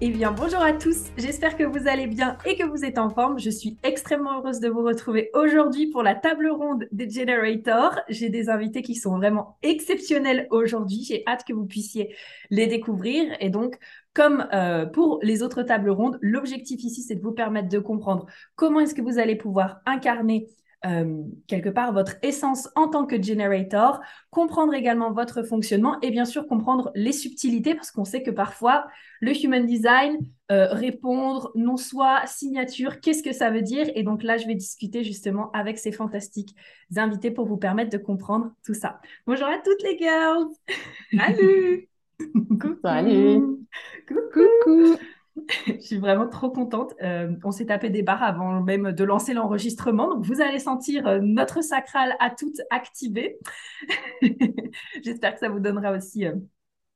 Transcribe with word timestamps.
Eh 0.00 0.10
bien, 0.10 0.30
bonjour 0.30 0.60
à 0.60 0.72
tous, 0.72 1.06
j'espère 1.16 1.56
que 1.56 1.64
vous 1.64 1.88
allez 1.88 2.06
bien 2.06 2.38
et 2.46 2.56
que 2.56 2.62
vous 2.62 2.84
êtes 2.84 2.98
en 2.98 3.10
forme. 3.10 3.40
Je 3.40 3.50
suis 3.50 3.78
extrêmement 3.82 4.38
heureuse 4.38 4.60
de 4.60 4.68
vous 4.68 4.84
retrouver 4.84 5.28
aujourd'hui 5.34 5.88
pour 5.88 6.04
la 6.04 6.14
table 6.14 6.48
ronde 6.50 6.86
des 6.92 7.10
Generators. 7.10 7.98
J'ai 8.08 8.28
des 8.28 8.48
invités 8.48 8.82
qui 8.82 8.94
sont 8.94 9.16
vraiment 9.16 9.58
exceptionnels 9.62 10.46
aujourd'hui. 10.52 11.02
J'ai 11.02 11.24
hâte 11.26 11.42
que 11.44 11.52
vous 11.52 11.66
puissiez 11.66 12.14
les 12.50 12.68
découvrir. 12.68 13.24
Et 13.40 13.50
donc, 13.50 13.76
comme 14.14 14.46
euh, 14.52 14.86
pour 14.86 15.18
les 15.22 15.42
autres 15.42 15.64
tables 15.64 15.90
rondes, 15.90 16.20
l'objectif 16.22 16.80
ici, 16.84 17.02
c'est 17.02 17.16
de 17.16 17.22
vous 17.22 17.32
permettre 17.32 17.68
de 17.68 17.80
comprendre 17.80 18.26
comment 18.54 18.78
est-ce 18.78 18.94
que 18.94 19.02
vous 19.02 19.18
allez 19.18 19.34
pouvoir 19.34 19.80
incarner 19.84 20.46
euh, 20.86 21.24
quelque 21.48 21.68
part 21.68 21.92
votre 21.92 22.16
essence 22.22 22.68
en 22.76 22.88
tant 22.88 23.04
que 23.04 23.20
generator, 23.20 24.00
comprendre 24.30 24.74
également 24.74 25.10
votre 25.12 25.42
fonctionnement 25.42 25.98
et 26.02 26.10
bien 26.10 26.24
sûr 26.24 26.46
comprendre 26.46 26.92
les 26.94 27.12
subtilités 27.12 27.74
parce 27.74 27.90
qu'on 27.90 28.04
sait 28.04 28.22
que 28.22 28.30
parfois 28.30 28.86
le 29.20 29.32
human 29.32 29.66
design, 29.66 30.18
euh, 30.52 30.68
répondre, 30.70 31.50
non 31.56 31.76
soit, 31.76 32.22
signature, 32.26 33.00
qu'est-ce 33.00 33.22
que 33.22 33.32
ça 33.32 33.50
veut 33.50 33.62
dire? 33.62 33.90
Et 33.96 34.04
donc 34.04 34.22
là, 34.22 34.36
je 34.36 34.46
vais 34.46 34.54
discuter 34.54 35.02
justement 35.02 35.50
avec 35.52 35.78
ces 35.78 35.90
fantastiques 35.90 36.54
invités 36.96 37.30
pour 37.32 37.46
vous 37.46 37.56
permettre 37.56 37.90
de 37.90 37.98
comprendre 37.98 38.52
tout 38.64 38.74
ça. 38.74 39.00
Bonjour 39.26 39.48
à 39.48 39.58
toutes 39.58 39.82
les 39.82 39.98
girls. 39.98 40.46
Salut. 41.16 41.88
Coucou. 42.48 42.78
Salut. 42.82 43.42
Coucou 44.06 44.96
je 45.66 45.80
suis 45.80 45.98
vraiment 45.98 46.28
trop 46.28 46.50
contente. 46.50 46.94
Euh, 47.02 47.34
on 47.44 47.50
s'est 47.50 47.66
tapé 47.66 47.90
des 47.90 48.02
barres 48.02 48.22
avant 48.22 48.60
même 48.62 48.92
de 48.92 49.04
lancer 49.04 49.34
l'enregistrement. 49.34 50.14
Donc, 50.14 50.24
vous 50.24 50.40
allez 50.40 50.58
sentir 50.58 51.06
euh, 51.06 51.20
notre 51.20 51.62
sacral 51.62 52.16
à 52.20 52.30
toutes 52.30 52.60
activé. 52.70 53.38
J'espère 55.02 55.34
que 55.34 55.40
ça 55.40 55.48
vous 55.48 55.60
donnera 55.60 55.92
aussi 55.92 56.26
euh, 56.26 56.34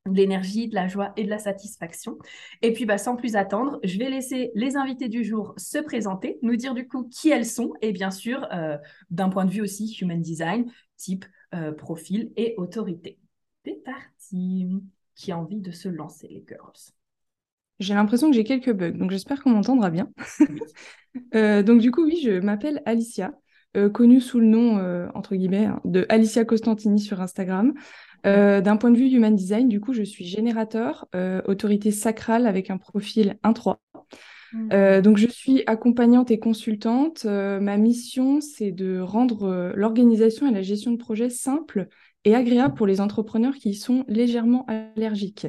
de 0.07 0.17
l'énergie, 0.17 0.69
de 0.69 0.75
la 0.75 0.89
joie 0.89 1.12
et 1.17 1.25
de 1.25 1.31
la 1.31 1.39
satisfaction. 1.39 2.19
Et 2.62 2.73
puis, 2.73 2.87
bah, 2.87 2.99
sans 2.99 3.17
plus 3.17 3.37
attendre, 3.37 3.79
je 3.84 3.99
vais 3.99 4.11
laisser 4.11 4.51
les 4.55 4.77
invités 4.77 5.09
du 5.09 5.25
jour 5.25 5.55
se 5.56 5.79
présenter, 5.79 6.39
nous 6.43 6.56
dire 6.56 6.75
du 6.75 6.89
coup 6.89 7.09
qui 7.09 7.31
elles 7.31 7.47
sont 7.47 7.73
et 7.83 7.93
bien 7.93 8.11
sûr, 8.11 8.49
d'un 9.11 9.29
point 9.29 9.45
de 9.45 9.51
vue 9.51 9.61
aussi 9.61 9.97
human 10.01 10.21
design, 10.21 10.71
type, 10.97 11.25
profil 11.77 12.33
et 12.37 12.55
autorité. 12.56 13.19
C'est 13.65 13.83
parti. 13.84 14.67
Qui 15.15 15.31
a 15.31 15.39
envie 15.39 15.61
de 15.61 15.71
se 15.71 15.89
lancer, 15.89 16.27
les 16.27 16.45
girls? 16.49 16.95
J'ai 17.78 17.95
l'impression 17.95 18.31
que 18.31 18.37
j'ai 18.37 18.45
quelques 18.45 18.73
bugs, 18.73 18.92
donc 18.92 19.11
j'espère 19.11 19.42
qu'on 19.42 19.51
m'entendra 19.51 19.91
bien. 19.91 20.09
Euh, 21.34 21.62
donc 21.62 21.83
du 21.83 21.91
coup, 21.91 22.05
oui, 22.05 22.19
je 22.25 22.41
m'appelle 22.41 22.81
Alicia, 22.87 23.33
euh, 23.77 23.91
connue 23.91 24.22
sous 24.22 24.41
le 24.41 24.47
nom, 24.47 24.78
euh, 24.78 25.09
entre 25.15 25.34
guillemets, 25.34 25.66
hein, 25.66 25.78
de 25.84 26.06
Alicia 26.09 26.47
Costantini 26.47 26.99
sur 26.99 27.21
Instagram. 27.21 27.75
D'un 28.25 28.77
point 28.78 28.91
de 28.91 28.97
vue 28.97 29.10
human 29.10 29.37
design, 29.37 29.69
du 29.69 29.78
coup, 29.78 29.93
je 29.93 30.03
suis 30.03 30.25
générateur, 30.25 31.06
autorité 31.44 31.91
sacrale 31.91 32.47
avec 32.47 32.71
un 32.71 32.78
profil 32.78 33.37
1-3. 33.43 33.77
Mmh. 34.54 35.00
donc 35.03 35.19
je 35.19 35.27
suis 35.27 35.62
accompagnante 35.66 36.31
et 36.31 36.39
consultante. 36.39 37.27
ma 37.27 37.77
mission, 37.77 38.41
c'est 38.41 38.72
de 38.72 39.00
rendre 39.00 39.72
l'organisation 39.75 40.49
et 40.49 40.50
la 40.50 40.62
gestion 40.62 40.93
de 40.93 40.97
projet 40.97 41.28
simple 41.28 41.89
et 42.25 42.34
agréable 42.34 42.75
pour 42.75 42.87
les 42.87 43.00
entrepreneurs 43.00 43.55
qui 43.55 43.71
y 43.71 43.75
sont 43.75 44.05
légèrement 44.06 44.66
allergiques. 44.69 45.49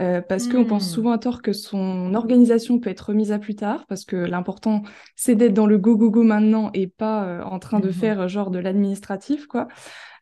Euh, 0.00 0.20
parce 0.20 0.48
qu'on 0.48 0.64
pense 0.64 0.88
hmm. 0.88 0.94
souvent 0.94 1.10
à 1.12 1.18
tort 1.18 1.42
que 1.42 1.52
son 1.52 2.14
organisation 2.14 2.78
peut 2.78 2.90
être 2.90 3.08
remise 3.08 3.32
à 3.32 3.38
plus 3.38 3.54
tard, 3.54 3.86
parce 3.88 4.04
que 4.04 4.16
l'important, 4.16 4.82
c'est 5.16 5.34
d'être 5.34 5.54
dans 5.54 5.66
le 5.66 5.78
go-go-go 5.78 6.22
maintenant 6.22 6.70
et 6.74 6.86
pas 6.86 7.24
euh, 7.24 7.42
en 7.42 7.58
train 7.58 7.80
de 7.80 7.88
mhm. 7.88 7.92
faire 7.92 8.28
genre 8.28 8.50
de 8.50 8.58
l'administratif, 8.58 9.46
quoi. 9.46 9.68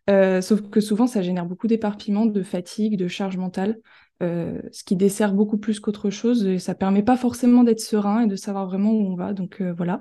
Euh, 0.09 0.41
sauf 0.41 0.63
que 0.63 0.81
souvent, 0.81 1.07
ça 1.07 1.23
génère 1.23 1.47
beaucoup 1.47 1.67
d'éparpillement, 1.67 2.27
de 2.27 2.43
fatigue, 2.43 2.97
de 2.97 3.07
charge 3.07 3.37
mentale, 3.37 3.79
ce 4.21 4.85
qui 4.85 4.97
dessert 4.97 5.33
beaucoup 5.33 5.57
plus 5.57 5.81
qu'autre 5.81 6.11
chose. 6.11 6.45
Et 6.47 6.59
ça 6.59 6.75
permet 6.75 7.03
pas 7.03 7.17
forcément 7.17 7.63
d'être 7.63 7.81
serein 7.81 8.21
et 8.21 8.27
de 8.27 8.37
savoir 8.37 8.67
vraiment 8.67 8.93
où 8.93 9.13
on 9.13 9.15
va. 9.15 9.33
Donc 9.33 9.63
voilà. 9.63 10.01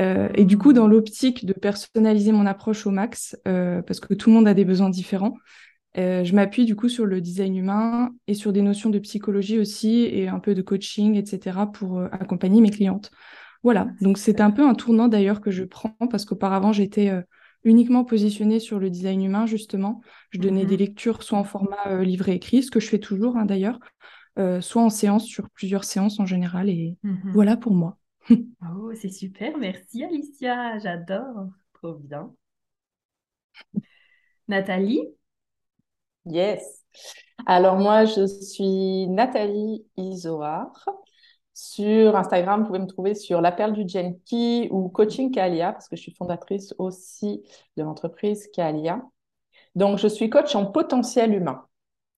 Euh, 0.00 0.28
et 0.34 0.44
du 0.44 0.58
coup, 0.58 0.72
dans 0.72 0.86
l'optique 0.86 1.46
de 1.46 1.52
personnaliser 1.52 2.32
mon 2.32 2.46
approche 2.46 2.86
au 2.86 2.90
max, 2.90 3.36
euh, 3.46 3.82
parce 3.82 4.00
que 4.00 4.14
tout 4.14 4.30
le 4.30 4.34
monde 4.34 4.48
a 4.48 4.54
des 4.54 4.64
besoins 4.64 4.90
différents, 4.90 5.36
euh, 5.96 6.24
je 6.24 6.34
m'appuie 6.34 6.64
du 6.64 6.74
coup 6.74 6.88
sur 6.88 7.06
le 7.06 7.20
design 7.20 7.56
humain 7.56 8.10
et 8.26 8.34
sur 8.34 8.52
des 8.52 8.62
notions 8.62 8.90
de 8.90 8.98
psychologie 8.98 9.58
aussi 9.58 10.02
et 10.02 10.26
un 10.26 10.40
peu 10.40 10.54
de 10.54 10.62
coaching, 10.62 11.14
etc. 11.14 11.66
pour 11.72 12.00
accompagner 12.00 12.60
mes 12.60 12.70
clientes. 12.70 13.12
Voilà, 13.62 13.88
donc 14.00 14.18
c'est 14.18 14.40
un 14.40 14.50
peu 14.50 14.66
un 14.66 14.74
tournant 14.74 15.08
d'ailleurs 15.08 15.40
que 15.40 15.50
je 15.50 15.64
prends 15.64 15.94
parce 16.10 16.24
qu'auparavant 16.24 16.72
j'étais 16.72 17.12
uniquement 17.62 18.04
positionnée 18.04 18.58
sur 18.58 18.78
le 18.78 18.90
design 18.90 19.22
humain 19.22 19.46
justement. 19.46 20.02
Je 20.30 20.40
donnais 20.40 20.66
des 20.66 20.74
mm-hmm. 20.74 20.78
lectures 20.78 21.22
soit 21.22 21.38
en 21.38 21.44
format 21.44 22.02
livret 22.02 22.34
écrit, 22.34 22.64
ce 22.64 22.72
que 22.72 22.80
je 22.80 22.88
fais 22.88 22.98
toujours 22.98 23.36
hein, 23.36 23.46
d'ailleurs, 23.46 23.78
soit 24.60 24.82
en 24.82 24.90
séance 24.90 25.24
sur 25.24 25.48
plusieurs 25.50 25.84
séances 25.84 26.18
en 26.18 26.26
général 26.26 26.68
et 26.68 26.96
mm-hmm. 27.04 27.32
voilà 27.32 27.56
pour 27.56 27.72
moi. 27.72 27.96
Oh, 28.30 28.92
c'est 28.94 29.10
super. 29.10 29.56
Merci 29.58 30.04
Alicia. 30.04 30.78
J'adore. 30.78 31.48
Trop 31.74 31.94
bien. 31.94 32.34
Nathalie? 34.48 35.14
Yes. 36.26 36.84
Alors 37.46 37.76
moi, 37.76 38.04
je 38.04 38.26
suis 38.26 39.06
Nathalie 39.08 39.86
Isoar. 39.96 40.72
Sur 41.52 42.16
Instagram, 42.16 42.62
vous 42.62 42.66
pouvez 42.66 42.78
me 42.80 42.86
trouver 42.86 43.14
sur 43.14 43.40
La 43.40 43.52
Perle 43.52 43.74
du 43.74 43.88
Genki 43.88 44.68
ou 44.72 44.88
Coaching 44.88 45.30
Kalia, 45.30 45.72
parce 45.72 45.88
que 45.88 45.94
je 45.94 46.02
suis 46.02 46.14
fondatrice 46.14 46.74
aussi 46.78 47.44
de 47.76 47.84
l'entreprise 47.84 48.48
Kalia. 48.52 49.02
Donc, 49.76 49.98
je 49.98 50.08
suis 50.08 50.30
coach 50.30 50.54
en 50.56 50.66
potentiel 50.66 51.32
humain. 51.32 51.66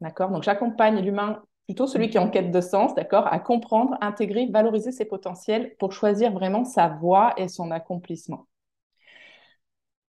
D'accord? 0.01 0.31
Donc, 0.31 0.43
j'accompagne 0.43 1.01
l'humain 1.01 1.43
plutôt 1.67 1.87
celui 1.87 2.09
qui 2.09 2.17
est 2.17 2.21
en 2.21 2.31
quête 2.31 2.51
de 2.51 2.61
sens, 2.61 2.95
d'accord, 2.95 3.27
à 3.33 3.39
comprendre, 3.39 3.97
intégrer, 4.01 4.47
valoriser 4.47 4.93
ses 4.93 5.05
potentiels 5.05 5.75
pour 5.79 5.93
choisir 5.93 6.33
vraiment 6.33 6.65
sa 6.65 6.89
voie 6.89 7.35
et 7.37 7.49
son 7.49 7.71
accomplissement. 7.71 8.47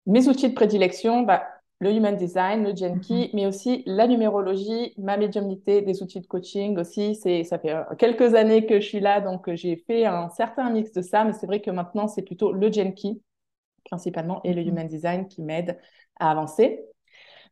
Mes 0.05 0.27
outils 0.27 0.49
de 0.49 0.53
prédilection, 0.53 1.23
bah, 1.23 1.43
le 1.79 1.91
Human 1.91 2.15
Design, 2.15 2.63
le 2.63 2.75
Genki, 2.75 3.25
mhm. 3.25 3.29
mais 3.33 3.45
aussi 3.45 3.83
la 3.85 4.07
numérologie, 4.07 4.93
ma 4.97 5.17
médiumnité, 5.17 5.81
des 5.81 6.01
outils 6.01 6.21
de 6.21 6.27
coaching 6.27 6.77
aussi. 6.77 7.15
C'est, 7.15 7.43
ça 7.43 7.59
fait 7.59 7.73
euh, 7.73 7.83
quelques 7.97 8.33
années 8.33 8.65
que 8.65 8.79
je 8.79 8.87
suis 8.87 8.99
là, 8.99 9.21
donc 9.21 9.47
euh, 9.47 9.55
j'ai 9.55 9.75
fait 9.75 10.05
un 10.05 10.29
certain 10.29 10.69
mix 10.69 10.91
de 10.91 11.01
ça, 11.01 11.23
mais 11.23 11.33
c'est 11.33 11.45
vrai 11.45 11.61
que 11.61 11.71
maintenant, 11.71 12.07
c'est 12.07 12.23
plutôt 12.23 12.51
le 12.51 12.71
Genki 12.71 13.21
principalement 13.85 14.41
et 14.43 14.53
le 14.53 14.61
mhm. 14.61 14.69
Human 14.69 14.87
Design 14.87 15.27
qui 15.27 15.41
m'aident 15.41 15.77
à 16.19 16.31
avancer. 16.31 16.83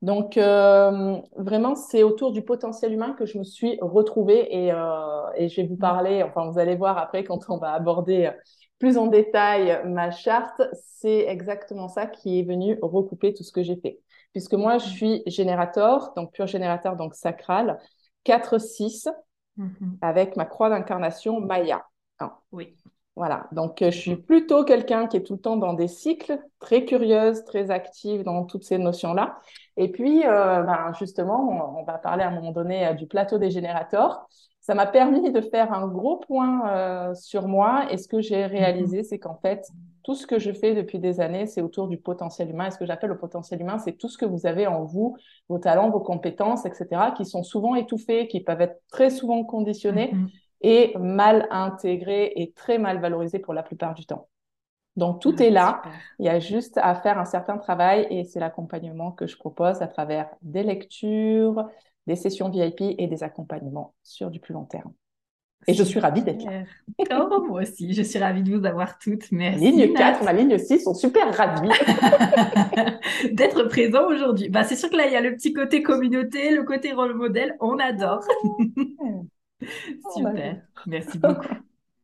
Donc, 0.02 0.38
euh, 0.38 1.18
vraiment, 1.38 1.76
c'est 1.76 2.04
autour 2.04 2.32
du 2.32 2.42
potentiel 2.42 2.94
humain 2.94 3.14
que 3.14 3.26
je 3.26 3.38
me 3.38 3.44
suis 3.44 3.78
retrouvée 3.82 4.54
et, 4.54 4.72
euh, 4.72 5.32
et, 5.36 5.50
je 5.50 5.62
vais 5.62 5.68
vous 5.68 5.78
parler, 5.78 6.24
enfin, 6.24 6.50
vous 6.50 6.60
allez 6.60 6.76
voir 6.76 6.98
après 6.98 7.24
quand 7.24 7.40
on 7.50 7.58
va 7.58 7.72
aborder 7.74 8.32
plus 8.80 8.98
en 8.98 9.08
détail 9.08 9.82
ma 9.86 10.12
charte, 10.12 10.62
c'est 10.74 11.28
exactement 11.28 11.88
ça 11.88 12.08
qui 12.08 12.40
est 12.40 12.44
venu 12.44 12.78
recouper 12.82 13.34
tout 13.34 13.44
ce 13.44 13.52
que 13.52 13.64
j'ai 13.64 13.78
fait. 13.78 14.00
Puisque 14.32 14.54
moi, 14.54 14.78
je 14.78 14.88
suis 14.88 15.24
générateur, 15.28 16.14
donc 16.16 16.34
pur 16.34 16.46
générateur, 16.46 16.96
donc 16.98 17.16
sacral, 17.16 17.80
4-6, 18.26 19.08
mm-hmm. 19.58 19.98
avec 20.02 20.36
ma 20.36 20.46
croix 20.46 20.70
d'incarnation 20.70 21.40
Maya. 21.40 21.86
Oui. 22.52 22.76
Voilà, 23.16 23.48
donc 23.54 23.82
euh, 23.82 23.92
je 23.92 23.98
suis 23.98 24.16
plutôt 24.18 24.66
quelqu'un 24.66 25.08
qui 25.08 25.16
est 25.16 25.24
tout 25.24 25.36
le 25.36 25.40
temps 25.40 25.56
dans 25.56 25.74
des 25.74 25.88
cycles, 25.88 26.38
très 26.60 26.84
curieuse, 26.84 27.46
très 27.46 27.72
active 27.72 28.24
dans 28.24 28.44
toutes 28.44 28.66
ces 28.66 28.78
notions-là. 28.78 29.38
Et 29.78 29.90
puis, 29.90 30.26
euh, 30.26 30.64
ben, 30.64 30.92
justement, 31.00 31.78
on, 31.80 31.84
va 31.84 31.98
parler 31.98 32.24
à 32.24 32.28
un 32.28 32.36
moment 32.36 32.52
donné 32.52 32.88
euh, 32.88 32.94
du 32.94 33.08
plateau 33.08 33.38
des 33.38 33.52
générateurs. 33.52 34.28
Ça 34.60 34.76
m'a 34.76 34.86
permis 34.86 35.32
de 35.32 35.40
faire 35.40 35.72
un 35.72 35.88
gros 35.88 36.18
point 36.18 37.14
sur 37.14 37.48
moi. 37.48 37.86
Et 37.92 37.98
ce 37.98 38.08
que 38.08 38.20
j'ai 38.20 38.48
réalisé, 38.48 39.04
c'est 39.04 39.20
qu'en 39.20 39.36
fait, 39.36 39.64
tout 40.02 40.16
ce 40.16 40.26
que 40.26 40.40
je 40.40 40.52
fais 40.52 40.74
depuis 40.74 40.98
des 40.98 41.20
années, 41.20 41.46
c'est 41.46 41.62
autour 41.62 41.88
du 41.88 41.98
potentiel 41.98 42.50
humain. 42.50 42.66
Et 42.66 42.72
ce 42.72 42.80
que 42.80 42.86
j'appelle 42.88 43.12
le 43.12 43.18
potentiel 43.20 43.62
humain, 43.62 43.78
c'est 43.78 43.92
tout 43.92 44.10
ce 44.10 44.18
que 44.18 44.26
vous 44.26 44.48
avez 44.48 44.66
en 44.66 44.84
vous, 44.84 45.18
vos 45.50 45.60
talents, 45.60 45.92
vos 45.92 46.00
compétences, 46.00 46.66
etc., 46.66 47.14
qui 47.16 47.26
sont 47.26 47.44
souvent 47.44 47.76
étouffés, 47.76 48.28
qui 48.28 48.40
peuvent 48.40 48.60
être 48.60 48.82
très 48.90 49.12
souvent 49.12 49.44
conditionnés. 49.44 50.14
Mm-hmm 50.14 50.30
et 50.66 50.98
mal 50.98 51.48
intégré 51.52 52.34
et 52.36 52.52
très 52.52 52.80
mal 52.80 53.00
valorisé 53.00 53.38
pour 53.38 53.54
la 53.54 53.62
plupart 53.62 53.94
du 53.94 54.08
temps. 54.08 54.28
Donc 54.96 55.22
tout 55.22 55.40
est 55.40 55.52
là, 55.52 55.84
il 56.18 56.26
y 56.26 56.30
a 56.30 56.40
juste 56.40 56.80
à 56.82 56.96
faire 56.96 57.20
un 57.20 57.26
certain 57.26 57.60
travail 57.60 58.08
et 58.10 58.24
c'est 58.24 58.40
l'accompagnement 58.40 59.12
que 59.12 59.28
je 59.28 59.38
propose 59.38 59.84
à 59.84 59.88
travers 59.88 60.28
des 60.42 60.64
lectures, 60.64 61.68
des 62.08 62.16
sessions 62.16 62.50
VIP 62.50 62.82
et 62.98 63.06
des 63.06 63.22
accompagnements 63.22 63.94
sur 64.02 64.32
du 64.32 64.40
plus 64.40 64.54
long 64.54 64.66
terme. 64.66 64.92
Et 65.68 65.74
je 65.74 65.84
suis 65.84 66.00
ravie 66.00 66.24
d'être 66.24 66.44
là. 66.44 66.64
Oh, 67.30 67.44
moi 67.48 67.62
aussi, 67.62 67.94
je 67.94 68.02
suis 68.02 68.20
ravie 68.20 68.44
de 68.44 68.56
vous 68.56 68.66
avoir 68.66 68.98
toutes. 68.98 69.32
Merci. 69.32 69.72
Ligne 69.72 69.94
4, 69.94 70.24
ma 70.24 70.34
ligne 70.34 70.58
6 70.58 70.80
sont 70.80 70.94
super 70.94 71.36
ravis 71.36 71.70
d'être 73.32 73.64
présent 73.64 74.08
aujourd'hui. 74.08 74.50
Bah, 74.50 74.64
c'est 74.64 74.76
sûr 74.76 74.90
que 74.90 74.96
là, 74.96 75.08
il 75.08 75.14
y 75.14 75.16
a 75.16 75.22
le 75.22 75.36
petit 75.36 75.54
côté 75.54 75.82
communauté, 75.82 76.52
le 76.52 76.64
côté 76.64 76.94
rôle 76.94 77.16
modèle. 77.16 77.56
On 77.60 77.80
adore. 77.80 78.24
Super. 80.14 80.62
Merci 80.88 81.18
beaucoup. 81.20 81.48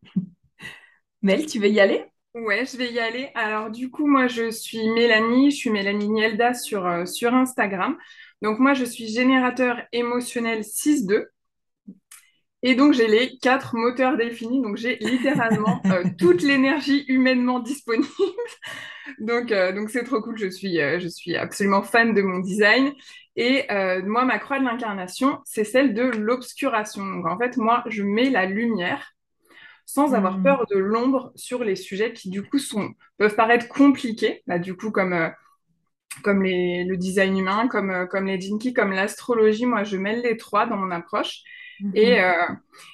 Mel, 1.21 1.45
tu 1.45 1.59
veux 1.59 1.69
y 1.69 1.79
aller? 1.79 2.05
Ouais, 2.33 2.65
je 2.65 2.77
vais 2.77 2.91
y 2.91 2.99
aller. 2.99 3.29
Alors, 3.35 3.69
du 3.69 3.91
coup, 3.91 4.07
moi, 4.07 4.27
je 4.27 4.49
suis 4.49 4.89
Mélanie. 4.89 5.51
Je 5.51 5.55
suis 5.57 5.69
Mélanie 5.69 6.09
Nielda 6.09 6.53
sur, 6.53 6.85
euh, 6.85 7.05
sur 7.05 7.33
Instagram. 7.33 7.97
Donc, 8.41 8.59
moi, 8.59 8.73
je 8.73 8.85
suis 8.85 9.07
générateur 9.07 9.81
émotionnel 9.91 10.63
6-2. 10.63 11.27
Et 12.63 12.75
donc, 12.75 12.93
j'ai 12.93 13.07
les 13.07 13.37
quatre 13.39 13.75
moteurs 13.75 14.17
définis. 14.17 14.61
Donc, 14.61 14.77
j'ai 14.77 14.97
littéralement 14.97 15.81
euh, 15.87 16.03
toute 16.17 16.43
l'énergie 16.43 17.05
humainement 17.07 17.59
disponible. 17.59 18.07
donc, 19.19 19.51
euh, 19.51 19.71
donc 19.71 19.89
c'est 19.89 20.03
trop 20.03 20.21
cool. 20.21 20.37
Je 20.37 20.49
suis, 20.49 20.79
euh, 20.79 20.99
je 20.99 21.07
suis 21.07 21.35
absolument 21.35 21.81
fan 21.81 22.13
de 22.13 22.21
mon 22.21 22.39
design. 22.39 22.93
Et 23.35 23.65
moi, 24.03 24.25
ma 24.25 24.39
croix 24.39 24.59
de 24.59 24.65
l'incarnation, 24.65 25.39
c'est 25.45 25.63
celle 25.63 25.93
de 25.93 26.03
l'obscuration. 26.03 27.05
Donc, 27.05 27.25
en 27.25 27.37
fait, 27.37 27.57
moi, 27.57 27.83
je 27.87 28.03
mets 28.03 28.29
la 28.29 28.45
lumière 28.45 29.13
sans 29.85 30.13
avoir 30.13 30.37
hmm. 30.37 30.43
peur 30.43 30.65
de 30.69 30.77
l'ombre 30.77 31.31
sur 31.35 31.63
les 31.63 31.75
sujets 31.75 32.13
qui, 32.13 32.29
du 32.29 32.43
coup, 32.43 32.59
sont, 32.59 32.93
peuvent 33.17 33.35
paraître 33.35 33.67
compliqués. 33.67 34.43
Bah, 34.47 34.59
du 34.59 34.75
coup, 34.75 34.91
comme 34.91 35.31
comme 36.23 36.43
les, 36.43 36.83
le 36.83 36.97
design 36.97 37.37
humain, 37.37 37.67
comme, 37.67 38.07
comme 38.09 38.25
les 38.25 38.39
jinkies, 38.39 38.73
comme 38.73 38.91
l'astrologie, 38.91 39.65
moi 39.65 39.83
je 39.83 39.97
mêle 39.97 40.21
les 40.21 40.37
trois 40.37 40.65
dans 40.65 40.75
mon 40.75 40.91
approche. 40.91 41.41
Mhm. 41.81 41.91
Et, 41.95 42.21
euh, 42.21 42.47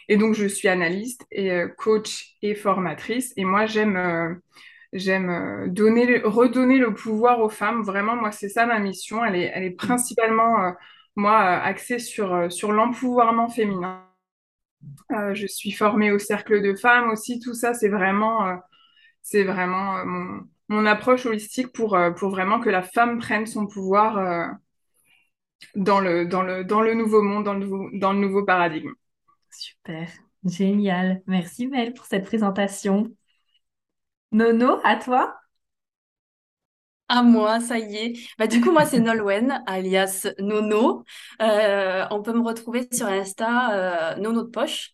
et, 0.07 0.17
donc, 0.17 0.35
je 0.35 0.45
suis 0.47 0.67
analyste 0.67 1.25
et 1.31 1.51
euh, 1.51 1.67
coach 1.67 2.35
et 2.41 2.55
formatrice. 2.55 3.33
Et 3.35 3.45
moi, 3.45 3.65
j'aime 3.65 3.97
euh, 3.97 4.33
j'aime 4.97 5.71
donner, 5.71 6.21
redonner 6.23 6.77
le 6.77 6.93
pouvoir 6.93 7.39
aux 7.41 7.49
femmes. 7.49 7.83
Vraiment, 7.83 8.15
moi, 8.15 8.31
c'est 8.31 8.49
ça 8.49 8.65
ma 8.65 8.79
mission. 8.79 9.23
Elle 9.23 9.35
est, 9.35 9.71
principalement, 9.71 10.73
moi, 11.15 11.37
axée 11.37 11.99
sur, 11.99 12.51
sur 12.51 12.71
l'empouvoirment 12.71 13.49
féminin. 13.49 14.03
je 15.33 15.47
suis 15.47 15.71
formée 15.71 16.11
au 16.11 16.19
cercle 16.19 16.61
de 16.61 16.75
femmes 16.75 17.09
aussi. 17.09 17.39
Tout 17.39 17.53
ça, 17.53 17.73
c'est 17.73 17.89
vraiment, 17.89 18.59
c'est 19.21 19.43
vraiment 19.43 20.05
mon, 20.05 20.41
mon, 20.69 20.85
approche 20.85 21.25
holistique 21.25 21.71
pour, 21.73 21.97
pour 22.17 22.29
vraiment 22.29 22.59
que 22.59 22.69
la 22.69 22.83
femme 22.83 23.19
prenne 23.19 23.45
son 23.45 23.67
pouvoir 23.67 24.57
dans 25.75 25.99
le, 25.99 26.25
dans 26.25 26.43
le, 26.43 26.63
dans 26.63 26.81
le 26.81 26.93
nouveau 26.93 27.21
monde, 27.21 27.45
dans 27.45 27.53
le 27.53 27.59
nouveau, 27.59 27.89
dans 27.93 28.13
le 28.13 28.19
nouveau 28.19 28.43
paradigme. 28.43 28.91
Super, 29.49 30.09
génial. 30.43 31.21
Merci 31.27 31.67
Mel 31.67 31.93
pour 31.93 32.05
cette 32.05 32.25
présentation. 32.25 33.11
Nono, 34.31 34.79
à 34.85 34.95
toi 34.95 35.37
à 37.09 37.23
moi, 37.23 37.59
ça 37.61 37.79
y 37.79 37.95
est. 37.95 38.13
Bah, 38.37 38.47
du 38.47 38.59
coup, 38.61 38.71
moi, 38.71 38.85
c'est 38.85 38.99
Nolwenn, 38.99 39.63
alias 39.65 40.27
Nono. 40.39 41.05
Euh, 41.41 42.05
on 42.11 42.21
peut 42.21 42.33
me 42.33 42.41
retrouver 42.41 42.87
sur 42.91 43.07
Insta, 43.07 44.13
euh, 44.15 44.15
Nono 44.17 44.43
de 44.43 44.49
poche. 44.49 44.91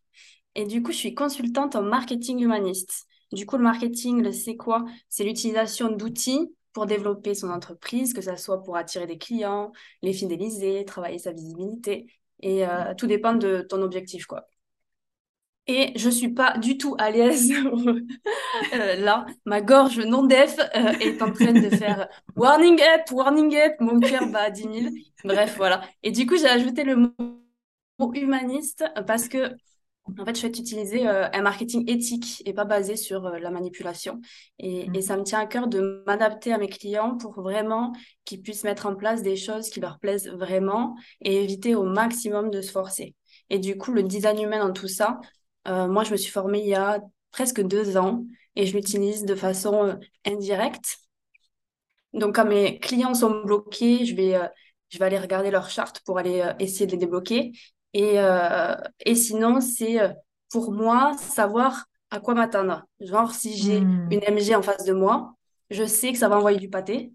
Et 0.56 0.66
du 0.66 0.84
coup, 0.84 0.92
je 0.92 0.98
suis 0.98 1.16
consultante 1.16 1.76
en 1.76 1.82
marketing 1.84 2.40
humaniste. 2.42 3.06
Du 3.32 3.46
coup, 3.48 3.58
le 3.58 3.64
marketing, 3.64 4.32
c'est 4.32 4.56
quoi? 4.58 4.86
C'est 5.10 5.24
l'utilisation 5.24 5.90
d'outils 5.92 6.54
pour 6.74 6.86
développer 6.86 7.34
son 7.34 7.50
entreprise, 7.50 8.14
que 8.14 8.22
ce 8.22 8.36
soit 8.36 8.62
pour 8.64 8.78
attirer 8.78 9.08
des 9.08 9.18
clients, 9.18 9.72
les 10.04 10.14
fidéliser, 10.14 10.86
travailler 10.86 11.18
sa 11.20 11.32
visibilité. 11.32 12.08
Et 12.42 12.68
euh, 12.68 12.94
tout 12.96 13.08
dépend 13.08 13.34
de 13.34 13.62
ton 13.68 13.82
objectif, 13.82 14.26
quoi. 14.28 14.48
Et 15.68 15.94
je 15.96 16.10
suis 16.10 16.30
pas 16.34 16.58
du 16.58 16.78
tout 16.78 16.96
à 17.00 17.10
l'aise 17.10 17.52
euh, 18.74 18.96
là. 18.96 19.26
Ma 19.46 19.62
gorge 19.62 20.00
non 20.00 20.26
def 20.26 20.58
euh, 20.60 20.92
est 21.00 21.22
en 21.22 21.32
train 21.32 21.54
de 21.54 21.70
faire 21.70 22.10
warning 22.36 22.82
up, 22.82 23.12
warning 23.12 23.56
up. 23.56 23.74
Mon 23.80 24.00
cœur 24.00 24.28
bat 24.28 24.44
à 24.44 24.50
10 24.50 24.62
000. 24.62 24.74
Bref, 25.24 25.56
voilà. 25.56 25.82
Et 26.04 26.12
du 26.12 26.26
coup, 26.26 26.36
j'ai 26.38 26.50
ajouté 26.50 26.84
le 26.84 26.98
mot 26.98 28.14
humaniste 28.14 28.84
parce 29.08 29.30
que 29.30 29.56
en 30.20 30.26
fait, 30.26 30.36
je 30.36 30.42
souhaite 30.42 30.60
utiliser 30.60 31.08
euh, 31.08 31.30
un 31.32 31.42
marketing 31.42 31.90
éthique 31.90 32.44
et 32.46 32.54
pas 32.54 32.66
basé 32.66 32.98
sur 32.98 33.26
euh, 33.26 33.40
la 33.40 33.50
manipulation. 33.52 34.20
Et, 34.60 34.90
et, 34.94 35.02
ça 35.02 35.16
me 35.16 35.24
tient 35.24 35.40
à 35.40 35.46
cœur 35.46 35.68
de 35.68 36.04
m'adapter 36.06 36.52
à 36.52 36.58
mes 36.58 36.68
clients 36.68 37.18
pour 37.18 37.42
vraiment 37.42 37.94
qu'ils 38.26 38.42
puissent 38.42 38.66
mettre 38.66 38.86
en 38.86 38.96
place 38.96 39.22
des 39.22 39.38
choses 39.38 39.70
qui 39.70 39.80
leur 39.80 40.00
plaisent 40.00 40.28
vraiment 40.28 40.96
et 41.22 41.42
éviter 41.42 41.74
au 41.76 41.84
maximum 41.84 42.50
de 42.50 42.62
se 42.62 42.72
forcer. 42.72 43.16
Et 43.50 43.60
du 43.60 43.78
coup, 43.78 43.94
le 43.94 44.04
design 44.04 44.42
humain 44.42 44.68
dans 44.68 44.74
tout 44.74 44.90
ça, 44.90 45.22
euh, 45.68 45.88
moi, 45.88 46.04
je 46.04 46.12
me 46.12 46.18
suis 46.18 46.32
formée 46.32 46.60
il 46.60 46.68
y 46.68 46.76
a 46.76 47.02
presque 47.32 47.62
deux 47.62 47.98
ans 47.98 48.26
et 48.56 48.66
je 48.66 48.76
l'utilise 48.76 49.26
de 49.26 49.36
façon 49.36 50.00
indirecte. 50.26 50.98
Donc, 52.14 52.36
quand 52.36 52.46
mes 52.46 52.80
clients 52.80 53.14
sont 53.16 53.42
bloqués, 53.42 54.06
je 54.06 54.16
vais, 54.16 54.40
je 54.90 55.00
vais 55.00 55.06
aller 55.06 55.18
regarder 55.18 55.50
leur 55.50 55.70
charte 55.70 56.02
pour 56.06 56.20
aller 56.20 56.48
essayer 56.60 56.86
de 56.86 56.92
les 56.92 56.98
débloquer. 56.98 57.52
Et, 57.94 58.20
euh, 58.20 58.76
et 59.06 59.16
sinon, 59.16 59.62
c'est 59.62 60.02
euh, 60.02 60.10
pour 60.52 60.72
moi 60.72 61.14
savoir 61.18 61.86
à 62.10 62.20
quoi 62.20 62.34
m'attendre. 62.34 62.86
Genre, 63.00 63.32
si 63.34 63.56
j'ai 63.56 63.82
hmm. 63.82 64.10
une 64.12 64.22
MG 64.22 64.56
en 64.56 64.62
face 64.62 64.86
de 64.86 64.94
moi, 64.94 65.34
je 65.70 65.86
sais 65.86 66.12
que 66.12 66.18
ça 66.18 66.28
va 66.28 66.38
envoyer 66.38 66.60
du 66.60 66.70
pâté. 66.70 67.14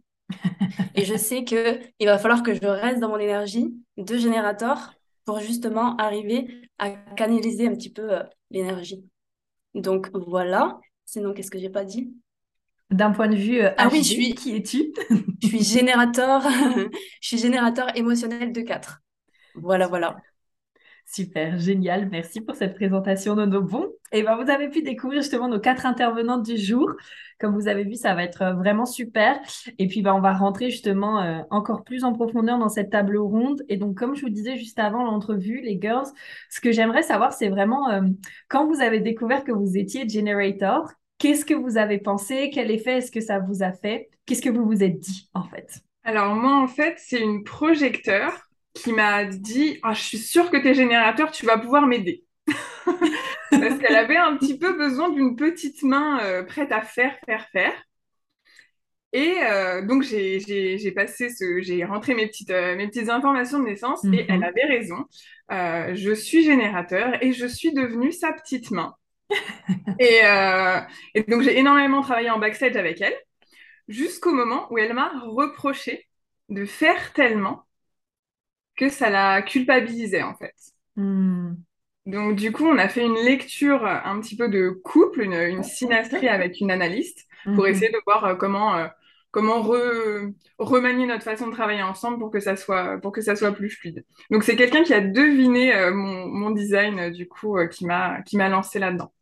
et 0.95 1.05
je 1.05 1.17
sais 1.17 1.45
que 1.45 1.81
il 1.99 2.07
va 2.07 2.19
falloir 2.19 2.43
que 2.43 2.55
je 2.55 2.65
reste 2.65 3.01
dans 3.01 3.09
mon 3.09 3.19
énergie 3.19 3.75
de 3.97 4.17
générateur 4.19 4.95
pour 5.25 5.41
justement 5.41 5.97
arriver 5.97 6.68
à 6.79 6.91
canaliser 6.91 7.67
un 7.67 7.75
petit 7.75 7.93
peu 7.93 8.13
euh, 8.13 8.23
l'énergie. 8.51 9.05
Donc 9.75 10.11
voilà. 10.13 10.79
Sinon, 11.05 11.33
qu'est-ce 11.33 11.51
que 11.51 11.59
j'ai 11.59 11.71
pas 11.71 11.85
dit? 11.85 12.15
D'un 12.91 13.11
point 13.13 13.29
de 13.29 13.37
vue 13.37 13.61
ah 13.77 13.89
oui, 13.93 13.99
je 13.99 14.09
suis 14.15 14.35
qui 14.35 14.57
es-tu 14.57 14.93
Je 15.43 15.47
suis 15.47 15.63
générateur. 15.63 16.43
je 17.21 17.29
suis 17.29 17.39
générateur 17.39 17.95
émotionnel 17.97 18.53
de 18.53 18.61
4. 18.63 19.01
Voilà, 19.55 19.87
voilà. 19.87 20.17
Super, 21.11 21.59
génial. 21.59 22.11
Merci 22.11 22.43
pour 22.43 22.55
cette 22.55 22.75
présentation 22.75 23.35
de 23.35 23.47
nos 23.47 23.63
bons. 23.63 23.89
Et 24.13 24.23
ben, 24.23 24.37
vous 24.37 24.51
avez 24.51 24.69
pu 24.69 24.83
découvrir 24.83 25.23
justement 25.23 25.49
nos 25.49 25.59
quatre 25.59 25.87
intervenantes 25.87 26.45
du 26.45 26.59
jour. 26.59 26.93
Comme 27.41 27.55
vous 27.55 27.67
avez 27.67 27.85
vu, 27.85 27.95
ça 27.95 28.15
va 28.15 28.25
être 28.25 28.43
euh, 28.43 28.53
vraiment 28.53 28.85
super. 28.85 29.41
Et 29.79 29.89
puis, 29.89 30.03
ben, 30.03 30.13
on 30.13 30.21
va 30.21 30.35
rentrer 30.35 30.69
justement 30.69 31.23
euh, 31.23 31.39
encore 31.49 31.83
plus 31.83 32.05
en 32.05 32.13
profondeur 32.13 32.59
dans 32.59 32.69
cette 32.69 32.91
table 32.91 33.17
ronde. 33.17 33.63
Et 33.71 33.79
donc, 33.79 33.97
comme 33.97 34.15
je 34.15 34.21
vous 34.21 34.29
disais 34.29 34.59
juste 34.59 34.79
avant 34.79 35.03
l'entrevue, 35.03 35.63
les 35.63 35.79
girls, 35.81 36.07
ce 36.51 36.61
que 36.61 36.73
j'aimerais 36.73 37.03
savoir, 37.03 37.33
c'est 37.33 37.49
vraiment 37.49 37.89
euh, 37.89 38.03
quand 38.51 38.67
vous 38.67 38.83
avez 38.83 39.01
découvert 39.01 39.45
que 39.45 39.53
vous 39.53 39.79
étiez 39.79 40.07
generator, 40.07 40.93
qu'est-ce 41.17 41.47
que 41.47 41.55
vous 41.55 41.79
avez 41.79 41.99
pensé? 41.99 42.51
Quel 42.53 42.71
effet 42.71 42.99
est-ce 42.99 43.11
que 43.11 43.23
ça 43.23 43.39
vous 43.39 43.63
a 43.63 43.73
fait? 43.73 44.11
Qu'est-ce 44.27 44.43
que 44.43 44.51
vous 44.51 44.67
vous 44.67 44.83
êtes 44.83 44.99
dit 44.99 45.31
en 45.33 45.45
fait? 45.45 45.81
Alors, 46.05 46.35
moi, 46.35 46.61
en 46.63 46.69
fait, 46.69 46.97
c'est 46.99 47.21
une 47.21 47.45
projecteur 47.45 48.48
qui 48.79 48.93
m'a 48.93 49.25
dit 49.25 49.79
ah, 49.83 49.93
Je 49.95 50.03
suis 50.03 50.19
sûre 50.19 50.51
que 50.51 50.57
tu 50.57 50.69
es 50.69 50.75
générateur, 50.75 51.31
tu 51.31 51.47
vas 51.47 51.59
pouvoir 51.59 51.87
m'aider. 51.87 52.25
Parce 53.51 53.79
qu'elle 53.79 53.97
avait 53.97 54.17
un 54.17 54.37
petit 54.37 54.59
peu 54.59 54.77
besoin 54.77 55.11
d'une 55.11 55.37
petite 55.37 55.83
main 55.83 56.21
euh, 56.23 56.43
prête 56.43 56.73
à 56.73 56.83
faire, 56.83 57.17
faire, 57.27 57.47
faire. 57.51 57.73
Et 59.13 59.37
euh, 59.43 59.83
donc, 59.87 60.03
j'ai 60.03 60.93
passé 60.95 61.31
ce, 61.31 61.61
j'ai 61.63 61.85
rentré 61.85 62.15
mes 62.15 62.27
petites, 62.27 62.51
euh, 62.51 62.77
mes 62.77 62.89
petites 62.89 63.09
informations 63.09 63.59
de 63.59 63.65
naissance 63.65 64.05
et 64.05 64.27
elle 64.29 64.39
mhm. 64.39 64.45
avait 64.45 64.65
raison. 64.65 65.07
je 65.51 66.13
suis 66.15 66.43
générateur 66.45 67.23
et 67.23 67.33
je 67.33 67.47
suis 67.47 67.73
devenue 67.73 68.13
sa 68.13 68.33
petite 68.33 68.71
main. 68.71 68.95
et, 69.99 70.21
et, 71.15 71.23
donc, 71.25 71.43
j'ai 71.43 71.59
énormément 71.59 72.03
travaillé 72.03 72.31
en 72.31 72.39
backstage 72.39 72.77
avec 72.77 73.01
elle 73.01 73.17
jusqu'au 73.89 74.33
moment 74.33 74.71
où 74.71 74.79
elle 74.79 74.93
m'a 74.93 75.11
reproché 75.25 76.07
de 76.51 76.65
faire 76.65 77.13
tellement 77.13 77.65
que 78.79 78.89
ça 78.89 79.11
la 79.11 79.43
culpabilisait 79.43 80.23
en 80.23 80.35
fait. 80.35 80.55
Hmm. 80.97 81.55
Donc 82.09 82.37
du 82.37 82.53
coup, 82.53 82.65
on 82.65 82.79
a 82.79 82.89
fait 82.89 83.05
une 83.05 83.23
lecture 83.23 83.85
un 83.85 84.19
petit 84.21 84.35
peu 84.35 84.49
de 84.49 84.71
couple, 84.71 85.21
une, 85.21 85.63
synastrie 85.63 86.29
avec 86.29 86.59
une 86.59 86.71
analyste 86.71 87.27
pour 87.45 87.65
mhm. 87.65 87.71
essayer 87.71 87.91
de 87.91 87.99
voir 88.07 88.25
euh, 88.25 88.35
comment 88.35 88.77
euh, 88.77 88.89
comment 89.31 89.61
remanier 90.59 91.05
notre 91.05 91.23
façon 91.23 91.49
de 91.49 91.53
travailler 91.53 91.83
ensemble 91.83 92.19
pour 92.19 92.31
que 92.31 92.41
ça 92.41 92.57
soit 92.57 92.99
pour 93.03 93.13
que 93.13 93.21
ça 93.21 93.37
soit 93.37 93.53
plus 93.53 93.69
fluide. 93.69 94.07
Donc 94.31 94.43
c'est 94.43 94.57
quelqu'un 94.57 94.85
qui 94.85 94.95
a 94.95 95.03
deviné 95.03 95.75
euh, 95.75 95.93
mon, 95.93 96.51
design 96.51 97.11
du 97.11 97.29
coup 97.29 97.59
qui 97.71 97.85
m'a 97.85 98.23
qui 98.23 98.39
m'a 98.39 98.49
lancé 98.49 98.79
là-dedans. 98.79 99.13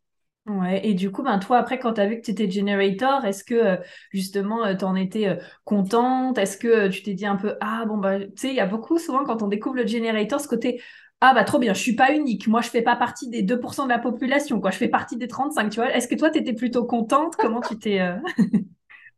Ouais, 0.47 0.79
et 0.87 0.93
du 0.93 1.11
coup, 1.11 1.23
ben, 1.23 1.39
toi, 1.39 1.57
après, 1.57 1.77
quand 1.77 1.93
tu 1.95 2.01
as 2.01 2.07
vu 2.07 2.15
que 2.17 2.21
tu 2.21 2.31
étais 2.31 2.49
generator, 2.49 3.25
est-ce 3.25 3.43
que 3.43 3.53
euh, 3.53 3.75
justement, 4.13 4.65
euh, 4.65 4.75
tu 4.75 4.85
en 4.85 4.95
étais 4.95 5.27
euh, 5.27 5.35
contente? 5.65 6.37
Est-ce 6.37 6.57
que 6.57 6.87
tu 6.87 7.03
t'es 7.03 7.13
dit 7.13 7.25
un 7.25 7.35
peu, 7.35 7.55
ah 7.59 7.83
bon, 7.85 7.97
bah, 7.97 8.17
tu 8.19 8.27
sais, 8.37 8.49
il 8.49 8.55
y 8.55 8.61
a 8.61 8.65
beaucoup, 8.65 8.97
souvent, 8.97 9.25
quand 9.25 9.43
on 9.43 9.47
découvre 9.49 9.75
le 9.75 9.85
generator, 9.85 10.39
ce 10.39 10.47
côté, 10.47 10.81
ah 11.19 11.33
bah 11.33 11.43
trop 11.43 11.59
bien, 11.59 11.73
je 11.73 11.81
suis 11.81 11.95
pas 11.95 12.13
unique, 12.13 12.47
moi 12.47 12.61
je 12.61 12.69
fais 12.69 12.83
pas 12.83 12.95
partie 12.95 13.27
des 13.27 13.41
2% 13.41 13.85
de 13.85 13.89
la 13.89 13.97
population, 13.99 14.61
quoi, 14.61 14.69
je 14.71 14.77
fais 14.77 14.87
partie 14.87 15.17
des 15.17 15.27
35, 15.27 15.69
tu 15.71 15.77
vois. 15.81 15.91
Est-ce 15.93 16.07
que 16.07 16.13
toi, 16.15 16.29
tu 16.29 16.37
étais 16.39 16.53
plutôt 16.53 16.85
contente? 16.85 17.35
Comment 17.37 17.61
tu 17.61 17.77
t'es. 17.79 17.99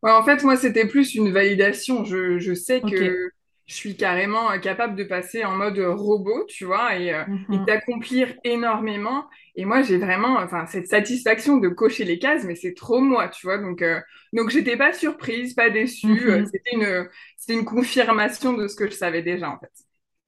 ouais, 0.04 0.12
en 0.12 0.24
fait, 0.24 0.44
moi, 0.44 0.58
c'était 0.58 0.88
plus 0.88 1.16
une 1.16 1.32
validation. 1.32 2.06
Je, 2.06 2.40
je 2.40 2.54
sais 2.54 2.86
que 2.86 3.32
je 3.68 3.74
suis 3.76 3.96
carrément 3.98 4.58
capable 4.60 4.96
de 4.96 5.04
passer 5.04 5.46
en 5.46 5.56
mode 5.56 5.78
robot, 5.80 6.46
tu 6.48 6.66
vois, 6.66 6.98
et, 6.98 7.24
et 7.52 7.60
Mhm. 7.60 7.66
d'accomplir 7.68 8.34
énormément. 8.44 9.26
Et 9.60 9.66
moi, 9.66 9.82
j'ai 9.84 9.98
vraiment, 9.98 10.38
enfin, 10.40 10.66
cette 10.68 10.88
satisfaction 10.88 11.58
de 11.58 11.68
cocher 11.70 12.06
les 12.06 12.18
cases, 12.20 12.46
mais 12.46 12.56
c'est 12.56 12.74
trop 12.74 13.02
moi, 13.02 13.28
tu 13.30 13.46
vois. 13.46 13.58
Donc, 13.58 13.82
euh, 13.82 14.00
donc 14.34 14.50
j'étais 14.52 14.78
pas 14.78 14.94
surprise, 14.94 15.54
pas 15.54 15.70
déçue. 15.70 16.30
euh, 16.32 16.42
Mhm. 16.42 16.52
c'était 16.52 16.72
une, 16.76 17.10
c'était 17.38 17.54
une 17.60 17.66
confirmation 17.66 18.54
de 18.54 18.68
ce 18.68 18.76
que 18.76 18.88
je 18.90 18.96
savais 18.96 19.22
déjà, 19.24 19.50
en 19.52 19.60
fait. 19.60 19.72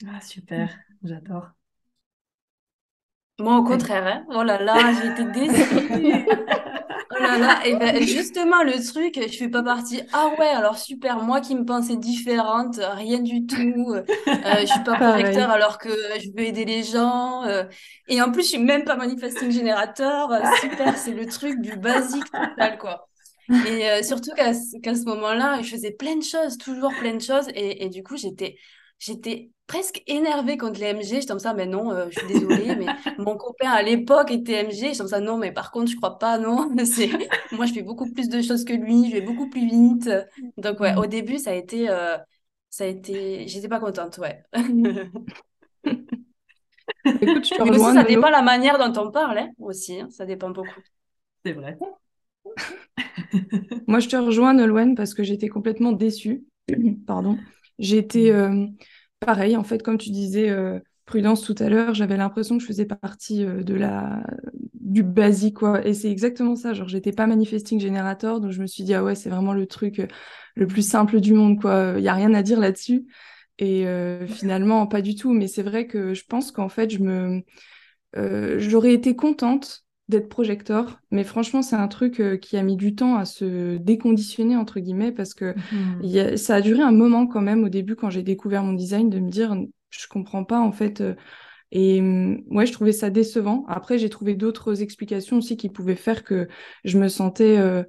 Ah, 0.08 0.22
super, 0.22 0.70
j'adore. 1.02 1.54
Moi, 3.40 3.58
au 3.58 3.64
contraire, 3.64 4.08
hein. 4.08 4.26
Oh 4.30 4.44
là 4.44 4.58
là, 4.62 4.94
j'ai 4.94 5.08
été 5.08 5.26
déçue. 5.26 5.90
Et 7.66 7.76
ben 7.76 8.02
justement 8.06 8.64
le 8.64 8.84
truc, 8.84 9.16
je 9.22 9.38
fais 9.38 9.50
pas 9.50 9.64
partie. 9.64 10.02
Ah 10.12 10.30
ouais, 10.40 10.48
alors 10.48 10.78
super, 10.78 11.20
moi 11.24 11.42
qui 11.42 11.56
me 11.56 11.66
pensais 11.66 11.98
différente, 11.98 12.78
rien 12.80 13.20
du 13.20 13.46
tout. 13.46 13.94
euh, 14.46 14.62
je 14.62 14.66
suis 14.66 14.84
pas 14.84 14.96
projecteur 14.98 15.50
alors 15.50 15.78
que 15.78 15.90
je 16.20 16.30
veux 16.36 16.46
aider 16.46 16.66
les 16.66 16.84
gens. 16.84 17.44
euh, 17.46 17.64
et 18.08 18.22
en 18.22 18.32
plus, 18.32 18.44
je 18.44 18.48
suis 18.50 18.58
même 18.58 18.84
pas 18.86 18.96
manifesting 18.96 19.52
générateur. 19.52 20.32
euh, 20.32 20.46
super, 20.46 20.98
c'est 20.98 21.14
le 21.14 21.28
truc 21.28 21.62
du 21.62 21.76
basique 21.76 22.34
total 22.34 22.78
quoi. 22.78 23.08
Et 23.64 23.90
euh, 23.90 24.04
surtout 24.04 24.32
qu'à 24.36 24.54
ce- 24.54 25.06
moment-là, 25.06 25.62
je 25.62 25.70
faisais 25.72 25.92
plein 25.92 26.16
de 26.18 26.24
choses, 26.24 26.58
toujours 26.58 26.96
plein 26.98 27.14
de 27.16 27.22
choses, 27.22 27.48
et, 27.56 27.86
et 27.86 27.90
du 27.90 28.04
coup 28.04 28.18
j'étais 28.18 28.58
j'étais 29.00 29.52
presque 29.72 30.04
énervée 30.08 30.58
contre 30.58 30.80
les 30.80 30.88
MG. 30.88 31.16
J'étais 31.16 31.28
comme 31.28 31.40
ça, 31.40 31.54
mais 31.54 31.66
non, 31.66 31.92
euh, 31.92 32.08
je 32.10 32.18
suis 32.18 32.28
désolée, 32.28 32.76
mais 32.76 32.94
mon 33.18 33.38
copain 33.38 33.70
à 33.70 33.82
l'époque 33.82 34.32
était 34.32 34.54
MG. 34.56 34.74
J'étais 34.88 34.98
comme 34.98 35.08
ça, 35.08 35.20
non, 35.22 35.38
mais 35.38 35.52
par 35.54 35.72
contre, 35.72 35.92
je 35.92 35.96
crois 35.96 36.20
pas, 36.20 36.38
non. 36.38 36.70
Moi, 37.52 37.66
je 37.66 37.74
fais 37.74 37.82
beaucoup 37.84 38.12
plus 38.12 38.28
de 38.30 38.42
choses 38.42 38.66
que 38.66 38.74
lui, 38.74 39.08
je 39.10 39.14
vais 39.14 39.22
beaucoup 39.22 39.50
plus 39.50 39.66
vite. 39.68 40.10
Donc, 40.58 40.80
ouais, 40.82 40.96
au 40.98 41.06
début, 41.06 41.38
ça 41.40 41.52
a 41.52 41.54
été. 41.54 41.90
euh, 41.90 42.18
ça 42.70 42.86
a 42.86 42.88
été... 42.88 43.48
J'étais 43.48 43.68
pas 43.70 43.80
contente, 43.80 44.18
ouais. 44.18 44.44
Écoute, 47.22 47.46
je 47.48 47.54
te 47.54 47.62
Mais 47.64 47.70
aussi, 47.72 47.80
rejoins, 47.84 47.94
ça 47.94 48.04
dépend 48.04 48.30
la 48.30 48.42
manière 48.42 48.78
dont 48.78 49.02
on 49.02 49.12
parle, 49.12 49.38
hein, 49.40 49.50
aussi. 49.60 50.00
hein, 50.02 50.10
ça 50.12 50.26
dépend 50.26 50.50
beaucoup. 50.50 50.82
C'est 51.46 51.54
vrai. 51.54 51.78
Moi, 53.88 54.00
je 54.00 54.08
te 54.10 54.16
rejoins, 54.16 54.54
Nolwenn, 54.54 54.96
parce 54.96 55.14
que 55.14 55.24
j'étais 55.24 55.48
complètement 55.50 55.92
déçue. 55.92 56.44
Pardon. 57.08 57.38
J'étais 57.80 58.32
euh, 58.32 58.66
pareil, 59.22 59.56
en 59.58 59.64
fait, 59.64 59.84
comme 59.84 59.98
tu 59.98 60.10
disais, 60.12 60.50
euh, 60.50 60.80
Prudence 61.06 61.42
tout 61.44 61.56
à 61.60 61.70
l'heure, 61.70 61.94
j'avais 61.94 62.18
l'impression 62.18 62.58
que 62.58 62.62
je 62.64 62.68
faisais 62.68 62.86
partie 62.86 63.44
euh, 63.46 63.64
de 63.64 63.74
la 63.76 64.24
du 64.74 65.04
basique, 65.04 65.58
quoi. 65.58 65.86
Et 65.86 65.94
c'est 65.94 66.12
exactement 66.12 66.56
ça. 66.56 66.74
Genre, 66.74 66.88
j'étais 66.88 67.12
pas 67.12 67.28
manifesting 67.28 67.80
générateur, 67.80 68.42
donc 68.42 68.52
je 68.52 68.62
me 68.62 68.68
suis 68.68 68.84
dit, 68.84 68.94
ah 68.94 69.04
ouais, 69.04 69.16
c'est 69.16 69.30
vraiment 69.30 69.54
le 69.54 69.66
truc 69.68 70.00
euh, 70.00 70.08
le 70.56 70.68
plus 70.68 70.88
simple 70.88 71.20
du 71.22 71.34
monde, 71.34 71.60
quoi. 71.62 71.96
Il 71.98 72.04
y 72.04 72.10
a 72.10 72.14
rien 72.14 72.34
à 72.34 72.44
dire 72.44 72.60
là-dessus. 72.60 73.08
Et 73.60 73.86
finalement, 74.28 74.88
pas 74.88 75.02
du 75.04 75.14
tout. 75.16 75.34
Mais 75.34 75.48
c'est 75.48 75.62
vrai 75.62 75.86
que 75.86 76.16
je 76.16 76.26
pense 76.26 76.52
qu'en 76.52 76.68
fait, 76.70 76.90
j'aurais 78.58 78.94
été 78.94 79.16
contente 79.16 79.86
d'être 80.12 80.30
projecteur, 80.30 81.02
mais 81.12 81.24
franchement, 81.24 81.64
c'est 81.64 81.76
un 81.78 81.88
truc 81.90 82.20
euh, 82.22 82.38
qui 82.38 82.58
a 82.58 82.64
mis 82.64 82.78
du 82.78 82.96
temps 82.96 83.18
à 83.18 83.26
se 83.26 83.78
déconditionner, 83.78 84.56
entre 84.58 84.80
guillemets, 84.80 85.12
parce 85.12 85.34
que 85.34 85.56
Mhm. 85.56 86.02
il 86.02 86.12
y 86.12 86.20
a- 86.20 86.38
ça 86.38 86.56
a 86.56 86.62
duré 86.62 86.82
un 86.84 86.92
moment 86.92 87.28
quand 87.28 87.42
même 87.42 87.64
au 87.64 87.70
début, 87.70 87.96
quand 87.96 88.12
j'ai 88.12 88.24
découvert 88.24 88.64
mon 88.64 88.74
design, 88.74 89.10
de 89.10 89.20
me 89.20 89.30
dire, 89.32 89.56
je 89.90 90.08
comprends 90.08 90.44
pas, 90.46 90.60
en 90.60 90.72
fait. 90.72 91.02
euh, 91.02 91.16
et 91.72 92.02
hum, 92.02 92.44
ouais, 92.52 92.66
je 92.66 92.74
trouvais 92.74 92.92
ça 92.94 93.10
décevant. 93.10 93.66
Après, 93.68 93.98
j'ai 94.00 94.10
trouvé 94.10 94.36
d'autres 94.36 94.82
explications 94.82 95.38
aussi 95.38 95.58
qui 95.58 95.70
pouvaient 95.70 95.96
faire 95.96 96.24
que 96.24 96.48
je 96.86 96.98
me 97.00 97.10
sentais 97.10 97.58
euh, 97.60 97.84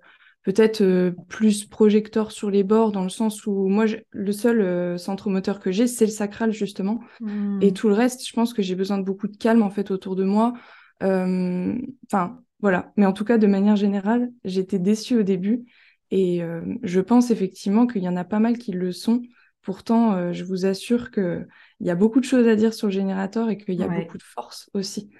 peut-être 0.45 1.15
plus 1.29 1.65
projecteur 1.67 2.33
sur 2.33 2.51
les 2.51 2.65
bords, 2.65 2.93
dans 2.93 3.05
le 3.05 3.09
sens 3.11 3.47
où 3.47 3.69
moi, 3.69 3.87
je- 3.87 3.97
le 4.11 4.33
seul 4.33 4.99
centre 4.99 5.31
moteur 5.31 5.61
que 5.61 5.73
j'ai, 5.73 5.87
c'est 5.87 6.07
le 6.07 6.13
sacral, 6.13 6.53
justement. 6.53 7.01
Mhm. 7.21 7.61
Et 7.61 7.73
tout 7.73 7.89
le 7.89 7.95
reste, 7.95 8.27
je 8.27 8.33
pense 8.33 8.53
que 8.55 8.63
j'ai 8.63 8.75
besoin 8.75 8.99
de 8.99 9.05
beaucoup 9.05 9.29
de 9.29 9.37
calme 9.37 9.63
en 9.63 9.71
fait 9.71 9.91
autour 9.91 10.17
de 10.17 10.25
moi. 10.25 10.55
Euh, 11.03 11.79
Enfin, 12.07 12.43
voilà. 12.61 12.93
Mais 12.97 13.07
en 13.07 13.13
tout 13.13 13.25
cas, 13.25 13.39
de 13.39 13.47
manière 13.47 13.77
générale, 13.77 14.33
j'étais 14.45 14.79
déçue 14.79 15.19
au 15.19 15.23
début. 15.23 15.65
Et 16.11 16.43
euh, 16.43 16.63
je 16.83 17.01
pense 17.01 17.31
effectivement 17.31 17.87
qu'il 17.87 18.03
y 18.03 18.09
en 18.09 18.17
a 18.17 18.25
pas 18.25 18.39
mal 18.39 18.59
qui 18.59 18.73
le 18.73 18.93
sont. 18.93 19.23
Pourtant, 19.63 20.15
euh, 20.15 20.33
je 20.33 20.45
vous 20.45 20.67
assure 20.67 21.11
qu'il 21.11 21.47
y 21.81 21.91
a 21.91 21.95
beaucoup 21.95 22.21
de 22.21 22.25
choses 22.27 22.47
à 22.49 22.57
dire 22.57 22.75
sur 22.75 22.89
le 22.89 22.93
générateur 22.93 23.49
et 23.49 23.57
qu'il 23.57 23.75
y 23.75 23.85
a 23.85 23.89
Ouais. 23.89 23.89
beaucoup 23.89 24.19
de 24.19 24.23
force 24.23 24.69
aussi. 24.75 25.11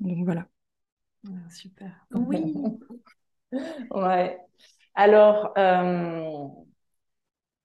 Donc 0.00 0.24
voilà. 0.24 0.48
Ah, 1.26 1.50
super. 1.50 1.92
Oui. 2.14 2.58
Ouais. 3.90 4.38
Alors, 4.94 5.52
euh, 5.58 6.48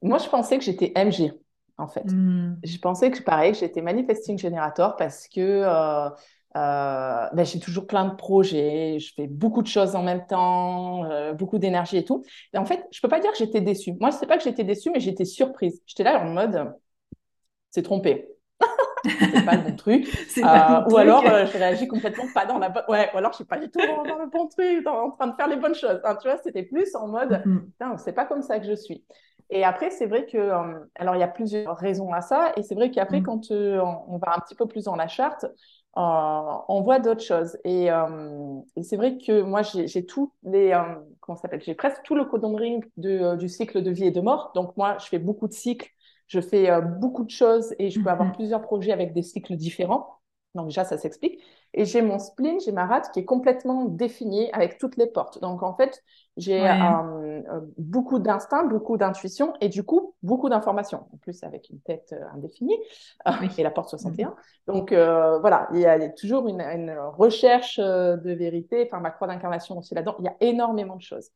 moi, 0.01 0.17
je 0.17 0.27
pensais 0.29 0.57
que 0.57 0.63
j'étais 0.63 0.91
MG, 0.95 1.31
en 1.77 1.87
fait. 1.87 2.11
Mhm. 2.11 2.63
Je 2.63 2.77
pensais 2.77 3.11
que, 3.11 3.21
pareil, 3.21 3.53
que 3.53 3.59
j'étais 3.59 3.81
manifesting 3.81 4.37
generator 4.37 4.95
parce 4.95 5.27
que 5.27 5.63
euh, 6.57 7.29
ben, 7.33 7.45
j'ai 7.45 7.59
toujours 7.59 7.87
plein 7.87 8.05
de 8.05 8.15
projets, 8.15 8.99
je 8.99 9.13
fais 9.15 9.27
beaucoup 9.27 9.61
de 9.61 9.67
choses 9.67 9.95
en 9.95 10.03
même 10.03 10.25
temps, 10.27 11.05
euh, 11.05 11.33
beaucoup 11.33 11.59
d'énergie 11.59 11.97
et 11.97 12.05
tout. 12.05 12.23
Et 12.53 12.57
en 12.57 12.65
fait, 12.65 12.85
je 12.91 12.99
peux 13.01 13.07
pas 13.09 13.19
dire 13.19 13.31
que 13.31 13.37
j'étais 13.37 13.61
déçue. 13.61 13.93
Moi, 13.99 14.11
c'est 14.11 14.27
pas 14.27 14.37
que 14.37 14.43
j'étais 14.43 14.63
déçue, 14.65 14.89
mais 14.91 14.99
j'étais 14.99 15.25
surprise. 15.25 15.81
J'étais 15.85 16.03
là 16.03 16.21
en 16.21 16.29
mode, 16.29 16.73
c'est 17.71 17.83
trompé. 17.83 18.27
C'est 19.31 19.43
pas 19.43 19.55
le 19.55 19.63
bon 19.63 19.75
truc. 19.75 20.07
Pas 20.41 20.43
Euh, 20.43 20.89
ou 20.89 20.97
truc. 20.97 20.97
alors, 20.97 21.27
euh, 21.27 21.45
je 21.45 21.57
réagis 21.57 21.87
complètement 21.87 22.27
pas 22.29 22.45
dans 22.45 22.59
la 22.59 22.69
bonne. 22.69 22.83
Ouais, 22.89 23.09
ou 23.13 23.17
alors, 23.17 23.31
je 23.31 23.37
suis 23.37 23.45
pas 23.45 23.57
du 23.59 23.69
tout 23.71 23.85
dans, 23.85 24.05
dans 24.05 24.17
le 24.17 24.27
bon 24.27 24.47
truc, 24.47 24.83
dans- 24.83 25.05
en 25.07 25.11
train 25.11 25.27
de 25.27 25.35
faire 25.35 25.47
les 25.47 25.55
bonnes 25.55 25.75
choses. 25.75 25.99
Hein, 26.03 26.15
tu 26.21 26.27
vois, 26.27 26.37
c'était 26.43 26.63
plus 26.63 26.95
en 26.95 27.07
mode, 27.07 27.45
Mhm. 27.45 27.71
Putain, 27.79 27.97
c'est 27.97 28.13
pas 28.13 28.25
comme 28.25 28.41
ça 28.43 28.59
que 28.59 28.65
je 28.67 28.73
suis. 28.75 29.05
Et 29.51 29.63
après, 29.65 29.91
c'est 29.91 30.05
vrai 30.07 30.25
que, 30.25 30.37
euh, 30.37 30.79
alors 30.95 31.15
il 31.15 31.19
y 31.19 31.23
a 31.23 31.27
plusieurs 31.27 31.75
raisons 31.77 32.13
à 32.13 32.21
ça, 32.21 32.53
et 32.57 32.63
c'est 32.63 32.75
vrai 32.75 32.89
qu'après, 32.91 33.21
Mm. 33.21 33.23
quand 33.23 33.51
euh, 33.51 33.81
on 34.07 34.17
va 34.17 34.35
un 34.35 34.39
petit 34.39 34.55
peu 34.55 34.65
plus 34.67 34.85
dans 34.85 34.95
la 34.95 35.07
charte, 35.09 35.45
euh, 35.45 35.51
on 36.69 36.81
voit 36.81 36.99
d'autres 36.99 37.23
choses. 37.23 37.57
Et, 37.65 37.91
euh, 37.91 38.59
et 38.77 38.83
c'est 38.83 38.95
vrai 38.95 39.17
que 39.17 39.41
moi, 39.41 39.61
j'ai 39.63 40.05
tous 40.05 40.33
les, 40.43 40.71
euh, 40.71 40.81
comment 41.19 41.35
s'appelle, 41.37 41.61
j'ai 41.61 41.75
presque 41.75 42.01
tout 42.03 42.15
le 42.15 42.23
codon 42.25 42.55
ring 42.55 42.85
de, 42.97 43.35
du 43.35 43.49
cycle 43.49 43.81
de 43.83 43.91
vie 43.91 44.05
et 44.05 44.11
de 44.11 44.21
mort. 44.21 44.51
Donc 44.55 44.75
moi, 44.77 44.97
je 44.99 45.07
fais 45.07 45.19
beaucoup 45.19 45.47
de 45.49 45.53
cycles, 45.53 45.89
je 46.27 46.39
fais 46.39 46.69
beaucoup 46.81 47.25
de 47.25 47.29
choses, 47.29 47.75
et 47.77 47.89
je 47.89 48.01
peux 48.01 48.09
avoir 48.09 48.29
Mhm. 48.29 48.33
plusieurs 48.33 48.61
projets 48.61 48.93
avec 48.93 49.13
des 49.13 49.21
cycles 49.23 49.57
différents. 49.57 50.20
Donc 50.53 50.67
déjà, 50.67 50.83
ça 50.83 50.97
s'explique. 50.97 51.41
Et 51.73 51.85
j'ai 51.85 52.01
mon 52.01 52.19
spleen, 52.19 52.59
j'ai 52.59 52.73
ma 52.73 52.85
rate 52.85 53.09
qui 53.13 53.19
est 53.19 53.25
complètement 53.25 53.85
définie 53.85 54.49
avec 54.51 54.77
toutes 54.77 54.97
les 54.97 55.07
portes. 55.07 55.39
Donc 55.41 55.63
en 55.63 55.73
fait, 55.75 56.03
j'ai 56.35 56.67
Ouais. 56.67 56.67
euh, 56.69 57.41
euh, 57.49 57.61
beaucoup 57.77 58.19
d'instinct, 58.19 58.65
beaucoup 58.65 58.97
d'intuition 58.97 59.53
et 59.61 59.69
du 59.69 59.83
coup, 59.83 60.13
beaucoup 60.23 60.49
d'informations. 60.49 61.07
En 61.13 61.17
plus, 61.17 61.41
avec 61.43 61.69
une 61.69 61.79
tête 61.79 62.13
euh, 62.13 62.23
indéfinie 62.35 62.77
euh, 63.27 63.31
Oui. 63.39 63.49
et 63.57 63.63
la 63.63 63.71
porte 63.71 63.89
61. 63.89 64.35
Donc 64.67 64.91
euh, 64.91 65.39
voilà, 65.39 65.69
il 65.73 65.79
y 65.79 65.85
a 65.85 66.09
toujours 66.09 66.47
une, 66.49 66.61
une 66.61 66.91
recherche 67.17 67.79
de 67.79 68.31
vérité. 68.33 68.83
Enfin, 68.85 68.99
ma 68.99 69.11
croix 69.11 69.27
d'incarnation 69.27 69.77
aussi 69.77 69.95
là-dedans. 69.95 70.15
Il 70.19 70.25
y 70.25 70.27
a 70.27 70.35
énormément 70.41 70.95
de 70.97 71.01
choses. 71.01 71.29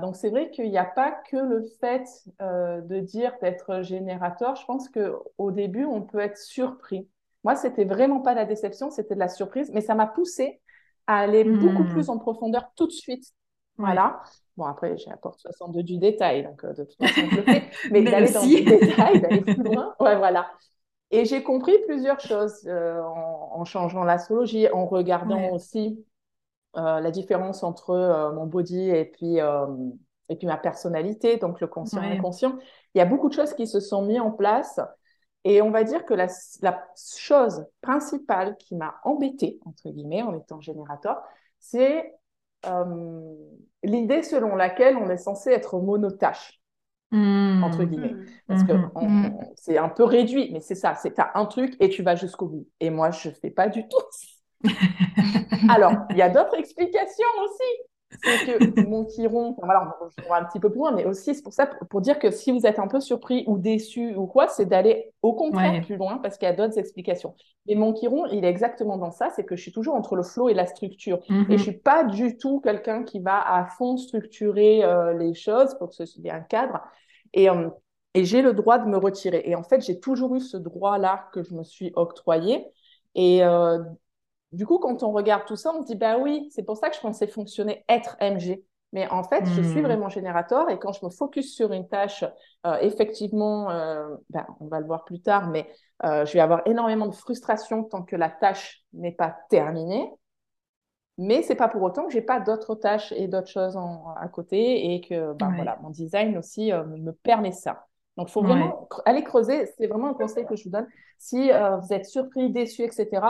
Donc 0.00 0.14
c'est 0.14 0.30
vrai 0.30 0.50
qu'il 0.50 0.70
n'y 0.70 0.78
a 0.78 0.84
pas 0.84 1.10
que 1.28 1.36
le 1.36 1.64
fait 1.80 2.04
de 2.38 3.00
dire 3.00 3.32
d'être 3.40 3.82
générateur. 3.82 4.54
Je 4.54 4.64
pense 4.64 4.88
que 4.88 5.16
au 5.38 5.50
début, 5.50 5.84
on 5.84 6.02
peut 6.02 6.20
être 6.20 6.38
surpris. 6.38 7.08
Moi, 7.44 7.56
c'était 7.56 7.84
vraiment 7.84 8.20
pas 8.20 8.34
la 8.34 8.44
déception, 8.44 8.90
c'était 8.90 9.14
de 9.14 9.20
la 9.20 9.28
surprise, 9.28 9.70
mais 9.74 9.80
ça 9.80 9.94
m'a 9.94 10.06
poussé 10.06 10.60
à 11.06 11.18
aller 11.18 11.44
beaucoup 11.44 11.84
Mhm. 11.84 11.88
plus 11.92 12.08
en 12.08 12.18
profondeur 12.18 12.70
tout 12.76 12.86
de 12.86 12.92
suite. 12.92 13.24
Ouais. 13.78 13.84
Voilà. 13.86 14.22
Bon, 14.56 14.64
après, 14.66 14.96
j'ai 14.98 15.10
apporte 15.10 15.40
62 15.40 15.82
du 15.82 15.98
détail, 15.98 16.44
donc 16.44 16.62
euh, 16.64 16.72
de 16.74 16.84
toute 16.84 16.96
façon, 16.96 17.28
je 17.30 17.36
le 17.36 17.42
fais. 17.42 17.64
Mais 17.90 18.02
d'aller 18.02 18.30
dans 18.30 18.42
le 18.42 18.48
détail, 18.48 19.20
d'aller 19.20 19.40
plus 19.42 19.62
loin. 19.64 19.94
Ouais, 19.98 20.16
voilà. 20.16 20.50
Et 21.10 21.24
j'ai 21.24 21.42
compris 21.42 21.74
plusieurs 21.86 22.20
choses 22.20 22.66
euh, 22.66 23.02
en, 23.02 23.50
en 23.60 23.64
changeant 23.64 24.04
l'astrologie, 24.04 24.68
en 24.70 24.86
regardant 24.86 25.36
Ouais. 25.38 25.50
aussi 25.50 26.04
euh, 26.76 27.00
la 27.00 27.10
différence 27.10 27.62
entre 27.64 28.32
mon 28.34 28.46
body 28.46 28.90
et 28.90 29.04
puis, 29.06 29.38
et 30.28 30.36
puis 30.36 30.46
ma 30.46 30.56
personnalité, 30.56 31.36
donc 31.38 31.60
le 31.60 31.66
conscient 31.66 32.02
et 32.02 32.08
Ouais. 32.08 32.14
l'inconscient. 32.14 32.56
Il 32.94 32.98
y 32.98 33.00
a 33.00 33.04
beaucoup 33.06 33.28
de 33.28 33.34
choses 33.34 33.54
qui 33.54 33.66
se 33.66 33.80
sont 33.80 34.02
mises 34.02 34.20
en 34.20 34.30
place. 34.30 34.80
Et 35.44 35.62
on 35.62 35.70
va 35.70 35.84
dire 35.84 36.04
que 36.06 36.14
la, 36.14 36.28
la 36.62 36.86
chose 36.96 37.66
principale 37.80 38.56
qui 38.58 38.76
m'a 38.76 39.00
embêtée, 39.04 39.58
entre 39.66 39.90
guillemets, 39.90 40.22
en 40.22 40.34
étant 40.38 40.60
générateur, 40.60 41.22
c'est 41.58 42.14
euh, 42.66 43.34
l'idée 43.82 44.22
selon 44.22 44.54
laquelle 44.56 44.96
on 44.96 45.10
est 45.10 45.16
censé 45.16 45.50
être 45.50 45.78
monotâche, 45.80 46.60
entre 47.60 47.84
Mhm. 47.84 47.90
guillemets. 47.90 48.18
Mhm. 48.18 48.40
Parce 48.48 48.64
que 48.64 48.72
on- 48.94 49.12
on- 49.24 49.52
c'est 49.56 49.78
un 49.78 49.88
peu 49.88 50.04
réduit, 50.04 50.50
mais 50.52 50.60
c'est 50.60 50.74
ça, 50.74 50.94
c'est 50.96 51.12
t'as 51.14 51.30
un 51.34 51.46
truc 51.46 51.74
et 51.80 51.88
tu 51.88 52.02
vas 52.02 52.16
jusqu'au 52.16 52.46
bout. 52.48 52.68
Et 52.80 52.90
moi, 52.90 53.10
je 53.10 53.30
fais 53.30 53.50
pas 53.50 53.68
du 53.68 53.86
tout. 53.88 53.98
Alors, 55.68 55.94
il 56.12 56.18
y 56.18 56.22
a 56.22 56.28
d'autres 56.28 56.54
explications 56.56 57.26
aussi. 57.44 57.82
C'est 58.14 58.40
que 58.42 58.62
mon 58.76 59.04
chiron, 59.06 59.50
enfin, 59.56 59.66
voilà, 59.66 59.96
on 60.24 60.28
va 60.28 60.36
un 60.36 60.44
petit 60.44 60.60
peu 60.60 60.70
plus 60.70 60.78
loin, 60.78 60.92
mais 60.92 61.04
aussi 61.06 61.34
c'est 61.34 61.42
pour 61.42 61.52
ça, 61.52 61.66
pour, 61.66 61.88
pour 61.88 62.00
dire 62.00 62.18
que 62.20 62.30
si 62.30 62.52
vous 62.52 62.66
êtes 62.66 62.78
un 62.78 62.86
peu 62.86 63.00
surpris 63.00 63.42
ou 63.48 63.58
déçu 63.58 64.14
ou 64.14 64.26
quoi, 64.26 64.46
c'est 64.48 64.66
d'aller 64.66 65.12
au 65.22 65.34
contraire 65.34 65.72
Ouais. 65.72 65.82
plus 65.82 65.96
loin 65.96 66.18
parce 66.18 66.38
qu'il 66.38 66.46
y 66.46 66.50
a 66.50 66.54
d'autres 66.54 66.78
explications. 66.78 67.34
Mais 67.66 67.74
mon 67.74 67.92
chiron, 67.94 68.26
il 68.26 68.44
est 68.44 68.48
exactement 68.48 68.96
dans 68.96 69.10
ça, 69.10 69.30
c'est 69.34 69.44
que 69.44 69.56
je 69.56 69.62
suis 69.62 69.72
toujours 69.72 69.94
entre 69.94 70.14
le 70.16 70.22
flow 70.22 70.48
et 70.48 70.54
la 70.54 70.66
structure. 70.66 71.20
Et 71.48 71.58
je 71.58 71.62
Mhm. 71.62 71.64
suis 71.64 71.78
pas 71.78 72.04
du 72.04 72.36
tout 72.36 72.60
quelqu'un 72.60 73.02
qui 73.04 73.18
va 73.20 73.40
à 73.40 73.66
fond 73.66 73.96
structurer 73.96 74.84
euh, 74.84 75.14
les 75.18 75.34
choses 75.34 75.74
pour 75.78 75.88
que 75.90 75.94
ce 75.96 76.06
soit 76.06 76.32
un 76.32 76.40
cadre. 76.40 76.80
Et, 77.32 77.48
euh, 77.50 77.68
et 78.14 78.24
j'ai 78.24 78.42
le 78.42 78.52
droit 78.52 78.78
de 78.78 78.86
me 78.88 78.96
retirer. 78.98 79.42
Et 79.46 79.54
en 79.54 79.62
fait, 79.62 79.80
j'ai 79.84 79.98
toujours 80.00 80.34
eu 80.36 80.40
ce 80.40 80.56
droit-là 80.56 81.28
que 81.32 81.42
je 81.42 81.54
me 81.54 81.64
suis 81.64 81.92
octroyé. 81.96 82.66
Et 83.14 83.42
euh, 83.44 83.78
du 84.52 84.66
coup, 84.66 84.78
quand 84.78 85.02
on 85.02 85.12
regarde 85.12 85.44
tout 85.46 85.56
ça, 85.56 85.72
on 85.74 85.82
se 85.82 85.86
dit, 85.86 85.96
bah 85.96 86.18
oui, 86.18 86.48
c'est 86.50 86.62
pour 86.62 86.76
ça 86.76 86.90
que 86.90 86.96
je 86.96 87.00
pensais 87.00 87.26
fonctionner 87.26 87.84
être 87.88 88.16
MG. 88.20 88.62
Mais 88.92 89.08
en 89.08 89.24
fait, 89.24 89.46
je 89.46 89.62
suis 89.62 89.80
hmm. 89.80 89.84
vraiment 89.84 90.08
générateur 90.10 90.68
et 90.68 90.78
quand 90.78 90.92
je 90.92 91.04
me 91.04 91.10
focus 91.10 91.54
sur 91.54 91.72
une 91.72 91.88
tâche, 91.88 92.24
euh, 92.66 92.76
effectivement, 92.82 93.70
euh, 93.70 94.14
ben, 94.28 94.46
on 94.60 94.66
va 94.66 94.80
le 94.80 94.86
voir 94.86 95.04
plus 95.04 95.20
tard, 95.20 95.48
mais 95.48 95.66
euh, 96.04 96.26
je 96.26 96.34
vais 96.34 96.40
avoir 96.40 96.60
énormément 96.66 97.06
de 97.06 97.14
frustration 97.14 97.84
tant 97.84 98.02
que 98.02 98.16
la 98.16 98.28
tâche 98.28 98.84
n'est 98.92 99.12
pas 99.12 99.34
terminée. 99.48 100.10
Mais 101.16 101.42
c'est 101.42 101.54
pas 101.54 101.68
pour 101.68 101.82
autant 101.82 102.04
que 102.06 102.12
j'ai 102.12 102.22
pas 102.22 102.40
d'autres 102.40 102.74
tâches 102.74 103.12
et 103.12 103.28
d'autres 103.28 103.48
choses 103.48 103.78
à 104.16 104.28
côté 104.28 104.94
et 104.94 105.00
que 105.00 105.32
ben, 105.34 105.52
voilà, 105.54 105.78
mon 105.82 105.90
design 105.90 106.36
aussi 106.36 106.72
me 106.72 107.12
permet 107.12 107.52
ça. 107.52 107.86
Donc, 108.16 108.28
il 108.28 108.32
faut 108.32 108.42
vraiment 108.42 108.88
aller 109.04 109.22
creuser. 109.22 109.66
C'est 109.78 109.86
vraiment 109.86 110.08
un 110.08 110.14
conseil 110.14 110.46
que 110.46 110.56
je 110.56 110.64
vous 110.64 110.70
donne. 110.70 110.88
Si 111.18 111.50
vous 111.50 111.92
êtes 111.92 112.06
surpris, 112.06 112.50
déçu, 112.50 112.82
etc., 112.82 113.20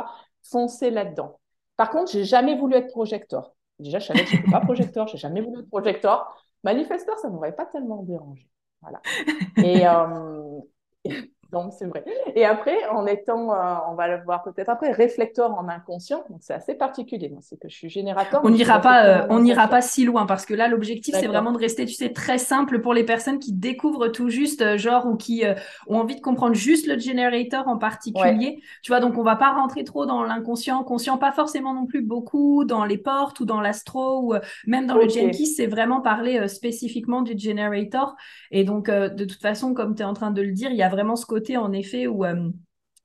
foncez 0.42 0.90
là-dedans. 0.90 1.40
Par 1.76 1.90
contre, 1.90 2.12
j'ai 2.12 2.24
jamais 2.24 2.56
voulu 2.56 2.74
être 2.74 2.88
projecteur. 2.88 3.54
Déjà, 3.78 3.98
je 3.98 4.06
savais 4.06 4.24
que 4.24 4.30
je 4.30 4.36
n'étais 4.36 4.50
pas 4.50 4.60
projecteur, 4.60 5.06
j'ai 5.08 5.18
jamais 5.18 5.40
voulu 5.40 5.60
être 5.60 5.68
projecteur. 5.68 6.36
Manifesteur, 6.64 7.18
ça 7.18 7.28
ne 7.28 7.34
m'aurait 7.34 7.54
pas 7.54 7.66
tellement 7.66 8.02
dérangé. 8.02 8.48
Voilà. 8.80 9.00
Et, 9.56 9.86
euh, 9.86 10.60
donc, 11.52 11.74
c'est 11.78 11.84
vrai. 11.84 12.02
Et 12.34 12.46
après, 12.46 12.76
en 12.90 13.06
étant, 13.06 13.52
euh, 13.52 13.74
on 13.90 13.94
va 13.94 14.08
le 14.08 14.24
voir 14.24 14.42
peut-être 14.42 14.70
après, 14.70 14.90
réflecteur 14.90 15.54
en 15.54 15.68
inconscient, 15.68 16.24
donc 16.30 16.38
c'est 16.40 16.54
assez 16.54 16.74
particulier. 16.74 17.28
Moi, 17.28 17.40
c'est 17.42 17.60
que 17.60 17.68
je 17.68 17.74
suis 17.74 17.90
générateur. 17.90 18.40
On 18.42 18.48
n'ira 18.48 18.80
pas, 18.80 19.04
euh, 19.04 19.26
on 19.28 19.38
n'ira 19.38 19.68
pas 19.68 19.82
si 19.82 20.06
loin 20.06 20.24
parce 20.24 20.46
que 20.46 20.54
là, 20.54 20.66
l'objectif, 20.66 21.14
c'est 21.14 21.26
vraiment 21.26 21.52
de 21.52 21.58
rester, 21.58 21.84
tu 21.84 21.92
sais, 21.92 22.10
très 22.10 22.38
simple 22.38 22.80
pour 22.80 22.94
les 22.94 23.04
personnes 23.04 23.38
qui 23.38 23.52
découvrent 23.52 24.08
tout 24.08 24.30
juste, 24.30 24.62
euh, 24.62 24.78
genre, 24.78 25.04
ou 25.06 25.16
qui 25.16 25.44
ont 25.88 25.98
envie 25.98 26.16
de 26.16 26.22
comprendre 26.22 26.54
juste 26.54 26.86
le 26.86 26.98
generator 26.98 27.68
en 27.68 27.76
particulier. 27.76 28.62
Tu 28.82 28.90
vois, 28.90 29.00
donc 29.00 29.18
on 29.18 29.22
va 29.22 29.36
pas 29.36 29.52
rentrer 29.52 29.84
trop 29.84 30.06
dans 30.06 30.22
l'inconscient, 30.22 30.82
conscient, 30.84 31.18
pas 31.18 31.32
forcément 31.32 31.74
non 31.74 31.84
plus 31.84 32.00
beaucoup 32.00 32.64
dans 32.64 32.86
les 32.86 32.96
portes 32.96 33.40
ou 33.40 33.44
dans 33.44 33.60
l'astro 33.60 34.20
ou 34.22 34.34
même 34.66 34.86
dans 34.86 34.96
le 34.96 35.08
Jenkins, 35.08 35.44
c'est 35.44 35.66
vraiment 35.66 36.00
parler 36.00 36.48
spécifiquement 36.48 37.20
du 37.20 37.38
generator. 37.38 38.16
Et 38.50 38.64
donc, 38.64 38.88
de 38.88 39.24
toute 39.24 39.40
façon, 39.40 39.74
comme 39.74 39.94
tu 39.94 40.02
es 40.02 40.04
en 40.06 40.14
train 40.14 40.30
de 40.30 40.40
le 40.40 40.52
dire, 40.52 40.70
il 40.70 40.76
y 40.76 40.82
a 40.82 40.88
vraiment 40.88 41.16
ce 41.16 41.26
côté 41.26 41.41
en 41.56 41.72
effet, 41.72 42.06
où 42.06 42.24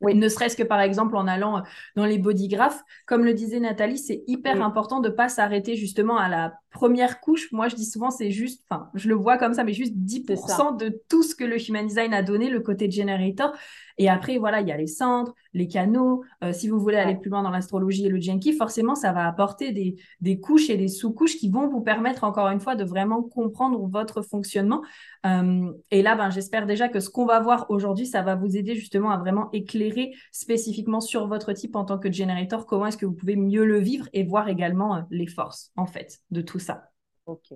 euh, 0.04 0.13
ne 0.13 0.30
serait-ce 0.30 0.56
que 0.56 0.63
par 0.63 0.82
exemple 0.82 1.16
en 1.16 1.27
allant 1.27 1.63
dans 1.96 2.06
les 2.06 2.18
bodygraphes, 2.18 2.84
comme 3.06 3.24
le 3.24 3.34
disait 3.34 3.60
Nathalie, 3.60 3.98
c'est 3.98 4.24
hyper 4.27 4.62
important 4.62 5.00
de 5.00 5.10
ne 5.10 5.13
pas 5.13 5.30
s'arrêter 5.30 5.75
justement 5.75 6.18
à 6.18 6.30
la 6.30 6.54
première 6.72 7.20
couche. 7.20 7.51
Moi, 7.51 7.68
je 7.70 7.75
dis 7.75 7.86
souvent, 7.86 8.12
c'est 8.12 8.30
juste, 8.30 8.63
enfin, 8.70 8.89
je 8.94 9.10
le 9.10 9.16
vois 9.16 9.38
comme 9.38 9.54
ça, 9.54 9.63
mais 9.63 9.74
juste 9.74 9.96
10% 9.96 10.77
de 10.77 11.01
tout 11.10 11.24
ce 11.24 11.34
que 11.34 11.44
le 11.44 11.58
Human 11.58 11.88
Design 11.88 12.13
a 12.13 12.22
donné, 12.22 12.50
le 12.50 12.60
côté 12.60 12.89
generator. 12.89 13.51
Et 13.98 14.10
après, 14.10 14.38
voilà, 14.38 14.62
il 14.62 14.68
y 14.68 14.72
a 14.72 14.77
les 14.77 14.86
centres, 14.86 15.34
les 15.54 15.68
canaux. 15.68 16.24
Euh, 16.44 16.54
si 16.54 16.70
vous 16.70 16.80
voulez 16.80 16.98
aller 16.98 17.16
plus 17.16 17.32
loin 17.32 17.42
dans 17.42 17.50
l'astrologie 17.50 18.06
et 18.06 18.10
le 18.10 18.22
Genki, 18.22 18.54
forcément, 18.54 18.94
ça 18.94 19.12
va 19.12 19.25
apporter 19.25 19.72
des, 19.72 19.96
des 20.22 20.39
couches 20.39 20.70
et 20.70 20.77
des 20.77 20.88
sous-couches 20.88 21.38
qui 21.38 21.50
vont 21.50 21.68
vous 21.68 21.82
permettre, 21.82 22.24
encore 22.24 22.48
une 22.50 22.60
fois, 22.60 22.75
de 22.75 22.84
vraiment 22.84 23.24
comprendre 23.24 23.88
votre 23.88 24.22
fonctionnement. 24.22 24.84
Euh, 25.25 25.72
et 25.89 26.04
là, 26.04 26.16
ben, 26.16 26.30
j'espère 26.30 26.68
déjà 26.68 26.89
que 26.89 27.00
ce 27.00 27.10
qu'on 27.10 27.25
va 27.25 27.39
voir 27.39 27.66
aujourd'hui, 27.70 28.06
ça 28.06 28.22
va 28.22 28.36
vous 28.36 28.56
aider 28.56 28.75
justement 28.75 29.10
à 29.10 29.18
vraiment 29.18 29.50
éclairer 29.51 29.87
spécifiquement 30.32 31.00
sur 31.00 31.27
votre 31.27 31.53
type 31.53 31.75
en 31.75 31.86
tant 31.86 31.98
que 31.98 32.12
generator, 32.12 32.65
comment 32.65 32.88
est-ce 32.88 32.98
que 32.98 33.06
vous 33.06 33.13
pouvez 33.13 33.36
mieux 33.36 33.65
le 33.65 33.79
vivre 33.79 34.08
et 34.13 34.24
voir 34.24 34.50
également 34.50 34.96
euh, 34.96 35.01
les 35.12 35.27
forces, 35.27 35.72
en 35.75 35.86
fait, 35.86 36.20
de 36.32 36.41
tout 36.41 36.59
ça. 36.59 36.90
Ok. 37.25 37.53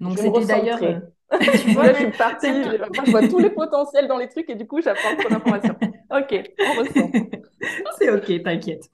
Donc, 0.00 0.18
c'était 0.18 0.44
d'ailleurs. 0.44 0.78
tu 1.40 1.70
vois, 1.72 1.92
je 1.92 1.98
suis 1.98 2.10
partie, 2.10 2.46
je, 2.46 3.10
vois 3.10 3.26
tous 3.26 3.38
les 3.38 3.50
potentiels 3.50 4.06
dans 4.06 4.18
les 4.18 4.28
trucs 4.28 4.48
et 4.50 4.54
du 4.54 4.66
coup, 4.66 4.80
j'apprends 4.80 5.16
trop 5.16 5.28
d'informations. 5.28 5.76
ok, 6.10 6.52
on 6.60 6.80
ressent. 6.80 7.10
C'est 7.98 8.10
ok, 8.10 8.42
t'inquiète. 8.42 8.84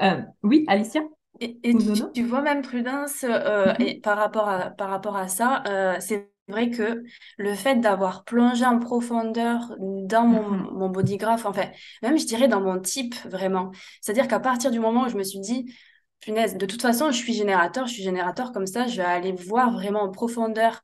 Euh, 0.00 0.22
oui, 0.42 0.64
Alicia 0.68 1.02
et, 1.40 1.74
tu, 2.14 2.22
vois 2.22 2.40
même 2.40 2.62
Prudence 2.62 3.24
euh, 3.24 3.72
mhm. 3.72 3.76
et 3.80 4.00
par 4.00 4.16
rapport 4.16 4.48
à 4.48 4.70
par 4.70 4.90
rapport 4.90 5.16
à 5.16 5.26
ça, 5.26 5.64
euh, 5.66 5.96
c'est 5.98 6.31
vrai 6.48 6.70
que 6.70 7.02
le 7.38 7.54
fait 7.54 7.76
d'avoir 7.76 8.24
plongé 8.24 8.64
en 8.64 8.78
profondeur 8.78 9.74
dans 9.78 10.26
mon, 10.26 10.48
mhm. 10.50 10.70
mon 10.72 10.88
bodygraph, 10.88 11.46
enfin 11.46 11.70
même 12.02 12.18
je 12.18 12.26
dirais 12.26 12.48
dans 12.48 12.60
mon 12.60 12.80
type 12.80 13.14
vraiment, 13.24 13.70
c'est-à-dire 14.00 14.28
qu'à 14.28 14.40
partir 14.40 14.70
du 14.70 14.80
moment 14.80 15.04
où 15.04 15.08
je 15.08 15.16
me 15.16 15.22
suis 15.22 15.40
dit 15.40 15.72
punaise, 16.20 16.56
de 16.56 16.66
toute 16.66 16.82
façon 16.82 17.10
je 17.10 17.16
suis 17.16 17.32
générateur, 17.32 17.86
je 17.86 17.94
suis 17.94 18.02
générateur 18.02 18.52
comme 18.52 18.66
ça, 18.66 18.86
je 18.86 18.96
vais 18.96 19.04
aller 19.04 19.32
voir 19.32 19.72
vraiment 19.72 20.02
en 20.02 20.10
profondeur 20.10 20.82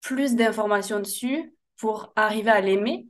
plus 0.00 0.34
d'informations 0.34 1.00
dessus 1.00 1.54
pour 1.76 2.12
arriver 2.16 2.50
à 2.50 2.60
l'aimer. 2.60 3.06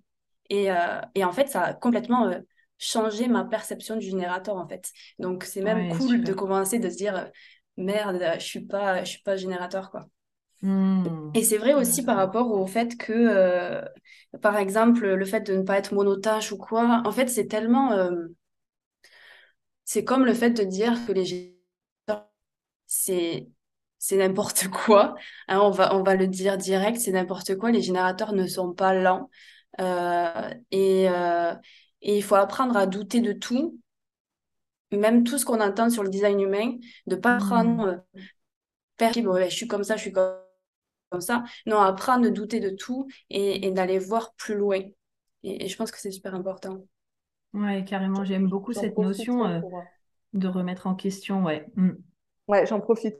Et, 0.48 0.70
euh, 0.70 1.00
et, 1.14 1.24
en 1.24 1.32
fait, 1.32 1.48
ça 1.48 1.62
a 1.62 1.74
complètement 1.74 2.26
euh, 2.26 2.40
changé 2.78 3.28
ma 3.28 3.44
perception 3.44 3.96
du 3.96 4.06
générateur, 4.06 4.56
en 4.56 4.66
fait. 4.66 4.90
Donc, 5.18 5.44
c'est 5.44 5.60
même 5.60 5.96
cool 5.96 6.22
de 6.22 6.32
commencer 6.32 6.78
de 6.78 6.90
se 6.90 6.96
dire, 6.96 7.30
merde, 7.76 8.20
je 8.34 8.44
suis 8.44 8.66
pas, 8.66 9.04
je 9.04 9.10
suis 9.10 9.22
pas 9.22 9.36
générateur, 9.36 9.90
quoi. 9.90 10.06
Mmh. 10.62 11.30
Et 11.34 11.42
c'est 11.42 11.58
vrai 11.58 11.74
aussi 11.74 12.04
par 12.04 12.16
rapport 12.16 12.50
au 12.50 12.66
fait 12.66 12.96
que, 12.96 13.82
par 14.42 14.56
exemple, 14.56 15.06
le 15.06 15.24
fait 15.24 15.40
de 15.40 15.54
ne 15.56 15.62
pas 15.62 15.78
être 15.78 15.94
monotache 15.94 16.52
ou 16.52 16.58
quoi, 16.58 17.02
en 17.04 17.12
fait, 17.12 17.28
c'est 17.28 17.46
tellement... 17.46 18.10
c'est 19.84 20.04
comme 20.04 20.24
le 20.24 20.34
fait 20.34 20.50
de 20.50 20.62
dire 20.64 20.94
que 21.06 21.12
les 21.12 21.24
générateurs, 21.24 22.28
c'est 22.86 23.48
c'est 24.00 24.16
n'importe 24.16 24.66
quoi. 24.86 25.14
Hein, 25.46 25.60
on, 25.60 25.70
va, 25.70 25.94
on 25.94 26.02
va 26.02 26.16
le 26.16 26.26
dire 26.26 26.56
direct, 26.56 26.98
c'est 26.98 27.12
n'importe 27.12 27.56
quoi. 27.56 27.70
Les 27.70 27.82
générateurs 27.82 28.32
ne 28.32 28.46
sont 28.48 28.72
pas 28.72 28.94
lents. 28.94 29.30
Euh, 29.80 30.50
et, 30.72 31.08
euh, 31.08 31.54
et, 32.02 32.16
il 32.16 32.22
faut 32.22 32.34
apprendre 32.34 32.76
à 32.76 32.86
douter 32.86 33.20
de 33.20 33.32
tout, 33.32 33.78
même 34.90 35.22
tout 35.22 35.38
ce 35.38 35.44
qu'on 35.44 35.60
entend 35.60 35.90
sur 35.90 36.02
le 36.02 36.10
design 36.10 36.40
humain, 36.40 36.72
de 37.06 37.14
ne 37.14 37.20
pas 37.20 37.36
mmh. 37.36 37.38
prendre 37.38 38.04
euh, 39.00 39.48
je 39.48 39.48
suis 39.48 39.66
comme 39.68 39.84
ça, 39.84 39.96
je 39.96 40.02
suis 40.02 40.12
comme, 40.12 40.34
ça. 41.18 41.44
Non, 41.66 41.78
apprendre 41.80 42.26
à 42.26 42.30
douter 42.30 42.60
de 42.60 42.70
tout 42.70 43.08
et, 43.30 43.66
et 43.66 43.70
d'aller 43.72 43.98
voir 43.98 44.34
plus 44.34 44.54
loin. 44.54 44.80
Et, 45.42 45.68
je 45.68 45.76
pense 45.76 45.90
que 45.90 45.98
c'est 45.98 46.10
super 46.10 46.34
important. 46.34 46.84
Ouais, 47.52 47.84
carrément, 47.84 48.24
j'aime 48.24 48.46
beaucoup 48.46 48.72
cette 48.72 48.96
notion 48.96 49.62
de 50.32 50.46
remettre 50.46 50.86
en 50.86 50.94
question. 50.94 51.42
Ouais, 51.44 51.66
mmh. 51.74 51.90
ouais 52.46 52.66
j'en 52.66 52.80
profite 52.80 53.16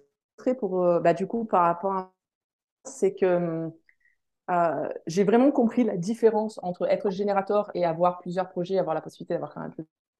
pour, 0.58 0.84
euh, 0.84 1.00
bah, 1.00 1.14
du 1.14 1.26
coup, 1.26 1.44
par 1.44 1.62
rapport 1.62 1.92
à 1.92 2.12
c'est 2.84 3.14
que 3.14 3.70
euh, 4.50 4.88
j'ai 5.06 5.24
vraiment 5.24 5.50
compris 5.50 5.84
la 5.84 5.96
différence 5.96 6.58
entre 6.62 6.88
être 6.88 7.10
générateur 7.10 7.70
et 7.74 7.84
avoir 7.84 8.18
plusieurs 8.20 8.48
projets, 8.48 8.78
avoir 8.78 8.94
la 8.94 9.02
possibilité 9.02 9.34
d'avoir 9.34 9.52
quand 9.52 9.60
même 9.60 9.74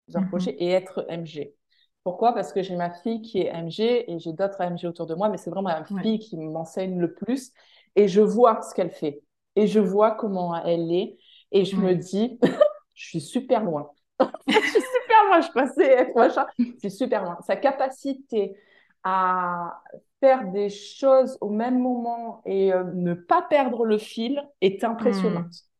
plusieurs 0.05 0.25
mm-hmm. 0.25 0.29
projets 0.29 0.51
et 0.59 0.71
être 0.71 1.07
MG. 1.09 1.55
Pourquoi? 2.03 2.35
Parce 2.35 2.53
que 2.53 2.63
j'ai 2.63 2.77
ma 2.77 2.91
fille 2.91 3.21
qui 3.21 3.41
est 3.41 3.53
MG 3.55 4.11
et 4.11 4.19
j'ai 4.19 4.33
d'autres 4.33 4.61
MG 4.61 4.87
autour 4.87 5.07
de 5.07 5.15
moi, 5.15 5.29
mais 5.29 5.37
c'est 5.37 5.51
vraiment 5.51 5.71
ma 5.71 5.85
fille 6.03 6.19
qui 6.19 6.37
m'enseigne 6.37 6.99
le 6.99 7.13
plus 7.13 7.53
et 7.97 8.09
je 8.09 8.21
vois 8.21 8.63
ce 8.63 8.75
qu'elle 8.75 8.91
fait 8.91 9.23
et 9.57 9.67
je 9.67 9.81
vois 9.81 10.13
comment 10.13 10.57
elle 10.65 10.93
est 10.93 11.19
et 11.53 11.65
je 11.65 11.77
me 11.77 11.95
dis, 11.95 12.39
je 12.95 13.05
suis 13.05 13.21
super 13.21 13.65
loin. 13.65 13.91
je 14.21 14.53
suis 14.53 14.81
super 14.81 15.25
loin, 15.27 15.41
je 15.41 15.53
passais 15.53 16.13
machin, 16.15 16.47
je 16.59 16.79
suis 16.79 16.91
super 16.91 17.25
loin. 17.25 17.39
Sa 17.47 17.57
capacité 17.57 18.57
à 19.03 19.83
faire 20.21 20.51
des 20.53 20.69
choses 20.69 21.39
au 21.41 21.49
même 21.49 21.79
moment 21.79 22.43
et 22.45 22.73
euh, 22.73 22.85
ne 22.95 23.15
pas 23.15 23.43
perdre 23.43 23.85
le 23.85 23.99
fil 23.99 24.47
est 24.61 24.85
impressionnante. 24.85 25.47
Mmh. 25.47 25.71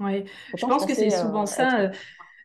Oui, 0.00 0.24
je 0.56 0.66
pense 0.66 0.84
que 0.86 0.94
c'est 0.94 1.10
souvent 1.10 1.42
euh, 1.42 1.46
ça 1.46 1.90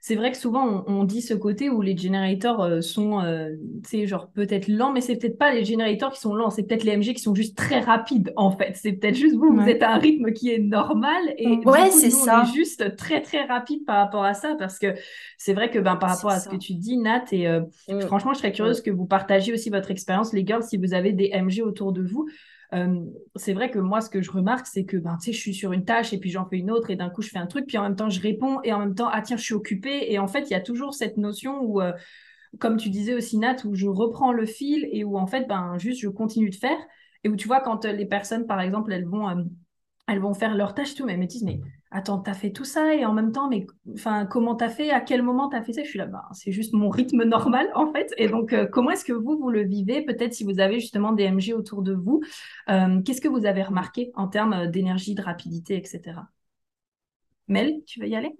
c'est 0.01 0.15
vrai 0.15 0.31
que 0.31 0.38
souvent 0.38 0.83
on, 0.88 1.03
dit 1.03 1.21
ce 1.21 1.33
côté 1.33 1.69
où 1.69 1.81
les 1.81 1.97
générateurs 1.97 2.62
euh, 2.62 2.81
sont, 2.81 3.21
euh, 3.21 3.49
tu 3.83 3.89
sais, 3.89 4.07
genre 4.07 4.29
peut-être 4.29 4.67
lents, 4.67 4.91
mais 4.91 5.01
c'est 5.01 5.17
peut-être 5.17 5.38
pas 5.38 5.53
les 5.53 5.65
générateurs 5.65 6.12
qui 6.12 6.19
sont 6.19 6.33
lents, 6.33 6.49
c'est 6.49 6.63
peut-être 6.63 6.83
les 6.83 6.95
MG 6.95 7.13
qui 7.13 7.19
sont 7.19 7.35
juste 7.35 7.57
très 7.57 7.79
rapides 7.79 8.33
en 8.35 8.51
fait. 8.51 8.73
C'est 8.75 8.93
peut-être 8.93 9.15
juste 9.15 9.35
vous, 9.35 9.53
vous 9.53 9.67
êtes 9.67 9.83
à 9.83 9.93
un 9.93 9.97
rythme 9.97 10.31
qui 10.31 10.51
est 10.51 10.59
normal 10.59 11.21
et 11.38 11.57
ouais, 11.65 11.89
c'est 11.91 12.09
ça. 12.09 12.43
On 12.45 12.49
est 12.49 12.53
juste 12.53 12.95
très 12.95 13.21
très 13.21 13.45
rapide 13.45 13.85
par 13.85 13.97
rapport 13.97 14.23
à 14.23 14.33
ça 14.33 14.55
parce 14.57 14.79
que 14.79 14.93
c'est 15.38 15.53
vrai 15.53 15.69
que 15.69 15.79
ben 15.79 15.95
par 15.95 16.09
rapport 16.09 16.31
à 16.31 16.39
ce 16.39 16.49
que 16.49 16.55
tu 16.55 16.73
dis, 16.73 16.97
Nat, 16.97 17.25
et 17.31 17.47
euh, 17.47 17.62
mm. 17.88 18.01
franchement, 18.01 18.33
je 18.33 18.39
serais 18.39 18.51
curieuse 18.51 18.81
que 18.81 18.91
vous 18.91 19.05
partagiez 19.05 19.53
aussi 19.53 19.69
votre 19.69 19.91
expérience, 19.91 20.33
les 20.33 20.45
girls, 20.45 20.63
si 20.63 20.77
vous 20.77 20.93
avez 20.93 21.12
des 21.12 21.31
MG 21.33 21.62
autour 21.62 21.91
de 21.91 22.01
vous. 22.01 22.27
Euh, 22.73 23.03
c'est 23.36 23.53
vrai 23.53 23.71
que 23.71 23.79
moi, 23.79 24.01
ce 24.01 24.10
que 24.10 24.21
je 24.21 24.32
remarque, 24.32 24.67
c'est 24.67 24.86
que 24.86 24.97
ben, 24.97 25.17
je 25.25 25.32
suis 25.32 25.53
sur 25.53 25.73
une 25.73 25.86
tâche 25.86 26.13
et 26.13 26.19
puis 26.19 26.29
j'en 26.29 26.45
fais 26.45 26.58
une 26.58 26.69
autre 26.71 26.91
et 26.91 26.95
d'un 26.95 27.10
coup, 27.10 27.21
je 27.21 27.29
fais 27.29 27.39
un 27.39 27.47
truc, 27.47 27.65
puis 27.65 27.77
en 27.77 27.84
même 27.84 27.95
temps, 27.95 28.10
je 28.10 28.21
réponds 28.21 28.60
et 28.63 28.73
en 28.73 28.79
même 28.79 28.95
temps, 28.95 29.10
ah 29.12 29.21
tiens, 29.21 29.38
je 29.38 29.43
suis 29.43 29.53
occupée. 29.53 30.12
Et 30.12 30.19
en 30.19 30.27
fait, 30.27 30.41
il 30.49 30.51
y 30.51 30.55
a 30.55 30.62
toujours 30.62 30.93
cette 30.93 31.17
notion 31.17 31.62
où, 31.62 31.82
euh, 31.82 31.93
comme 32.60 32.77
tu 32.77 32.89
disais 32.89 33.13
aussi, 33.13 33.38
Nat, 33.38 33.58
où 33.65 33.75
je 33.75 33.88
reprends 33.88 34.32
le 34.32 34.45
fil 34.45 34.88
et 34.91 35.03
où 35.03 35.17
en 35.17 35.27
fait, 35.27 35.47
ben, 35.47 35.77
juste, 35.77 36.01
je 36.01 36.10
continue 36.10 36.49
de 36.49 36.55
faire. 36.55 36.77
Et 37.23 37.29
où 37.29 37.36
tu 37.36 37.47
vois, 37.47 37.62
quand 37.62 37.86
euh, 37.86 37.91
les 37.91 38.05
personnes, 38.05 38.45
par 38.45 38.62
exemple, 38.62 38.93
elles 38.93 39.05
vont, 39.05 39.27
elles 40.10 40.19
vont 40.19 40.34
faire 40.34 40.56
leur 40.56 40.74
tâche, 40.74 40.95
tout, 40.95 41.06
mais 41.06 41.13
elles 41.13 41.19
me 41.19 41.26
disent, 41.26 41.43
mais 41.43 41.60
attends, 41.91 42.19
t'as 42.19 42.34
fait 42.34 42.52
tout 42.52 42.65
ça 42.65 42.93
et 42.93 43.06
en 43.06 43.13
même 43.13 43.32
temps, 43.32 43.50
mais 43.50 43.65
enfin, 43.93 44.26
comment 44.26 44.56
t'as 44.56 44.69
fait? 44.69 44.89
À 44.91 45.02
quel 45.02 45.22
moment 45.24 45.50
t'as 45.50 45.62
fait 45.62 45.74
ça? 45.74 45.84
Je 45.84 45.89
suis 45.89 46.00
là, 46.00 46.06
bah, 46.06 46.28
c'est 46.34 46.52
juste 46.52 46.74
mon 46.74 46.89
rythme 46.89 47.24
normal 47.24 47.69
en 47.76 47.91
fait. 47.91 48.13
Et 48.17 48.28
donc, 48.28 48.54
euh, 48.54 48.65
comment 48.65 48.91
est-ce 48.91 49.06
que 49.06 49.13
vous 49.13 49.38
vous 49.38 49.50
le 49.50 49.63
vivez? 49.63 50.04
Peut-être 50.04 50.34
si 50.34 50.43
vous 50.43 50.60
avez 50.60 50.80
justement 50.80 51.13
des 51.13 51.24
MG 51.30 51.54
autour 51.54 51.82
de 51.82 51.93
vous, 51.93 52.22
euh, 52.69 53.02
qu'est-ce 53.02 53.22
que 53.22 53.28
vous 53.28 53.45
avez 53.45 53.63
remarqué 53.63 54.12
en 54.15 54.28
termes 54.28 54.67
d'énergie, 54.67 55.15
de 55.15 55.22
rapidité, 55.22 55.76
etc. 55.78 56.02
Mel, 57.48 57.82
tu 57.86 58.00
veux 58.00 58.08
y 58.08 58.15
aller? 58.15 58.36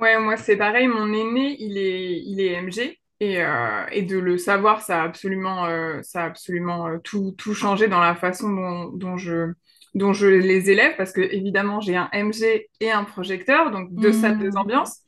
Ouais, 0.00 0.18
moi 0.18 0.36
c'est 0.36 0.56
pareil, 0.56 0.88
mon 0.88 1.12
aîné, 1.12 1.56
il 1.60 1.78
est, 1.78 2.52
MG. 2.54 2.98
Et, 3.20 3.40
euh, 3.40 3.84
de 4.02 4.18
le 4.18 4.36
savoir, 4.36 4.82
ça 4.82 5.00
a 5.00 5.04
absolument, 5.04 5.66
euh, 5.66 6.00
euh, 6.16 6.98
tout, 7.04 7.54
changé 7.54 7.86
dans 7.86 8.00
la 8.00 8.16
façon 8.16 8.90
dont 8.94 9.16
je, 9.16 9.52
dont 9.94 10.12
je 10.12 10.26
les 10.26 10.70
élève, 10.70 10.96
parce 10.96 11.12
que 11.12 11.20
évidemment 11.20 11.80
j'ai 11.80 11.96
un 11.96 12.08
MG 12.12 12.68
et 12.80 12.90
un 12.90 13.04
projecteur, 13.04 13.70
donc 13.70 13.88
deux 13.92 14.12
salles, 14.12 14.38
deux 14.38 14.50
Mmh. 14.50 14.56
ambiances. 14.56 15.00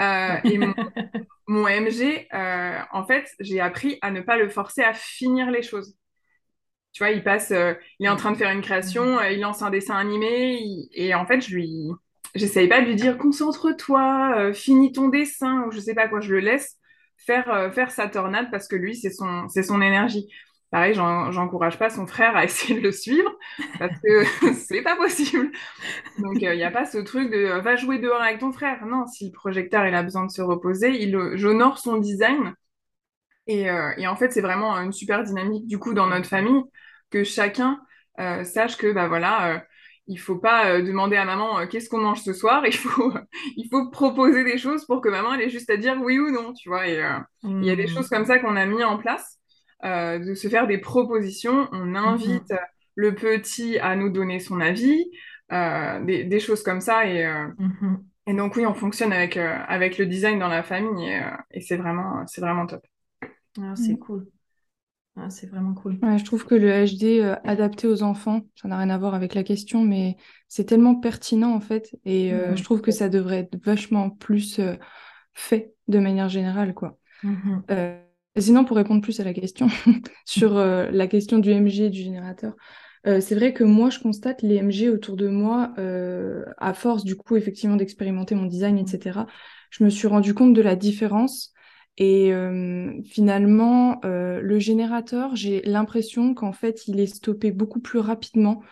Euh, 0.00 0.36
et 0.46 0.58
mon, 0.58 0.74
mon 1.48 1.68
MG, 1.68 2.28
euh, 2.34 2.78
en 2.92 3.06
fait, 3.06 3.30
j'ai 3.40 3.60
appris 3.60 3.98
à 4.02 4.10
ne 4.10 4.20
pas 4.22 4.36
le 4.38 4.48
forcer 4.50 4.82
à 4.82 4.94
finir 4.94 5.50
les 5.50 5.62
choses. 5.62 5.96
Tu 6.92 7.02
vois, 7.04 7.10
il 7.12 7.22
passe, 7.22 7.52
euh, 7.52 7.74
il 8.00 8.06
est 8.06 8.08
en 8.08 8.16
train 8.16 8.32
de 8.32 8.36
faire 8.36 8.50
une 8.50 8.62
création, 8.62 9.18
euh, 9.20 9.30
il 9.30 9.40
lance 9.40 9.62
un 9.62 9.70
dessin 9.70 9.96
animé, 9.96 10.58
il- 10.60 10.88
et 10.92 11.14
en 11.14 11.24
fait, 11.26 11.40
je 11.40 11.54
lui, 11.54 11.70
j'essaye 12.34 12.68
pas 12.68 12.80
de 12.80 12.86
lui 12.86 12.96
dire 12.96 13.16
concentre-toi, 13.16 14.52
finis 14.54 14.92
ton 14.92 15.08
dessin, 15.08 15.64
ou 15.66 15.70
je 15.70 15.78
sais 15.80 15.94
pas 15.94 16.08
quoi, 16.08 16.20
je 16.20 16.32
le 16.32 16.40
laisse 16.40 16.76
faire, 17.26 17.70
faire 17.74 17.90
sa 17.92 18.08
tornade 18.08 18.50
parce 18.50 18.66
que 18.66 18.76
lui, 18.76 18.96
c'est 18.96 19.10
son, 19.10 19.48
c'est 19.48 19.62
son 19.62 19.80
énergie. 19.82 20.26
Pareil, 20.70 20.94
j'en- 20.94 21.32
j'encourage 21.32 21.78
pas 21.78 21.90
son 21.90 22.06
frère 22.06 22.36
à 22.36 22.44
essayer 22.44 22.76
de 22.80 22.84
le 22.84 22.92
suivre 22.92 23.30
parce 23.78 23.92
que 24.04 24.24
c'est 24.54 24.82
pas 24.82 24.96
possible. 24.96 25.50
Donc, 26.18 26.42
il 26.42 26.50
n'y 26.56 26.64
a 26.64 26.70
pas 26.70 26.86
ce 26.86 26.98
truc 26.98 27.30
de 27.32 27.36
euh, 27.38 27.60
va 27.60 27.76
jouer 27.76 27.98
dehors 27.98 28.22
avec 28.22 28.40
ton 28.40 28.52
frère. 28.52 28.86
Non, 28.86 29.06
si 29.06 29.26
le 29.26 29.32
projecteur 29.32 29.86
il 29.86 29.94
a 29.94 30.02
besoin 30.04 30.26
de 30.26 30.32
se 30.32 30.42
reposer, 30.42 31.02
il, 31.02 31.16
euh, 31.16 31.36
j'honore 31.36 31.78
son 31.78 31.98
design 31.98 32.54
et, 33.46 33.70
euh, 33.70 33.92
et 33.96 34.06
en 34.06 34.16
fait, 34.16 34.32
c'est 34.32 34.40
vraiment 34.40 34.76
une 34.78 34.92
super 34.92 35.22
dynamique 35.24 35.66
du 35.66 35.78
coup 35.78 35.94
dans 35.94 36.06
notre 36.08 36.26
famille 36.28 36.62
que 37.10 37.24
chacun 37.24 37.80
euh, 38.20 38.44
sache 38.44 38.76
que 38.76 38.92
bah 38.92 39.08
voilà, 39.08 39.54
euh, 39.56 39.60
il 40.06 40.18
faut 40.18 40.38
pas 40.38 40.70
euh, 40.72 40.82
demander 40.82 41.16
à 41.16 41.24
maman 41.24 41.60
euh, 41.60 41.66
qu'est-ce 41.66 41.88
qu'on 41.88 42.00
mange 42.00 42.22
ce 42.22 42.32
soir? 42.32 42.64
Il 42.66 42.74
faut 42.76 43.12
il 43.56 43.68
faut 43.70 43.90
proposer 43.90 44.44
des 44.44 44.58
choses 44.58 44.84
pour 44.86 45.00
que 45.00 45.08
maman 45.08 45.34
elle 45.34 45.42
ait 45.42 45.50
juste 45.50 45.70
à 45.70 45.76
dire 45.76 45.96
oui 46.02 46.18
ou 46.18 46.30
non, 46.30 46.52
tu 46.52 46.68
vois? 46.68 46.86
Et 46.88 47.02
euh, 47.02 47.18
il 47.60 47.68
y 47.68 47.70
a 47.70 47.76
des 47.76 47.86
Mmh. 47.86 47.96
choses 47.96 48.08
comme 48.08 48.24
ça 48.26 48.38
qu'on 48.38 48.56
a 48.56 48.66
mis 48.66 48.84
en 48.84 48.98
place, 48.98 49.39
euh, 49.84 50.18
de 50.18 50.34
se 50.34 50.48
faire 50.48 50.66
des 50.66 50.78
propositions. 50.78 51.68
On 51.72 51.94
invite 51.94 52.44
Mhm. 52.44 52.60
le 52.94 53.14
petit 53.14 53.78
à 53.78 53.96
nous 53.96 54.10
donner 54.10 54.40
son 54.40 54.60
avis, 54.60 55.10
euh, 55.52 56.04
des, 56.04 56.24
des 56.24 56.40
choses 56.40 56.62
comme 56.62 56.80
ça. 56.80 57.06
Et, 57.06 57.24
euh, 57.26 57.48
Mhm. 57.58 58.10
et 58.26 58.34
donc 58.34 58.56
oui, 58.56 58.66
on 58.66 58.74
fonctionne 58.74 59.12
avec, 59.12 59.36
euh, 59.36 59.56
avec 59.68 59.98
le 59.98 60.06
design 60.06 60.38
dans 60.40 60.48
la 60.48 60.62
famille 60.62 61.06
et, 61.08 61.16
euh, 61.22 61.30
et 61.52 61.60
c'est 61.62 61.76
vraiment, 61.78 62.26
c'est 62.26 62.40
vraiment 62.42 62.66
top. 62.66 62.86
Ah, 63.60 63.76
c'est 63.76 63.94
Mm. 63.94 63.98
cool. 63.98 64.28
Ah, 65.16 65.30
c'est 65.30 65.46
vraiment 65.48 65.74
cool. 65.74 66.02
Ouais, 66.02 66.18
je 66.18 66.24
trouve 66.24 66.46
que 66.46 66.54
le 66.54 66.70
HD 66.86 67.20
euh, 67.20 67.36
adapté 67.44 67.86
aux 67.86 68.02
enfants, 68.02 68.40
ça 68.56 68.68
n'a 68.68 68.78
rien 68.78 68.88
à 68.88 68.96
voir 68.96 69.12
avec 69.14 69.34
la 69.34 69.44
question, 69.44 69.84
mais 69.84 70.16
c'est 70.48 70.64
tellement 70.64 70.94
pertinent 70.98 71.52
en 71.54 71.60
fait. 71.60 71.90
Et 72.06 72.32
euh, 72.32 72.56
Mhm. 72.56 72.56
je 72.56 72.64
trouve 72.64 72.80
que 72.80 72.90
ça 72.90 73.10
devrait 73.10 73.40
être 73.40 73.62
vachement 73.62 74.08
plus 74.08 74.58
euh, 74.60 74.76
fait 75.34 75.74
de 75.88 75.98
manière 75.98 76.28
générale, 76.30 76.74
quoi. 76.74 76.98
Mhm. 77.22 77.70
Sinon, 78.38 78.64
pour 78.64 78.76
répondre 78.76 79.02
plus 79.02 79.18
à 79.20 79.24
la 79.24 79.34
question, 79.34 79.68
sur 80.24 80.56
euh, 80.56 80.90
la 80.90 81.06
question 81.06 81.38
du 81.38 81.50
MG 81.50 81.86
et 81.86 81.90
du 81.90 82.00
générateur, 82.02 82.54
euh, 83.06 83.20
c'est 83.20 83.34
vrai 83.34 83.52
que 83.52 83.64
moi, 83.64 83.90
je 83.90 83.98
constate 83.98 84.42
les 84.42 84.56
MG 84.56 84.88
autour 84.88 85.16
de 85.16 85.28
moi, 85.28 85.72
euh, 85.78 86.44
à 86.58 86.72
force 86.74 87.04
du 87.04 87.16
coup, 87.16 87.36
effectivement, 87.36 87.76
d'expérimenter 87.76 88.34
mon 88.34 88.46
design, 88.46 88.78
etc., 88.78 89.26
je 89.70 89.84
me 89.84 89.90
suis 89.90 90.06
rendu 90.08 90.34
compte 90.34 90.54
de 90.54 90.62
la 90.62 90.76
différence. 90.76 91.52
Et 91.98 92.32
finalement, 93.04 94.00
le 94.04 94.58
générateur, 94.58 95.36
j'ai 95.36 95.60
l'impression 95.62 96.32
qu'en 96.34 96.52
fait, 96.52 96.88
il 96.88 96.98
est 96.98 97.06
stoppé 97.06 97.50
beaucoup 97.52 97.78
plus 97.80 97.98
rapidement 97.98 98.62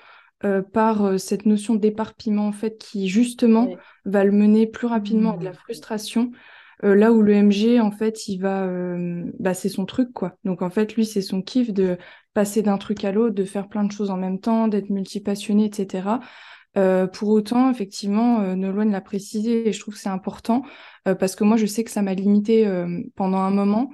euh, 0.44 0.62
par 0.62 1.05
euh, 1.05 1.18
cette 1.18 1.47
notion 1.47 1.75
d'éparpillement, 1.75 2.47
en 2.47 2.53
fait, 2.53 2.79
qui 2.79 3.09
justement 3.09 3.75
va 4.05 4.23
le 4.25 4.31
mener 4.31 4.66
plus 4.68 4.87
rapidement 4.87 5.33
à 5.33 5.37
de 5.37 5.44
la 5.44 5.51
Mhm. 5.51 5.57
frustration. 5.57 6.31
Euh, 6.85 6.95
là 6.95 7.12
où 7.12 7.23
le 7.23 7.33
MG, 7.33 7.81
en 7.81 7.91
fait, 7.91 8.29
il 8.29 8.38
va, 8.38 8.64
euh, 8.64 9.25
bah, 9.38 9.55
c'est 9.55 9.69
son 9.69 9.85
truc, 9.87 10.12
quoi. 10.12 10.37
Donc, 10.45 10.62
en 10.62 10.71
fait, 10.71 10.95
lui, 10.95 11.05
c'est 11.07 11.23
son 11.23 11.43
kiff 11.43 11.73
de 11.73 11.99
passer 12.35 12.62
d'un 12.62 12.79
truc 12.79 13.05
à 13.05 13.12
l'autre, 13.12 13.35
de 13.35 13.45
faire 13.45 13.69
plein 13.69 13.85
de 13.85 13.93
choses 13.93 14.11
en 14.11 14.17
même 14.17 14.41
temps, 14.41 14.69
d'être 14.69 14.91
multipassionné, 14.91 15.67
etc. 15.67 16.21
Euh, 16.77 17.07
pour 17.07 17.31
autant, 17.31 17.71
effectivement, 17.71 18.41
euh, 18.41 18.55
Nolwenn 18.55 18.93
l'a 18.93 19.01
précisé 19.01 19.69
et 19.69 19.73
je 19.73 19.81
trouve 19.81 19.95
que 19.95 20.01
c'est 20.01 20.09
important 20.09 20.62
euh, 21.09 21.14
parce 21.14 21.35
que 21.35 21.43
moi, 21.45 21.57
je 21.57 21.67
sais 21.67 21.83
que 21.83 21.91
ça 21.91 22.03
m'a 22.03 22.14
limité 22.14 22.67
euh, 22.67 23.01
pendant 23.17 23.38
un 23.38 23.51
moment. 23.51 23.91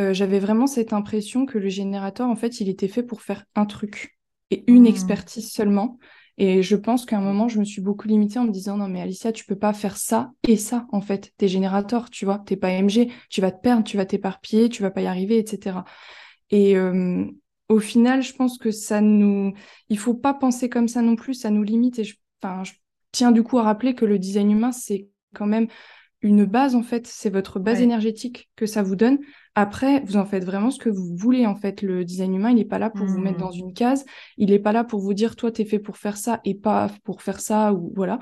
Euh, 0.00 0.12
j'avais 0.12 0.40
vraiment 0.40 0.66
cette 0.66 0.92
impression 0.92 1.46
que 1.46 1.58
le 1.58 1.68
générateur, 1.68 2.28
en 2.28 2.36
fait, 2.36 2.60
il 2.60 2.68
était 2.68 2.88
fait 2.88 3.02
pour 3.04 3.22
faire 3.22 3.44
un 3.54 3.66
truc 3.66 4.18
et 4.50 4.64
une 4.66 4.86
Mhm. 4.86 4.86
expertise 4.86 5.50
seulement. 5.52 5.98
Et 6.36 6.62
je 6.62 6.74
pense 6.76 7.06
qu'à 7.06 7.18
un 7.18 7.20
moment, 7.20 7.48
je 7.48 7.58
me 7.60 7.64
suis 7.64 7.80
beaucoup 7.80 8.08
limitée 8.08 8.38
en 8.38 8.44
me 8.44 8.50
disant, 8.50 8.76
non, 8.76 8.88
mais 8.88 9.00
Alicia, 9.00 9.32
tu 9.32 9.44
peux 9.44 9.56
pas 9.56 9.72
faire 9.72 9.96
ça 9.96 10.32
et 10.48 10.56
ça, 10.56 10.86
en 10.90 11.00
fait. 11.00 11.32
T'es 11.36 11.46
générateur, 11.48 12.10
tu 12.10 12.24
vois, 12.24 12.40
t'es 12.44 12.56
pas 12.56 12.70
MG, 12.70 13.08
tu 13.30 13.40
vas 13.40 13.52
te 13.52 13.60
perdre, 13.60 13.84
tu 13.84 13.96
vas 13.96 14.06
t'éparpiller, 14.06 14.68
tu 14.68 14.82
vas 14.82 14.90
pas 14.90 15.02
y 15.02 15.06
arriver, 15.06 15.38
etc. 15.38 15.84
Et 16.50 16.76
euh, 16.76 17.24
au 17.68 17.78
final, 17.78 18.22
je 18.22 18.34
pense 18.34 18.58
que 18.58 18.70
ça 18.70 19.00
nous... 19.00 19.52
Il 19.88 19.98
faut 19.98 20.14
pas 20.14 20.34
penser 20.34 20.68
comme 20.68 20.88
ça 20.88 21.02
non 21.02 21.16
plus, 21.16 21.34
ça 21.34 21.50
nous 21.50 21.62
limite. 21.62 22.00
Et 22.00 22.04
je, 22.04 22.16
enfin, 22.42 22.64
je 22.64 22.72
tiens 23.12 23.30
du 23.30 23.42
coup 23.42 23.58
à 23.58 23.62
rappeler 23.62 23.94
que 23.94 24.04
le 24.04 24.18
design 24.18 24.50
humain, 24.50 24.72
c'est 24.72 25.08
quand 25.34 25.46
même 25.46 25.68
une 26.24 26.44
base, 26.44 26.74
en 26.74 26.82
fait. 26.82 27.06
C'est 27.06 27.30
votre 27.30 27.60
base 27.60 27.78
Ouais. 27.78 27.84
énergétique 27.84 28.48
que 28.56 28.66
ça 28.66 28.82
vous 28.82 28.96
donne. 28.96 29.18
Après, 29.54 30.00
vous 30.06 30.16
en 30.16 30.24
faites 30.24 30.44
vraiment 30.44 30.70
ce 30.72 30.78
que 30.80 30.88
vous 30.88 31.14
voulez, 31.16 31.46
en 31.46 31.54
fait. 31.54 31.82
Le 31.82 32.04
design 32.04 32.34
humain, 32.34 32.50
il 32.50 32.56
n'est 32.56 32.64
pas 32.64 32.80
là 32.80 32.90
pour 32.90 33.06
vous 33.06 33.20
mettre 33.20 33.38
dans 33.38 33.52
Mhm. 33.52 33.58
une 33.58 33.72
case. 33.74 34.04
Il 34.38 34.50
n'est 34.50 34.58
pas 34.58 34.72
là 34.72 34.82
pour 34.82 35.00
vous 35.00 35.14
dire, 35.14 35.36
toi, 35.36 35.52
t'es 35.52 35.64
fait 35.64 35.78
pour 35.78 35.96
faire 35.98 36.16
ça 36.16 36.40
et 36.44 36.54
pas 36.56 36.90
pour 37.04 37.22
faire 37.22 37.38
ça, 37.40 37.72
ou 37.72 37.92
voilà. 37.94 38.18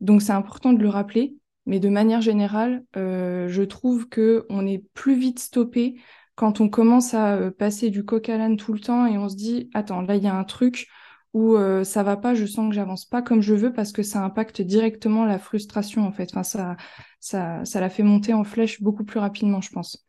Donc, 0.00 0.22
c'est 0.22 0.32
important 0.32 0.72
de 0.72 0.82
le 0.82 0.88
rappeler. 0.88 1.34
Mais 1.66 1.78
de 1.78 1.88
manière 1.88 2.20
générale, 2.22 2.82
euh, 2.96 3.48
je 3.48 3.62
trouve 3.62 4.08
que 4.08 4.46
on 4.48 4.66
est 4.66 4.82
plus 4.94 5.14
vite 5.14 5.38
stoppé 5.38 6.00
quand 6.34 6.60
on 6.60 6.68
commence 6.68 7.14
à 7.14 7.34
euh, 7.36 7.50
passer 7.50 7.90
du 7.90 8.04
coq 8.04 8.28
à 8.28 8.38
l'âne 8.38 8.56
tout 8.56 8.72
le 8.72 8.80
temps 8.80 9.06
et 9.06 9.18
on 9.18 9.28
se 9.28 9.36
dit, 9.36 9.68
attends, 9.74 10.00
là, 10.02 10.16
il 10.16 10.24
y 10.24 10.26
a 10.26 10.34
un 10.34 10.44
truc 10.44 10.88
où 11.34 11.56
euh, 11.56 11.84
ça 11.84 12.02
va 12.02 12.16
pas, 12.16 12.34
je 12.34 12.46
sens 12.46 12.68
que 12.68 12.74
j'avance 12.74 13.04
pas 13.06 13.22
comme 13.22 13.40
je 13.42 13.54
veux 13.54 13.72
parce 13.72 13.92
que 13.92 14.02
ça 14.02 14.24
impacte 14.24 14.60
directement 14.62 15.24
la 15.24 15.38
frustration, 15.38 16.06
en 16.06 16.12
fait. 16.12 16.30
Enfin, 16.32 16.42
ça, 16.42 16.76
ça, 17.20 17.64
ça 17.64 17.80
la 17.80 17.90
fait 17.90 18.02
monter 18.02 18.34
en 18.34 18.44
flèche 18.44 18.82
beaucoup 18.82 19.04
plus 19.04 19.20
rapidement, 19.20 19.60
je 19.60 19.70
pense. 19.70 20.06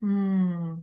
Hmm. 0.00 0.76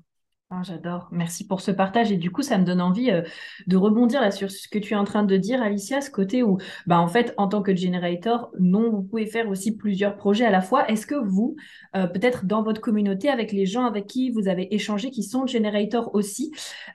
Ah, 0.56 0.62
j'adore. 0.62 1.08
Merci 1.10 1.48
pour 1.48 1.62
ce 1.62 1.72
partage. 1.72 2.12
Et 2.12 2.18
du 2.18 2.30
coup, 2.30 2.44
ça 2.44 2.60
me 2.60 2.64
donne 2.64 2.80
envie 2.80 3.10
euh, 3.10 3.24
de 3.66 3.76
rebondir 3.76 4.22
là 4.22 4.30
sur 4.30 4.52
ce 4.52 4.68
que 4.68 4.78
tu 4.78 4.94
es 4.94 4.96
en 4.96 5.04
train 5.04 5.24
de 5.24 5.36
dire, 5.36 5.64
Alicia, 5.64 6.00
ce 6.00 6.12
côté 6.12 6.44
où, 6.44 6.60
bah, 6.86 7.00
en 7.00 7.08
fait, 7.08 7.34
en 7.38 7.48
tant 7.48 7.64
que 7.64 7.76
generator, 7.76 8.52
non, 8.60 8.92
vous 8.92 9.02
pouvez 9.02 9.26
faire 9.26 9.50
aussi 9.50 9.76
plusieurs 9.76 10.16
projets 10.16 10.46
à 10.46 10.52
la 10.52 10.62
fois. 10.62 10.88
Est-ce 10.92 11.08
que 11.08 11.16
vous, 11.16 11.56
euh, 11.96 12.06
peut-être 12.06 12.46
dans 12.46 12.62
votre 12.62 12.82
communauté, 12.82 13.30
avec 13.30 13.52
les 13.52 13.66
gens 13.66 13.86
avec 13.86 14.06
qui 14.06 14.30
vous 14.30 14.48
avez 14.48 14.76
échangé, 14.76 15.10
qui 15.10 15.24
sont 15.24 15.48
generators 15.48 16.14
aussi, 16.14 16.52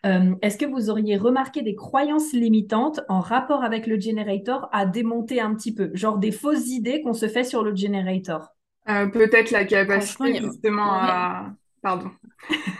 euh, 0.07 0.37
est-ce 0.41 0.57
que 0.57 0.67
vous 0.67 0.89
auriez 0.89 1.17
remarqué 1.17 1.63
des 1.63 1.75
croyances 1.75 2.33
limitantes 2.33 3.01
en 3.09 3.19
rapport 3.19 3.65
avec 3.65 3.89
le 3.89 3.99
generator 3.99 4.69
à 4.71 4.87
démonter 4.87 5.41
un 5.41 5.53
petit 5.57 5.75
peu, 5.75 5.91
genre 5.95 6.19
des 6.19 6.31
fausses 6.31 6.69
idées 6.69 7.03
qu'on 7.03 7.13
se 7.13 7.27
fait 7.27 7.43
sur 7.43 7.65
le 7.65 7.75
generator? 7.75 8.55
Peut-être 8.87 9.51
la 9.51 9.65
capacité 9.65 10.39
a- 10.39 10.43
justement 10.43 10.93
à... 10.93 11.51
Pardon. 11.83 12.11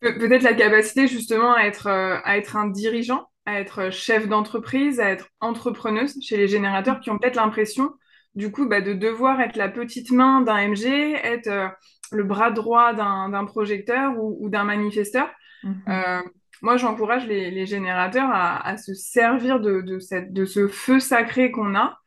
Pe- 0.00 0.18
Peut-être 0.18 0.42
la 0.42 0.54
capacité 0.54 1.06
justement 1.08 1.54
à 1.54 1.62
être, 1.64 1.86
euh, 1.86 2.18
à 2.24 2.36
être 2.38 2.56
un 2.56 2.68
dirigeant, 2.68 3.26
à 3.46 3.60
être 3.60 3.90
chef 3.90 4.28
d'entreprise, 4.28 5.00
à 5.00 5.10
être 5.10 5.28
entrepreneuse 5.40 6.16
chez 6.22 6.36
les 6.36 6.48
générateurs 6.48 7.00
qui 7.00 7.10
ont 7.10 7.18
peut-être 7.18 7.36
l'impression, 7.36 7.92
du 8.34 8.50
coup, 8.50 8.66
bah, 8.68 8.80
de 8.80 8.92
devoir 8.94 9.40
être 9.40 9.56
la 9.56 9.68
petite 9.68 10.10
main 10.10 10.40
d'un 10.40 10.58
MG, 10.58 11.14
être 11.24 11.48
euh, 11.48 11.68
le 12.12 12.24
bras 12.24 12.50
droit 12.50 12.92
d'un 12.94 13.28
d'un 13.28 13.44
projecteur 13.44 14.12
ou, 14.18 14.36
ou 14.40 14.48
d'un 14.50 14.64
manifesteur. 14.64 15.28
Mhm. 15.62 15.82
Euh, 15.88 16.20
moi, 16.62 16.76
j'encourage 16.76 17.26
les, 17.26 17.50
les 17.50 17.66
générateurs 17.66 18.28
à, 18.30 18.66
à 18.66 18.76
se 18.76 18.94
servir 18.94 19.60
de, 19.60 19.80
de, 19.80 19.98
cette, 19.98 20.32
de 20.32 20.44
ce 20.44 20.68
feu 20.68 21.00
sacré 21.00 21.50
qu'on 21.50 21.74
a 21.74 21.98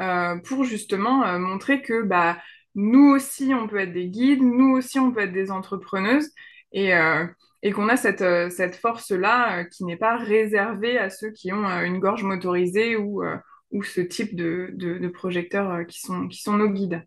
euh, 0.00 0.36
pour 0.44 0.64
justement 0.64 1.24
euh, 1.24 1.38
montrer 1.38 1.82
que 1.82 2.02
bah, 2.02 2.38
nous 2.74 3.10
aussi, 3.14 3.52
on 3.54 3.66
peut 3.68 3.78
être 3.80 3.92
des 3.92 4.08
guides, 4.08 4.42
nous 4.42 4.76
aussi, 4.76 4.98
on 4.98 5.12
peut 5.12 5.20
être 5.20 5.32
des 5.32 5.50
entrepreneuses 5.50 6.30
et, 6.72 6.94
euh, 6.94 7.26
et 7.62 7.72
qu'on 7.72 7.88
a 7.88 7.96
cette, 7.96 8.22
euh, 8.22 8.50
cette 8.50 8.76
force-là 8.76 9.60
euh, 9.60 9.64
qui 9.64 9.84
n'est 9.84 9.96
pas 9.96 10.16
réservée 10.16 10.98
à 10.98 11.10
ceux 11.10 11.30
qui 11.30 11.52
ont 11.52 11.68
euh, 11.68 11.82
une 11.84 11.98
gorge 12.00 12.24
motorisée 12.24 12.96
ou, 12.96 13.22
euh, 13.24 13.36
ou 13.70 13.82
ce 13.82 14.00
type 14.00 14.34
de, 14.36 14.70
de, 14.74 14.98
de 14.98 15.08
projecteurs 15.08 15.70
euh, 15.72 15.84
qui 15.84 16.00
sont, 16.00 16.28
qui 16.28 16.42
sont 16.42 16.54
nos 16.56 16.68
guides. 16.68 17.02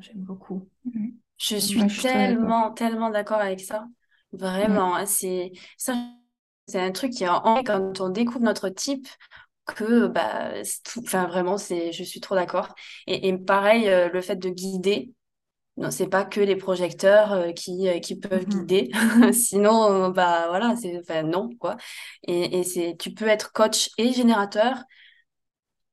J'aime 0.00 0.18
beaucoup. 0.22 0.68
Je 1.38 1.56
suis 1.56 1.80
Ouais, 1.80 1.88
je 1.88 2.02
tellement, 2.02 2.72
tellement 2.72 3.10
d'accord 3.10 3.40
avec 3.40 3.60
ça. 3.60 3.86
Vraiment, 4.32 5.04
c'est 5.06 5.52
ça, 5.76 5.94
c'est 6.66 6.80
un 6.80 6.90
truc 6.92 7.12
qui 7.12 7.24
est 7.24 7.28
en 7.28 7.62
quand 7.64 8.00
on 8.00 8.10
découvre 8.10 8.44
notre 8.44 8.68
type 8.68 9.08
que 9.66 10.08
bah 10.08 10.64
c'est 10.64 10.82
tout, 10.84 11.00
enfin 11.04 11.26
vraiment 11.28 11.58
c'est 11.58 11.92
je 11.92 12.04
suis 12.04 12.20
trop 12.20 12.34
d'accord. 12.34 12.74
Et, 13.06 13.28
et 13.28 13.38
pareil 13.38 13.88
euh, 13.88 14.08
le 14.10 14.20
fait 14.22 14.36
de 14.36 14.48
guider, 14.50 15.12
non, 15.78 15.90
c'est 15.90 16.08
pas 16.08 16.24
que 16.24 16.40
les 16.40 16.56
projecteurs 16.56 17.32
euh, 17.32 17.52
qui 17.52 17.88
euh, 17.88 17.98
qui 18.00 18.16
peuvent 18.16 18.46
Mhm. 18.46 18.66
guider. 18.66 18.90
Sinon 19.32 20.06
euh, 20.06 20.10
bah 20.10 20.46
voilà, 20.48 20.74
c'est 20.76 20.98
enfin 20.98 21.22
non 21.22 21.50
quoi. 21.60 21.76
Et, 22.26 22.58
et 22.60 22.64
c'est 22.64 22.96
tu 22.98 23.12
peux 23.14 23.28
être 23.28 23.52
coach 23.52 23.90
et 23.98 24.12
générateur 24.12 24.76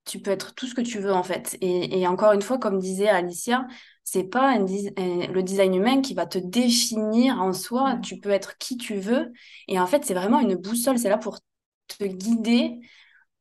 tu 0.06 0.20
peux 0.20 0.32
être 0.32 0.54
tout 0.54 0.68
ce 0.68 0.76
que 0.76 0.82
tu 0.82 1.00
veux 1.00 1.14
en 1.14 1.24
fait. 1.24 1.58
Et, 1.62 2.06
encore 2.08 2.34
une 2.34 2.42
fois, 2.42 2.60
comme 2.60 2.80
disait 2.80 3.10
Alicia, 3.10 3.68
c'est 4.04 4.24
pas 4.26 4.58
le 4.60 5.42
design 5.42 5.74
humain 5.76 6.02
qui 6.02 6.14
va 6.14 6.26
te 6.28 6.38
définir 6.38 7.42
en 7.42 7.54
soi. 7.54 7.98
Tu 8.04 8.20
peux 8.20 8.30
être 8.30 8.58
qui 8.60 8.78
tu 8.78 8.96
veux. 8.98 9.34
Et 9.68 9.80
en 9.80 9.88
fait, 9.88 10.06
c'est 10.06 10.14
vraiment 10.14 10.40
une 10.40 10.56
boussole. 10.56 11.00
C'est 11.00 11.10
là 11.10 11.18
pour 11.18 11.40
te 11.88 12.04
guider 12.06 12.80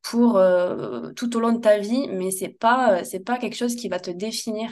pour 0.03 0.37
euh, 0.37 1.11
tout 1.13 1.35
au 1.37 1.39
long 1.39 1.53
de 1.53 1.59
ta 1.61 1.79
vie, 1.79 2.07
mais 2.09 2.31
c'est 2.31 2.49
pas 2.49 3.03
c'est 3.03 3.21
pas 3.21 3.37
quelque 3.39 3.55
chose 3.55 3.75
qui 3.75 3.89
va 3.89 3.99
te 3.99 4.11
définir. 4.11 4.71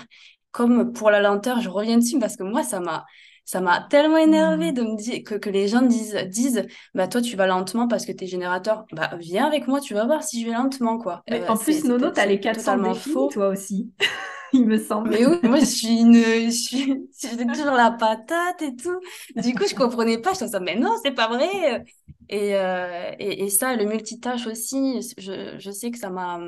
Comme 0.53 0.93
pour 0.93 1.11
la 1.11 1.19
lenteur, 1.19 1.59
je 1.59 1.67
reviens 1.67 1.97
dessus 1.97 2.17
parce 2.19 2.37
que 2.37 2.43
moi, 2.43 2.63
ça 2.63 2.79
m'a 2.79 3.05
ça 3.45 3.59
m'a 3.59 3.85
tellement 3.89 4.17
énervé 4.17 4.71
mmh. 4.71 4.75
de 4.75 4.81
me 4.83 4.95
dire 4.95 5.23
que, 5.25 5.35
que 5.35 5.49
les 5.49 5.67
gens 5.67 5.81
disent, 5.81 6.15
disent 6.29 6.65
bah 6.93 7.09
toi 7.09 7.21
tu 7.21 7.35
vas 7.35 7.45
lentement 7.45 7.89
parce 7.89 8.05
que 8.05 8.13
tu 8.13 8.23
es 8.23 8.27
générateur. 8.27 8.85
Bah 8.93 9.11
viens 9.19 9.45
avec 9.45 9.67
moi, 9.67 9.81
tu 9.81 9.93
vas 9.93 10.05
voir 10.05 10.23
si 10.23 10.41
je 10.41 10.47
vais 10.47 10.53
lentement 10.53 10.97
quoi. 10.97 11.23
Mais 11.29 11.41
euh, 11.41 11.47
en 11.49 11.57
plus 11.57 11.83
Nono, 11.83 12.11
tu 12.11 12.19
as 12.19 12.25
les 12.25 12.39
400 12.39 12.77
défis, 12.77 13.09
faux. 13.09 13.27
toi 13.27 13.49
aussi. 13.49 13.91
Il 14.53 14.67
me 14.67 14.77
semble. 14.77 15.09
Mais 15.09 15.25
oui, 15.25 15.39
moi 15.43 15.59
je 15.59 15.65
suis 15.65 15.99
une 15.99 16.13
je 16.13 16.49
suis 16.51 17.09
j'ai 17.19 17.47
toujours 17.47 17.73
la 17.73 17.91
patate 17.91 18.61
et 18.61 18.75
tout. 18.75 18.99
Du 19.35 19.55
coup, 19.55 19.65
je 19.67 19.73
comprenais 19.73 20.19
pas, 20.19 20.33
je 20.33 20.45
me 20.45 20.59
mais 20.59 20.75
non, 20.75 20.91
c'est 21.03 21.11
pas 21.11 21.27
vrai. 21.27 21.83
Et, 22.29 22.55
euh, 22.55 23.11
et, 23.19 23.43
et, 23.43 23.49
ça 23.49 23.75
le 23.75 23.85
multitâche 23.85 24.47
aussi, 24.47 25.01
je, 25.17 25.55
je 25.57 25.71
sais 25.71 25.91
que 25.91 25.97
ça 25.97 26.09
m'a 26.09 26.39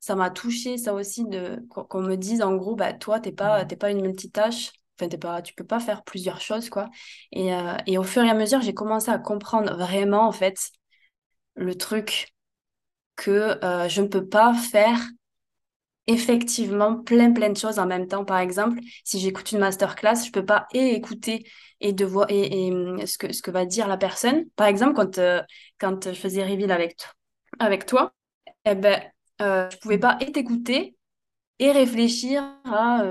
ça 0.00 0.14
m'a 0.16 0.30
touché 0.30 0.78
ça 0.78 0.94
aussi 0.94 1.24
de 1.26 1.64
qu'on 1.68 2.02
me 2.02 2.16
dise 2.16 2.42
en 2.42 2.56
gros 2.56 2.74
bah 2.76 2.92
toi 2.94 3.20
t'es 3.20 3.32
pas 3.32 3.64
t'es 3.64 3.76
pas 3.76 3.90
une 3.90 4.02
multitâche 4.02 4.72
Enfin, 5.02 5.08
pas, 5.16 5.40
tu 5.40 5.54
peux 5.54 5.64
pas 5.64 5.80
faire 5.80 6.04
plusieurs 6.04 6.42
choses, 6.42 6.68
quoi. 6.68 6.90
Et, 7.32 7.54
euh, 7.54 7.74
et 7.86 7.96
au 7.96 8.02
fur 8.02 8.22
et 8.22 8.28
à 8.28 8.34
mesure, 8.34 8.60
j'ai 8.60 8.74
commencé 8.74 9.10
à 9.10 9.18
comprendre 9.18 9.74
vraiment, 9.74 10.28
en 10.28 10.32
fait, 10.32 10.58
le 11.56 11.74
truc 11.76 12.28
que 13.16 13.64
euh, 13.64 13.88
je 13.88 14.02
ne 14.02 14.08
peux 14.08 14.26
pas 14.28 14.54
faire 14.54 15.00
effectivement 16.06 16.96
plein 17.02 17.32
plein 17.32 17.50
de 17.50 17.56
choses 17.56 17.78
en 17.78 17.86
même 17.86 18.06
temps. 18.08 18.24
Par 18.24 18.38
exemple, 18.38 18.80
si 19.04 19.20
j'écoute 19.20 19.52
une 19.52 19.58
masterclass, 19.60 20.24
je 20.26 20.32
peux 20.32 20.44
pas 20.44 20.66
et 20.72 20.94
écouter 20.94 21.46
et 21.80 21.92
devoir 21.92 22.26
et, 22.30 22.66
et 22.68 22.72
hum, 22.72 23.06
ce 23.06 23.18
que 23.18 23.32
ce 23.32 23.42
que 23.42 23.50
va 23.50 23.64
dire 23.66 23.86
la 23.88 23.96
personne. 23.96 24.46
Par 24.56 24.66
exemple, 24.66 24.94
quand 24.94 25.18
euh, 25.18 25.42
quand 25.78 26.08
je 26.12 26.18
faisais 26.18 26.44
reveal 26.44 26.72
avec 26.72 26.96
avec 27.58 27.86
toi, 27.86 28.12
eh 28.66 28.74
ben 28.74 29.02
euh, 29.40 29.68
je 29.70 29.76
pouvais 29.78 29.98
pas 29.98 30.16
et 30.20 30.32
t'écouter 30.32 30.96
et 31.58 31.72
réfléchir 31.72 32.42
à, 32.64 33.04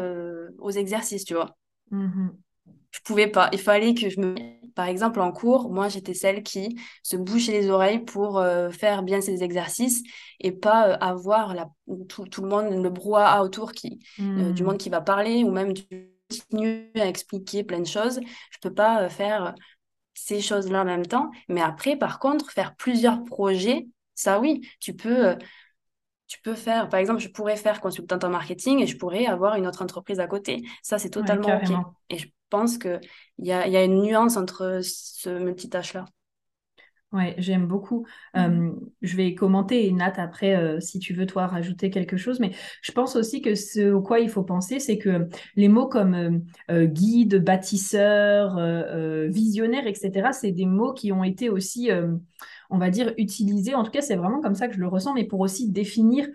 aux 0.57 0.71
exercices, 0.71 1.23
tu 1.23 1.35
vois. 1.35 1.55
Mmh 1.91 2.29
je 2.91 2.99
pouvais 3.01 3.27
pas. 3.27 3.49
Il 3.53 3.59
fallait 3.59 3.93
que 3.93 4.09
je 4.09 4.19
me. 4.19 4.35
Par 4.75 4.87
exemple, 4.87 5.19
en 5.19 5.31
cours, 5.31 5.69
moi, 5.71 5.89
j'étais 5.89 6.13
celle 6.13 6.41
qui 6.41 6.79
se 7.03 7.17
bouchait 7.17 7.51
les 7.51 7.69
oreilles 7.69 7.99
pour 7.99 8.39
euh, 8.39 8.69
faire 8.69 9.03
bien 9.03 9.19
ses 9.19 9.43
exercices 9.43 10.03
et 10.39 10.51
pas 10.51 10.89
euh, 10.89 10.97
avoir 11.01 11.53
la... 11.53 11.69
tout, 12.07 12.25
tout, 12.25 12.41
le 12.41 12.47
monde, 12.47 12.71
le 12.71 12.89
brouhaha 12.89 13.43
autour 13.43 13.73
qui, 13.73 13.99
euh, 14.19 14.51
du 14.51 14.63
mmh. 14.63 14.65
monde 14.65 14.77
qui 14.77 14.89
va 14.89 15.01
parler 15.01 15.43
ou 15.43 15.51
même 15.51 15.73
du 15.73 15.83
continuer 16.29 16.91
à 16.95 17.07
expliquer 17.07 17.63
plein 17.63 17.79
de 17.79 17.87
choses. 17.87 18.19
Je 18.51 18.57
peux 18.61 18.73
pas 18.73 19.09
faire 19.09 19.55
ces 20.13 20.39
choses-là 20.39 20.83
en 20.83 20.85
même 20.85 21.05
temps. 21.05 21.31
Mais 21.49 21.61
après, 21.61 21.97
par 21.97 22.19
contre, 22.19 22.51
faire 22.51 22.75
plusieurs 22.75 23.23
projets, 23.23 23.87
ça 24.15 24.39
oui, 24.39 24.61
tu 24.79 24.93
peux 24.93 25.35
tu 26.29 26.39
peux 26.41 26.53
faire, 26.53 26.87
par 26.89 26.99
exemple, 26.99 27.19
je 27.19 27.27
pourrais 27.27 27.57
faire 27.57 27.81
consultante 27.81 28.23
en 28.23 28.29
marketing 28.29 28.79
et 28.81 28.87
je 28.87 28.97
pourrais 28.97 29.25
avoir 29.25 29.55
une 29.55 29.65
autre 29.65 29.81
entreprise 29.81 30.19
à 30.19 30.27
côté. 30.27 30.63
Ça, 30.83 30.99
c'est 30.99 31.09
totalement 31.09 31.57
OK. 31.57 31.71
Et 32.11 32.19
je 32.19 32.27
pense 32.51 32.77
qu'il 32.77 32.99
y 33.39 33.51
a, 33.51 33.67
y 33.67 33.75
a 33.75 33.83
une 33.83 34.03
nuance 34.03 34.37
entre 34.37 34.79
ce 34.83 35.29
multitâche-là. 35.29 36.05
Ouais, 37.11 37.33
j'aime 37.39 37.65
beaucoup. 37.65 38.05
Mmh. 38.35 38.69
je 39.01 39.15
vais 39.15 39.33
commenter 39.33 39.91
Nat 39.91 40.13
après, 40.17 40.55
euh, 40.55 40.79
si 40.79 40.99
tu 40.99 41.15
veux 41.15 41.25
toi 41.25 41.47
rajouter 41.47 41.89
quelque 41.89 42.17
chose, 42.17 42.39
mais 42.39 42.51
je 42.83 42.91
pense 42.91 43.15
aussi 43.15 43.41
que 43.41 43.55
ce 43.55 43.91
au 43.91 44.03
quoi 44.03 44.19
il 44.19 44.29
faut 44.29 44.43
penser, 44.43 44.79
c'est 44.79 44.99
que 44.99 45.27
les 45.55 45.69
mots 45.69 45.87
comme 45.87 46.43
euh, 46.69 46.85
guide, 46.85 47.43
bâtisseur, 47.43 48.59
euh, 48.59 49.27
visionnaire, 49.27 49.87
etc., 49.87 50.29
c'est 50.33 50.51
des 50.51 50.67
mots 50.67 50.93
qui 50.93 51.11
ont 51.11 51.23
été 51.23 51.49
aussi 51.49 51.89
on 52.69 52.77
va 52.77 52.89
dire, 52.89 53.13
utiliser. 53.17 53.75
En 53.75 53.83
tout 53.83 53.91
cas, 53.91 54.01
c'est 54.01 54.15
vraiment 54.15 54.41
comme 54.41 54.55
ça 54.55 54.67
que 54.67 54.73
je 54.75 54.79
le 54.79 54.87
ressens, 54.87 55.13
mais 55.13 55.23
pour 55.25 55.39
aussi 55.39 55.69
définir 55.69 56.27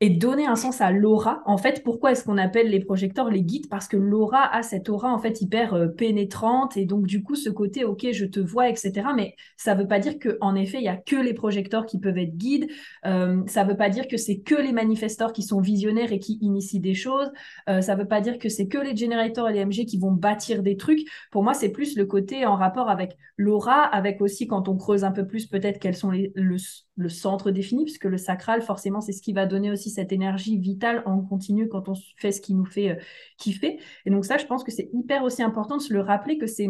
et 0.00 0.10
donner 0.10 0.46
un 0.46 0.56
sens 0.56 0.80
à 0.80 0.90
l'aura. 0.90 1.42
En 1.46 1.56
fait, 1.56 1.82
pourquoi 1.84 2.12
est-ce 2.12 2.24
qu'on 2.24 2.36
appelle 2.36 2.68
les 2.68 2.80
projecteurs 2.80 3.30
les 3.30 3.42
guides? 3.42 3.68
Parce 3.68 3.86
que 3.86 3.96
l'aura 3.96 4.44
a 4.54 4.62
cette 4.62 4.88
aura 4.88 5.12
en 5.12 5.18
fait 5.18 5.40
hyper 5.40 5.74
euh, 5.74 5.86
pénétrante 5.86 6.76
et 6.76 6.84
donc 6.84 7.06
du 7.06 7.22
coup 7.22 7.36
ce 7.36 7.48
côté 7.48 7.84
ok 7.84 8.08
je 8.12 8.24
te 8.26 8.40
vois 8.40 8.68
etc. 8.68 9.08
Mais 9.16 9.36
ça 9.56 9.74
veut 9.74 9.86
pas 9.86 10.00
dire 10.00 10.18
que 10.18 10.36
en 10.40 10.56
effet 10.56 10.78
il 10.78 10.84
y 10.84 10.88
a 10.88 10.96
que 10.96 11.16
les 11.16 11.32
projecteurs 11.32 11.86
qui 11.86 12.00
peuvent 12.00 12.18
être 12.18 12.36
guides. 12.36 12.68
Euh, 13.06 13.42
ça 13.46 13.64
veut 13.64 13.76
pas 13.76 13.88
dire 13.88 14.08
que 14.08 14.16
c'est 14.16 14.40
que 14.40 14.56
les 14.56 14.72
manifesteurs 14.72 15.32
qui 15.32 15.42
sont 15.42 15.60
visionnaires 15.60 16.12
et 16.12 16.18
qui 16.18 16.38
initient 16.40 16.80
des 16.80 16.94
choses. 16.94 17.30
Euh, 17.68 17.80
ça 17.80 17.94
veut 17.94 18.08
pas 18.08 18.20
dire 18.20 18.38
que 18.38 18.48
c'est 18.48 18.66
que 18.66 18.78
les 18.78 18.96
générateurs 18.96 19.48
et 19.48 19.52
les 19.52 19.64
MG 19.64 19.86
qui 19.86 19.98
vont 19.98 20.12
bâtir 20.12 20.62
des 20.62 20.76
trucs. 20.76 21.00
Pour 21.30 21.44
moi 21.44 21.54
c'est 21.54 21.70
plus 21.70 21.96
le 21.96 22.04
côté 22.04 22.46
en 22.46 22.56
rapport 22.56 22.90
avec 22.90 23.16
l'aura, 23.36 23.82
avec 23.82 24.20
aussi 24.20 24.48
quand 24.48 24.68
on 24.68 24.76
creuse 24.76 25.04
un 25.04 25.12
peu 25.12 25.26
plus 25.26 25.46
peut-être 25.46 25.78
quels 25.78 25.96
sont 25.96 26.10
les, 26.10 26.32
le, 26.34 26.56
le 26.96 27.08
centre 27.08 27.50
défini, 27.50 27.84
puisque 27.84 28.04
le 28.04 28.18
sacral, 28.18 28.62
forcément, 28.62 29.00
c'est 29.00 29.12
ce 29.12 29.22
qui 29.22 29.32
va 29.32 29.46
donner 29.46 29.70
aussi 29.70 29.90
cette 29.90 30.12
énergie 30.12 30.58
vitale 30.58 31.02
en 31.06 31.20
continu 31.20 31.68
quand 31.68 31.88
on 31.88 31.94
fait 32.16 32.32
ce 32.32 32.40
qui 32.40 32.54
nous 32.54 32.64
fait 32.66 32.90
euh, 32.90 32.96
kiffer. 33.38 33.80
Et 34.06 34.10
donc 34.10 34.24
ça, 34.24 34.38
je 34.38 34.46
pense 34.46 34.64
que 34.64 34.70
c'est 34.70 34.90
hyper 34.92 35.24
aussi 35.24 35.42
important 35.42 35.76
de 35.76 35.82
se 35.82 35.92
le 35.92 36.00
rappeler 36.00 36.38
que 36.38 36.46
c'est 36.46 36.68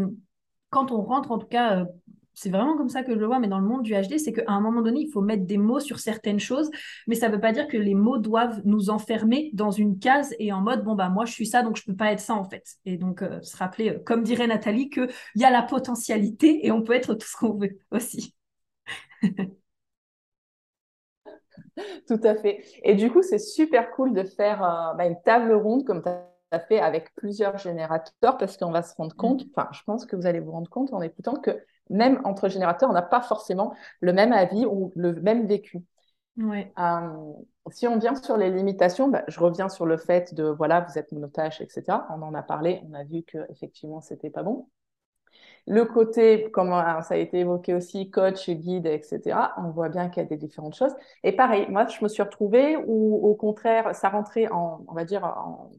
quand 0.70 0.90
on 0.90 1.02
rentre, 1.02 1.30
en 1.30 1.38
tout 1.38 1.46
cas, 1.46 1.80
euh, 1.80 1.84
c'est 2.34 2.50
vraiment 2.50 2.76
comme 2.76 2.88
ça 2.88 3.04
que 3.04 3.14
je 3.14 3.18
le 3.18 3.26
vois, 3.26 3.38
mais 3.38 3.46
dans 3.48 3.60
le 3.60 3.66
monde 3.66 3.82
du 3.82 3.92
HD, 3.92 4.18
c'est 4.18 4.32
qu'à 4.32 4.42
un 4.48 4.60
moment 4.60 4.82
donné, 4.82 5.02
il 5.02 5.10
faut 5.10 5.20
mettre 5.20 5.44
des 5.46 5.56
mots 5.56 5.78
sur 5.78 6.00
certaines 6.00 6.40
choses, 6.40 6.70
mais 7.06 7.14
ça 7.14 7.28
ne 7.28 7.34
veut 7.34 7.40
pas 7.40 7.52
dire 7.52 7.68
que 7.68 7.76
les 7.76 7.94
mots 7.94 8.18
doivent 8.18 8.60
nous 8.64 8.90
enfermer 8.90 9.50
dans 9.54 9.70
une 9.70 9.98
case 9.98 10.34
et 10.40 10.52
en 10.52 10.60
mode, 10.60 10.82
bon, 10.84 10.96
bah 10.96 11.08
moi, 11.08 11.26
je 11.26 11.32
suis 11.32 11.46
ça, 11.46 11.62
donc 11.62 11.76
je 11.76 11.82
ne 11.86 11.92
peux 11.92 11.96
pas 11.96 12.10
être 12.12 12.20
ça, 12.20 12.34
en 12.34 12.44
fait. 12.44 12.64
Et 12.84 12.96
donc, 12.96 13.22
euh, 13.22 13.40
se 13.42 13.56
rappeler, 13.56 13.98
comme 14.04 14.24
dirait 14.24 14.48
Nathalie, 14.48 14.90
qu'il 14.90 15.08
y 15.36 15.44
a 15.44 15.50
la 15.50 15.62
potentialité 15.62 16.66
et 16.66 16.72
on 16.72 16.82
peut 16.82 16.94
être 16.94 17.14
tout 17.14 17.26
ce 17.26 17.36
qu'on 17.36 17.56
veut 17.56 17.78
aussi. 17.92 18.34
Tout 22.08 22.20
à 22.22 22.34
fait. 22.34 22.64
Et 22.82 22.94
du 22.94 23.10
coup, 23.10 23.22
c'est 23.22 23.38
super 23.38 23.90
cool 23.92 24.12
de 24.12 24.24
faire 24.24 24.62
euh, 24.62 24.94
bah, 24.94 25.06
une 25.06 25.20
table 25.22 25.52
ronde 25.52 25.84
comme 25.84 26.02
tu 26.02 26.08
as 26.08 26.60
fait 26.60 26.80
avec 26.80 27.14
plusieurs 27.14 27.58
générateurs 27.58 28.38
parce 28.38 28.56
qu'on 28.56 28.70
va 28.70 28.82
se 28.82 28.94
rendre 28.94 29.16
compte, 29.16 29.44
mm. 29.44 29.50
enfin, 29.54 29.68
je 29.72 29.82
pense 29.84 30.06
que 30.06 30.16
vous 30.16 30.26
allez 30.26 30.40
vous 30.40 30.52
rendre 30.52 30.70
compte 30.70 30.92
en 30.92 31.02
écoutant 31.02 31.34
que 31.34 31.50
même 31.90 32.20
entre 32.24 32.48
générateurs, 32.48 32.88
on 32.90 32.94
n'a 32.94 33.02
pas 33.02 33.20
forcément 33.20 33.74
le 34.00 34.12
même 34.12 34.32
avis 34.32 34.64
ou 34.66 34.92
le 34.96 35.14
même 35.20 35.46
vécu. 35.46 35.82
Ouais. 36.36 36.72
Euh, 36.78 37.32
si 37.70 37.86
on 37.86 37.98
vient 37.98 38.14
sur 38.14 38.36
les 38.36 38.50
limitations, 38.50 39.08
bah, 39.08 39.24
je 39.28 39.38
reviens 39.38 39.68
sur 39.68 39.86
le 39.86 39.96
fait 39.96 40.34
de 40.34 40.44
voilà, 40.44 40.80
vous 40.80 40.98
êtes 40.98 41.12
monotache, 41.12 41.60
etc. 41.60 41.98
On 42.10 42.22
en 42.22 42.34
a 42.34 42.42
parlé, 42.42 42.82
on 42.88 42.94
a 42.94 43.04
vu 43.04 43.22
que 43.22 43.38
effectivement 43.50 44.00
c'était 44.00 44.30
pas 44.30 44.42
bon. 44.42 44.68
Le 45.66 45.84
côté, 45.84 46.50
comme 46.50 46.70
ça 46.70 47.14
a 47.14 47.16
été 47.16 47.38
évoqué 47.38 47.74
aussi, 47.74 48.10
coach, 48.10 48.50
guide, 48.50 48.86
etc., 48.86 49.36
on 49.56 49.70
voit 49.70 49.88
bien 49.88 50.10
qu'il 50.10 50.22
y 50.22 50.26
a 50.26 50.28
des 50.28 50.36
différentes 50.36 50.74
choses. 50.74 50.94
Et 51.22 51.32
pareil, 51.32 51.66
moi, 51.70 51.86
je 51.86 52.02
me 52.04 52.08
suis 52.08 52.22
retrouvée 52.22 52.76
où, 52.86 53.26
au 53.26 53.34
contraire, 53.34 53.94
ça 53.94 54.10
rentrait 54.10 54.48
en, 54.50 54.84
on 54.86 54.92
va 54.92 55.04
dire, 55.04 55.24
en, 55.24 55.70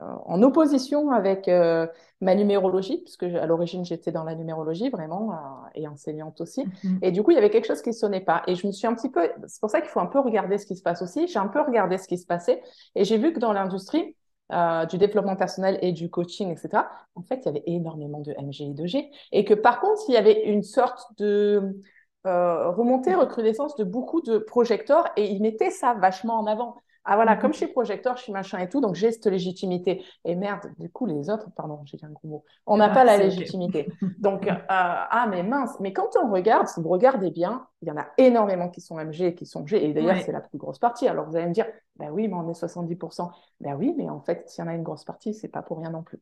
en 0.00 0.42
opposition 0.42 1.10
avec 1.10 1.48
euh, 1.48 1.86
ma 2.20 2.34
numérologie, 2.34 2.98
puisque 2.98 3.24
à 3.24 3.46
l'origine, 3.46 3.84
j'étais 3.84 4.12
dans 4.12 4.24
la 4.24 4.34
numérologie 4.34 4.90
vraiment, 4.90 5.32
euh, 5.32 5.36
et 5.74 5.88
enseignante 5.88 6.40
aussi. 6.40 6.64
Mm-hmm. 6.64 6.98
Et 7.02 7.12
du 7.12 7.22
coup, 7.22 7.32
il 7.32 7.34
y 7.34 7.38
avait 7.38 7.50
quelque 7.50 7.66
chose 7.66 7.82
qui 7.82 7.90
ne 7.90 7.94
sonnait 7.94 8.20
pas. 8.20 8.42
Et 8.46 8.54
je 8.54 8.66
me 8.66 8.72
suis 8.72 8.86
un 8.86 8.94
petit 8.94 9.10
peu, 9.10 9.28
c'est 9.46 9.60
pour 9.60 9.70
ça 9.70 9.80
qu'il 9.80 9.90
faut 9.90 10.00
un 10.00 10.06
peu 10.06 10.20
regarder 10.20 10.58
ce 10.58 10.66
qui 10.66 10.76
se 10.76 10.82
passe 10.82 11.02
aussi. 11.02 11.26
J'ai 11.26 11.38
un 11.38 11.48
peu 11.48 11.60
regardé 11.60 11.98
ce 11.98 12.06
qui 12.06 12.18
se 12.18 12.26
passait, 12.26 12.62
et 12.94 13.04
j'ai 13.04 13.18
vu 13.18 13.32
que 13.32 13.40
dans 13.40 13.52
l'industrie, 13.52 14.14
euh, 14.52 14.86
du 14.86 14.98
développement 14.98 15.36
personnel 15.36 15.78
et 15.82 15.92
du 15.92 16.08
coaching, 16.10 16.50
etc., 16.50 16.84
en 17.14 17.22
fait, 17.22 17.40
il 17.42 17.46
y 17.46 17.48
avait 17.48 17.62
énormément 17.66 18.20
de 18.20 18.32
MG 18.32 18.70
et 18.70 18.74
de 18.74 18.86
G. 18.86 19.10
Et 19.32 19.44
que 19.44 19.54
par 19.54 19.80
contre, 19.80 20.02
il 20.08 20.14
y 20.14 20.16
avait 20.16 20.44
une 20.44 20.62
sorte 20.62 21.00
de 21.18 21.80
euh, 22.26 22.70
remontée, 22.70 23.14
recrudescence 23.14 23.76
de 23.76 23.84
beaucoup 23.84 24.20
de 24.22 24.38
projecteurs 24.38 25.06
et 25.16 25.30
ils 25.30 25.40
mettaient 25.40 25.70
ça 25.70 25.94
vachement 25.94 26.38
en 26.38 26.46
avant. 26.46 26.76
Ah 27.10 27.16
voilà, 27.16 27.36
comme 27.36 27.54
je 27.54 27.56
suis 27.56 27.68
projecteur, 27.68 28.18
je 28.18 28.24
suis 28.24 28.32
machin 28.32 28.58
et 28.58 28.68
tout, 28.68 28.82
donc 28.82 28.94
j'ai 28.94 29.10
cette 29.10 29.24
légitimité. 29.24 30.04
Et 30.26 30.34
merde, 30.34 30.70
du 30.78 30.90
coup, 30.90 31.06
les 31.06 31.30
autres, 31.30 31.48
pardon, 31.56 31.80
j'ai 31.86 31.96
dit 31.96 32.04
un 32.04 32.10
gros 32.10 32.28
mot, 32.28 32.44
on 32.66 32.76
n'a 32.76 32.90
pas 32.90 33.02
la 33.02 33.16
légitimité. 33.16 33.88
Donc, 34.18 34.46
euh, 34.46 34.52
ah 34.68 35.26
mais 35.30 35.42
mince, 35.42 35.74
mais 35.80 35.94
quand 35.94 36.10
on 36.22 36.30
regarde, 36.30 36.68
si 36.68 36.82
vous 36.82 36.88
regardez 36.90 37.30
bien, 37.30 37.66
il 37.80 37.88
y 37.88 37.90
en 37.90 37.96
a 37.96 38.08
énormément 38.18 38.68
qui 38.68 38.82
sont 38.82 38.98
MG 38.98 39.22
et 39.22 39.34
qui 39.34 39.46
sont 39.46 39.66
G, 39.66 39.82
et 39.82 39.94
d'ailleurs, 39.94 40.18
c'est 40.22 40.32
la 40.32 40.42
plus 40.42 40.58
grosse 40.58 40.78
partie. 40.78 41.08
Alors, 41.08 41.26
vous 41.26 41.36
allez 41.36 41.46
me 41.46 41.54
dire, 41.54 41.66
ben 41.96 42.10
oui, 42.10 42.28
mais 42.28 42.34
on 42.34 42.46
est 42.50 42.54
70%. 42.54 43.30
Ben 43.60 43.74
oui, 43.74 43.94
mais 43.96 44.10
en 44.10 44.20
fait, 44.20 44.46
s'il 44.46 44.62
y 44.62 44.68
en 44.68 44.70
a 44.70 44.74
une 44.74 44.82
grosse 44.82 45.04
partie, 45.04 45.32
c'est 45.32 45.48
pas 45.48 45.62
pour 45.62 45.78
rien 45.78 45.90
non 45.90 46.02
plus. 46.02 46.20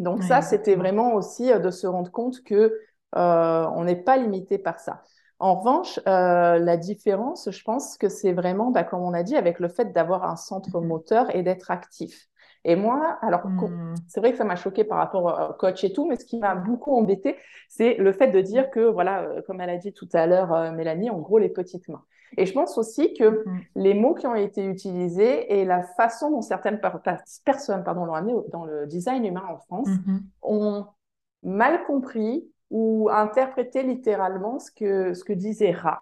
Donc 0.00 0.22
ça, 0.22 0.42
c'était 0.42 0.74
vraiment 0.74 1.14
aussi 1.14 1.50
euh, 1.50 1.58
de 1.58 1.70
se 1.70 1.86
rendre 1.86 2.10
compte 2.10 2.42
que 2.42 2.78
euh, 3.16 3.66
on 3.74 3.84
n'est 3.84 3.96
pas 3.96 4.16
limité 4.18 4.58
par 4.58 4.80
ça. 4.80 5.02
En 5.40 5.56
revanche, 5.56 5.98
euh, 6.06 6.58
la 6.58 6.76
différence, 6.76 7.50
je 7.50 7.62
pense 7.64 7.96
que 7.96 8.08
c'est 8.08 8.32
vraiment, 8.32 8.70
bah, 8.70 8.84
comme 8.84 9.00
on 9.00 9.14
a 9.14 9.22
dit, 9.22 9.36
avec 9.36 9.58
le 9.58 9.68
fait 9.68 9.92
d'avoir 9.92 10.24
un 10.24 10.36
centre 10.36 10.80
mhm. 10.80 10.86
moteur 10.86 11.34
et 11.34 11.42
d'être 11.42 11.70
actif. 11.70 12.28
Et 12.64 12.76
moi, 12.76 13.18
alors, 13.22 13.46
hmm. 13.46 13.94
c'est 14.06 14.20
vrai 14.20 14.32
que 14.32 14.38
ça 14.38 14.44
m'a 14.44 14.56
choqué 14.56 14.84
par 14.84 14.98
rapport 14.98 15.50
au 15.50 15.54
coach 15.54 15.82
et 15.82 15.92
tout, 15.92 16.06
mais 16.06 16.16
ce 16.16 16.26
qui 16.26 16.38
m'a 16.38 16.54
beaucoup 16.54 16.94
embêté, 16.94 17.38
c'est 17.68 17.94
le 17.94 18.12
fait 18.12 18.28
de 18.28 18.40
dire 18.40 18.70
que, 18.70 18.80
voilà, 18.80 19.22
euh, 19.22 19.40
comme 19.46 19.60
elle 19.62 19.70
a 19.70 19.78
dit 19.78 19.94
tout 19.94 20.08
à 20.12 20.26
l'heure, 20.26 20.52
euh, 20.52 20.70
Mélanie, 20.72 21.08
en 21.08 21.20
gros, 21.20 21.38
les 21.38 21.48
petites 21.48 21.88
mains. 21.88 22.04
Et 22.36 22.46
je 22.46 22.52
pense 22.52 22.76
aussi 22.78 23.14
que 23.14 23.24
mm-hmm. 23.24 23.60
les 23.76 23.94
mots 23.94 24.14
qui 24.14 24.26
ont 24.26 24.34
été 24.34 24.64
utilisés 24.64 25.58
et 25.58 25.64
la 25.64 25.82
façon 25.82 26.30
dont 26.30 26.42
certaines 26.42 26.80
personnes 27.44 27.82
pardon, 27.82 28.04
l'ont 28.04 28.14
amené 28.14 28.34
dans 28.52 28.64
le 28.64 28.86
design 28.86 29.24
humain 29.24 29.42
en 29.50 29.56
France 29.56 29.88
mm-hmm. 29.88 30.20
ont 30.42 30.86
mal 31.42 31.84
compris 31.86 32.46
ou 32.70 33.08
interprété 33.10 33.82
littéralement 33.82 34.58
ce 34.58 34.70
que, 34.70 35.14
ce 35.14 35.24
que 35.24 35.32
disait 35.32 35.72
Ra. 35.72 36.00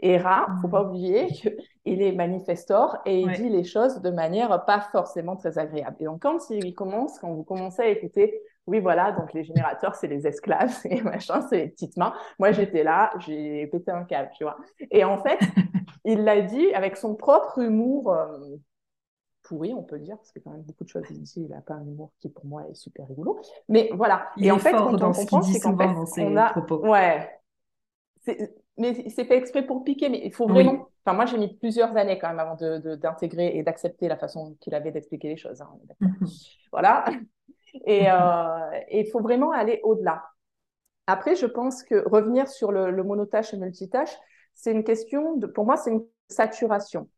Et 0.00 0.16
Ra, 0.18 0.46
faut 0.60 0.68
pas 0.68 0.82
mm-hmm. 0.82 0.88
oublier 0.88 1.28
qu'il 1.28 2.02
est 2.02 2.12
manifestor 2.12 2.98
et 3.06 3.20
il 3.20 3.32
dit 3.32 3.48
les 3.48 3.64
choses 3.64 4.00
de 4.00 4.10
manière 4.10 4.64
pas 4.64 4.80
forcément 4.80 5.36
très 5.36 5.58
agréable. 5.58 5.96
Et 6.00 6.04
donc, 6.04 6.22
quand 6.22 6.50
il 6.50 6.74
commence, 6.74 7.18
quand 7.18 7.32
vous 7.32 7.44
commencez 7.44 7.82
à 7.82 7.88
écouter 7.88 8.42
oui, 8.66 8.80
voilà, 8.80 9.12
donc 9.12 9.32
les 9.34 9.44
générateurs, 9.44 9.94
c'est 9.94 10.06
les 10.06 10.26
esclaves 10.26 10.74
et 10.84 11.02
machin, 11.02 11.46
c'est 11.48 11.58
les 11.58 11.68
petites 11.68 11.96
mains. 11.96 12.14
Moi, 12.38 12.52
j'étais 12.52 12.82
là, 12.82 13.12
j'ai 13.18 13.66
pété 13.66 13.90
un 13.90 14.04
câble, 14.04 14.30
tu 14.36 14.44
vois. 14.44 14.56
Et 14.90 15.04
en 15.04 15.18
fait, 15.18 15.38
il 16.04 16.24
l'a 16.24 16.40
dit 16.40 16.72
avec 16.72 16.96
son 16.96 17.14
propre 17.14 17.58
humour 17.58 18.12
euh, 18.12 18.38
pourri, 19.44 19.72
on 19.74 19.82
peut 19.82 19.98
dire, 19.98 20.16
parce 20.16 20.32
que 20.32 20.40
quand 20.40 20.50
même 20.50 20.62
beaucoup 20.62 20.84
de 20.84 20.88
choses 20.88 21.08
ici, 21.10 21.42
il 21.42 21.48
n'a 21.48 21.60
pas 21.60 21.74
un 21.74 21.86
humour 21.86 22.12
qui, 22.18 22.28
pour 22.28 22.44
moi, 22.46 22.66
est 22.68 22.74
super 22.74 23.06
rigolo. 23.06 23.40
Mais 23.68 23.90
voilà. 23.94 24.30
et 24.36 24.50
en 24.50 24.58
fait, 24.58 24.72
quand 24.72 24.92
on 24.92 25.12
comprend, 25.12 25.42
c'est 25.42 25.60
qu'en 25.60 25.76
fait, 25.76 26.22
on 26.22 26.36
a... 26.36 26.50
Propos. 26.50 26.86
Ouais. 26.86 27.30
Mais 28.76 29.08
c'est 29.10 29.24
fait 29.24 29.36
exprès 29.36 29.64
pour 29.64 29.84
piquer, 29.84 30.08
mais 30.08 30.20
il 30.24 30.32
faut 30.32 30.48
vraiment... 30.48 30.88
Enfin, 31.04 31.14
moi, 31.14 31.26
j'ai 31.26 31.36
mis 31.36 31.54
plusieurs 31.54 31.94
années 31.96 32.18
quand 32.18 32.28
même 32.28 32.40
avant 32.40 32.56
d'intégrer 32.56 33.50
de, 33.50 33.56
et 33.56 33.62
d'accepter 33.62 34.08
la 34.08 34.16
façon 34.16 34.56
qu'il 34.60 34.74
avait 34.74 34.90
d'expliquer 34.90 35.28
les 35.28 35.36
choses. 35.36 35.60
Hein, 35.60 35.68
mhm. 36.00 36.26
Voilà. 36.72 37.04
Et 37.86 38.10
euh, 38.10 38.80
il 38.90 39.06
faut 39.10 39.20
vraiment 39.20 39.50
aller 39.50 39.80
au-delà. 39.82 40.24
Après, 41.06 41.34
je 41.34 41.46
pense 41.46 41.82
que 41.82 42.08
revenir 42.08 42.48
sur 42.48 42.72
le, 42.72 42.90
le 42.90 43.02
monotâche 43.02 43.52
et 43.52 43.58
multitâche, 43.58 44.16
c'est 44.54 44.72
une 44.72 44.84
question, 44.84 45.36
de, 45.36 45.46
pour 45.46 45.66
moi, 45.66 45.76
c'est 45.76 45.90
une 45.90 46.04
saturation. 46.28 47.08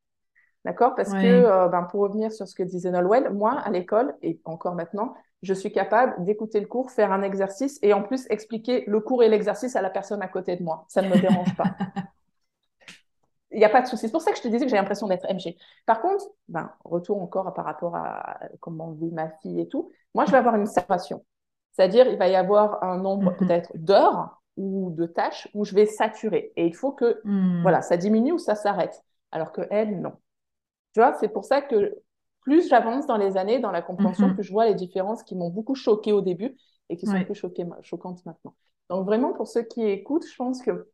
D'accord? 0.64 0.95
Parce 0.97 1.12
que, 1.12 1.25
euh, 1.25 1.69
ben, 1.69 1.85
pour 1.85 2.01
revenir 2.01 2.33
sur 2.33 2.49
ce 2.49 2.55
que 2.55 2.62
disait 2.62 2.90
Nolwenn, 2.90 3.29
moi, 3.33 3.53
à 3.53 3.71
l'école, 3.71 4.14
et 4.23 4.40
encore 4.45 4.75
maintenant, 4.75 5.14
je 5.42 5.55
suis 5.55 5.71
capable 5.71 6.25
d'écouter 6.25 6.61
le 6.61 6.66
cours, 6.66 6.90
faire 6.90 7.12
un 7.12 7.23
exercice 7.23 7.79
et 7.83 7.92
en 7.92 8.03
plus 8.03 8.27
expliquer 8.31 8.85
le 8.87 9.01
cours 9.01 9.23
et 9.23 9.29
l'exercice 9.29 9.77
à 9.77 9.83
la 9.83 9.90
personne 9.90 10.23
à 10.23 10.29
côté 10.29 10.57
de 10.57 10.62
moi. 10.62 10.85
Ça 10.88 11.03
ne 11.03 11.09
me 11.09 11.21
dérange 11.21 11.55
pas. 11.57 11.77
il 13.53 13.59
n'y 13.59 13.64
a 13.64 13.69
pas 13.69 13.83
de 13.83 13.87
souci. 13.87 14.07
C'est 14.07 14.12
pour 14.12 14.23
ça 14.23 14.33
que 14.33 14.38
je 14.38 14.42
te 14.42 14.49
disais 14.49 14.64
que 14.64 14.71
j'ai 14.71 14.77
l'impression 14.77 15.07
d'être 15.07 15.27
MG. 15.33 15.57
Par 15.87 16.01
contre, 16.01 16.25
ben, 16.49 16.71
retour 16.85 17.23
encore 17.23 17.53
par 17.55 17.64
rapport 17.64 17.95
à 17.95 18.40
comment 18.61 18.90
vit 18.92 19.12
ma 19.12 19.31
fille 19.42 19.61
et 19.61 19.69
tout, 19.69 19.90
moi, 20.14 20.25
je 20.25 20.33
vais 20.33 20.38
avoir 20.38 20.57
une 20.57 20.66
saturation. 20.66 21.25
C'est-à-dire, 21.73 22.07
il 22.09 22.19
va 22.19 22.29
y 22.29 22.37
avoir 22.37 22.83
un 22.83 22.99
nombre 22.99 23.31
mm-hmm. 23.31 23.37
peut-être 23.37 23.71
d'heures 23.75 24.42
ou 24.57 24.90
de 24.90 25.07
tâches 25.07 25.49
où 25.55 25.64
je 25.64 25.75
vais 25.75 25.87
saturer. 25.87 26.53
Et 26.57 26.66
il 26.66 26.75
faut 26.75 26.92
que 26.92 27.21
mm. 27.25 27.62
voilà, 27.62 27.83
ça 27.83 27.97
diminue 27.97 28.33
ou 28.33 28.38
ça 28.38 28.55
s'arrête. 28.55 29.05
Alors 29.31 29.53
que 29.53 29.62
elle, 29.71 30.01
non. 30.01 30.14
Tu 30.96 31.00
vois, 31.00 31.12
c'est 31.20 31.28
pour 31.28 31.44
ça 31.44 31.61
que 31.61 31.94
plus 32.40 32.70
j'avance 32.70 33.06
dans 33.06 33.18
les 33.18 33.37
années, 33.37 33.59
dans 33.59 33.70
la 33.70 33.82
compréhension, 33.82 34.28
mm-hmm. 34.28 34.37
que 34.37 34.42
je 34.42 34.50
vois 34.50 34.64
les 34.64 34.74
différences 34.74 35.22
qui 35.24 35.37
m'ont 35.37 35.50
beaucoup 35.50 35.74
choquée 35.74 36.12
au 36.12 36.22
début 36.22 36.56
et 36.88 36.96
qui 36.96 37.04
sont 37.04 37.22
plus 37.22 37.35
choquantes 37.35 38.24
maintenant. 38.24 38.54
Donc 38.88 39.04
vraiment, 39.04 39.35
pour 39.35 39.46
ceux 39.46 39.62
qui 39.62 39.82
écoutent, 39.82 40.26
je 40.26 40.35
pense 40.37 40.62
que 40.62 40.88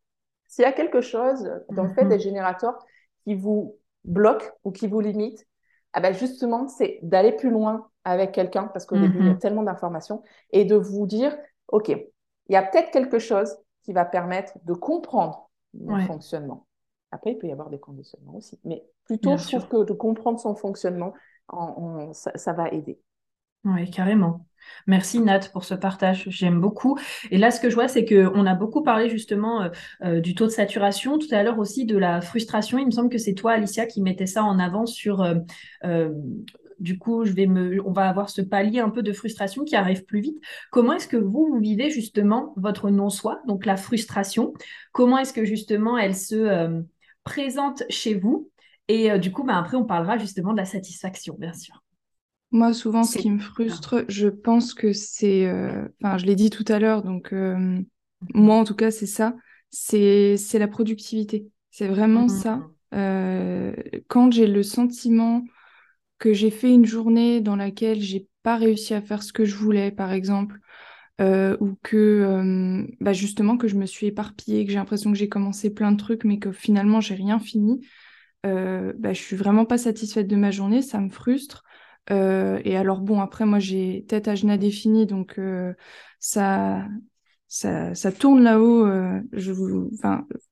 s'il 0.48 0.62
y 0.62 0.66
a 0.66 0.72
quelque 0.72 1.02
chose 1.02 1.48
dans 1.70 1.84
le 1.84 1.94
fait 1.94 2.04
des 2.04 2.16
mhm. 2.16 2.20
générateurs 2.20 2.84
qui 3.22 3.36
vous 3.36 3.76
bloque 4.02 4.52
ou 4.64 4.72
qui 4.72 4.88
vous 4.88 4.98
limite, 4.98 5.46
ah 5.92 6.00
ben 6.00 6.12
justement, 6.12 6.66
c'est 6.66 6.98
d'aller 7.04 7.30
plus 7.30 7.50
loin 7.50 7.86
avec 8.02 8.32
quelqu'un, 8.32 8.64
parce 8.64 8.86
qu'au 8.86 8.98
début, 8.98 9.20
il 9.20 9.26
y 9.26 9.30
a 9.30 9.34
mhm. 9.34 9.38
tellement 9.38 9.62
d'informations, 9.62 10.24
et 10.50 10.64
de 10.64 10.74
vous 10.74 11.06
dire, 11.06 11.38
OK, 11.68 11.90
il 11.90 12.52
y 12.52 12.56
a 12.56 12.64
peut-être 12.64 12.90
quelque 12.90 13.20
chose 13.20 13.56
qui 13.84 13.92
va 13.92 14.04
permettre 14.04 14.54
de 14.64 14.72
comprendre 14.72 15.48
mon 15.74 16.00
fonctionnement. 16.00 16.66
Après, 17.12 17.33
il 17.33 17.38
peut 17.38 17.46
y 17.46 17.53
avoir 17.53 17.70
des 17.70 17.79
conditionnements 17.79 18.35
aussi. 18.35 18.59
Mais 18.64 18.83
plutôt, 19.05 19.37
je 19.37 19.46
trouve 19.46 19.68
que 19.68 19.85
de 19.85 19.92
comprendre 19.92 20.40
son 20.40 20.55
fonctionnement, 20.55 21.12
ça 22.12 22.53
va 22.53 22.68
aider. 22.70 22.98
Oui, 23.64 23.88
carrément. 23.90 24.44
Merci 24.87 25.20
Nat 25.20 25.40
pour 25.53 25.64
ce 25.64 25.75
partage, 25.75 26.25
j'aime 26.29 26.61
beaucoup. 26.61 26.98
Et 27.31 27.38
là, 27.38 27.51
ce 27.51 27.61
que 27.61 27.70
je 27.70 27.75
vois, 27.75 27.88
c'est 27.88 28.05
qu'on 28.05 28.46
a 28.46 28.55
beaucoup 28.55 28.83
parlé 28.83 29.09
justement 29.09 29.62
euh, 29.62 29.68
euh, 30.05 30.20
du 30.20 30.35
taux 30.35 30.46
de 30.46 30.51
saturation, 30.51 31.18
tout 31.18 31.33
à 31.33 31.42
l'heure 31.42 31.59
aussi 31.59 31.85
de 31.85 31.96
la 31.96 32.20
frustration. 32.20 32.79
Il 32.79 32.87
me 32.87 32.90
semble 32.90 33.09
que 33.09 33.18
c'est 33.18 33.35
toi, 33.35 33.53
Alicia, 33.53 33.87
qui 33.87 34.03
mettais 34.03 34.27
ça 34.27 34.42
en 34.42 34.59
avant 34.59 34.87
sur... 34.87 35.25
Euh, 35.85 36.09
du 36.81 36.98
coup, 36.98 37.25
je 37.25 37.33
vais 37.33 37.46
me, 37.46 37.81
on 37.87 37.92
va 37.92 38.09
avoir 38.09 38.29
ce 38.29 38.42
palier 38.42 38.81
un 38.81 38.90
peu 38.90 39.03
de 39.05 39.12
frustration 39.12 39.62
qui 39.62 39.77
arrive 39.77 40.05
plus 40.05 40.20
vite. 40.20 40.42
Comment 40.72 40.94
est-ce 40.94 41.07
que 41.07 41.16
vous, 41.16 41.46
vous 41.46 41.61
vivez 41.61 41.90
justement 41.90 42.53
votre 42.57 42.90
non-soi, 42.90 43.40
donc 43.46 43.66
la 43.66 43.77
frustration? 43.77 44.53
Comment 44.90 45.18
est-ce 45.18 45.33
que 45.33 45.44
justement 45.44 45.96
elle 45.96 46.16
se 46.16 46.83
présente 47.24 47.82
chez 47.88 48.14
vous 48.14 48.50
Et 48.88 49.18
du 49.18 49.32
coup, 49.32 49.44
bah, 49.44 49.58
après, 49.58 49.76
on 49.76 49.85
parlera 49.85 50.18
justement 50.18 50.52
de 50.52 50.58
la 50.58 50.64
satisfaction, 50.64 51.37
bien 51.38 51.52
sûr. 51.52 51.82
Moi, 52.52 52.74
souvent, 52.74 53.02
ce 53.02 53.16
qui 53.16 53.30
me 53.30 53.38
frustre, 53.38 54.04
je 54.08 54.28
pense 54.28 54.74
que 54.74 54.92
c'est, 54.92 55.46
euh, 55.46 55.88
enfin, 56.02 56.18
je 56.18 56.26
l'ai 56.26 56.37
dit 56.37 56.50
tout 56.50 56.66
à 56.68 56.78
l'heure, 56.78 57.02
donc 57.02 57.32
euh, 57.32 57.80
moi, 58.35 58.56
en 58.56 58.64
tout 58.64 58.74
cas, 58.74 58.90
c'est 58.90 59.06
ça, 59.06 59.35
c'est 59.70 60.37
la 60.52 60.68
productivité. 60.68 61.48
C'est 61.70 61.88
vraiment 61.88 62.24
mhm. 62.24 62.28
ça. 62.28 62.68
Euh, 62.92 63.72
quand 64.06 64.30
j'ai 64.30 64.46
le 64.46 64.62
sentiment 64.62 65.42
que 66.18 66.35
j'ai 66.35 66.50
fait 66.50 66.70
une 66.70 66.85
journée 66.85 67.40
dans 67.40 67.56
laquelle 67.56 68.02
j'ai 68.02 68.28
pas 68.42 68.56
réussi 68.56 68.92
à 68.92 69.00
faire 69.00 69.22
ce 69.22 69.32
que 69.32 69.46
je 69.46 69.56
voulais, 69.56 69.90
par 69.90 70.12
exemple, 70.12 70.58
ou 71.20 71.77
que 71.83 72.85
bah 73.01 73.12
justement 73.12 73.57
que 73.57 73.68
je 73.68 73.77
me 73.77 73.87
suis 73.87 74.07
éparpillée, 74.07 74.64
que 74.64 74.72
j'ai 74.72 74.79
l'impression 74.79 75.12
que 75.12 75.18
j'ai 75.18 75.29
commencé 75.29 75.72
plein 75.72 75.92
de 75.92 75.96
trucs, 75.96 76.25
mais 76.25 76.38
que 76.38 76.53
finalement 76.53 77.01
j'ai 77.01 77.14
rien 77.14 77.38
fini, 77.38 77.87
bah, 78.44 79.12
je 79.12 79.20
suis 79.20 79.37
vraiment 79.37 79.64
pas 79.64 79.79
satisfaite 79.79 80.27
de 80.27 80.37
ma 80.37 80.51
journée, 80.51 80.83
ça 80.83 81.01
me 81.01 81.11
frustre. 81.11 81.64
Euh, 82.11 82.61
et 82.64 82.77
alors 82.77 83.01
bon, 83.01 83.20
après 83.20 83.44
moi 83.44 83.59
j'ai 83.59 84.05
tête 84.09 84.29
à 84.29 84.35
genoux 84.35 84.57
définie, 84.57 85.07
donc 85.07 85.38
euh, 85.38 85.72
ça, 86.18 86.85
ça, 87.48 87.94
ça, 87.94 88.12
tourne 88.12 88.42
là-haut. 88.42 88.87
Euh, 88.87 89.20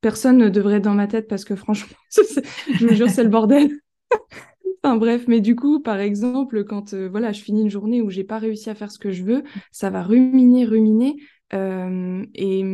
personne 0.01 0.39
ne 0.39 0.49
devrait 0.49 0.77
être 0.77 0.85
dans 0.85 0.95
ma 0.95 1.09
tête 1.09 1.29
parce 1.29 1.45
que 1.45 1.57
franchement, 1.57 1.97
je 2.11 2.87
vous 2.87 2.95
jure, 2.95 3.11
c'est 3.11 3.25
le 3.25 3.31
bordel. 3.31 3.71
Enfin 4.83 4.97
bref, 4.97 5.25
mais 5.29 5.41
du 5.41 5.57
coup, 5.57 5.81
par 5.81 6.01
exemple, 6.01 6.65
quand 6.65 6.95
voilà, 6.95 7.33
je 7.33 7.43
finis 7.43 7.63
une 7.63 7.71
journée 7.71 8.03
où 8.03 8.11
j'ai 8.11 8.25
pas 8.25 8.39
réussi 8.39 8.71
à 8.71 8.75
faire 8.75 8.91
ce 8.91 8.99
que 8.99 9.11
je 9.11 9.23
veux, 9.25 9.45
ça 9.73 9.91
va 9.91 10.03
ruminer, 10.03 10.65
ruminer, 10.65 11.17
et 11.53 12.65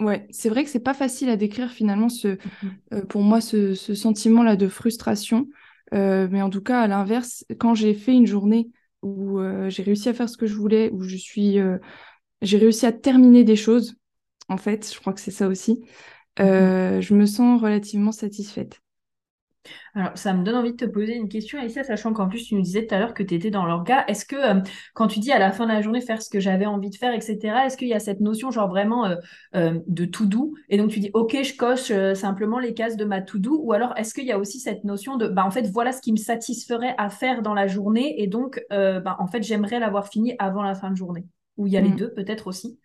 Ouais, 0.00 0.26
c'est 0.30 0.48
vrai 0.48 0.64
que 0.64 0.70
c'est 0.70 0.80
pas 0.80 0.92
facile 0.94 1.28
à 1.28 1.36
décrire 1.36 1.70
finalement 1.70 2.08
ce, 2.08 2.36
mmh 2.60 3.02
pour 3.08 3.22
moi 3.22 3.40
ce, 3.40 3.74
ce 3.74 3.94
sentiment-là 3.94 4.56
de 4.56 4.68
frustration. 4.68 5.48
Euh, 5.94 6.28
mais 6.30 6.42
en 6.42 6.50
tout 6.50 6.62
cas, 6.62 6.80
à 6.82 6.88
l'inverse, 6.88 7.44
quand 7.58 7.74
j'ai 7.74 7.94
fait 7.94 8.12
une 8.14 8.26
journée 8.26 8.70
où 9.02 9.38
euh, 9.38 9.70
j'ai 9.70 9.82
réussi 9.82 10.08
à 10.08 10.14
faire 10.14 10.28
ce 10.28 10.36
que 10.36 10.46
je 10.46 10.54
voulais, 10.56 10.90
où 10.92 11.02
je 11.02 11.16
suis, 11.16 11.58
euh, 11.60 11.78
j'ai 12.42 12.58
réussi 12.58 12.86
à 12.86 12.92
terminer 12.92 13.44
des 13.44 13.56
choses, 13.56 13.96
en 14.48 14.58
fait, 14.58 14.90
je 14.94 15.00
crois 15.00 15.12
que 15.14 15.20
c'est 15.20 15.30
ça 15.32 15.48
aussi, 15.48 15.84
mmh 16.40 16.84
je 17.00 17.14
me 17.14 17.26
sens 17.26 17.62
relativement 17.62 18.12
satisfaite. 18.12 18.80
Alors, 19.94 20.16
ça 20.16 20.32
me 20.32 20.44
donne 20.44 20.56
envie 20.56 20.72
de 20.72 20.76
te 20.76 20.84
poser 20.84 21.14
une 21.14 21.28
question, 21.28 21.58
Alicia, 21.58 21.84
sachant 21.84 22.12
qu'en 22.12 22.28
plus, 22.28 22.44
tu 22.44 22.54
nous 22.54 22.62
disais 22.62 22.86
tout 22.86 22.94
à 22.94 22.98
l'heure 22.98 23.14
que 23.14 23.22
tu 23.22 23.34
étais 23.34 23.50
dans 23.50 23.64
l'orga. 23.64 24.04
Est-ce 24.08 24.24
que, 24.24 24.36
euh, 24.36 24.60
quand 24.94 25.06
tu 25.06 25.20
dis 25.20 25.32
à 25.32 25.38
la 25.38 25.52
fin 25.52 25.66
de 25.66 25.72
la 25.72 25.82
journée 25.82 26.00
faire 26.00 26.20
ce 26.22 26.28
que 26.28 26.40
j'avais 26.40 26.66
envie 26.66 26.90
de 26.90 26.96
faire, 26.96 27.14
etc., 27.14 27.38
est-ce 27.64 27.76
qu'il 27.76 27.88
y 27.88 27.94
a 27.94 28.00
cette 28.00 28.20
notion, 28.20 28.50
genre 28.50 28.68
vraiment 28.68 29.06
euh, 29.06 29.16
euh, 29.54 29.78
de 29.86 30.04
tout 30.04 30.26
doux 30.26 30.54
Et 30.68 30.76
donc, 30.76 30.90
tu 30.90 31.00
dis, 31.00 31.10
OK, 31.14 31.36
je 31.42 31.56
coche 31.56 31.92
simplement 32.14 32.58
les 32.58 32.74
cases 32.74 32.96
de 32.96 33.04
ma 33.04 33.22
tout 33.22 33.38
doux 33.38 33.60
Ou 33.62 33.72
alors, 33.72 33.96
est-ce 33.96 34.14
qu'il 34.14 34.26
y 34.26 34.32
a 34.32 34.38
aussi 34.38 34.60
cette 34.60 34.84
notion 34.84 35.16
de, 35.16 35.28
bah, 35.28 35.44
en 35.44 35.50
fait, 35.50 35.68
voilà 35.70 35.92
ce 35.92 36.00
qui 36.00 36.12
me 36.12 36.18
satisferait 36.18 36.94
à 36.98 37.08
faire 37.08 37.42
dans 37.42 37.54
la 37.54 37.66
journée 37.66 38.22
et 38.22 38.26
donc, 38.26 38.62
bah, 38.70 39.16
en 39.18 39.26
fait, 39.26 39.42
j'aimerais 39.42 39.80
l'avoir 39.80 40.08
fini 40.08 40.34
avant 40.38 40.62
la 40.62 40.74
fin 40.74 40.90
de 40.90 40.96
journée? 40.96 41.24
Ou 41.56 41.66
il 41.68 41.72
y 41.72 41.76
a 41.76 41.80
les 41.80 41.90
mmh. 41.90 41.96
deux, 41.96 42.12
peut-être 42.12 42.48
aussi? 42.48 42.78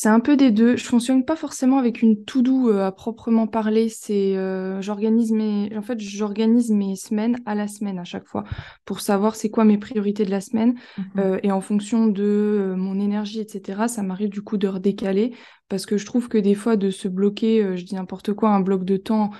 C'est 0.00 0.10
un 0.10 0.20
peu 0.20 0.36
des 0.36 0.52
deux. 0.52 0.76
Je 0.76 0.84
fonctionne 0.84 1.24
pas 1.24 1.34
forcément 1.34 1.76
avec 1.76 2.02
une 2.02 2.24
to-do 2.24 2.70
euh, 2.70 2.86
à 2.86 2.92
proprement 2.92 3.48
parler. 3.48 3.88
C'est 3.88 4.36
euh, 4.36 4.80
j'organise 4.80 5.32
mes 5.32 5.76
en 5.76 5.82
fait 5.82 5.98
j'organise 5.98 6.70
mes 6.70 6.94
semaines 6.94 7.36
à 7.46 7.56
la 7.56 7.66
semaine 7.66 7.98
à 7.98 8.04
chaque 8.04 8.24
fois 8.24 8.44
pour 8.84 9.00
savoir 9.00 9.34
c'est 9.34 9.50
quoi 9.50 9.64
mes 9.64 9.76
priorités 9.76 10.24
de 10.24 10.30
la 10.30 10.40
semaine 10.40 10.74
mmh 10.74 11.02
euh, 11.18 11.40
et 11.42 11.50
en 11.50 11.60
fonction 11.60 12.06
de 12.06 12.76
mon 12.76 13.00
énergie 13.00 13.40
etc. 13.40 13.88
Ça 13.88 14.04
m'arrive 14.04 14.28
du 14.28 14.40
coup 14.40 14.56
de 14.56 14.68
redécaler 14.68 15.34
parce 15.68 15.84
que 15.84 15.96
je 15.96 16.06
trouve 16.06 16.28
que 16.28 16.38
des 16.38 16.54
fois 16.54 16.76
de 16.76 16.90
se 16.90 17.08
bloquer, 17.08 17.76
je 17.76 17.84
dis 17.84 17.96
n'importe 17.96 18.32
quoi, 18.34 18.50
un 18.50 18.60
bloc 18.60 18.84
de 18.84 18.98
temps 18.98 19.30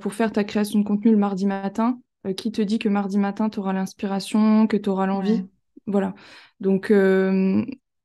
pour 0.00 0.14
faire 0.14 0.30
ta 0.30 0.44
création 0.44 0.78
de 0.78 0.84
contenu 0.84 1.10
le 1.10 1.16
mardi 1.16 1.44
matin. 1.44 1.98
qui 2.36 2.52
te 2.52 2.62
dit 2.62 2.78
que 2.78 2.88
mardi 2.88 3.18
matin 3.18 3.50
tu 3.50 3.58
auras 3.58 3.72
l'inspiration, 3.72 4.68
que 4.68 4.76
tu 4.76 4.88
auras 4.90 5.06
l'envie 5.06 5.44
Voilà. 5.88 6.14
Donc 6.60 6.92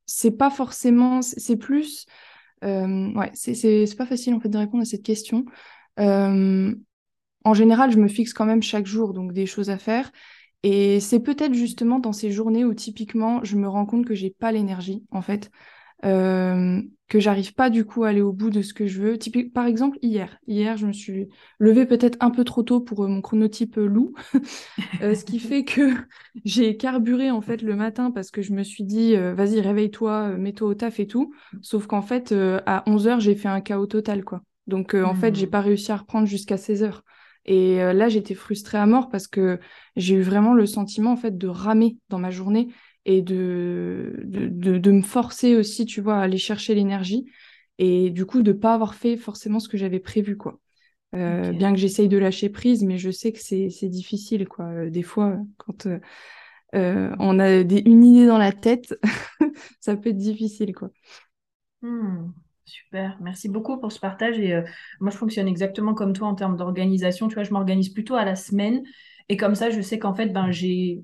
c'est 0.09 0.31
pas 0.31 0.49
forcément, 0.49 1.21
c'est 1.21 1.57
plus, 1.57 2.05
euh, 2.63 3.13
ouais, 3.13 3.31
c'est 3.33 3.95
pas 3.97 4.05
facile 4.05 4.33
en 4.33 4.39
fait 4.39 4.49
de 4.49 4.57
répondre 4.57 4.81
à 4.81 4.85
cette 4.85 5.03
question. 5.03 5.45
Euh, 5.99 6.73
en 7.45 7.53
général, 7.53 7.91
je 7.91 7.99
me 7.99 8.07
fixe 8.07 8.33
quand 8.33 8.45
même 8.45 8.63
chaque 8.63 8.85
jour 8.87 9.13
donc 9.13 9.33
des 9.33 9.45
choses 9.45 9.69
à 9.69 9.77
faire. 9.77 10.11
Et 10.63 10.99
c'est 10.99 11.21
peut-être 11.21 11.53
justement 11.53 11.99
dans 11.99 12.11
ces 12.11 12.31
journées 12.31 12.65
où 12.65 12.73
typiquement 12.73 13.43
je 13.43 13.55
me 13.55 13.67
rends 13.69 13.85
compte 13.85 14.05
que 14.05 14.15
j'ai 14.15 14.29
pas 14.31 14.51
l'énergie 14.51 15.05
en 15.11 15.21
fait. 15.21 15.51
Euh, 16.05 16.81
que 17.07 17.19
j'arrive 17.19 17.55
pas 17.55 17.69
du 17.69 17.85
coup 17.85 18.03
à 18.03 18.09
aller 18.09 18.21
au 18.21 18.31
bout 18.31 18.51
de 18.51 18.61
ce 18.61 18.73
que 18.73 18.85
je 18.85 19.01
veux. 19.01 19.17
Typique, 19.17 19.51
par 19.51 19.65
exemple, 19.65 19.97
hier. 20.01 20.37
Hier, 20.47 20.77
je 20.77 20.85
me 20.85 20.93
suis 20.93 21.29
levée 21.57 21.85
peut-être 21.85 22.17
un 22.19 22.29
peu 22.29 22.43
trop 22.43 22.63
tôt 22.63 22.79
pour 22.79 23.03
euh, 23.03 23.07
mon 23.07 23.21
chronotype 23.21 23.77
euh, 23.77 23.87
loup, 23.87 24.13
ce 25.01 25.23
qui 25.25 25.39
fait 25.39 25.63
que 25.63 25.91
j'ai 26.45 26.77
carburé 26.77 27.31
en 27.31 27.41
fait 27.41 27.61
le 27.61 27.75
matin 27.75 28.11
parce 28.11 28.31
que 28.31 28.41
je 28.41 28.53
me 28.53 28.63
suis 28.63 28.83
dit, 28.83 29.15
vas-y, 29.15 29.59
réveille-toi, 29.59 30.37
mets-toi 30.37 30.67
au 30.69 30.73
taf 30.75 30.99
et 30.99 31.07
tout. 31.07 31.33
Sauf 31.61 31.87
qu'en 31.87 32.01
fait, 32.01 32.31
à 32.31 32.83
11h, 32.85 33.19
j'ai 33.19 33.35
fait 33.35 33.49
un 33.49 33.61
chaos 33.61 33.87
total, 33.87 34.23
quoi. 34.23 34.41
Donc, 34.67 34.93
en 34.93 35.15
fait, 35.15 35.35
j'ai 35.35 35.47
mmh. 35.47 35.51
pas 35.51 35.61
réussi 35.61 35.91
à 35.91 35.97
reprendre 35.97 36.27
jusqu'à 36.27 36.57
16h. 36.57 37.01
Et 37.45 37.77
là, 37.77 38.07
j'étais 38.09 38.35
frustrée 38.35 38.77
à 38.77 38.85
mort 38.85 39.09
parce 39.09 39.27
que 39.27 39.59
j'ai 39.95 40.15
eu 40.15 40.21
vraiment 40.21 40.53
le 40.53 40.67
sentiment 40.67 41.13
en 41.13 41.17
fait 41.17 41.35
de 41.35 41.47
ramer 41.47 41.97
dans 42.09 42.19
ma 42.19 42.29
journée 42.29 42.67
et 43.05 43.21
de, 43.21 44.19
de, 44.23 44.77
de, 44.77 44.91
me 44.91 45.01
forcer 45.01 45.55
aussi, 45.55 45.85
tu 45.85 46.01
vois, 46.01 46.17
à 46.17 46.21
aller 46.21 46.37
chercher 46.37 46.75
l'énergie 46.75 47.25
et 47.77 48.09
du 48.09 48.25
coup 48.25 48.43
de 48.43 48.51
pas 48.51 48.73
avoir 48.73 48.93
fait 48.93 49.17
forcément 49.17 49.59
ce 49.59 49.69
que 49.69 49.77
j'avais 49.77 49.99
prévu, 49.99 50.37
quoi. 50.37 50.59
Euh, 51.15 51.53
bien 51.53 51.73
que 51.73 51.79
j'essaye 51.79 52.07
de 52.07 52.17
lâcher 52.19 52.49
prise, 52.49 52.83
mais 52.83 52.99
je 52.99 53.09
sais 53.09 53.31
que 53.31 53.39
c'est 53.39 53.89
difficile, 53.89 54.47
quoi. 54.47 54.65
Euh, 54.65 54.89
des 54.91 55.01
fois, 55.01 55.37
quand 55.57 55.87
euh, 56.75 57.15
on 57.17 57.39
a 57.39 57.63
des, 57.63 57.79
une 57.79 58.03
idée 58.03 58.27
dans 58.27 58.37
la 58.37 58.51
tête, 58.51 58.95
ça 59.79 59.95
peut 59.95 60.09
être 60.09 60.17
difficile, 60.17 60.75
quoi. 60.75 60.89
Hmm, 61.81 62.31
super, 62.65 63.17
merci 63.21 63.49
beaucoup 63.49 63.79
pour 63.79 63.91
ce 63.91 63.99
partage. 63.99 64.37
Et 64.37 64.61
moi, 64.99 65.09
je 65.09 65.17
fonctionne 65.17 65.47
exactement 65.47 65.95
comme 65.95 66.13
toi 66.13 66.27
en 66.27 66.35
termes 66.35 66.57
d'organisation. 66.57 67.27
Tu 67.27 67.35
vois, 67.35 67.43
je 67.43 67.53
m'organise 67.53 67.89
plutôt 67.89 68.15
à 68.15 68.25
la 68.25 68.35
semaine. 68.35 68.83
Et 69.29 69.37
comme 69.37 69.55
ça, 69.55 69.69
je 69.69 69.81
sais 69.81 69.97
qu'en 69.97 70.13
fait, 70.13 70.27
ben, 70.27 70.51
j'ai 70.51 71.03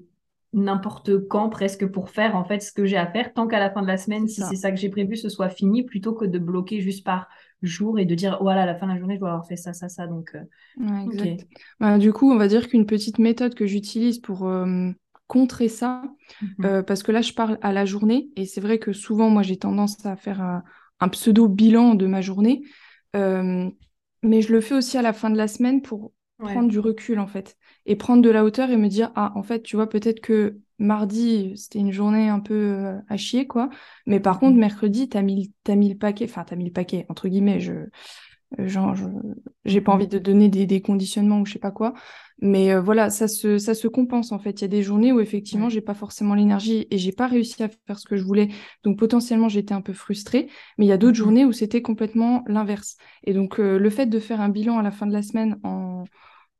n'importe 0.55 1.27
quand 1.27 1.49
presque 1.49 1.85
pour 1.85 2.09
faire 2.09 2.37
en 2.37 2.45
fait 2.45 2.61
ce 2.61 2.71
que 2.71 2.85
j'ai 2.85 2.95
à 2.95 3.05
faire 3.05 3.33
tant 3.33 3.45
qu'à 3.45 3.59
la 3.59 3.69
fin 3.69 3.81
de 3.81 3.87
la 3.87 3.97
semaine 3.97 4.25
si 4.25 4.41
c'est 4.41 4.55
ça 4.55 4.71
que 4.71 4.77
j'ai 4.77 4.89
prévu 4.89 5.17
ce 5.17 5.27
soit 5.27 5.49
fini 5.49 5.83
plutôt 5.83 6.13
que 6.13 6.23
de 6.23 6.39
bloquer 6.39 6.79
juste 6.79 7.03
par 7.03 7.27
jour 7.61 7.99
et 7.99 8.05
de 8.05 8.15
dire 8.15 8.37
voilà 8.41 8.63
à 8.63 8.65
la 8.65 8.73
fin 8.73 8.87
de 8.87 8.93
la 8.93 8.97
journée 8.97 9.15
je 9.15 9.19
dois 9.19 9.31
avoir 9.31 9.45
fait 9.45 9.57
ça 9.57 9.73
ça 9.73 9.89
ça. 9.89 10.07
Donc 10.07 10.33
euh, 10.33 11.35
bah, 11.81 11.97
du 11.97 12.13
coup 12.13 12.31
on 12.31 12.37
va 12.37 12.47
dire 12.47 12.69
qu'une 12.69 12.85
petite 12.85 13.19
méthode 13.19 13.53
que 13.53 13.65
j'utilise 13.65 14.19
pour 14.19 14.47
euh, 14.47 14.91
contrer 15.27 15.67
ça 15.67 16.03
mhm. 16.41 16.65
euh, 16.65 16.83
parce 16.83 17.03
que 17.03 17.11
là 17.11 17.19
je 17.19 17.33
parle 17.33 17.59
à 17.61 17.73
la 17.73 17.83
journée 17.83 18.29
et 18.37 18.45
c'est 18.45 18.61
vrai 18.61 18.79
que 18.79 18.93
souvent 18.93 19.29
moi 19.29 19.43
j'ai 19.43 19.57
tendance 19.57 20.05
à 20.05 20.15
faire 20.15 20.41
un, 20.41 20.63
pseudo 21.09 21.49
bilan 21.49 21.95
de 21.95 22.07
ma 22.07 22.21
journée 22.21 22.63
mais 23.13 24.41
je 24.41 24.51
le 24.53 24.61
fais 24.61 24.73
aussi 24.73 24.97
à 24.97 25.01
la 25.01 25.13
fin 25.13 25.29
de 25.29 25.37
la 25.37 25.47
semaine 25.49 25.81
pour 25.81 26.13
prendre 26.39 26.69
du 26.69 26.79
recul 26.79 27.19
en 27.19 27.27
fait 27.27 27.57
et 27.85 27.95
prendre 27.95 28.21
de 28.21 28.29
la 28.29 28.43
hauteur 28.43 28.69
et 28.71 28.77
me 28.77 28.87
dire 28.87 29.11
ah 29.15 29.31
en 29.35 29.43
fait 29.43 29.63
tu 29.63 29.75
vois 29.75 29.89
peut-être 29.89 30.19
que 30.19 30.59
mardi 30.79 31.53
c'était 31.55 31.79
une 31.79 31.91
journée 31.91 32.29
un 32.29 32.39
peu 32.39 32.53
euh, 32.53 32.99
à 33.09 33.17
chier 33.17 33.47
quoi. 33.47 33.69
Mais 34.05 34.19
par 34.19 34.39
contre 34.39 34.57
mercredi 34.57 35.09
t'as 35.09 35.21
mis 35.21 35.53
as 35.67 35.75
mis 35.75 35.89
le 35.89 35.97
paquet 35.97 36.25
enfin 36.25 36.43
t'as 36.45 36.55
mis 36.55 36.65
le 36.65 36.71
paquet 36.71 37.05
entre 37.09 37.27
guillemets 37.27 37.59
je 37.59 37.73
euh, 38.59 38.67
genre 38.67 38.95
j'ai 39.65 39.81
pas 39.81 39.91
envie 39.91 40.07
de 40.07 40.19
donner 40.19 40.49
des, 40.49 40.65
des, 40.67 40.81
conditionnements 40.81 41.41
ou 41.41 41.45
je 41.45 41.53
sais 41.53 41.59
pas 41.59 41.71
quoi. 41.71 41.93
Mais 42.39 42.73
euh, 42.73 42.81
voilà 42.81 43.09
ça 43.09 43.27
se 43.27 43.57
ça 43.57 43.73
se 43.73 43.87
compense 43.87 44.31
en 44.31 44.39
fait. 44.39 44.61
Il 44.61 44.63
y 44.63 44.65
a 44.65 44.67
des 44.67 44.83
journées 44.83 45.11
où 45.11 45.19
effectivement 45.19 45.69
j'ai 45.69 45.81
pas 45.81 45.93
forcément 45.93 46.35
l'énergie 46.35 46.87
et 46.91 46.97
j'ai 46.97 47.11
pas 47.11 47.27
réussi 47.27 47.63
à 47.63 47.69
faire 47.87 47.99
ce 47.99 48.05
que 48.05 48.17
je 48.17 48.23
voulais. 48.23 48.49
Donc 48.83 48.99
potentiellement 48.99 49.49
j'étais 49.49 49.73
un 49.73 49.81
peu 49.81 49.93
frustrée. 49.93 50.47
Mais 50.77 50.85
il 50.85 50.89
y 50.89 50.91
a 50.91 50.97
d'autres 50.97 51.13
mmh. 51.13 51.23
journées 51.23 51.45
où 51.45 51.51
c'était 51.53 51.81
complètement 51.81 52.43
l'inverse. 52.47 52.97
Et 53.23 53.33
donc 53.33 53.57
le 53.57 53.89
fait 53.89 54.05
de 54.07 54.19
faire 54.19 54.41
un 54.41 54.49
bilan 54.49 54.77
à 54.77 54.83
la 54.83 54.91
fin 54.91 55.07
de 55.07 55.13
la 55.13 55.21
semaine 55.21 55.59
en 55.63 56.03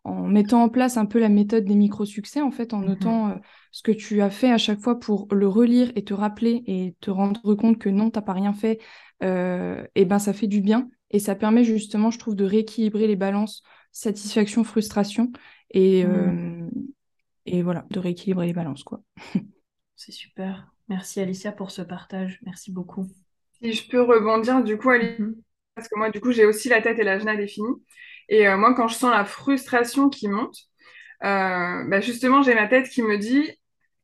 en 0.05 0.27
mettant 0.27 0.63
en 0.63 0.69
place 0.69 0.97
un 0.97 1.05
peu 1.05 1.19
la 1.19 1.29
méthode 1.29 1.65
des 1.65 1.75
micro-succès, 1.75 2.39
en 2.39 2.51
fait, 2.51 2.73
en 2.73 2.79
mmh 2.79 2.85
notant 2.85 3.29
euh, 3.29 3.35
ce 3.71 3.81
que 3.81 3.91
tu 3.91 4.21
as 4.21 4.29
fait 4.29 4.51
à 4.51 4.57
chaque 4.57 4.79
fois 4.79 4.99
pour 4.99 5.27
le 5.31 5.47
relire 5.47 5.91
et 5.95 6.03
te 6.03 6.13
rappeler 6.13 6.63
et 6.67 6.95
te 7.01 7.09
rendre 7.09 7.55
compte 7.55 7.79
que 7.79 7.89
non, 7.89 8.11
tu 8.11 8.17
n'as 8.17 8.21
pas 8.21 8.33
rien 8.33 8.53
fait, 8.53 8.79
euh, 9.23 9.83
et 9.95 10.05
ben 10.05 10.19
ça 10.19 10.31
fait 10.31 10.47
du 10.47 10.61
bien. 10.61 10.89
Et 11.09 11.19
ça 11.19 11.35
permet 11.35 11.63
justement, 11.63 12.11
je 12.11 12.19
trouve, 12.19 12.35
de 12.35 12.45
rééquilibrer 12.45 13.07
les 13.07 13.15
balances 13.15 13.63
satisfaction, 13.91 14.65
frustration, 14.65 15.31
et, 15.71 16.03
mmh. 16.03 16.09
euh, 16.09 16.69
et 17.45 17.61
voilà, 17.63 17.85
de 17.89 17.99
rééquilibrer 17.99 18.45
les 18.45 18.53
balances, 18.53 18.83
quoi. 18.83 19.01
C'est 19.95 20.11
super. 20.11 20.71
Merci 20.89 21.21
Alicia 21.21 21.53
pour 21.53 21.71
ce 21.71 21.81
partage. 21.81 22.39
Merci 22.43 22.71
beaucoup. 22.71 23.07
Si 23.53 23.71
je 23.71 23.89
peux 23.89 24.01
rebondir, 24.01 24.63
du 24.63 24.77
coup, 24.77 24.89
Alicia, 24.89 25.25
parce 25.73 25.87
que 25.87 25.97
moi, 25.97 26.11
du 26.11 26.19
coup, 26.19 26.31
j'ai 26.31 26.45
aussi 26.45 26.67
la 26.67 26.81
tête 26.81 26.99
et 26.99 27.03
l'agenda 27.03 27.35
définis. 27.37 27.75
Et 28.29 28.47
euh, 28.47 28.57
moi, 28.57 28.73
quand 28.73 28.87
je 28.87 28.95
sens 28.95 29.11
la 29.11 29.25
frustration 29.25 30.09
qui 30.09 30.27
monte, 30.27 30.57
euh, 31.23 31.83
bah, 31.87 32.01
justement, 32.01 32.41
j'ai 32.41 32.55
ma 32.55 32.67
tête 32.67 32.89
qui 32.89 33.01
me 33.01 33.17
dit, 33.17 33.51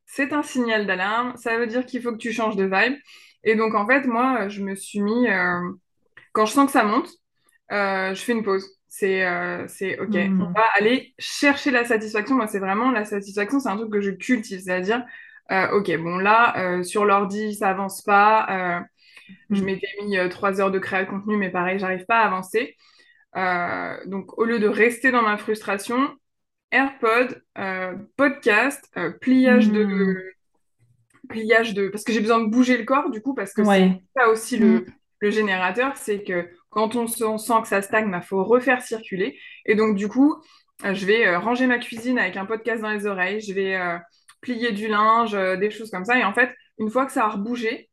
c'est 0.06 0.32
un 0.32 0.42
signal 0.42 0.86
d'alarme, 0.86 1.36
ça 1.36 1.56
veut 1.56 1.66
dire 1.66 1.86
qu'il 1.86 2.02
faut 2.02 2.12
que 2.12 2.18
tu 2.18 2.32
changes 2.32 2.56
de 2.56 2.64
vibe. 2.64 2.96
Et 3.44 3.56
donc, 3.56 3.74
en 3.74 3.86
fait, 3.86 4.06
moi, 4.06 4.48
je 4.48 4.62
me 4.62 4.74
suis 4.74 5.00
mis, 5.00 5.28
euh, 5.28 5.60
quand 6.32 6.46
je 6.46 6.52
sens 6.52 6.66
que 6.66 6.72
ça 6.72 6.84
monte, 6.84 7.08
je 7.70 8.20
fais 8.22 8.32
une 8.32 8.44
pause. 8.44 8.68
C'est 8.88 9.26
OK, 9.98 10.14
hmm. 10.14 10.42
on 10.42 10.52
va 10.52 10.64
aller 10.78 11.14
chercher 11.18 11.70
la 11.70 11.84
satisfaction. 11.84 12.36
Moi, 12.36 12.46
c'est 12.46 12.58
vraiment 12.58 12.90
la 12.90 13.06
satisfaction, 13.06 13.58
c'est 13.58 13.70
un 13.70 13.76
truc 13.76 13.90
que 13.90 14.02
je 14.02 14.10
cultive. 14.10 14.60
C'est-à-dire, 14.60 15.02
OK, 15.72 15.96
bon, 15.96 16.18
là, 16.18 16.82
sur 16.84 17.04
l'ordi, 17.04 17.54
ça 17.54 17.70
avance 17.70 18.02
pas. 18.02 18.84
Je 19.50 19.62
hmm. 19.62 19.64
m'étais 19.64 19.88
mis 20.04 20.16
trois 20.28 20.60
heures 20.60 20.70
de 20.70 20.78
créer 20.78 21.06
de 21.06 21.10
contenu, 21.10 21.36
mais 21.36 21.50
pareil, 21.50 21.78
j'arrive 21.78 22.04
pas 22.04 22.20
à 22.20 22.26
avancer. 22.26 22.76
Euh, 23.36 23.96
donc, 24.06 24.38
au 24.38 24.44
lieu 24.44 24.58
de 24.58 24.68
rester 24.68 25.10
dans 25.10 25.22
ma 25.22 25.36
frustration, 25.36 26.08
AirPod, 26.70 27.42
euh, 27.58 27.94
podcast, 28.16 28.90
euh, 28.96 29.10
pliage 29.10 29.70
de 29.70 29.84
hmm. 29.84 31.28
pliage 31.28 31.74
de 31.74 31.88
parce 31.88 32.04
que 32.04 32.12
j'ai 32.12 32.20
besoin 32.20 32.40
de 32.40 32.50
bouger 32.50 32.76
le 32.76 32.84
corps 32.84 33.10
du 33.10 33.20
coup 33.20 33.34
parce 33.34 33.52
que 33.52 33.64
c'est 33.64 34.02
ça 34.16 34.28
aussi 34.28 34.56
le, 34.56 34.80
hmm. 34.80 34.84
le 35.20 35.30
générateur, 35.30 35.96
c'est 35.96 36.22
que 36.22 36.48
quand 36.70 36.96
on, 36.96 37.06
sent 37.06 37.60
que 37.62 37.68
ça 37.68 37.82
stagne, 37.82 38.06
il 38.06 38.10
bah, 38.10 38.22
faut 38.22 38.42
refaire 38.44 38.82
circuler. 38.82 39.38
Et 39.66 39.74
donc 39.74 39.96
du 39.96 40.08
coup, 40.08 40.36
je 40.82 41.06
vais 41.06 41.36
ranger 41.36 41.66
ma 41.66 41.78
cuisine 41.78 42.18
avec 42.18 42.36
un 42.36 42.46
podcast 42.46 42.82
dans 42.82 42.90
les 42.90 43.06
oreilles, 43.06 43.40
je 43.40 43.52
vais 43.52 43.78
plier 44.40 44.72
du 44.72 44.88
linge, 44.88 45.32
des 45.32 45.70
choses 45.70 45.90
comme 45.90 46.06
ça. 46.06 46.18
Et 46.18 46.24
en 46.24 46.32
fait, 46.32 46.50
une 46.78 46.90
fois 46.90 47.04
que 47.04 47.12
ça 47.12 47.26
a 47.26 47.28
rebougé, 47.28 47.90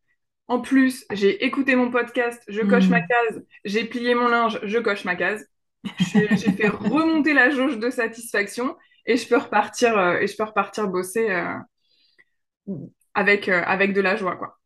en 0.49 0.59
plus, 0.59 1.05
j'ai 1.11 1.45
écouté 1.45 1.75
mon 1.75 1.91
podcast, 1.91 2.43
je 2.47 2.61
coche 2.61 2.89
ma 2.89 2.99
hmm. 2.99 3.07
case, 3.07 3.43
j'ai 3.65 3.85
plié 3.85 4.15
mon 4.15 4.27
linge, 4.27 4.59
je 4.63 4.79
coche 4.79 5.05
ma 5.05 5.15
case. 5.15 5.47
J'ai 6.11 6.27
fait 6.27 6.67
remonter 6.67 7.31
la 7.31 7.51
jauge 7.51 7.79
de 7.79 7.89
satisfaction 7.89 8.75
et 9.05 9.15
je 9.15 9.25
peux 9.29 9.37
repartir, 9.37 9.97
euh, 9.97 10.17
et 10.19 10.27
je 10.27 10.35
peux 10.35 10.43
repartir 10.43 10.89
bosser 10.89 11.29
euh, 11.29 12.75
avec, 13.13 13.47
euh, 13.47 13.63
avec 13.65 13.93
de 13.93 14.01
la 14.01 14.17
joie. 14.17 14.35
Quoi. 14.35 14.59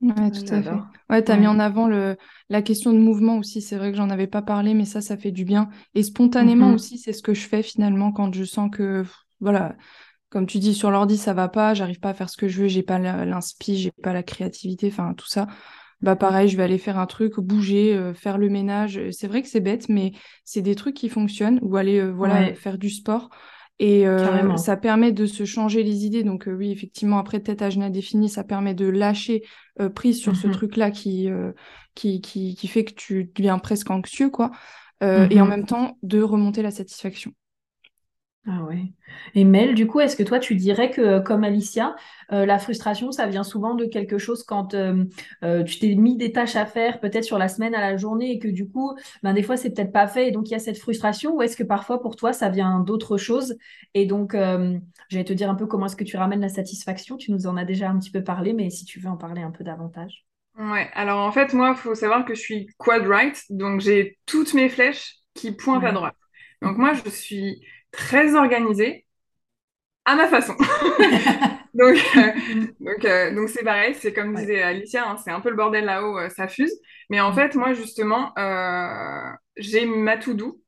Ouais, 0.00 0.30
tout 0.32 0.52
à 0.52 0.60
fait. 0.60 0.70
Ouais, 1.10 1.22
tu 1.22 1.30
as 1.30 1.36
mis 1.36 1.46
en 1.46 1.60
avant 1.60 1.86
le, 1.86 2.16
la 2.48 2.60
question 2.60 2.92
de 2.92 2.98
mouvement 2.98 3.38
aussi. 3.38 3.62
C'est 3.62 3.76
vrai 3.76 3.92
que 3.92 3.96
j'en 3.96 4.10
avais 4.10 4.26
pas 4.26 4.42
parlé, 4.42 4.74
mais 4.74 4.84
ça, 4.84 5.00
ça 5.00 5.16
fait 5.16 5.30
du 5.30 5.44
bien. 5.44 5.70
Et 5.94 6.02
spontanément 6.02 6.72
mm-hmm. 6.72 6.74
aussi, 6.74 6.98
c'est 6.98 7.12
ce 7.12 7.22
que 7.22 7.34
je 7.34 7.46
fais 7.46 7.62
finalement 7.62 8.10
quand 8.10 8.34
je 8.34 8.42
sens 8.42 8.68
que, 8.68 9.04
voilà, 9.38 9.76
comme 10.30 10.46
tu 10.46 10.58
dis, 10.58 10.74
sur 10.74 10.90
l'ordi, 10.90 11.16
ça 11.16 11.32
va 11.32 11.48
pas, 11.48 11.74
j'arrive 11.74 12.00
pas 12.00 12.10
à 12.10 12.14
faire 12.14 12.28
ce 12.28 12.36
que 12.36 12.48
je 12.48 12.62
veux, 12.62 12.68
j'ai 12.68 12.82
pas 12.82 12.98
l'inspi, 12.98 13.78
j'ai 13.78 13.92
pas 14.02 14.12
la 14.12 14.22
créativité, 14.22 14.88
enfin 14.88 15.14
tout 15.14 15.26
ça. 15.26 15.46
Bah 16.00 16.14
pareil, 16.14 16.48
je 16.48 16.56
vais 16.56 16.62
aller 16.62 16.78
faire 16.78 16.98
un 16.98 17.06
truc, 17.06 17.40
bouger, 17.40 17.94
euh, 17.94 18.14
faire 18.14 18.38
le 18.38 18.48
ménage. 18.48 19.00
C'est 19.10 19.26
vrai 19.26 19.42
que 19.42 19.48
c'est 19.48 19.60
bête, 19.60 19.88
mais 19.88 20.12
c'est 20.44 20.62
des 20.62 20.76
trucs 20.76 20.94
qui 20.94 21.08
fonctionnent. 21.08 21.58
Ou 21.62 21.76
aller 21.76 21.98
euh, 21.98 22.12
voilà 22.12 22.54
faire 22.54 22.78
du 22.78 22.90
sport. 22.90 23.30
Et 23.80 24.06
euh, 24.06 24.56
ça 24.56 24.76
permet 24.76 25.12
de 25.12 25.26
se 25.26 25.44
changer 25.44 25.82
les 25.82 26.04
idées. 26.04 26.22
Donc 26.22 26.48
oui, 26.48 26.70
effectivement, 26.70 27.18
après 27.18 27.40
tête 27.40 27.62
à 27.62 27.70
genoux 27.70 27.88
défini, 27.90 28.28
ça 28.28 28.44
permet 28.44 28.74
de 28.74 28.86
lâcher 28.86 29.42
prise 29.94 30.20
sur 30.20 30.36
ce 30.36 30.48
mmh 30.48 30.52
truc-là 30.52 30.90
qui, 30.90 31.28
qui, 31.94 32.20
qui, 32.20 32.56
qui, 32.56 32.68
fait 32.68 32.84
que 32.84 32.94
tu 32.94 33.30
deviens 33.36 33.58
presque 33.58 33.90
anxieux, 33.90 34.30
quoi. 34.30 34.50
Et 35.00 35.06
en 35.40 35.46
mmh 35.46 35.48
même 35.48 35.66
temps, 35.66 35.96
de 36.02 36.20
remonter 36.20 36.62
la 36.62 36.72
satisfaction. 36.72 37.32
Ah 38.46 38.62
ouais. 38.62 38.92
Et 39.34 39.44
Mel, 39.44 39.74
du 39.74 39.86
coup, 39.86 40.00
est-ce 40.00 40.16
que 40.16 40.22
toi, 40.22 40.38
tu 40.38 40.54
dirais 40.54 40.90
que, 40.90 41.20
comme 41.20 41.44
Alicia, 41.44 41.96
euh, 42.32 42.46
la 42.46 42.58
frustration, 42.58 43.12
ça 43.12 43.26
vient 43.26 43.44
souvent 43.44 43.74
de 43.74 43.84
quelque 43.84 44.16
chose 44.16 44.42
quand 44.42 44.72
euh, 44.72 45.04
euh, 45.44 45.64
tu 45.64 45.78
t'es 45.78 45.94
mis 45.94 46.16
des 46.16 46.32
tâches 46.32 46.56
à 46.56 46.64
faire, 46.64 46.98
peut-être 47.00 47.24
sur 47.24 47.36
la 47.36 47.48
semaine, 47.48 47.74
à 47.74 47.80
la 47.80 47.96
journée, 47.98 48.32
et 48.32 48.38
que 48.38 48.48
du 48.48 48.66
coup, 48.66 48.94
ben, 49.22 49.34
des 49.34 49.42
fois, 49.42 49.58
c'est 49.58 49.74
peut-être 49.74 49.92
pas 49.92 50.06
fait, 50.06 50.28
et 50.28 50.30
donc 50.30 50.48
il 50.48 50.52
y 50.52 50.54
a 50.54 50.60
cette 50.60 50.78
frustration, 50.78 51.36
ou 51.36 51.42
est-ce 51.42 51.56
que 51.56 51.62
parfois, 51.62 52.00
pour 52.00 52.16
toi, 52.16 52.32
ça 52.32 52.48
vient 52.48 52.80
d'autres 52.80 53.18
choses 53.18 53.56
Et 53.92 54.06
donc, 54.06 54.34
j'allais 54.34 55.24
te 55.24 55.32
dire 55.34 55.50
un 55.50 55.54
peu 55.54 55.66
comment 55.66 55.86
est-ce 55.86 55.96
que 55.96 56.04
tu 56.04 56.16
ramènes 56.16 56.40
la 56.40 56.48
satisfaction, 56.48 57.16
tu 57.18 57.32
nous 57.32 57.46
en 57.46 57.56
as 57.56 57.64
déjà 57.64 57.90
un 57.90 57.98
petit 57.98 58.10
peu 58.10 58.24
parlé, 58.24 58.54
mais 58.54 58.70
si 58.70 58.86
tu 58.86 58.98
veux 58.98 59.10
en 59.10 59.16
parler 59.18 59.42
un 59.42 59.50
peu 59.50 59.64
davantage. 59.64 60.24
Ouais, 60.58 60.88
alors 60.94 61.18
en 61.18 61.32
fait, 61.32 61.52
moi, 61.52 61.74
il 61.76 61.80
faut 61.80 61.94
savoir 61.94 62.24
que 62.24 62.34
je 62.34 62.40
suis 62.40 62.66
quad 62.78 63.06
right, 63.06 63.44
donc 63.50 63.80
j'ai 63.80 64.18
toutes 64.26 64.54
mes 64.54 64.68
flèches 64.68 65.16
qui 65.34 65.52
pointent 65.52 65.84
à 65.84 65.92
droite. 65.92 66.16
Donc 66.62 66.76
moi, 66.76 66.92
je 66.94 67.08
suis 67.10 67.62
très 67.92 68.34
organisée 68.34 69.06
à 70.08 70.14
ma 70.14 70.26
façon. 70.26 70.54
donc, 71.74 71.96
euh, 72.16 72.32
donc, 72.80 73.04
euh, 73.04 73.34
donc 73.34 73.48
c'est 73.50 73.62
pareil, 73.62 73.94
c'est 73.94 74.14
comme 74.14 74.34
disait 74.34 74.62
Alicia, 74.62 75.06
hein, 75.06 75.16
c'est 75.22 75.30
un 75.30 75.40
peu 75.40 75.50
le 75.50 75.56
bordel 75.56 75.84
là-haut, 75.84 76.18
euh, 76.18 76.30
ça 76.30 76.48
fuse. 76.48 76.72
Mais 77.10 77.20
en 77.20 77.30
mm. 77.30 77.34
fait, 77.34 77.54
moi, 77.54 77.74
justement, 77.74 78.32
j'ai 79.56 79.84
ma 79.84 80.16
to-do, 80.16 80.62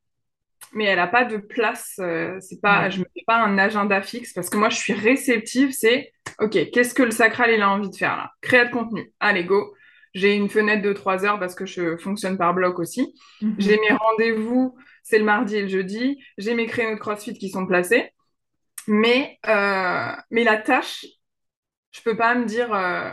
mais 0.75 0.85
elle 0.85 0.99
n'a 0.99 1.07
pas 1.07 1.25
de 1.25 1.39
place. 1.39 1.95
c'est 2.41 2.61
pas, 2.61 2.91
Je 2.91 2.99
ne 2.99 3.05
me 3.05 3.09
fais 3.15 3.25
pas 3.27 3.39
un 3.39 3.57
agenda 3.57 4.03
fixe 4.03 4.35
parce 4.35 4.51
que 4.51 4.59
moi, 4.59 4.69
je 4.69 4.77
suis 4.77 4.93
réceptive. 4.93 5.73
C'est 5.73 6.13
OK, 6.39 6.71
qu'est-ce 6.71 6.95
que 6.95 7.03
le 7.03 7.11
sacral 7.11 7.51
il 7.51 7.63
a 7.63 7.71
envie 7.71 7.91
de 7.91 7.97
faire 7.97 8.17
là? 8.17 8.31
Créer 8.43 8.67
de 8.67 8.71
contenu. 8.71 9.11
Allez, 9.21 9.45
go. 9.45 9.75
j'ai 10.15 10.35
une 10.35 10.51
fenêtre 10.51 10.83
de 10.83 10.93
3 10.93 11.25
heures 11.25 11.41
parce 11.41 11.55
que 11.55 11.65
je 11.65 11.97
fonctionne 11.97 12.37
par 12.37 12.53
bloc 12.53 12.79
aussi. 12.79 13.15
Mhm. 13.41 13.55
J'ai 13.59 13.79
mes 13.79 13.97
rendez-vous, 13.97 14.77
c'est 15.11 15.19
le 15.19 15.25
mardi 15.25 15.57
et 15.57 15.63
le 15.63 15.69
jeudi. 15.69 16.23
J'ai 16.39 16.55
mes 16.55 16.67
créneaux 16.67 16.95
de 16.95 17.01
CrossFit 17.01 17.35
qui 17.35 17.51
sont 17.51 17.67
placés. 17.67 18.11
Mais, 18.89 19.39
euh, 19.49 20.13
mais 20.31 20.45
la 20.45 20.57
tâche, 20.59 21.07
je 21.93 22.01
peux 22.03 22.17
pas 22.17 22.35
me 22.35 22.45
dire 22.47 22.73
euh, 22.73 23.11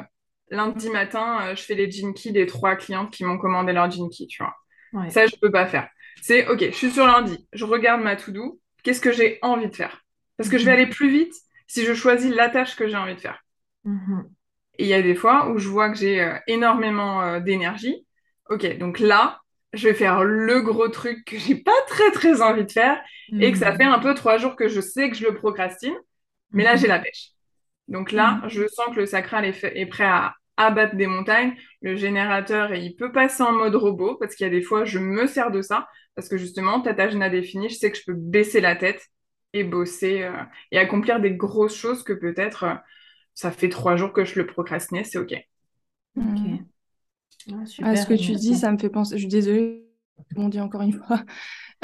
lundi 0.50 0.90
matin, 0.90 1.40
euh, 1.48 1.56
je 1.56 1.62
fais 1.64 1.76
les 1.76 1.90
Jinky 1.92 2.32
des 2.32 2.46
trois 2.46 2.76
clientes 2.76 3.12
qui 3.12 3.24
m'ont 3.26 3.38
commandé 3.38 3.74
leur 3.74 3.90
Jinky, 3.92 4.28
tu 4.28 4.44
vois. 4.44 4.56
Ouais. 4.94 5.10
Ça, 5.10 5.28
je 5.28 5.36
peux 5.42 5.52
pas 5.52 5.68
faire. 5.68 5.90
C'est 6.22 6.48
OK, 6.48 6.60
je 6.62 6.72
suis 6.72 6.92
sur 6.92 7.06
lundi, 7.06 7.48
je 7.54 7.66
regarde 7.66 8.02
ma 8.02 8.16
to-do, 8.16 8.60
qu'est-ce 8.84 9.02
que 9.02 9.12
j'ai 9.12 9.40
envie 9.42 9.70
de 9.70 9.76
faire? 9.76 10.02
Parce 10.38 10.50
que 10.50 10.58
je 10.58 10.66
vais 10.66 10.72
Mhm. 10.72 10.74
aller 10.74 10.88
plus 10.88 11.10
vite 11.12 11.34
si 11.68 11.86
je 11.86 11.94
choisis 11.94 12.34
la 12.34 12.50
tâche 12.50 12.76
que 12.76 12.88
j'ai 12.88 12.98
envie 12.98 13.16
de 13.16 13.20
faire. 13.20 13.42
Mhm. 13.84 14.36
Et 14.78 14.84
il 14.84 14.90
y 14.90 14.94
a 14.94 15.02
des 15.02 15.16
fois 15.16 15.50
où 15.50 15.58
je 15.58 15.68
vois 15.68 15.90
que 15.90 15.98
j'ai 15.98 16.22
euh, 16.22 16.38
énormément 16.48 17.40
d'énergie. 17.40 18.06
Ok, 18.50 18.78
donc 18.78 19.00
là, 19.00 19.42
je 19.78 19.88
vais 19.90 19.94
faire 19.94 20.24
le 20.24 20.62
gros 20.62 20.90
truc 20.90 21.26
que 21.26 21.38
j'ai 21.38 21.56
pas 21.56 21.72
très 21.88 22.12
très 22.12 22.42
envie 22.42 22.66
de 22.66 22.72
faire 22.72 23.02
et 23.40 23.52
que 23.52 23.58
ça 23.58 23.72
Mhm. 23.72 23.78
fait 23.78 23.84
un 23.86 24.00
peu 24.00 24.14
trois 24.16 24.38
jours 24.38 24.56
que 24.56 24.68
je 24.70 24.82
sais 24.82 25.10
que 25.10 25.16
je 25.16 25.26
le 25.26 25.36
procrastine, 25.36 25.96
mais 26.54 26.64
là 26.64 26.76
j'ai 26.76 26.88
la 26.88 27.00
pêche. 27.00 27.30
Donc 27.88 28.12
là, 28.12 28.42
Mhm. 28.42 28.48
je 28.48 28.68
sens 28.68 28.88
que 28.96 29.00
le 29.02 29.06
sacral 29.06 29.46
est, 29.46 29.54
fait- 29.54 29.78
est 29.80 29.86
prêt 29.86 30.06
à 30.06 30.36
abattre 30.58 30.96
des 30.96 31.08
montagnes. 31.08 31.56
Le 31.82 31.96
générateur, 31.96 32.74
il 32.76 32.96
peut 32.96 33.12
passer 33.12 33.44
en 33.44 33.54
mode 33.54 33.76
robot 33.76 34.16
parce 34.16 34.36
qu'il 34.36 34.46
y 34.46 34.50
a 34.50 34.52
des 34.52 34.62
fois, 34.62 34.86
je 34.86 35.00
me 35.00 35.28
sers 35.28 35.52
de 35.52 35.62
ça 35.62 35.88
parce 36.16 36.30
que 36.30 36.38
justement, 36.38 36.82
tata 36.82 37.04
a 37.06 37.30
défini, 37.30 37.70
je 37.70 37.76
sais 37.76 37.92
que 37.92 37.98
je 37.98 38.04
peux 38.06 38.14
baisser 38.16 38.62
la 38.62 38.76
tête 38.76 39.06
et 39.54 39.64
bosser 39.64 40.24
euh, 40.24 40.34
et 40.72 40.80
accomplir 40.80 41.20
des 41.22 41.32
grosses 41.36 41.76
choses 41.76 42.04
que 42.04 42.14
peut-être 42.14 42.64
euh, 42.66 42.76
ça 43.36 43.52
fait 43.52 43.70
trois 43.70 43.96
jours 43.98 44.14
que 44.14 44.26
je 44.26 44.40
le 44.40 44.48
procrastinais, 44.48 45.04
c'est 45.06 45.20
ok. 45.20 45.36
Ah, 47.52 47.66
super, 47.66 47.88
Ah, 47.88 47.96
ce 47.96 48.06
que 48.06 48.14
tu 48.14 48.32
merci. 48.32 48.40
dis, 48.40 48.56
ça 48.56 48.72
me 48.72 48.78
fait 48.78 48.90
penser. 48.90 49.16
Je 49.16 49.20
suis 49.22 49.28
désolée, 49.28 49.86
je 50.36 50.40
m'en 50.42 50.50
dis 50.50 50.60
encore 50.60 50.82
une 50.82 50.94
fois. 50.94 51.24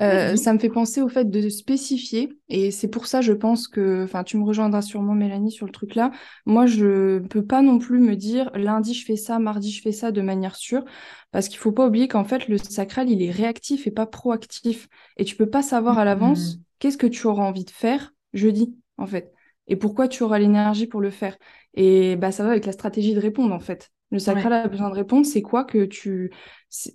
Euh, 0.01 0.35
ça 0.37 0.53
me 0.53 0.57
fait 0.59 0.69
penser 0.71 1.03
au 1.03 1.07
fait 1.09 1.29
de 1.29 1.49
spécifier. 1.49 2.29
Et 2.49 2.71
c'est 2.71 2.87
pour 2.87 3.05
ça, 3.05 3.21
je 3.21 3.31
pense 3.33 3.67
que. 3.67 4.03
Enfin, 4.05 4.23
tu 4.23 4.37
me 4.37 4.43
rejoindras 4.43 4.81
sûrement, 4.81 5.13
Mélanie, 5.13 5.51
sur 5.51 5.67
le 5.67 5.71
truc 5.71 5.93
là. 5.93 6.11
Moi, 6.47 6.65
je 6.65 7.19
peux 7.19 7.45
pas 7.45 7.61
non 7.61 7.77
plus 7.77 7.99
me 7.99 8.15
dire 8.15 8.49
lundi, 8.55 8.95
je 8.95 9.05
fais 9.05 9.17
ça, 9.17 9.37
mardi, 9.37 9.71
je 9.71 9.83
fais 9.83 9.91
ça 9.91 10.11
de 10.11 10.21
manière 10.21 10.55
sûre. 10.55 10.83
Parce 11.31 11.47
qu'il 11.47 11.59
faut 11.59 11.71
pas 11.71 11.87
oublier 11.87 12.07
qu'en 12.07 12.23
fait, 12.23 12.47
le 12.47 12.57
sacral, 12.57 13.09
il 13.09 13.21
est 13.21 13.31
réactif 13.31 13.87
et 13.87 13.91
pas 13.91 14.05
proactif. 14.07 14.87
Et 15.17 15.25
tu 15.25 15.35
peux 15.35 15.49
pas 15.49 15.61
savoir 15.61 15.99
à 15.99 16.05
l'avance 16.05 16.59
qu'est-ce 16.79 16.97
que 16.97 17.07
tu 17.07 17.27
auras 17.27 17.43
envie 17.43 17.65
de 17.65 17.69
faire 17.71 18.13
jeudi, 18.33 18.75
en 18.97 19.05
fait. 19.07 19.31
Et 19.67 19.75
pourquoi 19.75 20.07
tu 20.07 20.23
auras 20.23 20.39
l'énergie 20.39 20.87
pour 20.87 21.01
le 21.01 21.11
faire. 21.11 21.37
Et 21.75 22.15
bah, 22.15 22.31
ça 22.31 22.43
va 22.43 22.51
avec 22.51 22.65
la 22.65 22.71
stratégie 22.73 23.13
de 23.13 23.19
répondre, 23.19 23.53
en 23.53 23.59
fait. 23.59 23.91
Le 24.13 24.19
sacral 24.19 24.53
Ouais. 24.53 24.53
a 24.53 24.69
besoin 24.69 24.89
de 24.89 24.95
répondre. 24.95 25.25
C'est 25.25 25.41
quoi 25.41 25.65
que 25.65 25.83
tu. 25.85 26.31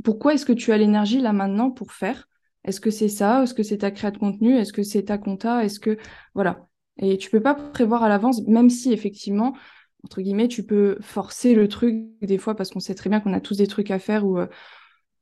Pourquoi 0.04 0.34
est-ce 0.34 0.46
que 0.46 0.54
tu 0.54 0.72
as 0.72 0.78
l'énergie 0.78 1.20
là 1.20 1.34
maintenant 1.34 1.70
pour 1.70 1.92
faire? 1.92 2.28
Est-ce 2.64 2.80
que 2.80 2.90
c'est 2.90 3.08
ça? 3.10 3.42
Est-ce 3.42 3.54
que 3.54 3.62
c'est 3.62 3.78
ta 3.78 3.90
créa 3.90 4.10
de 4.10 4.18
contenu? 4.18 4.56
Est-ce 4.56 4.72
que 4.72 4.82
c'est 4.82 5.04
ta 5.04 5.18
compta? 5.18 5.64
Est-ce 5.64 5.80
que. 5.80 5.98
Voilà. 6.34 6.66
Et 6.98 7.18
tu 7.18 7.30
peux 7.30 7.42
pas 7.42 7.54
prévoir 7.54 8.02
à 8.02 8.08
l'avance, 8.08 8.42
même 8.46 8.70
si 8.70 8.92
effectivement, 8.92 9.54
entre 10.04 10.22
guillemets, 10.22 10.48
tu 10.48 10.64
peux 10.64 10.96
forcer 11.02 11.54
le 11.54 11.68
truc 11.68 11.96
des 12.22 12.38
fois 12.38 12.54
parce 12.56 12.70
qu'on 12.70 12.80
sait 12.80 12.94
très 12.94 13.10
bien 13.10 13.20
qu'on 13.20 13.34
a 13.34 13.40
tous 13.40 13.58
des 13.58 13.66
trucs 13.68 13.90
à 13.90 13.98
faire 14.00 14.26
où 14.26 14.38
euh, 14.38 14.46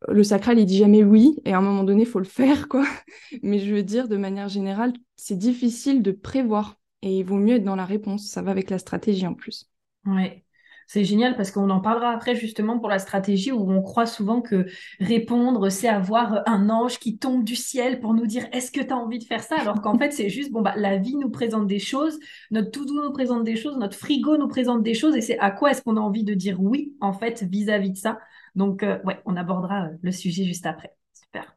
le 0.09 0.25
sacral, 0.25 0.59
il 0.59 0.67
dit 0.67 0.79
jamais 0.79 1.05
oui, 1.05 1.39
et 1.45 1.53
à 1.55 1.59
un 1.59 1.63
moment 1.63 1.85
donné, 1.85 2.03
il 2.03 2.09
faut 2.09 2.19
le 2.19 2.25
faire, 2.27 2.69
quoi. 2.69 2.85
Mais 3.43 3.59
je 3.59 3.75
veux 3.75 3.83
dire, 3.83 4.09
de 4.09 4.17
manière 4.17 4.49
générale, 4.49 4.93
c'est 5.17 5.39
difficile 5.39 6.03
de 6.03 6.13
prévoir. 6.13 6.77
Et 7.03 7.19
il 7.19 7.25
vaut 7.25 7.37
mieux 7.39 7.57
être 7.57 7.65
dans 7.65 7.77
la 7.77 7.85
réponse. 7.87 8.29
Ça 8.29 8.43
va 8.43 8.51
avec 8.53 8.71
la 8.71 8.79
stratégie 8.79 9.27
en 9.27 9.35
plus. 9.35 9.71
Ouais. 10.07 10.46
C'est 10.87 11.05
génial 11.05 11.37
parce 11.37 11.51
qu'on 11.51 11.69
en 11.71 11.81
parlera 11.81 12.11
après 12.11 12.35
justement 12.37 12.79
pour 12.79 12.89
la 12.89 12.99
stratégie 12.99 13.53
où 13.53 13.71
on 13.71 13.83
croit 13.83 14.07
souvent 14.07 14.41
que 14.41 14.67
répondre, 15.01 15.69
c'est 15.71 15.89
avoir 15.89 16.43
un 16.47 16.71
ange 16.71 16.99
qui 16.99 17.19
tombe 17.19 17.45
du 17.45 17.57
ciel 17.57 18.01
pour 18.01 18.15
nous 18.15 18.27
dire 18.27 18.47
est-ce 18.53 18.71
que 18.71 18.81
tu 18.81 18.93
as 18.93 18.97
envie 18.97 19.19
de 19.19 19.25
faire 19.25 19.43
ça? 19.43 19.57
Alors 19.59 19.81
qu'en 19.83 19.99
fait, 19.99 20.13
c'est 20.13 20.29
juste, 20.29 20.53
bon, 20.53 20.63
bah, 20.63 20.75
la 20.77 20.97
vie 20.97 21.17
nous 21.17 21.31
présente 21.31 21.67
des 21.67 21.79
choses, 21.81 22.19
notre 22.51 22.71
to-do 22.71 22.95
nous 23.03 23.13
présente 23.13 23.45
des 23.45 23.57
choses, 23.57 23.77
notre 23.79 23.97
frigo 23.97 24.37
nous 24.37 24.49
présente 24.49 24.83
des 24.83 24.95
choses 24.95 25.17
et 25.17 25.21
c'est 25.21 25.39
à 25.39 25.51
quoi 25.51 25.71
est-ce 25.73 25.83
qu'on 25.83 25.97
a 25.97 26.01
envie 26.01 26.25
de 26.25 26.35
dire 26.35 26.61
oui 26.61 26.95
en 27.01 27.13
fait 27.13 27.43
vis-à-vis 27.43 27.91
de 27.91 27.97
ça? 27.97 28.19
Donc, 28.55 28.83
euh, 28.83 28.99
ouais, 29.05 29.21
on 29.27 29.37
abordera 29.37 29.87
euh, 29.87 29.91
le 30.03 30.13
sujet 30.13 30.45
juste 30.45 30.67
après. 30.67 30.95
Super. 31.13 31.57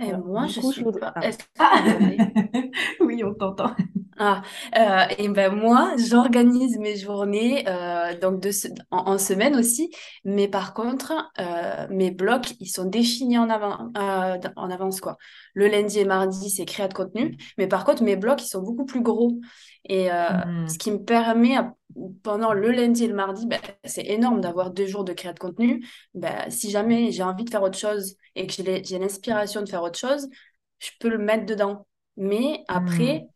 Et 0.00 0.12
moi, 0.14 0.46
du 0.46 0.48
je 0.48 0.60
coup, 0.60 0.72
suis. 0.72 0.84
je- 0.84 0.90
Ah. 1.02 1.30
Ah 1.58 1.82
Oui, 3.00 3.22
on 3.24 3.34
t'entend. 3.34 3.74
Ah, 4.22 4.42
euh, 4.76 5.14
et 5.16 5.30
ben 5.30 5.54
moi, 5.54 5.94
j'organise 5.96 6.76
mes 6.78 6.94
journées 6.98 7.66
euh, 7.66 8.18
donc 8.18 8.40
de 8.40 8.50
en, 8.90 8.98
en 9.12 9.18
semaine 9.18 9.56
aussi, 9.56 9.90
mais 10.24 10.46
par 10.46 10.74
contre, 10.74 11.14
euh, 11.38 11.86
mes 11.88 12.10
blocs, 12.10 12.52
ils 12.60 12.66
sont 12.68 12.84
définis 12.84 13.38
en 13.38 13.48
avant, 13.48 13.90
en 13.94 14.70
avance 14.70 15.00
quoi. 15.00 15.16
Le 15.54 15.68
lundi 15.68 16.00
et 16.00 16.04
mardi, 16.04 16.50
c'est 16.50 16.66
créa 16.66 16.86
de 16.86 16.92
contenu, 16.92 17.38
mais 17.56 17.66
par 17.66 17.84
contre, 17.86 18.02
mes 18.02 18.16
blocs, 18.16 18.42
ils 18.42 18.48
sont 18.48 18.60
beaucoup 18.62 18.84
plus 18.84 19.00
gros. 19.00 19.40
Et 19.88 20.08
Hmm. 20.28 20.66
ce 20.66 20.78
qui 20.78 20.90
me 20.90 20.98
permet, 21.02 21.56
pendant 22.22 22.52
le 22.52 22.70
lundi 22.70 23.04
et 23.04 23.08
le 23.08 23.14
mardi, 23.14 23.46
ben, 23.46 23.58
c'est 23.84 24.06
énorme 24.06 24.40
d'avoir 24.40 24.70
deux 24.70 24.86
jours 24.86 25.04
de 25.04 25.12
créa 25.12 25.32
de 25.32 25.38
contenu. 25.38 25.84
Ben, 26.14 26.48
si 26.50 26.70
jamais 26.70 27.10
j'ai 27.10 27.22
envie 27.22 27.44
de 27.44 27.50
faire 27.50 27.62
autre 27.62 27.78
chose 27.78 28.16
et 28.36 28.46
que 28.46 28.52
j'ai 28.52 28.98
l'inspiration 28.98 29.62
de 29.62 29.68
faire 29.68 29.82
autre 29.82 29.98
chose, 29.98 30.28
je 30.78 30.90
peux 31.00 31.08
le 31.08 31.18
mettre 31.18 31.46
dedans. 31.46 31.86
Mais 32.16 32.64
après, 32.68 33.26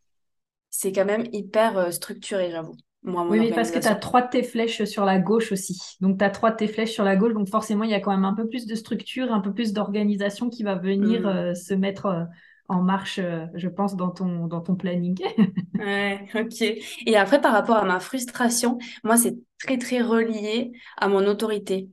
c'est 0.76 0.92
quand 0.92 1.04
même 1.04 1.26
hyper 1.32 1.78
euh, 1.78 1.90
structuré, 1.90 2.50
j'avoue, 2.50 2.76
moi, 3.02 3.24
Oui, 3.28 3.40
mais 3.40 3.52
parce 3.54 3.70
que 3.70 3.78
tu 3.78 3.86
as 3.88 3.94
trois 3.94 4.20
de 4.22 4.28
tes 4.30 4.42
flèches 4.42 4.84
sur 4.84 5.04
la 5.06 5.18
gauche 5.18 5.50
aussi. 5.50 5.80
Donc, 6.00 6.18
tu 6.18 6.24
as 6.24 6.30
trois 6.30 6.50
de 6.50 6.56
tes 6.56 6.68
flèches 6.68 6.92
sur 6.92 7.04
la 7.04 7.16
gauche. 7.16 7.32
Donc, 7.32 7.48
forcément, 7.48 7.84
il 7.84 7.90
y 7.90 7.94
a 7.94 8.00
quand 8.00 8.10
même 8.10 8.24
un 8.26 8.34
peu 8.34 8.46
plus 8.48 8.66
de 8.66 8.74
structure, 8.74 9.32
un 9.32 9.40
peu 9.40 9.54
plus 9.54 9.72
d'organisation 9.72 10.50
qui 10.50 10.62
va 10.62 10.74
venir 10.74 11.26
Hmm. 11.26 11.26
euh, 11.26 11.54
se 11.54 11.72
mettre 11.72 12.06
euh, 12.06 12.24
en 12.68 12.82
marche, 12.82 13.18
euh, 13.18 13.46
je 13.54 13.68
pense, 13.68 13.96
dans 13.96 14.10
ton, 14.10 14.46
dans 14.46 14.60
ton 14.60 14.74
planning. 14.76 15.18
Ouais, 15.78 16.28
ok. 16.36 16.62
Et 17.06 17.16
après, 17.16 17.40
par 17.40 17.52
rapport 17.52 17.76
à 17.76 17.84
ma 17.84 17.98
frustration, 17.98 18.78
moi, 19.02 19.16
c'est 19.16 19.36
très, 19.58 19.76
très 19.78 20.00
relié 20.02 20.72
à 20.96 21.08
mon 21.08 21.26
autorité. 21.26 21.88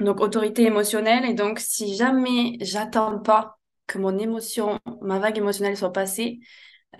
Donc, 0.00 0.20
autorité 0.20 0.62
émotionnelle. 0.64 1.24
Et 1.26 1.34
donc, 1.34 1.58
si 1.60 1.94
jamais 1.96 2.56
j'attends 2.60 3.18
pas 3.18 3.58
que 3.86 3.98
mon 3.98 4.16
émotion, 4.18 4.78
ma 5.02 5.18
vague 5.18 5.36
émotionnelle 5.38 5.76
soit 5.76 5.92
passée, 5.92 6.40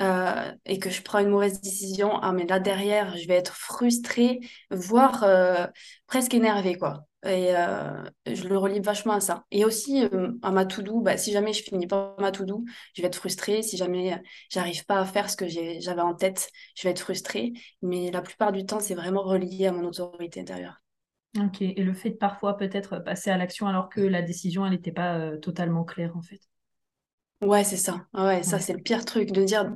euh, 0.00 0.52
et 0.66 0.78
que 0.78 0.88
je 0.88 1.02
prends 1.02 1.18
une 1.18 1.30
mauvaise 1.30 1.60
décision, 1.60 2.16
ah, 2.22 2.32
mais 2.32 2.46
là 2.46 2.60
derrière, 2.60 3.16
je 3.16 3.26
vais 3.26 3.34
être 3.34 3.54
frustrée, 3.54 4.40
voire 4.70 5.24
euh, 5.24 5.66
presque 6.06 6.32
énervée, 6.34 6.76
quoi. 6.78 7.06
Et 7.24 7.54
euh, 7.54 8.02
je 8.26 8.48
le 8.48 8.56
relie 8.56 8.80
vachement 8.80 9.12
à 9.12 9.20
ça. 9.20 9.44
Et 9.50 9.64
aussi 9.66 10.04
à 10.42 10.50
ma 10.52 10.64
to-do, 10.64 11.00
bah, 11.00 11.18
si 11.18 11.32
jamais 11.32 11.52
je 11.52 11.62
finis 11.62 11.86
pas 11.86 12.14
ma 12.18 12.30
to-do, 12.30 12.64
je 12.94 13.02
vais 13.02 13.08
être 13.08 13.16
frustrée. 13.16 13.62
Si 13.62 13.76
jamais 13.76 14.22
j'arrive 14.48 14.86
pas 14.86 15.00
à 15.00 15.04
faire 15.04 15.28
ce 15.28 15.36
que 15.36 15.46
j'avais 15.46 16.00
en 16.00 16.14
tête, 16.14 16.48
je 16.76 16.84
vais 16.84 16.90
être 16.92 17.00
frustrée. 17.00 17.52
Mais 17.82 18.10
la 18.10 18.22
plupart 18.22 18.52
du 18.52 18.64
temps, 18.64 18.80
c'est 18.80 18.94
vraiment 18.94 19.22
relié 19.22 19.66
à 19.66 19.72
mon 19.72 19.84
autorité 19.84 20.40
intérieure. 20.40 20.80
Ok. 21.38 21.60
Et 21.60 21.82
le 21.82 21.92
fait 21.92 22.10
de 22.10 22.16
parfois 22.16 22.56
peut-être 22.56 22.98
passer 23.00 23.28
à 23.28 23.36
l'action 23.36 23.66
alors 23.66 23.90
que 23.90 24.00
la 24.00 24.22
décision, 24.22 24.64
elle 24.64 24.72
n'était 24.72 24.90
pas 24.90 25.36
totalement 25.42 25.84
claire, 25.84 26.16
en 26.16 26.22
fait. 26.22 26.40
Ouais, 27.42 27.64
c'est 27.64 27.78
ça. 27.78 28.06
Ah 28.12 28.26
Ouais, 28.26 28.42
ça, 28.42 28.58
c'est 28.60 28.74
le 28.74 28.80
pire 28.82 29.04
truc 29.06 29.30
de 29.32 29.42
dire, 29.44 29.74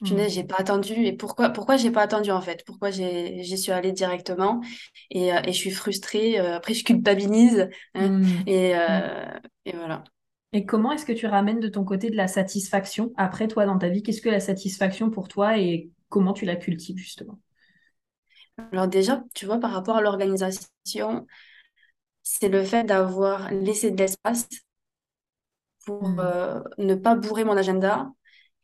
Hmm. 0.00 0.04
punaise, 0.04 0.32
j'ai 0.34 0.44
pas 0.44 0.56
attendu. 0.58 0.92
Et 0.94 1.12
pourquoi, 1.14 1.50
pourquoi 1.50 1.76
j'ai 1.78 1.90
pas 1.90 2.02
attendu 2.02 2.30
en 2.32 2.40
fait? 2.42 2.64
Pourquoi 2.66 2.90
j'ai, 2.90 3.42
j'y 3.44 3.58
suis 3.58 3.72
allée 3.72 3.92
directement? 3.92 4.62
Et, 5.10 5.32
euh, 5.34 5.40
et 5.44 5.52
je 5.52 5.58
suis 5.58 5.70
frustrée. 5.70 6.40
euh, 6.40 6.56
après, 6.56 6.74
je 6.74 6.84
culpabilise. 6.84 7.68
hein, 7.94 8.12
Hmm. 8.12 8.42
et, 8.46 8.76
euh, 8.76 9.24
et 9.66 9.72
voilà. 9.76 10.04
Et 10.52 10.66
comment 10.66 10.92
est-ce 10.92 11.06
que 11.06 11.12
tu 11.12 11.26
ramènes 11.26 11.60
de 11.60 11.68
ton 11.68 11.84
côté 11.84 12.10
de 12.10 12.16
la 12.16 12.28
satisfaction 12.28 13.12
après 13.16 13.48
toi 13.48 13.66
dans 13.66 13.78
ta 13.78 13.88
vie? 13.90 14.02
Qu'est-ce 14.02 14.22
que 14.22 14.30
la 14.30 14.40
satisfaction 14.40 15.10
pour 15.10 15.28
toi 15.28 15.58
et 15.58 15.90
comment 16.10 16.32
tu 16.34 16.46
la 16.46 16.56
cultives 16.56 16.98
justement? 16.98 17.38
Alors, 18.72 18.88
déjà, 18.88 19.22
tu 19.34 19.46
vois, 19.46 19.58
par 19.58 19.72
rapport 19.72 19.96
à 19.96 20.00
l'organisation, 20.02 21.26
c'est 22.22 22.48
le 22.48 22.64
fait 22.64 22.84
d'avoir 22.84 23.50
laissé 23.52 23.90
de 23.90 23.96
l'espace 23.98 24.48
pour 25.86 26.14
Hmm. 26.16 26.18
euh, 26.20 26.60
ne 26.78 26.94
pas 26.94 27.14
bourrer 27.16 27.44
mon 27.44 27.56
agenda. 27.56 28.10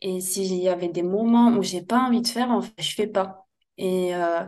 Et 0.00 0.20
s'il 0.20 0.54
y 0.54 0.68
avait 0.68 0.88
des 0.88 1.02
moments 1.02 1.50
où 1.56 1.62
j'ai 1.62 1.82
pas 1.82 1.98
envie 2.00 2.22
de 2.22 2.28
faire, 2.28 2.50
en 2.50 2.62
fait, 2.62 2.72
je 2.82 2.94
fais 2.94 3.06
pas. 3.08 3.46
Et, 3.78 4.14
euh, 4.14 4.44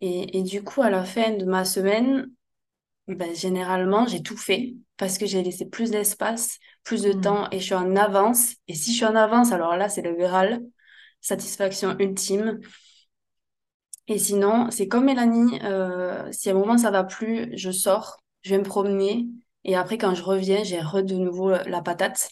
et, 0.00 0.38
et 0.38 0.42
du 0.42 0.62
coup, 0.64 0.82
à 0.82 0.90
la 0.90 1.04
fin 1.04 1.32
de 1.36 1.44
ma 1.44 1.64
semaine, 1.64 2.28
Ben, 3.08 3.34
généralement, 3.34 4.06
j'ai 4.06 4.22
tout 4.22 4.36
fait 4.36 4.74
parce 4.98 5.16
que 5.18 5.26
j'ai 5.26 5.42
laissé 5.42 5.66
plus 5.66 5.90
d'espace, 5.90 6.58
plus 6.84 7.02
de 7.02 7.12
Hmm. 7.12 7.12
temps 7.12 7.48
et 7.50 7.58
je 7.58 7.64
suis 7.64 7.74
en 7.74 7.96
avance. 7.96 8.54
Et 8.68 8.74
si 8.74 8.92
je 8.92 8.96
suis 8.98 9.06
en 9.06 9.16
avance, 9.16 9.50
alors 9.52 9.76
là, 9.76 9.88
c'est 9.88 10.02
le 10.02 10.14
Graal, 10.14 10.62
satisfaction 11.22 11.96
ultime. 12.00 12.60
Et 14.08 14.18
sinon, 14.18 14.70
c'est 14.70 14.88
comme 14.88 15.04
Mélanie, 15.04 15.60
euh, 15.64 16.30
si 16.32 16.48
à 16.48 16.52
un 16.54 16.58
moment 16.58 16.78
ça 16.78 16.90
va 16.90 17.04
plus, 17.04 17.50
je 17.56 17.70
sors, 17.70 18.18
je 18.42 18.50
vais 18.50 18.58
me 18.58 18.64
promener 18.64 19.26
et 19.68 19.76
après, 19.76 19.98
quand 19.98 20.14
je 20.14 20.22
reviens, 20.22 20.64
j'ai 20.64 20.80
re 20.80 21.02
de 21.02 21.14
nouveau 21.14 21.50
la 21.50 21.82
patate. 21.82 22.30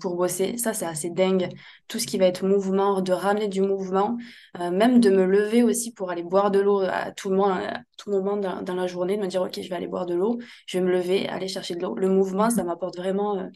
pour 0.00 0.16
bosser. 0.16 0.58
Ça, 0.58 0.74
c'est 0.74 0.84
assez 0.84 1.08
dingue. 1.08 1.48
Tout 1.88 1.98
ce 1.98 2.06
qui 2.06 2.18
va 2.18 2.26
être 2.26 2.44
mouvement, 2.44 3.00
de 3.00 3.12
ramener 3.12 3.48
du 3.48 3.62
mouvement, 3.62 4.18
euh, 4.60 4.70
même 4.70 5.00
de 5.00 5.08
me 5.08 5.24
lever 5.24 5.62
aussi 5.62 5.94
pour 5.94 6.10
aller 6.10 6.24
boire 6.24 6.50
de 6.50 6.58
l'eau 6.60 6.80
à 6.80 7.12
tout 7.12 7.30
moment, 7.30 7.54
à 7.54 7.78
tout 7.96 8.10
moment 8.10 8.36
dans, 8.36 8.74
la 8.74 8.86
journée, 8.86 9.16
de 9.16 9.22
me 9.22 9.28
dire, 9.28 9.40
OK, 9.40 9.58
je 9.62 9.68
vais 9.68 9.76
aller 9.76 9.86
boire 9.86 10.04
de 10.04 10.14
l'eau, 10.14 10.40
je 10.66 10.78
vais 10.78 10.84
me 10.84 10.90
lever, 10.90 11.28
aller 11.28 11.48
chercher 11.48 11.74
de 11.76 11.80
l'eau. 11.80 11.94
Le 11.94 12.08
mouvement, 12.08 12.50
ça 12.50 12.64
m'apporte 12.64 12.96
vraiment 12.96 13.38
euh, 13.38 13.48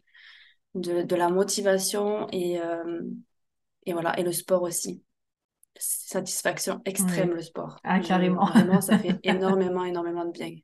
de, 0.75 1.17
la 1.17 1.29
motivation 1.29 2.29
et, 2.31 2.61
euh, 2.61 3.03
et 3.85 3.93
voilà, 3.93 4.19
et 4.19 4.23
le 4.23 4.33
sport 4.33 4.63
aussi. 4.63 5.03
Satisfaction 5.77 6.81
extrême, 6.87 7.33
le 7.33 7.43
sport. 7.43 7.79
Ah, 7.85 8.01
carrément. 8.01 8.47
vraiment, 8.47 8.81
ça 8.81 8.99
fait 8.99 9.19
énormément, 9.23 9.85
énormément 9.85 10.25
de 10.25 10.31
bien. 10.31 10.55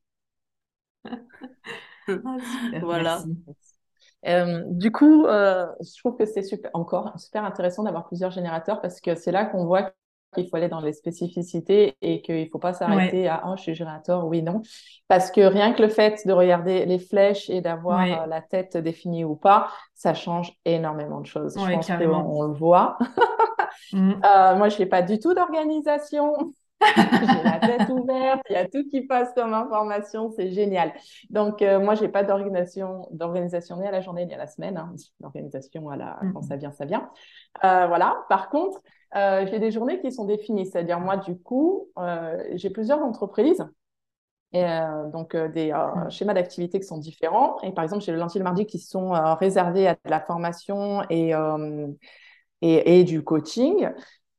Ah, 2.25 2.37
voilà. 2.81 3.23
Euh, 4.27 4.63
du 4.69 4.91
coup, 4.91 5.27
euh, 5.27 5.67
je 5.81 5.99
trouve 5.99 6.17
que 6.17 6.25
c'est 6.25 6.43
super, 6.43 6.71
encore 6.75 7.13
super 7.19 7.45
intéressant 7.45 7.83
d'avoir 7.83 8.07
plusieurs 8.07 8.31
générateurs 8.31 8.81
parce 8.81 9.01
que 9.01 9.15
c'est 9.15 9.33
là 9.33 9.45
qu'on 9.45 9.67
voit 9.67 9.93
qu'il 10.35 10.49
faut 10.49 10.57
aller 10.57 10.69
dans 10.69 10.81
les 10.81 10.93
spécificités 10.93 11.97
et 12.03 12.21
qu'il 12.23 12.41
ne 12.41 12.47
faut 12.51 12.59
pas 12.59 12.73
s'arrêter 12.73 13.29
à 13.29 13.45
oh, 13.47 13.55
je 13.57 13.63
suis 13.63 13.75
générateur, 13.75 14.27
oui, 14.27 14.43
non. 14.43 14.63
Parce 15.07 15.31
que 15.31 15.43
rien 15.43 15.73
que 15.75 15.83
le 15.83 15.89
fait 15.89 16.27
de 16.27 16.33
regarder 16.33 16.87
les 16.87 16.99
flèches 16.99 17.49
et 17.51 17.61
d'avoir 17.61 18.01
euh, 18.01 18.27
la 18.27 18.41
tête 18.41 18.77
définie 18.77 19.25
ou 19.25 19.37
pas, 19.37 19.69
ça 19.95 20.13
change 20.15 20.53
énormément 20.65 21.21
de 21.21 21.27
choses. 21.27 21.55
je 21.57 21.73
pense 21.73 21.87
qu'on 21.87 22.43
le 22.43 22.55
voit. 22.55 22.99
Mm. 23.93 24.15
moi, 24.57 24.69
je 24.71 24.79
n'ai 24.79 24.87
pas 24.87 25.03
du 25.03 25.21
tout 25.21 25.35
d'organisation. 25.35 26.35
j'ai 26.97 27.43
la 27.43 27.59
tête 27.59 27.89
ouverte, 27.89 28.43
il 28.51 28.53
y 28.53 28.57
a 28.57 28.67
tout 28.69 28.87
qui 28.89 29.03
passe 29.03 29.33
comme 29.35 29.55
information, 29.55 30.31
c'est 30.37 30.51
génial. 30.51 30.93
Donc, 31.31 31.63
euh, 31.63 31.81
moi, 31.81 31.95
je 31.95 32.03
n'ai 32.03 32.09
pas 32.09 32.25
d'organisation, 32.25 33.09
d'organisation 33.11 33.77
ni 33.79 33.87
à 33.87 33.91
la 33.91 34.01
journée 34.01 34.27
ni 34.27 34.35
à 34.35 34.39
la 34.39 34.47
semaine. 34.47 34.77
Hein. 34.77 34.95
À 35.23 35.97
la... 35.97 36.19
quand 36.33 36.43
ça 36.43 36.57
vient, 36.57 36.73
ça 36.73 36.85
vient. 36.85 37.11
Euh, 37.65 37.87
voilà. 37.87 38.25
Par 38.29 38.49
contre, 38.49 38.81
euh, 39.17 39.47
j'ai 39.51 39.59
des 39.59 39.71
journées 39.71 40.01
qui 40.01 40.13
sont 40.13 40.25
définies. 40.25 40.67
C'est-à-dire, 40.67 41.01
moi, 41.01 41.17
du 41.17 41.39
coup, 41.39 41.89
j'ai 42.55 42.71
plusieurs 42.71 43.01
entreprises. 43.01 43.65
Et 44.53 44.65
donc, 45.13 45.35
des 45.35 45.75
schémas 46.11 46.35
d'activité 46.35 46.79
qui 46.79 46.87
sont 46.87 46.99
différents. 46.99 47.61
Et 47.63 47.73
par 47.73 47.83
exemple, 47.83 48.05
j'ai 48.05 48.13
le 48.13 48.19
lundi 48.19 48.37
et 48.37 48.41
le 48.41 48.45
mardi 48.45 48.67
qui 48.67 48.79
sont 48.79 49.11
réservés 49.35 49.89
à 49.89 49.95
de 49.95 50.11
la 50.11 50.21
formation 50.21 51.03
et, 51.11 51.33
et, 52.63 53.01
et, 53.01 53.05
du 53.05 53.25
coaching 53.25 53.91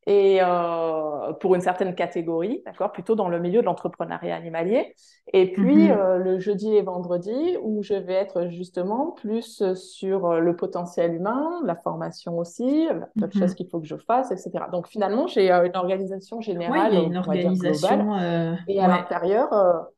et 0.08 0.40
euh, 0.42 1.34
pour 1.34 1.56
une 1.56 1.62
certaine 1.62 1.96
catégorie, 1.96 2.62
d'accord, 2.66 2.92
plutôt 2.92 3.16
dans 3.16 3.28
le 3.28 3.40
milieu 3.40 3.62
de 3.62 3.66
l'entrepreneuriat 3.66 4.36
animalier. 4.36 4.94
Et 5.34 5.52
puis 5.52 5.88
mhm. 5.88 5.92
euh, 5.92 6.18
le 6.18 6.40
jeudi 6.40 6.76
et 6.76 6.84
vendredi 6.84 7.58
où 7.64 7.82
je 7.82 7.96
vais 7.96 8.14
être 8.14 8.48
justement 8.50 9.12
plus 9.12 9.64
sur 9.74 10.28
euh, 10.28 10.40
le 10.40 10.56
potentiel 10.56 11.16
humain, 11.16 11.62
la 11.66 11.76
formation 11.76 12.38
aussi, 12.38 12.88
la 13.16 13.28
mm 13.28 13.32
chose 13.36 13.56
qu'il 13.56 13.68
faut 13.68 13.80
que 13.80 13.88
je 13.88 13.98
fasse, 13.98 14.32
etc. 14.32 14.66
Donc 14.72 14.88
finalement 14.88 15.26
j'ai 15.26 15.52
euh, 15.52 15.66
une 15.66 15.76
organisation 15.76 16.40
générale, 16.40 16.94
une 16.94 17.18
organisation 17.18 17.98
globale, 17.98 18.60
et 18.68 18.80
à 18.80 18.88
l'intérieur. 18.88 19.90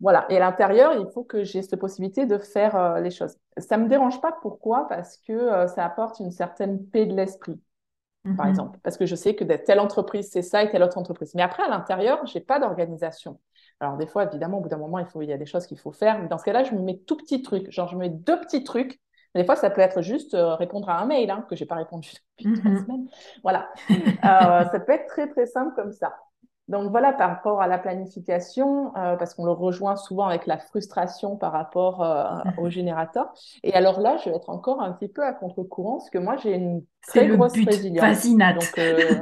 Voilà, 0.00 0.26
et 0.28 0.36
à 0.36 0.40
l'intérieur, 0.40 0.94
il 0.94 1.06
faut 1.14 1.22
que 1.22 1.44
j'ai 1.44 1.62
cette 1.62 1.78
possibilité 1.78 2.26
de 2.26 2.36
faire 2.36 3.00
les 3.00 3.10
choses. 3.10 3.36
Ça 3.56 3.78
me 3.78 3.88
dérange 3.88 4.20
pas, 4.20 4.36
pourquoi? 4.42 4.88
Parce 4.88 5.16
que 5.16 5.68
ça 5.68 5.84
apporte 5.84 6.18
une 6.18 6.32
certaine 6.32 6.84
paix 6.84 7.06
de 7.06 7.14
l'esprit 7.14 7.60
par 8.24 8.46
mhm. 8.46 8.50
exemple, 8.50 8.78
parce 8.84 8.96
que 8.96 9.04
je 9.04 9.16
sais 9.16 9.34
que 9.34 9.42
telle 9.42 9.80
entreprise, 9.80 10.30
c'est 10.30 10.42
ça 10.42 10.62
et 10.62 10.70
telle 10.70 10.82
autre 10.82 10.96
entreprise. 10.96 11.34
Mais 11.34 11.42
après, 11.42 11.64
à 11.64 11.68
l'intérieur, 11.68 12.24
je 12.26 12.38
n'ai 12.38 12.44
pas 12.44 12.60
d'organisation. 12.60 13.40
Alors, 13.80 13.96
des 13.96 14.06
fois, 14.06 14.24
évidemment, 14.24 14.58
au 14.58 14.60
bout 14.60 14.68
d'un 14.68 14.76
moment, 14.76 15.00
il, 15.00 15.06
faut, 15.06 15.22
il 15.22 15.28
y 15.28 15.32
a 15.32 15.38
des 15.38 15.46
choses 15.46 15.66
qu'il 15.66 15.78
faut 15.78 15.90
faire. 15.90 16.20
Mais 16.20 16.28
dans 16.28 16.38
ce 16.38 16.44
cas-là, 16.44 16.62
je 16.62 16.72
me 16.72 16.80
mets 16.80 16.98
tout 16.98 17.16
petits 17.16 17.42
trucs. 17.42 17.68
Genre, 17.72 17.88
je 17.88 17.96
mets 17.96 18.10
deux 18.10 18.38
petits 18.40 18.62
trucs. 18.62 19.00
Des 19.34 19.44
fois, 19.44 19.56
ça 19.56 19.70
peut 19.70 19.80
être 19.80 20.02
juste 20.02 20.34
euh, 20.34 20.54
répondre 20.54 20.88
à 20.88 21.00
un 21.00 21.06
mail 21.06 21.30
hein, 21.30 21.44
que 21.48 21.56
je 21.56 21.64
n'ai 21.64 21.66
pas 21.66 21.74
répondu 21.74 22.10
depuis 22.38 22.60
trois 22.60 22.70
mhm. 22.70 22.84
semaines. 22.84 23.08
Voilà. 23.42 23.68
Euh, 23.90 24.64
ça 24.70 24.80
peut 24.86 24.92
être 24.92 25.06
très, 25.06 25.28
très 25.28 25.46
simple 25.46 25.74
comme 25.74 25.90
ça. 25.90 26.14
Donc 26.72 26.90
voilà, 26.90 27.12
par 27.12 27.28
rapport 27.28 27.60
à 27.60 27.66
la 27.66 27.76
planification, 27.76 28.96
euh, 28.96 29.16
parce 29.16 29.34
qu'on 29.34 29.44
le 29.44 29.52
rejoint 29.52 29.94
souvent 29.94 30.24
avec 30.24 30.46
la 30.46 30.56
frustration 30.56 31.36
par 31.36 31.52
rapport 31.52 32.02
euh, 32.02 32.24
au 32.56 32.70
générateur. 32.70 33.30
Et 33.62 33.74
alors 33.74 34.00
là, 34.00 34.16
je 34.16 34.30
vais 34.30 34.36
être 34.36 34.48
encore 34.48 34.80
un 34.80 34.90
petit 34.92 35.08
peu 35.08 35.22
à 35.22 35.34
contre-courant, 35.34 35.98
parce 35.98 36.08
que 36.08 36.16
moi, 36.16 36.38
j'ai 36.38 36.54
une 36.54 36.82
très 37.06 37.28
grosse 37.28 37.52
résilience. 37.52 38.26
Donc, 38.26 38.78
euh, 38.78 39.20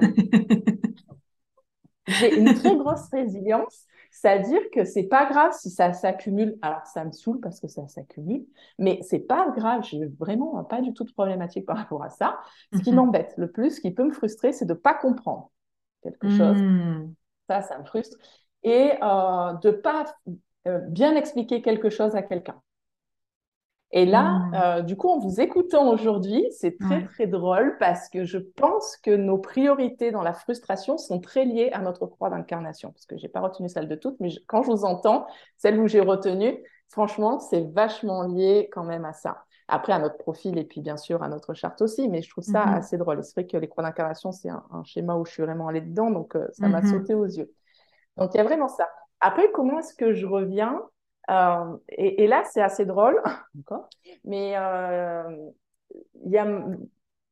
j'ai 2.06 2.38
une 2.38 2.54
très 2.54 2.76
grosse 2.76 3.08
résilience, 3.12 3.84
c'est-à-dire 4.12 4.60
que 4.72 4.84
c'est 4.84 5.08
pas 5.08 5.26
grave 5.26 5.50
si 5.52 5.70
ça 5.70 5.92
s'accumule. 5.92 6.56
Alors, 6.62 6.86
ça 6.86 7.04
me 7.04 7.10
saoule 7.10 7.40
parce 7.40 7.58
que 7.58 7.66
ça 7.66 7.88
s'accumule, 7.88 8.46
mais 8.78 9.00
c'est 9.02 9.26
pas 9.26 9.52
grave. 9.56 9.82
J'ai 9.82 10.06
vraiment 10.20 10.62
pas 10.62 10.82
du 10.82 10.92
tout 10.92 11.02
de 11.02 11.10
problématique 11.10 11.66
par 11.66 11.78
rapport 11.78 12.04
à 12.04 12.10
ça. 12.10 12.38
Ce 12.72 12.78
qui 12.78 12.90
mhm. 12.90 12.96
m'embête 12.96 13.34
le 13.38 13.50
plus, 13.50 13.70
ce 13.72 13.80
qui 13.80 13.90
peut 13.90 14.04
me 14.04 14.12
frustrer, 14.12 14.52
c'est 14.52 14.66
de 14.66 14.74
pas 14.74 14.94
comprendre 14.94 15.50
quelque 16.02 16.28
chose. 16.30 16.62
Hmm. 16.62 17.12
Ça, 17.50 17.62
ça 17.62 17.78
me 17.80 17.84
frustre. 17.84 18.16
Et 18.62 18.92
euh, 19.02 19.54
de 19.54 19.70
ne 19.70 19.72
pas 19.72 20.04
euh, 20.68 20.78
bien 20.86 21.16
expliquer 21.16 21.62
quelque 21.62 21.90
chose 21.90 22.14
à 22.14 22.22
quelqu'un. 22.22 22.62
Et 23.90 24.06
là, 24.06 24.22
mmh. 24.22 24.54
euh, 24.54 24.82
du 24.82 24.96
coup, 24.96 25.08
en 25.08 25.18
vous 25.18 25.40
écoutant 25.40 25.90
aujourd'hui, 25.90 26.46
c'est 26.52 26.78
très, 26.78 27.02
très 27.06 27.26
drôle 27.26 27.76
parce 27.80 28.08
que 28.08 28.22
je 28.22 28.38
pense 28.38 28.96
que 28.98 29.10
nos 29.10 29.36
priorités 29.36 30.12
dans 30.12 30.22
la 30.22 30.32
frustration 30.32 30.96
sont 30.96 31.18
très 31.18 31.44
liées 31.44 31.70
à 31.72 31.80
notre 31.80 32.06
croix 32.06 32.30
d'incarnation. 32.30 32.92
Parce 32.92 33.06
que 33.06 33.18
je 33.18 33.24
n'ai 33.24 33.28
pas 33.28 33.40
retenu 33.40 33.68
celle 33.68 33.88
de 33.88 33.96
toutes, 33.96 34.20
mais 34.20 34.30
quand 34.46 34.62
je 34.62 34.70
vous 34.70 34.84
entends, 34.84 35.26
celle 35.56 35.80
où 35.80 35.88
j'ai 35.88 35.98
retenu, 35.98 36.56
franchement, 36.88 37.40
c'est 37.40 37.68
vachement 37.72 38.22
lié 38.22 38.70
quand 38.70 38.84
même 38.84 39.04
à 39.04 39.12
ça. 39.12 39.44
Après, 39.70 39.92
à 39.92 39.98
notre 39.98 40.18
profil 40.18 40.58
et 40.58 40.64
puis 40.64 40.80
bien 40.80 40.96
sûr 40.96 41.22
à 41.22 41.28
notre 41.28 41.54
charte 41.54 41.80
aussi, 41.80 42.08
mais 42.08 42.22
je 42.22 42.30
trouve 42.30 42.44
ça 42.44 42.64
mm-hmm. 42.64 42.78
assez 42.78 42.98
drôle. 42.98 43.22
C'est 43.22 43.34
vrai 43.34 43.46
que 43.46 43.56
les 43.56 43.68
croix 43.68 43.84
d'incarnation, 43.84 44.32
c'est 44.32 44.48
un, 44.48 44.82
schéma 44.84 45.16
où 45.16 45.24
je 45.24 45.32
suis 45.32 45.42
vraiment 45.42 45.68
allée 45.68 45.80
dedans, 45.80 46.10
donc 46.10 46.36
euh, 46.36 46.48
ça 46.52 46.68
m'a 46.68 46.80
mm-hmm. 46.80 46.90
sauté 46.90 47.14
aux 47.14 47.26
yeux. 47.26 47.52
Donc 48.16 48.34
il 48.34 48.38
y 48.38 48.40
a 48.40 48.44
vraiment 48.44 48.68
ça. 48.68 48.88
Après, 49.20 49.50
comment 49.52 49.78
est-ce 49.78 49.94
que 49.94 50.12
je 50.12 50.26
reviens 50.26 50.82
euh, 51.30 51.76
et, 51.88 52.26
là, 52.26 52.42
c'est 52.50 52.62
assez 52.62 52.84
drôle, 52.84 53.22
mais 54.24 54.54
euh, 54.56 55.50
il 56.24 56.32
y 56.32 56.38
a, 56.38 56.46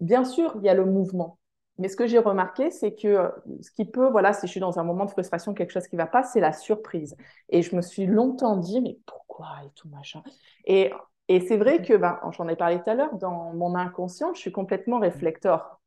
bien 0.00 0.24
sûr, 0.24 0.54
il 0.56 0.64
y 0.64 0.68
a 0.68 0.74
le 0.74 0.84
mouvement. 0.84 1.38
Mais 1.78 1.88
ce 1.88 1.96
que 1.96 2.06
j'ai 2.06 2.18
remarqué, 2.18 2.70
c'est 2.70 2.94
que 2.94 3.30
ce 3.60 3.70
qui 3.70 3.84
peut, 3.84 4.08
voilà, 4.08 4.32
si 4.32 4.46
je 4.46 4.50
suis 4.50 4.60
dans 4.60 4.78
un 4.78 4.84
moment 4.84 5.04
de 5.04 5.10
frustration, 5.10 5.54
quelque 5.54 5.70
chose 5.70 5.86
qui 5.86 5.96
ne 5.96 6.00
va 6.00 6.06
pas, 6.06 6.22
c'est 6.22 6.40
la 6.40 6.52
surprise. 6.52 7.16
Et 7.48 7.62
je 7.62 7.74
me 7.74 7.82
suis 7.82 8.06
longtemps 8.06 8.56
dit, 8.56 8.80
mais 8.80 8.98
pourquoi 9.06 9.48
et 9.64 9.70
tout 9.74 9.88
machin? 9.88 10.22
Et 10.64 10.92
et 11.28 11.40
c'est 11.40 11.56
vrai 11.56 11.82
que, 11.82 11.94
ben, 11.94 12.18
j'en 12.32 12.48
ai 12.48 12.56
parlé 12.56 12.78
tout 12.78 12.90
à 12.90 12.94
l'heure, 12.94 13.14
dans 13.16 13.52
mon 13.52 13.74
inconscient, 13.74 14.32
je 14.34 14.40
suis 14.40 14.52
complètement 14.52 14.98
réflecteur. 14.98 15.80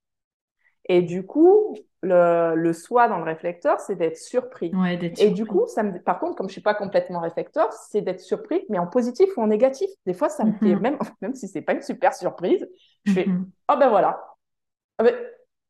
Et 0.86 1.02
du 1.02 1.26
coup, 1.26 1.76
le, 2.02 2.56
le 2.56 2.74
soi 2.74 3.08
dans 3.08 3.18
le 3.18 3.24
réflecteur, 3.24 3.80
c'est 3.80 3.96
d'être 3.96 4.18
surpris. 4.18 4.72
et 5.20 5.30
du 5.32 5.46
coup, 5.46 5.68
ça 5.68 5.84
me, 5.84 6.00
par 6.02 6.20
contre, 6.20 6.36
comme 6.36 6.48
je 6.48 6.54
suis 6.54 6.62
pas 6.62 6.74
complètement 6.74 7.20
réflecteur, 7.20 7.72
c'est 7.74 8.02
d'être 8.02 8.20
surpris, 8.20 8.66
mais 8.70 8.80
en 8.80 8.88
positif 8.88 9.30
ou 9.38 9.42
en 9.42 9.48
négatif. 9.48 9.90
Des 10.06 10.14
fois, 10.14 10.30
ça 10.30 10.44
me 10.44 10.54
fait, 10.54 10.76
mm-hmm. 10.76 10.80
même, 10.80 10.98
même 11.22 11.36
si 11.36 11.48
c'est 11.48 11.62
pas 11.62 11.74
une 11.74 11.82
super 11.82 12.14
surprise, 12.14 12.68
je 13.06 13.14
fais, 13.14 13.26
mm-hmm. 13.26 13.46
oh 13.72 13.76
ben 13.80 13.90
voilà. 13.90 14.24
Ah 14.98 15.04
ben, 15.04 15.16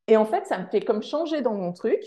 et 0.08 0.18
en 0.18 0.26
fait, 0.26 0.46
ça 0.46 0.58
me 0.58 0.66
fait 0.68 0.82
comme 0.82 1.04
changer 1.04 1.42
dans 1.42 1.54
mon 1.54 1.72
truc. 1.74 2.02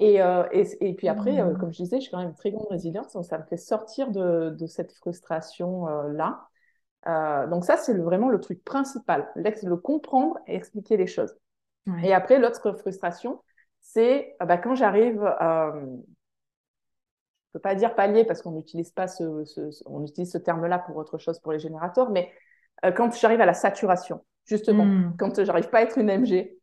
Et, 0.00 0.22
euh, 0.22 0.44
et, 0.52 0.64
et, 0.80 0.94
puis 0.94 1.08
après, 1.08 1.40
euh, 1.40 1.52
mm. 1.52 1.58
comme 1.58 1.72
je 1.72 1.82
disais, 1.82 2.00
j'ai 2.00 2.10
quand 2.10 2.18
même 2.18 2.28
une 2.28 2.34
très 2.34 2.52
grande 2.52 2.68
résilience, 2.70 3.12
donc 3.14 3.24
ça 3.24 3.38
me 3.38 3.44
fait 3.44 3.56
sortir 3.56 4.10
de, 4.10 4.50
de 4.50 4.66
cette 4.66 4.92
frustration-là. 4.92 6.28
Euh, 6.28 6.57
euh, 7.06 7.46
donc 7.46 7.64
ça, 7.64 7.76
c'est 7.76 7.94
vraiment 7.94 8.28
le 8.28 8.40
truc 8.40 8.64
principal, 8.64 9.30
le 9.36 9.76
comprendre 9.76 10.38
et 10.46 10.56
expliquer 10.56 10.96
les 10.96 11.06
choses. 11.06 11.34
Et 12.02 12.12
après, 12.12 12.38
l'autre 12.38 12.72
frustration, 12.72 13.42
c'est 13.80 14.36
euh, 14.42 14.44
bah, 14.44 14.58
quand 14.58 14.74
j'arrive, 14.74 15.22
euh, 15.22 15.72
je 15.72 15.86
ne 15.86 16.02
peux 17.54 17.60
pas 17.60 17.74
dire 17.74 17.94
palier 17.94 18.26
parce 18.26 18.42
qu'on 18.42 18.50
n'utilise 18.50 18.90
pas 18.90 19.08
ce, 19.08 19.24
on 19.86 20.04
utilise 20.04 20.30
ce 20.30 20.36
terme-là 20.36 20.80
pour 20.80 20.96
autre 20.96 21.16
chose 21.16 21.40
pour 21.40 21.52
les 21.52 21.58
générateurs, 21.58 22.10
mais 22.10 22.30
quand 22.94 23.10
j'arrive 23.18 23.40
à 23.40 23.46
la 23.46 23.54
saturation, 23.54 24.22
justement, 24.44 24.84
hmm. 24.84 25.16
quand 25.18 25.42
j'arrive 25.42 25.70
pas 25.70 25.78
à 25.78 25.82
être 25.82 25.96
une 25.96 26.10
MG, 26.10 26.58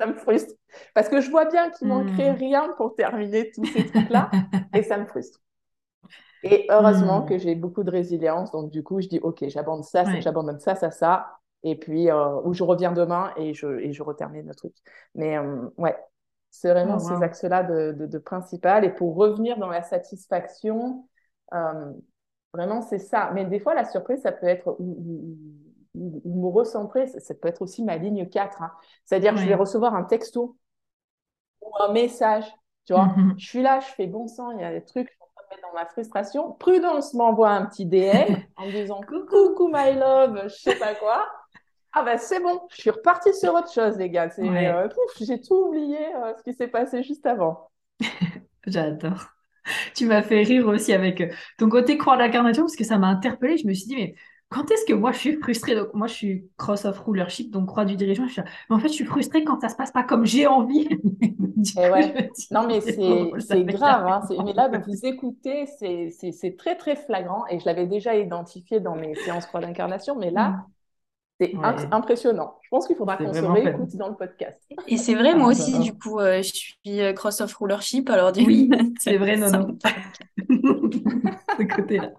ça 0.00 0.06
me 0.06 0.14
frustre 0.14 0.54
parce 0.94 1.10
que 1.10 1.20
je 1.20 1.30
vois 1.30 1.44
bien 1.44 1.70
qu'il 1.70 1.88
manquerait 1.88 2.32
hmm. 2.32 2.36
rien 2.36 2.68
pour 2.78 2.96
terminer 2.96 3.50
tous 3.50 3.66
ces 3.66 3.86
trucs-là 3.86 4.30
et 4.74 4.82
ça 4.82 4.96
me 4.96 5.04
frustre. 5.04 5.40
Et 6.42 6.66
heureusement 6.70 7.20
hmm. 7.20 7.26
que 7.26 7.38
j'ai 7.38 7.54
beaucoup 7.54 7.84
de 7.84 7.90
résilience. 7.90 8.50
Donc, 8.50 8.70
du 8.70 8.82
coup, 8.82 9.00
je 9.00 9.08
dis, 9.08 9.20
OK, 9.20 9.44
j'abandonne 9.48 9.84
ça, 9.84 10.04
j'abandonne 10.20 10.58
ça, 10.58 10.74
ça, 10.74 10.90
ça. 10.90 11.38
Et 11.62 11.76
puis, 11.76 12.10
euh, 12.10 12.40
ou 12.42 12.52
je 12.54 12.64
reviens 12.64 12.92
demain 12.92 13.32
et 13.36 13.54
je, 13.54 13.78
et 13.78 13.92
je 13.92 14.02
retermine 14.02 14.46
le 14.46 14.54
truc. 14.54 14.74
Mais 15.14 15.38
euh, 15.38 15.68
ouais, 15.78 15.96
c'est 16.50 16.70
vraiment 16.70 16.96
oh, 16.96 16.98
ces 16.98 17.22
axes-là 17.22 17.62
de, 17.62 17.92
de, 17.92 18.18
principal. 18.18 18.84
Et 18.84 18.90
pour 18.90 19.14
revenir 19.14 19.58
dans 19.58 19.68
la 19.68 19.82
satisfaction, 19.82 21.06
euh, 21.54 21.92
vraiment, 22.52 22.82
c'est 22.82 22.98
ça. 22.98 23.30
Mais 23.32 23.44
des 23.44 23.60
fois, 23.60 23.74
la 23.74 23.84
surprise, 23.84 24.22
ça 24.22 24.32
peut 24.32 24.46
être 24.46 24.76
ou, 24.80 25.36
me 25.94 26.48
recentrer, 26.48 27.06
ça, 27.06 27.34
peut 27.34 27.48
être 27.48 27.62
aussi 27.62 27.84
ma 27.84 27.96
ligne 27.96 28.28
4. 28.28 28.62
Hein. 28.62 28.72
C'est-à-dire, 29.04 29.34
que 29.34 29.40
je 29.40 29.46
vais 29.46 29.54
recevoir 29.54 29.94
un 29.94 30.04
texto 30.04 30.56
ou 31.60 31.70
un 31.80 31.92
message. 31.92 32.44
Tu 32.86 32.94
vois, 32.94 33.14
je 33.38 33.46
suis 33.46 33.62
là, 33.62 33.78
je 33.78 33.86
fais 33.94 34.08
bon 34.08 34.26
sang, 34.26 34.50
il 34.52 34.60
y 34.60 34.64
a 34.64 34.72
des 34.72 34.84
trucs, 34.84 35.16
dans 35.62 35.72
ma 35.74 35.86
frustration, 35.86 36.52
Prudence 36.52 37.14
m'envoie 37.14 37.50
un 37.50 37.66
petit 37.66 37.86
DM 37.86 38.36
en 38.56 38.66
me 38.66 38.72
disant 38.72 39.00
coucou 39.00 39.68
my 39.72 39.94
love, 39.94 40.42
je 40.44 40.54
sais 40.54 40.76
pas 40.76 40.94
quoi. 40.94 41.26
Ah 41.92 42.02
bah 42.02 42.16
c'est 42.16 42.40
bon, 42.40 42.62
je 42.70 42.80
suis 42.80 42.90
repartie 42.90 43.34
sur 43.34 43.52
autre 43.52 43.70
chose, 43.70 43.98
les 43.98 44.08
gars. 44.08 44.30
Euh, 44.38 44.88
j'ai 45.20 45.40
tout 45.40 45.66
oublié 45.66 45.98
euh, 46.14 46.32
ce 46.38 46.42
qui 46.42 46.54
s'est 46.54 46.68
passé 46.68 47.02
juste 47.02 47.26
avant. 47.26 47.70
J'adore. 48.66 49.26
Tu 49.94 50.06
m'as 50.06 50.22
fait 50.22 50.42
rire 50.42 50.66
aussi 50.66 50.92
avec 50.92 51.20
euh, 51.20 51.28
ton 51.58 51.68
côté 51.68 51.98
croix 51.98 52.16
d'incarnation 52.16 52.62
parce 52.64 52.76
que 52.76 52.84
ça 52.84 52.98
m'a 52.98 53.08
interpellée. 53.08 53.58
Je 53.58 53.66
me 53.66 53.74
suis 53.74 53.86
dit, 53.86 53.96
mais 53.96 54.14
quand 54.52 54.70
est-ce 54.70 54.84
que 54.84 54.92
moi 54.92 55.12
je 55.12 55.18
suis 55.18 55.36
frustrée? 55.36 55.74
Donc, 55.74 55.94
moi 55.94 56.06
je 56.06 56.14
suis 56.14 56.50
cross 56.56 56.84
of 56.84 56.98
rulership, 57.00 57.50
donc 57.50 57.66
croix 57.66 57.84
du 57.84 57.96
dirigeant. 57.96 58.26
Je 58.28 58.40
mais 58.40 58.76
en 58.76 58.78
fait, 58.78 58.88
je 58.88 58.94
suis 58.94 59.04
frustrée 59.04 59.44
quand 59.44 59.60
ça 59.60 59.68
se 59.68 59.76
passe 59.76 59.90
pas 59.90 60.04
comme 60.04 60.26
j'ai 60.26 60.46
envie. 60.46 60.88
non, 62.50 62.66
mais 62.66 62.80
c'est 62.80 63.64
grave. 63.64 64.06
Hein. 64.06 64.42
Mais 64.44 64.52
là, 64.52 64.68
vous 64.68 65.06
écoutez, 65.06 65.66
c'est 65.66 66.56
très 66.56 66.76
très 66.76 66.96
flagrant 66.96 67.44
et 67.48 67.58
je 67.58 67.64
l'avais 67.64 67.86
déjà 67.86 68.14
identifié 68.14 68.80
dans 68.80 68.94
mes 68.94 69.14
séances 69.14 69.46
croix 69.46 69.60
d'incarnation, 69.60 70.16
mais 70.16 70.30
là, 70.30 70.50
mm. 70.50 70.64
c'est 71.40 71.54
impressionnant. 71.90 72.58
Je 72.62 72.68
pense 72.68 72.86
qu'il 72.86 72.96
faudra 72.96 73.16
qu'on 73.16 73.32
se 73.32 73.40
réécoute 73.40 73.96
dans 73.96 74.08
le 74.08 74.14
podcast. 74.14 74.60
Et 74.86 74.96
c'est 74.96 75.14
vrai, 75.14 75.34
moi 75.34 75.48
aussi, 75.48 75.78
du 75.78 75.96
coup, 75.96 76.20
euh, 76.20 76.42
je 76.42 76.52
suis 76.52 77.00
euh, 77.00 77.12
cross 77.12 77.40
of 77.40 77.54
rulership. 77.54 78.08
Alors, 78.10 78.32
du 78.32 78.44
oui, 78.44 78.70
c'est 79.00 79.16
vrai, 79.16 79.36
non, 79.36 79.50
non. 79.50 79.78
Ce 81.58 81.62
côté-là. 81.64 82.12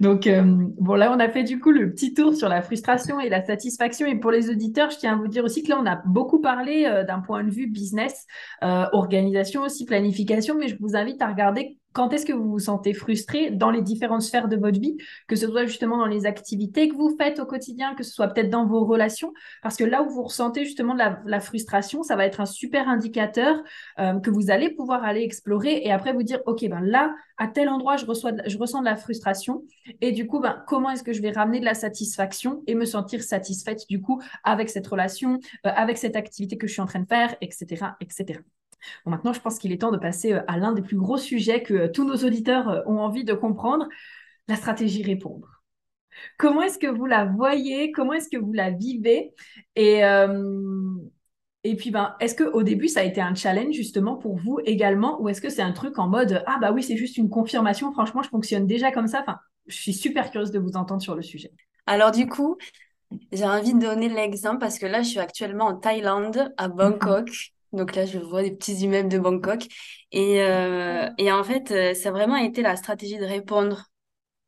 Donc, 0.00 0.26
euh, 0.26 0.42
bon, 0.44 0.94
là, 0.94 1.12
on 1.14 1.20
a 1.20 1.28
fait 1.28 1.44
du 1.44 1.60
coup 1.60 1.70
le 1.70 1.92
petit 1.92 2.14
tour 2.14 2.34
sur 2.34 2.48
la 2.48 2.62
frustration 2.62 3.20
et 3.20 3.28
la 3.28 3.44
satisfaction. 3.44 4.06
Et 4.06 4.16
pour 4.16 4.30
les 4.30 4.48
auditeurs, 4.48 4.90
je 4.90 4.96
tiens 4.96 5.12
à 5.12 5.16
vous 5.16 5.28
dire 5.28 5.44
aussi 5.44 5.62
que 5.62 5.68
là, 5.68 5.78
on 5.78 5.86
a 5.86 5.96
beaucoup 6.06 6.40
parlé 6.40 6.86
euh, 6.86 7.04
d'un 7.04 7.20
point 7.20 7.44
de 7.44 7.50
vue 7.50 7.66
business, 7.66 8.26
euh, 8.64 8.86
organisation 8.92 9.62
aussi, 9.62 9.84
planification, 9.84 10.56
mais 10.58 10.68
je 10.68 10.76
vous 10.80 10.96
invite 10.96 11.20
à 11.20 11.28
regarder 11.28 11.79
quand 11.92 12.12
est-ce 12.12 12.24
que 12.24 12.32
vous 12.32 12.50
vous 12.50 12.58
sentez 12.58 12.94
frustré 12.94 13.50
dans 13.50 13.70
les 13.70 13.82
différentes 13.82 14.22
sphères 14.22 14.48
de 14.48 14.56
votre 14.56 14.80
vie, 14.80 14.96
que 15.26 15.36
ce 15.36 15.46
soit 15.48 15.66
justement 15.66 15.98
dans 15.98 16.06
les 16.06 16.26
activités 16.26 16.88
que 16.88 16.94
vous 16.94 17.16
faites 17.16 17.40
au 17.40 17.46
quotidien, 17.46 17.94
que 17.94 18.02
ce 18.02 18.12
soit 18.12 18.28
peut-être 18.28 18.50
dans 18.50 18.66
vos 18.66 18.84
relations, 18.84 19.32
parce 19.62 19.76
que 19.76 19.84
là 19.84 20.02
où 20.02 20.08
vous 20.08 20.22
ressentez 20.22 20.64
justement 20.64 20.94
la, 20.94 21.40
frustration, 21.40 22.02
ça 22.02 22.16
va 22.16 22.26
être 22.26 22.40
un 22.40 22.46
super 22.46 22.88
indicateur 22.88 23.56
euh, 23.98 24.20
que 24.20 24.30
vous 24.30 24.50
allez 24.50 24.70
pouvoir 24.70 25.04
aller 25.04 25.22
explorer 25.22 25.80
et 25.82 25.90
après 25.90 26.12
vous 26.12 26.22
dire, 26.22 26.40
OK, 26.46 26.68
ben 26.68 26.80
là, 26.80 27.14
à 27.38 27.48
tel 27.48 27.68
endroit, 27.68 27.96
je 27.96 28.06
ressens 28.06 28.80
de 28.80 28.84
la 28.84 28.96
frustration 28.96 29.64
et 30.00 30.12
du 30.12 30.26
coup, 30.26 30.40
ben, 30.40 30.62
comment 30.66 30.90
est-ce 30.90 31.02
que 31.02 31.12
je 31.12 31.22
vais 31.22 31.30
ramener 31.30 31.60
de 31.60 31.64
la 31.64 31.74
satisfaction 31.74 32.62
et 32.66 32.74
me 32.74 32.84
sentir 32.84 33.22
satisfaite 33.22 33.86
du 33.88 34.00
coup 34.00 34.20
avec 34.44 34.68
cette 34.68 34.86
relation, 34.86 35.40
euh, 35.66 35.70
avec 35.74 35.98
cette 35.98 36.16
activité 36.16 36.58
que 36.58 36.66
je 36.66 36.72
suis 36.72 36.82
en 36.82 36.86
train 36.86 37.00
de 37.00 37.08
faire, 37.08 37.34
etc., 37.40 37.86
etc. 38.00 38.40
Bon, 39.04 39.10
maintenant, 39.10 39.32
je 39.32 39.40
pense 39.40 39.58
qu'il 39.58 39.72
est 39.72 39.78
temps 39.78 39.90
de 39.90 39.98
passer 39.98 40.32
euh, 40.32 40.42
à 40.48 40.58
l'un 40.58 40.72
des 40.72 40.82
plus 40.82 40.96
gros 40.96 41.16
sujets 41.16 41.62
que 41.62 41.74
euh, 41.74 41.88
tous 41.88 42.04
nos 42.04 42.16
auditeurs 42.16 42.68
euh, 42.68 42.80
ont 42.86 42.98
envie 42.98 43.24
de 43.24 43.34
comprendre, 43.34 43.88
la 44.48 44.56
stratégie 44.56 45.02
répondre. 45.02 45.62
Comment 46.38 46.62
est-ce 46.62 46.78
que 46.78 46.86
vous 46.86 47.06
la 47.06 47.24
voyez? 47.24 47.92
Comment 47.92 48.14
est-ce 48.14 48.28
que 48.28 48.36
vous 48.36 48.52
la 48.52 48.70
vivez? 48.70 49.32
Et, 49.76 50.02
et 51.62 51.76
puis, 51.76 51.90
ben, 51.90 52.16
est-ce 52.20 52.34
qu'au 52.34 52.62
début, 52.62 52.88
ça 52.88 53.00
a 53.00 53.04
été 53.04 53.20
un 53.20 53.34
challenge 53.34 53.74
justement 53.74 54.16
pour 54.16 54.36
vous 54.36 54.58
également? 54.64 55.20
Ou 55.22 55.28
est-ce 55.28 55.40
que 55.40 55.50
c'est 55.50 55.62
un 55.62 55.72
truc 55.72 55.98
en 55.98 56.08
mode 56.08 56.42
Ah, 56.46 56.58
bah 56.60 56.72
oui, 56.72 56.82
c'est 56.82 56.96
juste 56.96 57.16
une 57.16 57.30
confirmation, 57.30 57.92
franchement, 57.92 58.22
je 58.22 58.28
fonctionne 58.28 58.66
déjà 58.66 58.90
comme 58.90 59.06
ça 59.06 59.20
enfin, 59.20 59.38
Je 59.66 59.76
suis 59.76 59.92
super 59.92 60.30
curieuse 60.30 60.50
de 60.50 60.58
vous 60.58 60.76
entendre 60.76 61.00
sur 61.00 61.14
le 61.14 61.22
sujet. 61.22 61.52
Alors, 61.86 62.10
du 62.10 62.26
coup, 62.26 62.56
j'ai 63.32 63.44
envie 63.44 63.74
de 63.74 63.80
donner 63.80 64.08
l'exemple 64.08 64.58
parce 64.58 64.78
que 64.78 64.86
là, 64.86 65.02
je 65.02 65.08
suis 65.08 65.20
actuellement 65.20 65.66
en 65.66 65.76
Thaïlande, 65.76 66.52
à 66.56 66.68
Bangkok. 66.68 67.52
Donc 67.72 67.94
là, 67.94 68.04
je 68.04 68.18
vois 68.18 68.42
des 68.42 68.50
petits 68.50 68.74
immeubles 68.74 69.08
de 69.08 69.18
Bangkok. 69.18 69.66
Et, 70.12 70.42
euh, 70.42 71.08
et 71.18 71.30
en 71.32 71.44
fait, 71.44 71.70
euh, 71.70 71.94
ça 71.94 72.08
a 72.08 72.12
vraiment 72.12 72.36
été 72.36 72.62
la 72.62 72.76
stratégie 72.76 73.18
de 73.18 73.24
répondre 73.24 73.86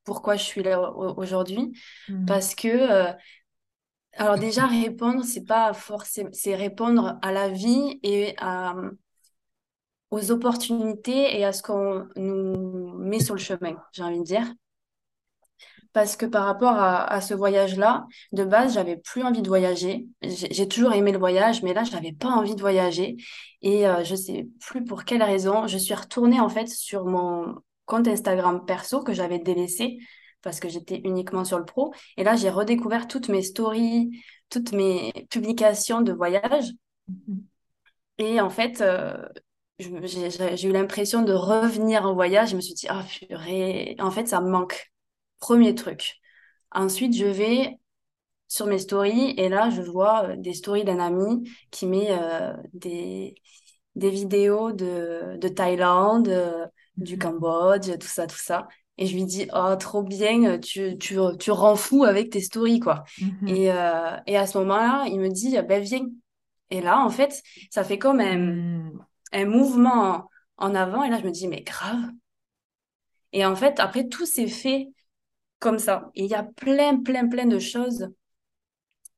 pourquoi 0.05 0.37
je 0.37 0.43
suis 0.43 0.63
là 0.63 0.93
aujourd'hui. 0.93 1.73
Mmh. 2.09 2.27
Parce 2.27 2.55
que, 2.55 2.69
euh, 2.69 3.13
alors 4.15 4.39
déjà, 4.39 4.67
répondre, 4.67 5.25
c'est 5.25 5.45
pas 5.45 5.73
forcément, 5.73 6.31
c'est 6.33 6.55
répondre 6.57 7.19
à 7.23 7.33
la 7.33 7.49
vie 7.49 8.01
et 8.03 8.35
à, 8.39 8.75
aux 10.11 10.31
opportunités 10.31 11.39
et 11.39 11.45
à 11.45 11.53
ce 11.53 11.63
qu'on 11.63 12.07
nous 12.17 12.99
met 12.99 13.21
sur 13.21 13.35
le 13.35 13.41
chemin, 13.41 13.77
j'ai 13.93 14.03
envie 14.03 14.19
de 14.19 14.25
dire 14.25 14.47
parce 15.93 16.17
que 16.17 16.25
par 16.25 16.45
rapport 16.47 16.77
à, 16.77 17.21
ce 17.21 17.35
voyage-là, 17.35 18.07
de 18.33 18.45
base, 18.45 18.75
j'avais 18.75 18.97
plus 18.97 19.23
envie 19.23 19.43
de 19.43 19.49
voyager. 19.49 20.07
J'ai 20.23 20.67
toujours 20.67 20.93
aimé 20.95 21.13
le 21.13 21.19
voyage, 21.19 21.63
mais 21.63 21.75
là, 21.75 21.85
je 21.85 21.93
n'avais 21.93 22.13
pas 22.13 22.29
envie 22.29 22.55
de 22.55 22.61
voyager. 22.61 23.17
Et 23.61 23.87
euh, 23.87 24.03
je 24.03 24.15
sais 24.15 24.49
plus 24.61 24.85
pour 24.85 25.05
quelle 25.05 25.23
raison. 25.23 25.67
Je 25.67 25.77
suis 25.77 25.95
retournée 25.95 26.41
en 26.41 26.49
fait 26.49 26.69
sur 26.69 27.05
mon 27.05 27.57
compte 27.85 28.09
Instagram 28.09 28.65
perso 28.65 29.03
que 29.03 29.13
j'avais 29.13 29.39
délaissé 29.39 29.99
parce 30.41 30.61
que 30.61 30.69
j'étais 30.69 31.01
uniquement 31.05 31.45
sur 31.45 31.59
le 31.59 31.65
pro. 31.65 31.93
Et 32.17 32.25
là, 32.25 32.37
j'ai 32.37 32.51
redécouvert 32.51 33.07
toutes 33.07 33.29
mes 33.29 33.43
stories, 33.43 34.11
toutes 34.49 34.73
mes 34.73 35.13
publications 35.31 36.01
de 36.01 36.13
voyage. 36.13 36.73
Et 38.19 38.41
en 38.41 38.51
fait, 38.51 38.81
euh, 38.81 39.15
j'ai 39.79 40.69
eu 40.69 40.73
l'impression 40.73 41.23
de 41.23 41.33
revenir 41.33 42.07
en 42.07 42.15
voyage. 42.15 42.51
Je 42.51 42.57
me 42.57 42.61
suis 42.61 42.75
dit, 42.75 42.87
ah 42.89 43.05
purée, 43.09 43.97
en 43.99 44.11
fait, 44.11 44.27
ça 44.29 44.41
me 44.41 44.51
manque. 44.51 44.92
Premier 45.43 45.75
truc. 45.75 46.21
Ensuite, 46.71 47.17
je 47.17 47.27
vais 47.27 47.81
sur 48.47 48.67
mes 48.67 48.79
stories 48.79 49.35
et 49.37 49.49
là, 49.49 49.71
je 49.71 49.83
vois 49.83 50.29
euh, 50.29 50.37
des 50.37 50.55
stories 50.55 50.85
d'un 50.85 51.01
ami 51.01 51.51
qui 51.73 51.85
met 51.87 52.11
euh, 52.11 52.55
des, 52.75 53.35
des 53.97 54.11
vidéos 54.11 54.71
de, 54.71 55.37
de 55.39 55.49
Thaïlande, 55.49 56.29
euh, 56.29 56.65
du 56.97 57.15
mhm. 57.15 57.19
Cambodge, 57.19 57.91
tout 57.99 58.07
ça, 58.07 58.29
tout 58.29 58.39
ça. 58.39 58.69
Et 58.99 59.07
je 59.07 59.15
lui 59.15 59.25
dis, 59.25 59.49
oh, 59.53 59.75
trop 59.75 60.05
bien, 60.05 60.61
tu, 60.61 60.97
tu, 60.97 61.17
tu 61.41 61.51
rends 61.51 61.75
fou 61.75 62.05
avec 62.05 62.31
tes 62.31 62.41
stories, 62.41 62.79
quoi. 62.79 63.03
Mhm. 63.21 63.49
et, 63.49 63.65
et, 64.27 64.37
à 64.37 64.47
ce 64.47 64.59
moment-là, 64.59 65.07
il 65.09 65.19
me 65.19 65.29
dit, 65.29 65.57
ben 65.69 65.83
viens. 65.83 66.07
Et 66.71 66.81
là, 66.81 67.01
en 67.05 67.11
fait, 67.11 67.43
ça 67.69 67.83
fait 67.83 67.99
comme 67.99 68.21
un, 68.21 68.39
mhm. 68.39 69.05
un 69.33 69.45
mouvement 69.47 70.31
en 70.57 70.75
avant. 70.77 71.03
Et 71.03 71.11
là, 71.11 71.19
je 71.19 71.25
me 71.25 71.33
dis, 71.33 71.49
mais 71.49 71.63
grave. 71.63 72.13
Et 73.33 73.45
en 73.45 73.57
fait, 73.57 73.81
après, 73.81 74.07
tout 74.07 74.27
s'est 74.27 74.47
fait 74.47 74.93
comme 75.63 75.79
ça. 75.79 76.11
Et 76.15 76.25
il 76.25 76.31
y 76.31 76.35
a 76.35 76.43
plein, 76.43 76.99
plein, 77.01 77.29
plein 77.29 77.47
de 77.47 77.61
choses 77.61 78.11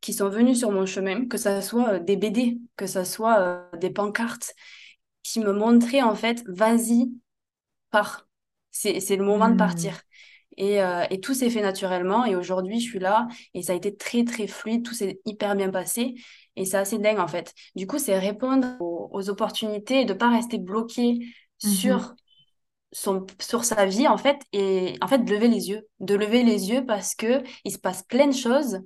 qui 0.03 0.12
sont 0.12 0.28
venues 0.28 0.55
sur 0.55 0.70
mon 0.70 0.84
chemin, 0.84 1.26
que 1.26 1.38
ce 1.38 1.62
soit 1.62 1.95
euh, 1.95 1.99
des 1.99 2.16
BD, 2.16 2.59
que 2.76 2.86
ce 2.86 3.03
soit 3.05 3.40
euh, 3.40 3.76
des 3.78 3.90
pancartes, 3.90 4.55
qui 5.22 5.40
me 5.40 5.53
montraient 5.53 6.03
en 6.03 6.14
fait, 6.14 6.45
vas-y, 6.47 7.11
pars. 7.90 8.28
C'est 8.70 9.16
le 9.16 9.24
moment 9.24 9.49
de 9.49 9.55
hmm. 9.55 9.59
partir. 9.59 10.03
Et, 10.57 10.82
euh, 10.82 11.05
et, 11.11 11.20
tout 11.20 11.32
s'est 11.32 11.49
fait 11.49 11.62
naturellement. 11.62 12.26
Et 12.26 12.36
aujourd'hui, 12.36 12.80
je 12.80 12.90
suis 12.90 12.99
là 12.99 13.26
et 13.55 13.62
ça 13.62 13.72
a 13.72 13.76
été 13.76 13.97
très, 13.97 14.24
très 14.24 14.47
fluide. 14.47 14.84
Tout 14.84 14.95
s'est 14.95 15.20
hyper 15.24 15.57
bien 15.57 15.70
passé. 15.70 16.14
Et 16.57 16.64
c'est 16.66 16.76
assez 16.76 16.99
dingue, 16.99 17.18
en 17.18 17.28
fait. 17.28 17.55
Du 17.74 17.86
coup, 17.86 17.99
c'est 17.99 18.18
répondre 18.18 18.76
aux, 18.80 19.30
opportunités 19.30 20.03
et 20.03 20.05
de 20.05 20.12
ne 20.12 20.18
pas 20.18 20.28
rester 20.28 20.59
bloqué 20.59 21.20
mhm. 21.62 21.70
sur 21.70 22.14
sur 22.95 23.64
sa 23.64 23.86
vie 23.86 24.07
en 24.07 24.16
fait 24.16 24.40
et 24.53 24.97
en 25.03 25.09
fait 25.09 25.18
de 25.18 25.30
lever 25.30 25.49
les 25.49 25.68
yeux 25.68 25.82
de 26.01 26.14
lever 26.14 26.45
les 26.45 26.70
yeux 26.70 26.86
parce 26.86 27.14
que 27.14 27.42
il 27.64 27.72
se 27.72 27.78
passe 27.78 28.05
plein 28.05 28.28
de 28.28 28.34
choses 28.34 28.80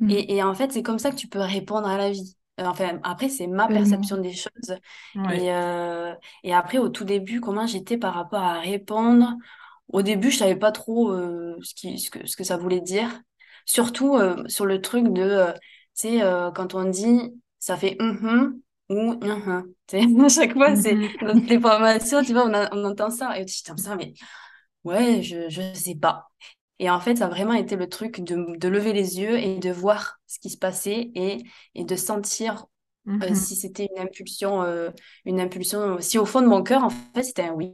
mm. 0.00 0.10
et, 0.10 0.42
en 0.42 0.54
fait 0.54 0.72
c'est 0.72 0.82
comme 0.82 0.98
ça 0.98 1.10
que 1.10 1.16
tu 1.16 1.28
peux 1.28 1.38
répondre 1.38 1.86
à 1.86 1.96
la 1.96 2.10
vie. 2.10 2.36
Euh, 2.60 2.64
enfin 2.66 3.00
après 3.02 3.28
c'est 3.28 3.46
ma 3.46 3.66
perception 3.68 4.18
des 4.18 4.34
choses 4.34 4.76
et, 5.32 5.52
euh, 5.52 6.12
et 6.42 6.52
après 6.52 6.78
au 6.78 6.90
tout 6.90 7.04
début 7.04 7.40
comment 7.40 7.66
j'étais 7.66 7.96
par 7.96 8.14
rapport 8.14 8.42
à 8.42 8.60
répondre. 8.60 9.36
Au 9.88 10.02
début 10.02 10.30
je 10.30 10.38
savais 10.38 10.56
pas 10.56 10.72
trop 10.72 11.12
euh, 11.12 11.56
ce, 11.62 11.74
qui, 11.74 11.98
ce, 11.98 12.10
que, 12.10 12.26
ce 12.26 12.36
que 12.36 12.44
ça 12.44 12.56
voulait 12.56 12.80
dire. 12.80 13.08
Surtout 13.64 14.18
sur 14.48 14.66
le 14.66 14.80
truc 14.80 15.12
de 15.12 15.52
tu 15.96 16.08
sais 16.08 16.20
quand 16.52 16.74
on 16.74 16.84
dit 16.84 17.32
ça 17.60 17.76
fait 17.76 17.96
mm 18.00 18.60
ou 18.92 19.18
à 20.24 20.28
chaque 20.28 20.52
fois, 20.52 20.76
c'est 20.76 20.94
mm-hmm. 20.94 21.26
dans 21.26 21.46
les 21.46 21.60
formations, 21.60 22.22
tu 22.22 22.32
vois, 22.32 22.46
on, 22.46 22.84
entend 22.84 23.10
ça. 23.10 23.38
Et 23.38 23.44
tu 23.44 23.62
te 23.62 23.80
ça, 23.80 23.96
mais 23.96 24.14
ouais, 24.84 25.22
je, 25.22 25.48
je 25.48 25.74
sais 25.74 25.94
pas. 25.94 26.30
Et 26.78 26.90
en 26.90 27.00
fait, 27.00 27.16
ça 27.16 27.26
a 27.26 27.28
vraiment 27.28 27.54
été 27.54 27.76
le 27.76 27.88
truc 27.88 28.20
de, 28.20 28.56
de 28.58 28.68
lever 28.68 28.92
les 28.92 29.20
yeux 29.20 29.38
et 29.38 29.58
de 29.58 29.70
voir 29.70 30.18
ce 30.26 30.38
qui 30.38 30.50
se 30.50 30.58
passait 30.58 31.10
et, 31.14 31.38
et 31.74 31.84
de 31.84 31.96
sentir 31.96 32.66
euh, 33.08 33.12
mm-hmm. 33.12 33.34
si 33.34 33.56
c'était 33.56 33.88
une 33.94 34.02
impulsion, 34.02 34.62
euh, 34.62 34.90
une 35.24 35.40
impulsion, 35.40 36.00
si 36.00 36.18
au 36.18 36.24
fond 36.24 36.40
de 36.40 36.46
mon 36.46 36.62
cœur, 36.62 36.84
en 36.84 36.90
fait, 36.90 37.22
c'était 37.22 37.42
un 37.42 37.52
oui. 37.52 37.72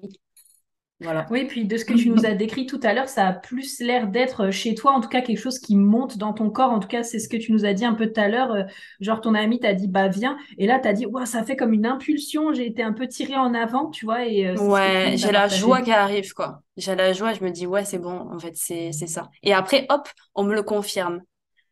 Oui, 1.31 1.47
puis 1.47 1.65
de 1.65 1.77
ce 1.77 1.85
que 1.85 1.95
tu 1.95 2.11
nous 2.11 2.27
as 2.27 2.35
décrit 2.35 2.67
tout 2.67 2.81
à 2.83 2.93
l'heure, 2.93 3.09
ça 3.09 3.29
a 3.29 3.33
plus 3.33 3.79
l'air 3.79 4.09
d'être 4.09 4.51
chez 4.51 4.75
toi, 4.75 4.93
en 4.93 5.01
tout 5.01 5.09
cas 5.09 5.21
quelque 5.21 5.39
chose 5.39 5.61
qui 5.61 5.77
monte 5.77 6.19
dans 6.19 6.33
ton 6.33 6.51
corps. 6.51 6.73
En 6.73 6.81
tout 6.81 6.89
cas, 6.89 7.05
c'est 7.05 7.21
ce 7.21 7.29
que 7.29 7.37
tu 7.37 7.53
nous 7.53 7.65
as 7.65 7.73
dit 7.73 7.85
un 7.85 7.95
peu 7.95 8.11
tout 8.13 8.21
à 8.21 8.29
l'heure. 8.29 8.51
Euh, 8.51 8.65
genre, 8.99 9.21
ton 9.21 9.35
ami 9.35 9.61
t'a 9.61 9.75
dit, 9.75 9.87
bah 9.87 10.09
viens. 10.09 10.37
Et 10.59 10.67
là, 10.67 10.81
tu 10.81 10.89
as 10.89 10.93
dit, 10.93 11.07
ouais, 11.07 11.25
ça 11.25 11.45
fait 11.45 11.55
comme 11.55 11.73
une 11.73 11.87
impulsion. 11.87 12.53
J'ai 12.53 12.67
été 12.67 12.83
un 12.83 12.93
peu 12.93 13.07
tirée 13.07 13.37
en 13.37 13.55
avant, 13.55 13.91
tu 13.91 14.07
vois. 14.07 14.27
Et, 14.27 14.49
euh, 14.49 14.57
ouais, 14.57 15.15
j'ai 15.17 15.31
la 15.31 15.47
joie 15.47 15.83
qui 15.83 15.93
arrive, 15.93 16.33
quoi. 16.33 16.63
J'ai 16.77 16.97
la 16.97 17.13
joie, 17.13 17.33
je 17.33 17.45
me 17.45 17.51
dis, 17.51 17.67
ouais, 17.67 17.85
c'est 17.85 17.99
bon, 17.99 18.29
en 18.33 18.39
fait, 18.41 18.57
c'est 18.57 18.93
ça. 18.93 19.31
Et 19.45 19.53
après, 19.53 19.87
hop, 19.91 20.09
on 20.35 20.43
me 20.43 20.55
le 20.55 20.63
confirme. 20.63 21.23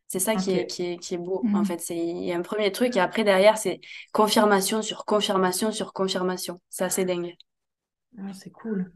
C'est 0.07 0.19
ça 0.19 0.35
qui, 0.35 0.51
est, 0.51 0.67
qui, 0.67 0.85
est, 0.85 0.97
qui 0.97 1.15
est 1.15 1.17
beau, 1.17 1.41
en 1.53 1.59
mhm. 1.59 1.65
fait. 1.65 1.83
Il 1.89 2.23
y 2.23 2.31
a 2.31 2.37
un 2.37 2.41
premier 2.41 2.71
truc, 2.71 2.95
et 2.95 3.01
après, 3.01 3.25
derrière, 3.25 3.57
c'est 3.57 3.81
confirmation 4.13 4.81
sur 4.81 5.03
confirmation 5.03 5.73
sur 5.73 5.91
confirmation. 5.91 6.61
C'est 6.69 6.85
assez 6.85 7.03
dingue. 7.03 7.35
Ah, 8.17 8.31
c'est 8.33 8.51
cool. 8.51 8.89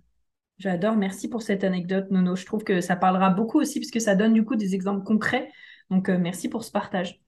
J'adore, 0.61 0.95
merci 0.95 1.27
pour 1.27 1.41
cette 1.41 1.63
anecdote, 1.63 2.11
Nono. 2.11 2.35
Je 2.35 2.45
trouve 2.45 2.63
que 2.63 2.81
ça 2.81 2.95
parlera 2.95 3.31
beaucoup 3.31 3.59
aussi, 3.59 3.79
parce 3.79 3.89
que 3.89 3.99
ça 3.99 4.13
donne 4.13 4.33
du 4.33 4.45
coup 4.45 4.55
des 4.55 4.75
exemples 4.75 5.03
concrets 5.03 5.51
Donc, 5.89 6.07
merci 6.09 6.49
pour 6.49 6.63
ce 6.63 6.71
partage. 6.71 7.19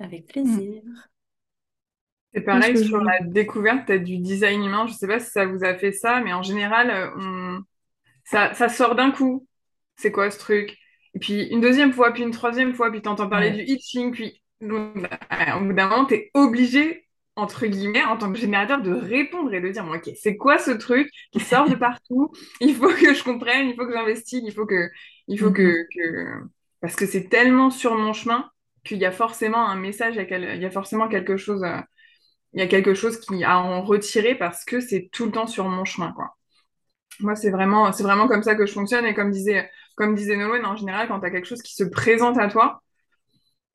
Avec 0.00 0.26
plaisir. 0.26 0.82
C'est 2.32 2.40
pareil 2.40 2.82
sur 2.82 3.02
la 3.02 3.20
découverte 3.20 3.92
du 3.92 4.16
design 4.16 4.64
humain. 4.64 4.86
Je 4.86 4.92
ne 4.92 4.96
sais 4.96 5.06
pas 5.06 5.20
si 5.20 5.30
ça 5.30 5.44
vous 5.44 5.62
a 5.62 5.74
fait 5.74 5.92
ça, 5.92 6.22
mais 6.22 6.32
en 6.32 6.42
général, 6.42 7.12
ça, 8.24 8.54
ça 8.54 8.70
sort 8.70 8.94
d'un 8.94 9.10
coup. 9.10 9.46
C'est 9.96 10.10
quoi 10.10 10.30
ce 10.30 10.38
truc? 10.38 10.78
Et 11.14 11.18
puis 11.18 11.48
une 11.48 11.60
deuxième 11.60 11.92
fois, 11.92 12.12
puis 12.12 12.22
une 12.22 12.30
troisième 12.30 12.72
fois, 12.72 12.90
puis 12.90 13.02
tu 13.02 13.08
entends 13.08 13.28
parler 13.28 13.50
du 13.50 13.62
itching, 13.62 14.12
puis 14.12 14.42
bah, 14.62 15.18
au 15.56 15.64
bout 15.64 15.72
d'un 15.74 15.88
moment, 15.88 16.06
tu 16.06 16.14
es 16.14 16.30
obligé, 16.32 17.07
entre 17.38 17.66
guillemets, 17.66 18.04
en 18.04 18.16
tant 18.16 18.32
que 18.32 18.38
générateur, 18.38 18.82
de 18.82 18.92
répondre 18.92 19.54
et 19.54 19.60
de 19.60 19.68
dire, 19.70 19.86
ok, 19.86 20.10
c'est 20.20 20.36
quoi 20.36 20.58
ce 20.58 20.72
truc 20.72 21.08
qui 21.30 21.38
sort 21.40 21.68
de 21.68 21.76
partout? 21.76 22.32
Il 22.60 22.74
faut 22.74 22.88
que 22.88 23.14
je 23.14 23.22
comprenne, 23.22 23.68
il 23.68 23.76
faut 23.76 23.86
que 23.86 23.92
j'investigue, 23.92 24.44
il 24.44 24.52
faut 24.52 24.66
que... 24.66 24.90
Il 25.28 25.38
faut 25.38 25.52
que, 25.52 25.62
mm-hmm. 25.62 26.48
Parce 26.80 26.96
que 26.96 27.06
c'est 27.06 27.28
tellement 27.28 27.70
sur 27.70 27.94
mon 27.96 28.12
chemin 28.12 28.50
qu'il 28.84 28.98
y 28.98 29.04
a 29.04 29.12
forcément 29.12 29.68
un 29.68 29.76
message, 29.76 30.16
il 30.16 30.62
y 30.62 30.66
a 30.66 30.70
forcément 30.70 31.08
quelque 31.08 31.36
chose... 31.36 31.62
Euh, 31.62 31.80
il 32.54 32.60
y 32.60 32.62
a 32.62 32.66
quelque 32.66 32.94
chose 32.94 33.20
qui 33.20 33.44
a 33.44 33.58
en 33.58 33.82
retirer 33.82 34.34
parce 34.34 34.64
que 34.64 34.80
c'est 34.80 35.10
tout 35.12 35.26
le 35.26 35.32
temps 35.32 35.46
sur 35.46 35.68
mon 35.68 35.84
chemin, 35.84 36.12
quoi. 36.12 36.34
Moi, 37.20 37.36
c'est 37.36 37.50
vraiment, 37.50 37.92
c'est 37.92 38.02
vraiment 38.02 38.26
comme 38.26 38.42
ça 38.42 38.54
que 38.54 38.66
je 38.66 38.72
fonctionne. 38.72 39.04
Et 39.04 39.14
comme 39.14 39.30
disait, 39.30 39.70
comme 39.96 40.14
disait 40.14 40.36
Nolwenn, 40.36 40.64
en 40.64 40.76
général, 40.76 41.08
quand 41.08 41.20
tu 41.20 41.26
as 41.26 41.30
quelque 41.30 41.46
chose 41.46 41.62
qui 41.62 41.74
se 41.74 41.84
présente 41.84 42.38
à 42.38 42.48
toi, 42.48 42.82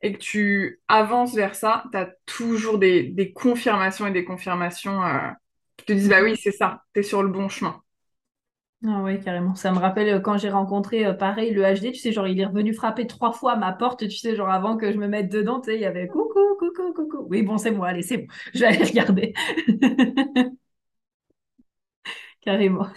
et 0.03 0.13
que 0.13 0.17
tu 0.17 0.81
avances 0.89 1.33
vers 1.33 1.55
ça, 1.55 1.85
tu 1.91 1.97
as 1.97 2.11
toujours 2.25 2.77
des, 2.77 3.33
confirmations 3.33 4.05
et 4.05 4.11
des 4.11 4.25
confirmations 4.25 5.03
euh, 5.03 5.29
qui 5.77 5.85
te 5.85 5.93
disent 5.93 6.09
bah 6.09 6.21
oui, 6.21 6.35
c'est 6.35 6.51
ça, 6.51 6.83
tu 6.93 6.99
es 6.99 7.03
sur 7.03 7.23
le 7.23 7.29
bon 7.29 7.49
chemin. 7.49 7.81
Ah 8.85 9.01
oui, 9.01 9.17
carrément. 9.21 9.55
Ça 9.55 9.71
me 9.71 9.79
rappelle 9.79 10.09
euh, 10.09 10.19
quand 10.19 10.37
j'ai 10.37 10.49
rencontré, 10.49 11.05
euh, 11.05 11.13
pareil, 11.13 11.53
le 11.53 11.63
HD, 11.63 11.93
tu 11.93 11.99
sais, 11.99 12.11
genre, 12.11 12.27
il 12.27 12.37
est 12.37 12.45
revenu 12.45 12.73
frapper 12.73 13.07
trois 13.07 13.31
fois 13.31 13.53
à 13.53 13.55
ma 13.55 13.71
porte, 13.71 14.01
tu 14.01 14.17
sais, 14.17 14.35
genre, 14.35 14.49
avant 14.49 14.75
que 14.75 14.91
je 14.91 14.97
me 14.97 15.07
mette 15.07 15.31
dedans, 15.31 15.61
tu 15.61 15.71
sais, 15.71 15.77
il 15.77 15.81
y 15.81 15.85
avait 15.85 16.07
coucou, 16.07 16.57
coucou, 16.59 16.93
coucou. 16.93 17.25
Oui, 17.29 17.41
bon, 17.43 17.57
c'est 17.57 17.71
moi, 17.71 17.87
allez, 17.87 18.01
c'est 18.01 18.17
bon, 18.17 18.27
je 18.53 18.59
vais 18.59 18.65
aller 18.65 18.83
regarder. 18.83 19.33
carrément. 22.41 22.87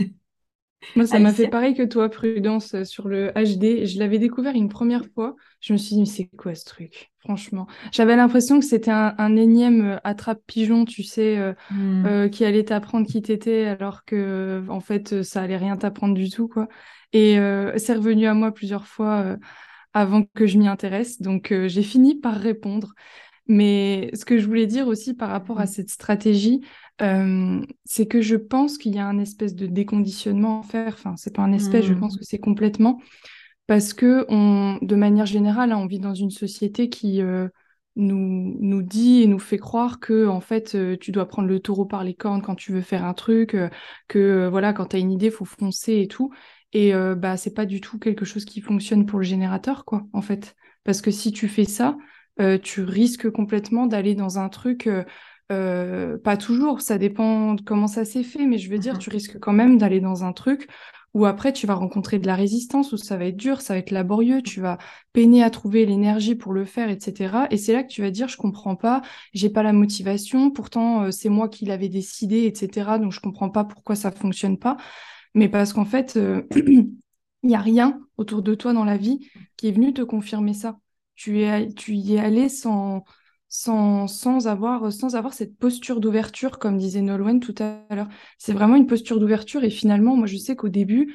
Moi, 0.94 1.06
ça 1.06 1.18
m'a 1.18 1.32
fait 1.32 1.48
pareil 1.48 1.74
que 1.74 1.82
toi, 1.82 2.08
Prudence, 2.08 2.74
euh, 2.74 2.84
sur 2.84 3.08
le 3.08 3.30
HD. 3.32 3.86
Je 3.86 3.98
l'avais 3.98 4.18
découvert 4.18 4.54
une 4.54 4.68
première 4.68 5.04
fois. 5.14 5.34
Je 5.60 5.72
me 5.72 5.78
suis 5.78 5.94
dit, 5.94 6.00
mais 6.00 6.06
c'est 6.06 6.28
quoi 6.36 6.54
ce 6.54 6.64
truc 6.64 7.10
Franchement? 7.18 7.66
J'avais 7.92 8.14
l'impression 8.14 8.60
que 8.60 8.64
c'était 8.64 8.92
un, 8.92 9.36
énième 9.36 9.92
euh, 9.92 9.96
attrape-pigeon, 10.04 10.84
tu 10.84 11.02
sais, 11.02 11.38
euh, 11.38 11.54
hmm. 11.70 12.30
qui 12.30 12.44
allait 12.44 12.64
t'apprendre 12.64 13.06
qui 13.06 13.20
t'étais, 13.20 13.64
alors 13.66 14.04
que, 14.04 14.64
en 14.68 14.80
fait, 14.80 15.22
ça 15.22 15.42
allait 15.42 15.56
rien 15.56 15.76
t'apprendre 15.76 16.14
du 16.14 16.30
tout, 16.30 16.48
quoi. 16.48 16.68
Et 17.12 17.36
c'est 17.76 17.94
revenu 17.94 18.26
à 18.26 18.34
moi 18.34 18.52
plusieurs 18.52 18.86
fois 18.86 19.36
avant 19.94 20.22
que 20.34 20.46
je 20.46 20.58
m'y 20.58 20.68
intéresse. 20.68 21.22
Donc, 21.22 21.54
j'ai 21.66 21.82
fini 21.82 22.14
par 22.14 22.34
répondre. 22.34 22.92
Mais 23.48 24.10
ce 24.12 24.24
que 24.24 24.38
je 24.38 24.46
voulais 24.46 24.66
dire 24.66 24.88
aussi 24.88 25.14
par 25.14 25.30
rapport 25.30 25.60
à 25.60 25.64
mmh. 25.64 25.68
cette 25.68 25.90
stratégie, 25.90 26.60
c'est 26.98 28.06
que 28.06 28.20
je 28.20 28.36
pense 28.36 28.78
qu'il 28.78 28.94
y 28.94 28.98
a 28.98 29.06
un 29.06 29.18
espèce 29.18 29.54
de 29.54 29.66
déconditionnement 29.66 30.60
à 30.60 30.62
faire. 30.64 30.94
Enfin, 30.94 31.14
c'est 31.16 31.34
pas 31.34 31.42
un 31.42 31.52
espèce, 31.52 31.84
je 31.84 31.94
pense 31.94 32.16
mmh. 32.16 32.18
que 32.18 32.24
c'est 32.24 32.38
complètement. 32.38 33.00
Parce 33.66 33.94
que, 33.94 34.24
on, 34.28 34.78
de 34.80 34.94
manière 34.94 35.26
générale, 35.26 35.72
hein, 35.72 35.78
on 35.78 35.86
vit 35.86 35.98
dans 35.98 36.14
une 36.14 36.30
société 36.30 36.88
qui 36.88 37.20
nous, 37.96 38.56
nous 38.60 38.82
dit 38.82 39.22
et 39.22 39.26
nous 39.26 39.38
fait 39.38 39.58
croire 39.58 39.98
que, 40.00 40.26
en 40.26 40.40
fait, 40.40 40.76
tu 41.00 41.12
dois 41.12 41.26
prendre 41.26 41.48
le 41.48 41.60
taureau 41.60 41.84
par 41.84 42.04
les 42.04 42.14
cornes 42.14 42.42
quand 42.42 42.54
tu 42.54 42.72
veux 42.72 42.80
faire 42.80 43.04
un 43.04 43.14
truc, 43.14 43.56
que, 44.08 44.48
voilà, 44.48 44.72
quand 44.72 44.86
tu 44.86 44.96
as 44.96 44.98
une 45.00 45.12
idée, 45.12 45.26
il 45.26 45.32
faut 45.32 45.44
foncer 45.44 46.00
et 46.00 46.08
tout. 46.08 46.30
Et 46.72 46.92
bah, 47.16 47.36
c'est 47.36 47.54
pas 47.54 47.66
du 47.66 47.80
tout 47.80 47.98
quelque 47.98 48.24
chose 48.24 48.44
qui 48.44 48.60
fonctionne 48.60 49.06
pour 49.06 49.18
le 49.18 49.24
générateur, 49.24 49.84
quoi, 49.84 50.06
en 50.12 50.22
fait. 50.22 50.54
Parce 50.84 51.00
que 51.00 51.10
si 51.10 51.32
tu 51.32 51.48
fais 51.48 51.64
ça, 51.64 51.96
euh, 52.40 52.58
tu 52.58 52.82
risques 52.82 53.30
complètement 53.30 53.86
d'aller 53.86 54.14
dans 54.14 54.38
un 54.38 54.48
truc, 54.48 54.88
euh, 55.52 56.18
pas 56.18 56.36
toujours, 56.36 56.80
ça 56.80 56.98
dépend 56.98 57.54
de 57.54 57.62
comment 57.62 57.86
ça 57.86 58.04
s'est 58.04 58.22
fait, 58.22 58.46
mais 58.46 58.58
je 58.58 58.70
veux 58.70 58.78
dire, 58.78 58.94
mmh 58.94 58.98
tu 58.98 59.10
risques 59.10 59.38
quand 59.38 59.52
même 59.52 59.78
d'aller 59.78 60.00
dans 60.00 60.24
un 60.24 60.32
truc 60.32 60.68
où 61.14 61.24
après 61.24 61.52
tu 61.52 61.66
vas 61.66 61.74
rencontrer 61.74 62.18
de 62.18 62.26
la 62.26 62.34
résistance, 62.34 62.92
où 62.92 62.96
ça 62.98 63.16
va 63.16 63.26
être 63.26 63.36
dur, 63.36 63.62
ça 63.62 63.74
va 63.74 63.78
être 63.78 63.90
laborieux, 63.90 64.42
tu 64.42 64.60
vas 64.60 64.76
peiner 65.12 65.42
à 65.42 65.50
trouver 65.50 65.86
l'énergie 65.86 66.34
pour 66.34 66.52
le 66.52 66.64
faire, 66.66 66.90
etc. 66.90 67.46
Et 67.50 67.56
c'est 67.56 67.72
là 67.72 67.82
que 67.82 67.88
tu 67.88 68.02
vas 68.02 68.10
dire, 68.10 68.28
je 68.28 68.36
comprends 68.36 68.76
pas, 68.76 69.02
j'ai 69.32 69.48
pas 69.48 69.62
la 69.62 69.72
motivation, 69.72 70.50
pourtant 70.50 71.10
c'est 71.10 71.30
moi 71.30 71.48
qui 71.48 71.64
l'avais 71.64 71.88
décidé, 71.88 72.44
etc. 72.44 72.98
Donc 72.98 73.12
je 73.12 73.20
comprends 73.20 73.48
pas 73.50 73.64
pourquoi 73.64 73.96
ça 73.96 74.10
fonctionne 74.10 74.58
pas. 74.58 74.76
Mais 75.34 75.48
parce 75.48 75.72
qu'en 75.72 75.86
fait, 75.86 76.18
il 76.56 76.90
n'y 77.44 77.54
a 77.54 77.60
rien 77.60 78.00
autour 78.18 78.42
de 78.42 78.54
toi 78.54 78.72
dans 78.74 78.84
la 78.84 78.96
vie 78.98 79.30
qui 79.56 79.68
est 79.68 79.72
venu 79.72 79.94
te 79.94 80.02
confirmer 80.02 80.54
ça 80.54 80.78
tu, 81.16 81.40
es, 81.42 81.72
tu 81.72 81.94
y 81.94 82.14
es 82.14 82.20
allé 82.20 82.48
sans, 82.48 83.04
sans, 83.48 84.06
sans, 84.06 84.48
avoir, 84.48 84.92
sans 84.92 85.14
avoir 85.14 85.34
cette 85.34 85.56
posture 85.56 86.00
d'ouverture, 86.00 86.58
comme 86.58 86.78
disait 86.78 87.02
Nolwenn 87.02 87.40
tout 87.40 87.54
à 87.58 87.94
l'heure. 87.94 88.08
C'est 88.38 88.52
vraiment 88.52 88.76
une 88.76 88.86
posture 88.86 89.20
d'ouverture. 89.20 89.64
Et 89.64 89.70
finalement, 89.70 90.16
moi, 90.16 90.26
je 90.26 90.36
sais 90.36 90.56
qu'au 90.56 90.68
début, 90.68 91.14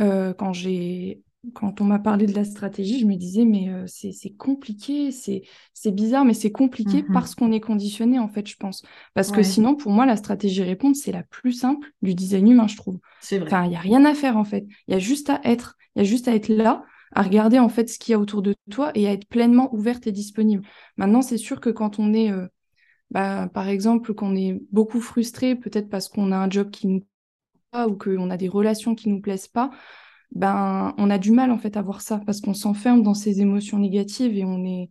euh, 0.00 0.32
quand 0.34 0.52
j'ai 0.52 1.22
quand 1.52 1.80
on 1.80 1.84
m'a 1.84 1.98
parlé 1.98 2.26
de 2.26 2.34
la 2.34 2.44
stratégie, 2.44 3.00
je 3.00 3.06
me 3.06 3.16
disais, 3.16 3.44
mais 3.44 3.68
euh, 3.68 3.84
c'est 3.86 4.30
compliqué, 4.30 5.10
c'est 5.10 5.42
bizarre, 5.90 6.24
mais 6.24 6.32
c'est 6.32 6.52
compliqué 6.52 7.02
mmh 7.02 7.12
parce 7.12 7.34
qu'on 7.34 7.52
est 7.52 7.60
conditionné, 7.60 8.18
en 8.18 8.28
fait, 8.28 8.48
je 8.48 8.56
pense. 8.56 8.82
Parce 9.12 9.30
que 9.30 9.42
sinon, 9.42 9.74
pour 9.74 9.92
moi, 9.92 10.06
la 10.06 10.16
stratégie 10.16 10.62
répondre, 10.62 10.96
c'est 10.96 11.12
la 11.12 11.22
plus 11.22 11.52
simple 11.52 11.86
du 12.02 12.14
design 12.14 12.48
humain, 12.48 12.66
je 12.66 12.76
trouve. 12.76 12.98
C'est 13.20 13.38
vrai. 13.38 13.48
Enfin, 13.48 13.64
il 13.64 13.70
n'y 13.70 13.76
a 13.76 13.80
rien 13.80 14.04
à 14.04 14.14
faire, 14.14 14.36
en 14.36 14.44
fait. 14.44 14.66
Il 14.88 14.92
y 14.92 14.94
a 14.94 14.98
juste 14.98 15.28
à 15.28 15.40
être. 15.44 15.76
Il 15.94 15.98
y 15.98 16.02
a 16.02 16.08
juste 16.08 16.28
à 16.28 16.34
être 16.34 16.48
là, 16.48 16.82
à 17.14 17.22
regarder 17.22 17.58
en 17.58 17.68
fait 17.68 17.88
ce 17.88 17.98
qu'il 17.98 18.12
y 18.12 18.14
a 18.14 18.18
autour 18.18 18.42
de 18.42 18.54
toi 18.70 18.90
et 18.94 19.08
à 19.08 19.12
être 19.12 19.26
pleinement 19.28 19.72
ouverte 19.74 20.06
et 20.06 20.12
disponible. 20.12 20.66
Maintenant, 20.96 21.22
c'est 21.22 21.38
sûr 21.38 21.60
que 21.60 21.70
quand 21.70 21.98
on 21.98 22.12
est, 22.12 22.30
euh, 22.30 22.46
bah, 23.10 23.48
par 23.54 23.68
exemple, 23.68 24.14
qu'on 24.14 24.36
est 24.36 24.60
beaucoup 24.72 25.00
frustré, 25.00 25.54
peut-être 25.54 25.88
parce 25.88 26.08
qu'on 26.08 26.32
a 26.32 26.36
un 26.36 26.50
job 26.50 26.70
qui 26.70 26.86
nous 26.88 27.02
pas 27.70 27.88
ou 27.88 27.96
qu'on 27.96 28.30
a 28.30 28.36
des 28.36 28.48
relations 28.48 28.94
qui 28.94 29.08
nous 29.08 29.20
plaisent 29.20 29.48
pas, 29.48 29.70
ben 30.32 30.94
on 30.98 31.10
a 31.10 31.18
du 31.18 31.30
mal 31.30 31.50
en 31.50 31.58
fait 31.58 31.76
à 31.76 31.82
voir 31.82 32.00
ça 32.00 32.20
parce 32.24 32.40
qu'on 32.40 32.54
s'enferme 32.54 33.02
dans 33.02 33.14
ces 33.14 33.40
émotions 33.40 33.78
négatives 33.78 34.36
et 34.36 34.44
on 34.44 34.64
est 34.64 34.90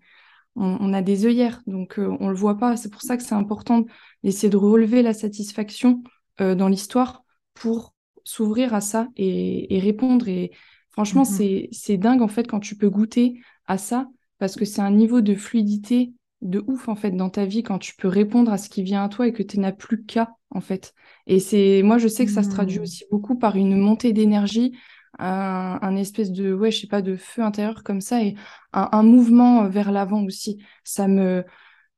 on, 0.56 0.94
a 0.94 1.02
des 1.02 1.26
œillères 1.26 1.64
donc 1.66 1.98
euh, 1.98 2.16
on 2.20 2.30
le 2.30 2.36
voit 2.36 2.58
pas 2.60 2.78
c'est 2.78 2.92
pour 2.92 3.02
ça 3.02 3.18
que 3.18 3.24
c'est 3.24 3.34
important 3.34 3.86
d'essayer 4.24 4.50
de 4.50 4.58
relever 4.58 5.02
la 5.02 5.14
satisfaction 5.14 6.04
euh, 6.42 6.54
dans 6.54 6.68
l'histoire 6.68 7.24
pour 7.56 7.96
s'ouvrir 8.24 8.74
à 8.74 8.80
ça 8.80 9.08
et, 9.16 9.76
et, 9.76 9.80
répondre 9.80 10.28
et 10.28 10.52
Franchement, 10.94 11.24
mmh 11.24 11.68
c'est 11.72 11.98
dingue 11.98 12.22
en 12.22 12.28
fait 12.28 12.48
quand 12.48 12.60
tu 12.60 12.76
peux 12.76 12.90
goûter 12.90 13.42
à 13.66 13.78
ça 13.78 14.08
parce 14.38 14.56
que 14.56 14.66
c'est 14.66 14.82
un 14.82 14.92
niveau 14.92 15.22
de 15.22 15.36
fluidité 15.36 16.14
de 16.42 16.64
ouf 16.68 16.88
en 16.88 16.96
fait 16.96 17.12
dans 17.12 17.30
ta 17.30 17.46
vie 17.46 17.64
quand 17.64 17.80
tu 17.80 17.96
peux 17.96 18.08
répondre 18.08 18.52
à 18.52 18.58
ce 18.58 18.70
qui 18.70 18.84
vient 18.84 19.04
à 19.04 19.10
toi 19.10 19.28
et 19.28 19.34
que 19.34 19.42
tu 19.42 19.60
n'as 19.60 19.72
plus 19.72 20.04
qu'à 20.04 20.36
en 20.52 20.62
fait. 20.62 20.94
Et 21.26 21.40
c'est 21.40 21.82
moi 21.84 21.98
je 21.98 22.08
sais 22.08 22.26
que 22.26 22.32
ça 22.32 22.44
se 22.44 22.50
traduit 22.50 22.80
mmh. 22.80 22.84
aussi 22.84 23.06
beaucoup 23.10 23.38
par 23.38 23.56
une 23.56 23.76
montée 23.76 24.14
d'énergie, 24.14 24.78
un, 25.18 25.96
espèce 25.96 26.32
de 26.32 26.54
ouais 26.54 26.70
je 26.70 26.82
sais 26.82 26.88
pas 26.88 27.02
de 27.02 27.16
feu 27.16 27.42
intérieur 27.42 27.84
comme 27.84 28.02
ça 28.02 28.22
et 28.24 28.36
un, 28.74 29.04
mouvement 29.04 29.68
vers 29.68 29.92
l'avant 29.92 30.24
aussi. 30.24 30.64
Ça 30.84 31.08
me 31.08 31.44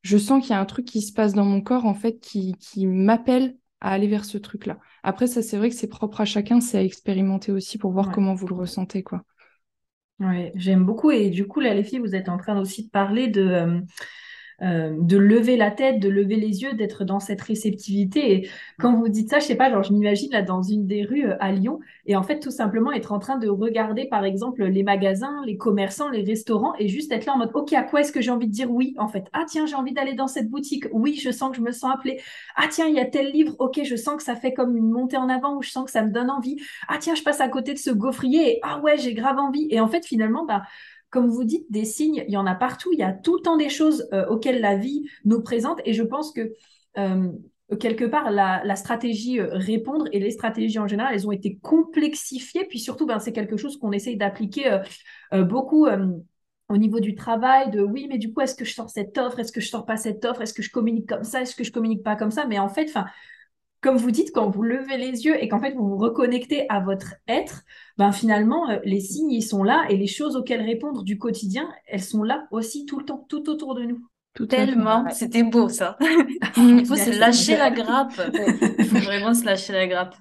je 0.03 0.17
sens 0.17 0.41
qu'il 0.41 0.51
y 0.51 0.53
a 0.53 0.59
un 0.59 0.65
truc 0.65 0.85
qui 0.85 1.01
se 1.01 1.11
passe 1.11 1.33
dans 1.33 1.45
mon 1.45 1.61
corps 1.61 1.85
en 1.85 1.95
fait 1.95 2.19
qui 2.19 2.55
qui 2.59 2.85
m'appelle 2.85 3.57
à 3.81 3.91
aller 3.91 4.07
vers 4.07 4.25
ce 4.25 4.37
truc-là. 4.37 4.79
Après, 5.03 5.27
ça, 5.27 5.41
c'est 5.41 5.57
vrai 5.57 5.69
que 5.69 5.75
c'est 5.75 5.87
propre 5.87 6.21
à 6.21 6.25
chacun, 6.25 6.61
c'est 6.61 6.77
à 6.77 6.83
expérimenter 6.83 7.51
aussi 7.51 7.77
pour 7.77 7.91
voir 7.91 8.11
comment 8.11 8.33
vous 8.35 8.47
le 8.47 8.55
ressentez, 8.55 9.03
quoi. 9.03 9.23
Ouais, 10.19 10.53
j'aime 10.55 10.85
beaucoup. 10.85 11.11
Et 11.11 11.29
du 11.29 11.45
coup, 11.47 11.59
là, 11.59 11.73
les 11.73 11.83
filles, 11.83 11.99
vous 11.99 12.15
êtes 12.15 12.29
en 12.29 12.37
train 12.37 12.57
aussi 12.59 12.85
de 12.85 12.89
parler 12.89 13.27
de, 13.27 13.81
euh, 14.61 14.95
de 14.99 15.17
lever 15.17 15.57
la 15.57 15.71
tête, 15.71 15.99
de 15.99 16.09
lever 16.09 16.35
les 16.37 16.63
yeux, 16.63 16.73
d'être 16.73 17.03
dans 17.03 17.19
cette 17.19 17.41
réceptivité. 17.41 18.33
Et 18.33 18.49
quand 18.79 18.95
vous 18.95 19.09
dites 19.09 19.29
ça, 19.29 19.39
je 19.39 19.45
sais 19.45 19.55
pas, 19.55 19.69
genre 19.69 19.83
je 19.83 19.91
m'imagine 19.93 20.31
là 20.31 20.41
dans 20.41 20.61
une 20.61 20.87
des 20.87 21.03
rues 21.03 21.25
euh, 21.25 21.35
à 21.39 21.51
Lyon 21.51 21.79
et 22.05 22.15
en 22.15 22.23
fait 22.23 22.39
tout 22.39 22.51
simplement 22.51 22.91
être 22.91 23.11
en 23.11 23.19
train 23.19 23.37
de 23.37 23.49
regarder 23.49 24.05
par 24.05 24.23
exemple 24.23 24.63
les 24.63 24.83
magasins, 24.83 25.41
les 25.45 25.57
commerçants, 25.57 26.09
les 26.09 26.23
restaurants 26.23 26.73
et 26.79 26.87
juste 26.87 27.11
être 27.11 27.25
là 27.25 27.33
en 27.33 27.37
mode 27.37 27.51
ok 27.53 27.73
à 27.73 27.83
quoi 27.83 28.01
est-ce 28.01 28.11
que 28.11 28.21
j'ai 28.21 28.31
envie 28.31 28.47
de 28.47 28.51
dire 28.53 28.71
oui 28.71 28.95
en 28.97 29.07
fait? 29.07 29.25
Ah 29.33 29.43
tiens 29.47 29.65
j'ai 29.65 29.75
envie 29.75 29.93
d'aller 29.93 30.13
dans 30.13 30.27
cette 30.27 30.49
boutique. 30.49 30.85
Oui 30.91 31.19
je 31.21 31.31
sens 31.31 31.51
que 31.51 31.57
je 31.57 31.61
me 31.61 31.71
sens 31.71 31.93
appelée. 31.93 32.21
Ah 32.55 32.67
tiens 32.69 32.87
il 32.87 32.95
y 32.95 32.99
a 32.99 33.05
tel 33.05 33.31
livre. 33.31 33.55
Ok 33.59 33.81
je 33.83 33.95
sens 33.95 34.15
que 34.17 34.23
ça 34.23 34.35
fait 34.35 34.53
comme 34.53 34.77
une 34.77 34.89
montée 34.89 35.17
en 35.17 35.29
avant 35.29 35.55
ou 35.57 35.61
je 35.61 35.69
sens 35.69 35.85
que 35.85 35.91
ça 35.91 36.03
me 36.03 36.11
donne 36.11 36.29
envie. 36.29 36.57
Ah 36.87 36.97
tiens 36.99 37.15
je 37.15 37.23
passe 37.23 37.41
à 37.41 37.49
côté 37.49 37.73
de 37.73 37.79
ce 37.79 37.89
gaufrier. 37.91 38.57
Et 38.57 38.59
ah 38.63 38.79
ouais 38.81 38.97
j'ai 38.97 39.13
grave 39.13 39.37
envie. 39.37 39.67
Et 39.69 39.79
en 39.79 39.87
fait 39.87 40.05
finalement 40.05 40.45
bah 40.45 40.63
comme 41.15 41.29
vous 41.29 41.45
dites, 41.45 41.65
des 41.71 41.85
signes, 41.85 42.25
il 42.27 42.33
y 42.33 42.35
en 42.35 42.45
a 42.45 42.55
partout. 42.55 42.91
Il 42.91 42.99
y 42.99 43.03
a 43.03 43.13
tout 43.13 43.37
le 43.37 43.41
temps 43.41 43.55
des 43.55 43.69
choses 43.69 44.05
euh, 44.11 44.25
auxquelles 44.27 44.59
la 44.59 44.75
vie 44.75 45.07
nous 45.23 45.41
présente. 45.41 45.79
Et 45.85 45.93
je 45.93 46.03
pense 46.03 46.33
que 46.33 46.51
euh, 46.97 47.31
quelque 47.79 48.03
part, 48.03 48.31
la, 48.31 48.75
stratégie 48.75 49.39
euh, 49.39 49.47
répondre 49.51 50.07
et 50.11 50.19
les 50.19 50.31
stratégies 50.31 50.77
en 50.77 50.89
général, 50.89 51.13
elles 51.13 51.25
ont 51.25 51.31
été 51.31 51.57
complexifiées. 51.59 52.65
Puis 52.65 52.79
surtout, 52.79 53.05
ben, 53.05 53.19
c'est 53.19 53.31
quelque 53.31 53.55
chose 53.55 53.77
qu'on 53.77 53.93
essaye 53.93 54.17
d'appliquer 54.17 54.81
beaucoup 55.31 55.87
au 56.67 56.77
niveau 56.77 56.99
du 56.99 57.15
travail, 57.15 57.71
de 57.71 57.79
oui, 57.79 58.07
mais 58.09 58.17
du 58.17 58.33
coup, 58.33 58.41
est-ce 58.41 58.55
que 58.55 58.65
je 58.65 58.73
sors 58.73 58.89
cette 58.89 59.17
offre 59.17 59.39
Est-ce 59.39 59.53
que 59.53 59.61
je 59.61 59.69
sors 59.69 59.85
pas 59.85 59.95
cette 59.95 60.25
offre 60.25 60.41
Est-ce 60.41 60.53
que 60.53 60.63
je 60.63 60.69
communique 60.69 61.07
comme 61.07 61.23
ça 61.23 61.41
Est-ce 61.41 61.55
que 61.55 61.63
je 61.63 61.71
communique 61.71 62.03
pas 62.03 62.17
comme 62.17 62.31
ça 62.31 62.45
Mais 62.45 62.59
en 62.59 62.67
fait, 62.67 62.91
comme 63.85 63.97
vous 63.97 64.11
dites, 64.11 64.31
quand 64.33 64.49
vous 64.49 64.63
levez 64.63 64.97
les 64.97 65.25
yeux 65.25 65.41
et 65.41 65.47
qu'en 65.47 65.59
fait 65.61 65.71
vous 65.73 65.87
vous 65.87 65.97
reconnectez 65.97 66.65
à 66.69 66.79
votre 66.81 67.13
être, 67.27 67.61
ben 67.97 68.11
finalement, 68.11 68.69
euh, 68.69 68.79
les 68.83 68.99
signes, 68.99 69.31
ils 69.31 69.43
sont 69.43 69.63
là 69.63 69.85
et 69.89 69.95
les 69.95 70.07
choses 70.07 70.35
auxquelles 70.35 70.61
répondre 70.61 71.03
du 71.03 71.17
quotidien, 71.17 71.69
elles 71.87 72.03
sont 72.03 72.23
là 72.23 72.47
aussi 72.51 72.85
tout 72.85 72.99
le 72.99 73.05
temps, 73.05 73.25
tout 73.29 73.49
autour 73.49 73.75
de 73.75 73.83
nous. 73.83 73.99
Tout. 74.33 74.47
Tellement, 74.47 75.09
c'était 75.11 75.43
beau 75.43 75.69
ça. 75.69 75.97
Il 76.57 76.85
faut 76.85 76.97
se 76.97 77.17
lâcher 77.17 77.55
la 77.57 77.71
grappe. 77.71 78.11
Il 78.79 78.85
faut 78.85 78.97
vraiment 78.99 79.33
se 79.33 79.45
lâcher 79.45 79.71
la 79.71 79.87
grappe. 79.87 80.15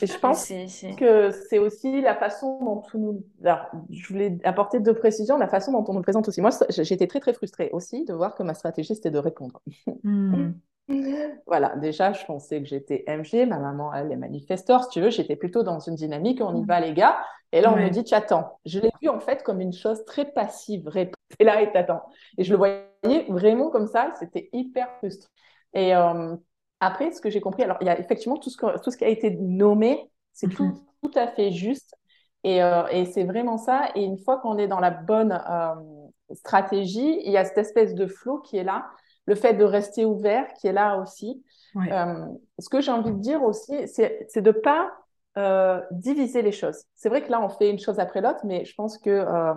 Et 0.00 0.06
je 0.06 0.18
pense 0.18 0.44
C'est- 0.44 0.68
c'est- 0.68 0.94
que 0.96 1.30
c'est 1.50 1.58
aussi 1.58 2.00
la 2.02 2.14
façon 2.14 2.58
dont 2.62 2.82
on 2.94 2.98
nous... 2.98 3.24
Alors, 3.44 3.66
je 3.90 4.06
voulais 4.08 4.38
apporter 4.44 4.80
deux 4.80 4.94
précisions, 4.94 5.38
la 5.38 5.48
façon 5.48 5.72
dont 5.72 5.84
on 5.88 5.94
nous 5.94 6.02
présente 6.02 6.28
aussi. 6.28 6.40
Moi, 6.42 6.50
j'étais 6.70 7.06
très, 7.06 7.20
très 7.20 7.32
frustrée 7.34 7.70
aussi 7.72 8.04
de 8.04 8.12
voir 8.14 8.34
que 8.34 8.42
ma 8.42 8.54
stratégie, 8.54 8.94
c'était 8.94 9.10
de 9.10 9.18
répondre. 9.18 9.60
Hmm. 10.04 10.52
Voilà, 11.46 11.76
déjà, 11.76 12.12
je 12.12 12.24
pensais 12.24 12.60
que 12.60 12.66
j'étais 12.68 13.04
MG, 13.06 13.46
ma 13.46 13.58
maman, 13.58 13.92
elle 13.94 14.12
est 14.12 14.16
manifestor, 14.16 14.84
si 14.84 14.90
tu 14.90 15.00
veux, 15.00 15.10
j'étais 15.10 15.36
plutôt 15.36 15.62
dans 15.62 15.80
une 15.80 15.94
dynamique, 15.94 16.40
on 16.42 16.54
y 16.56 16.64
va 16.64 16.80
les 16.80 16.92
gars, 16.92 17.18
et 17.52 17.60
là, 17.60 17.72
on 17.72 17.76
Ouais. 17.76 17.84
me 17.86 17.90
dit, 17.90 18.04
tu 18.04 18.14
attends. 18.14 18.58
Je 18.66 18.78
l'ai 18.80 18.90
vu 19.00 19.08
en 19.08 19.20
fait 19.20 19.42
comme 19.42 19.60
une 19.60 19.72
chose 19.72 20.04
très 20.04 20.26
passive, 20.30 20.88
et 21.38 21.44
là, 21.44 21.62
et 21.62 21.72
t'attends. 21.72 22.02
Et 22.36 22.44
je 22.44 22.50
le 22.52 22.56
voyais 22.58 23.26
vraiment 23.28 23.70
comme 23.70 23.86
ça, 23.86 24.12
c'était 24.18 24.48
hyper 24.52 24.90
frustrant. 24.98 25.30
Et 25.74 25.94
euh, 25.94 26.36
après, 26.80 27.12
ce 27.12 27.20
que 27.20 27.30
j'ai 27.30 27.40
compris, 27.40 27.62
alors, 27.62 27.78
il 27.80 27.86
y 27.86 27.90
a 27.90 27.98
effectivement 27.98 28.36
tout 28.38 28.50
ce, 28.50 28.56
que- 28.56 28.78
tout 28.82 28.90
ce 28.90 28.96
qui 28.98 29.04
a 29.04 29.08
été 29.08 29.30
nommé, 29.30 30.10
c'est 30.32 30.48
tout, 30.52 30.82
tout 31.02 31.10
à 31.14 31.28
fait 31.28 31.50
juste, 31.50 31.94
et, 32.44 32.62
euh, 32.62 32.86
et 32.88 33.06
c'est 33.06 33.24
vraiment 33.24 33.56
ça, 33.58 33.90
et 33.94 34.02
une 34.04 34.18
fois 34.18 34.38
qu'on 34.40 34.58
est 34.58 34.68
dans 34.68 34.80
la 34.80 34.90
bonne 34.90 35.32
euh, 35.32 35.74
stratégie, 36.34 37.20
il 37.24 37.32
y 37.32 37.36
a 37.36 37.44
cette 37.44 37.58
espèce 37.58 37.94
de 37.94 38.06
flow 38.06 38.38
qui 38.40 38.56
est 38.58 38.64
là, 38.64 38.86
le 39.28 39.34
fait 39.36 39.54
de 39.54 39.64
rester 39.64 40.04
ouvert 40.04 40.52
qui 40.54 40.66
est 40.66 40.72
là 40.72 40.98
aussi. 40.98 41.42
Ouais. 41.74 41.92
Euh, 41.92 42.26
ce 42.58 42.68
que 42.68 42.80
j'ai 42.80 42.90
envie 42.90 43.12
de 43.12 43.18
dire 43.18 43.42
aussi, 43.42 43.86
c'est 43.88 44.42
de 44.42 44.50
pas 44.50 44.92
euh, 45.36 45.80
diviser 45.92 46.42
les 46.42 46.52
choses. 46.52 46.84
C'est 46.96 47.08
vrai 47.08 47.22
que 47.22 47.30
là, 47.30 47.40
on 47.40 47.48
fait 47.48 47.70
une 47.70 47.78
chose 47.78 48.00
après 48.00 48.20
l'autre, 48.20 48.40
mais 48.44 48.64
je 48.64 48.74
pense 48.74 48.98
que 48.98 49.10
euh, 49.10 49.54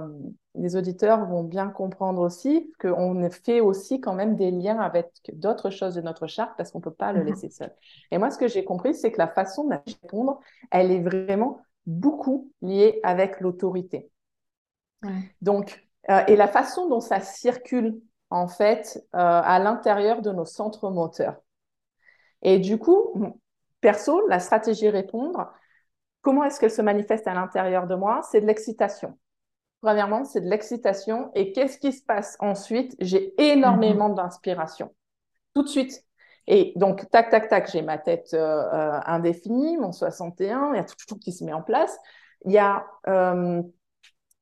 les 0.55 0.75
auditeurs 0.75 1.25
vont 1.25 1.43
bien 1.43 1.69
comprendre 1.69 2.21
aussi 2.21 2.71
qu'on 2.79 3.29
fait 3.31 3.61
aussi 3.61 3.99
quand 4.01 4.13
même 4.13 4.35
des 4.35 4.51
liens 4.51 4.79
avec 4.79 5.09
d'autres 5.33 5.69
choses 5.69 5.95
de 5.95 6.01
notre 6.01 6.27
charte 6.27 6.51
parce 6.57 6.71
qu'on 6.71 6.81
peut 6.81 6.91
pas 6.93 7.13
le 7.13 7.21
Mhm. 7.21 7.27
laisser 7.29 7.49
seul. 7.49 7.71
Et 8.11 8.17
moi, 8.17 8.29
ce 8.29 8.37
que 8.37 8.47
j'ai 8.47 8.63
compris, 8.65 8.93
c'est 8.93 9.11
que 9.11 9.17
la 9.17 9.27
façon 9.27 9.63
de 9.67 9.75
répondre, 10.03 10.39
elle 10.69 10.91
est 10.91 11.01
vraiment 11.01 11.61
beaucoup 11.87 12.51
liée 12.61 12.99
avec 13.03 13.39
l'autorité. 13.39 14.11
Ouais. 15.03 15.35
Donc, 15.41 15.87
euh, 16.09 16.23
et 16.27 16.35
la 16.35 16.47
façon 16.47 16.87
dont 16.89 16.99
ça 16.99 17.19
circule, 17.21 17.99
en 18.31 18.47
fait, 18.47 18.97
euh, 19.13 19.19
à 19.19 19.59
l'intérieur 19.59 20.21
de 20.21 20.31
nos 20.31 20.45
centres 20.45 20.89
moteurs. 20.89 21.35
Et 22.41 22.57
du 22.59 22.79
coup, 22.79 23.37
perso, 23.81 24.25
la 24.27 24.39
stratégie 24.39 24.89
répondre, 24.89 25.51
comment 26.21 26.43
est-ce 26.43 26.59
qu'elle 26.59 26.71
se 26.71 26.81
manifeste 26.81 27.27
à 27.27 27.33
l'intérieur 27.33 27.87
de 27.87 27.95
moi? 27.95 28.21
C'est 28.31 28.41
de 28.41 28.47
l'excitation. 28.47 29.19
Premièrement, 29.81 30.23
c'est 30.23 30.41
de 30.41 30.49
l'excitation. 30.49 31.31
Et 31.35 31.51
qu'est-ce 31.51 31.77
qui 31.77 31.91
se 31.91 32.03
passe 32.03 32.37
ensuite? 32.39 32.95
J'ai 32.99 33.33
énormément 33.41 34.09
d'inspiration. 34.09 34.93
Tout 35.53 35.63
de 35.63 35.67
suite. 35.67 36.03
Et 36.47 36.73
donc, 36.75 37.09
tac, 37.11 37.29
tac, 37.29 37.49
tac, 37.49 37.69
j'ai 37.71 37.81
ma 37.81 37.97
tête 37.97 38.33
euh, 38.33 38.39
euh, 38.39 38.99
indéfinie, 39.05 39.77
mon 39.77 39.91
61, 39.91 40.73
il 40.73 40.77
y 40.77 40.79
a 40.79 40.83
tout, 40.83 40.95
tout 41.07 41.17
qui 41.17 41.31
se 41.31 41.43
met 41.43 41.53
en 41.53 41.61
place. 41.61 41.97
Il 42.45 42.51
y 42.51 42.57
a 42.57 42.85
euh, 43.07 43.61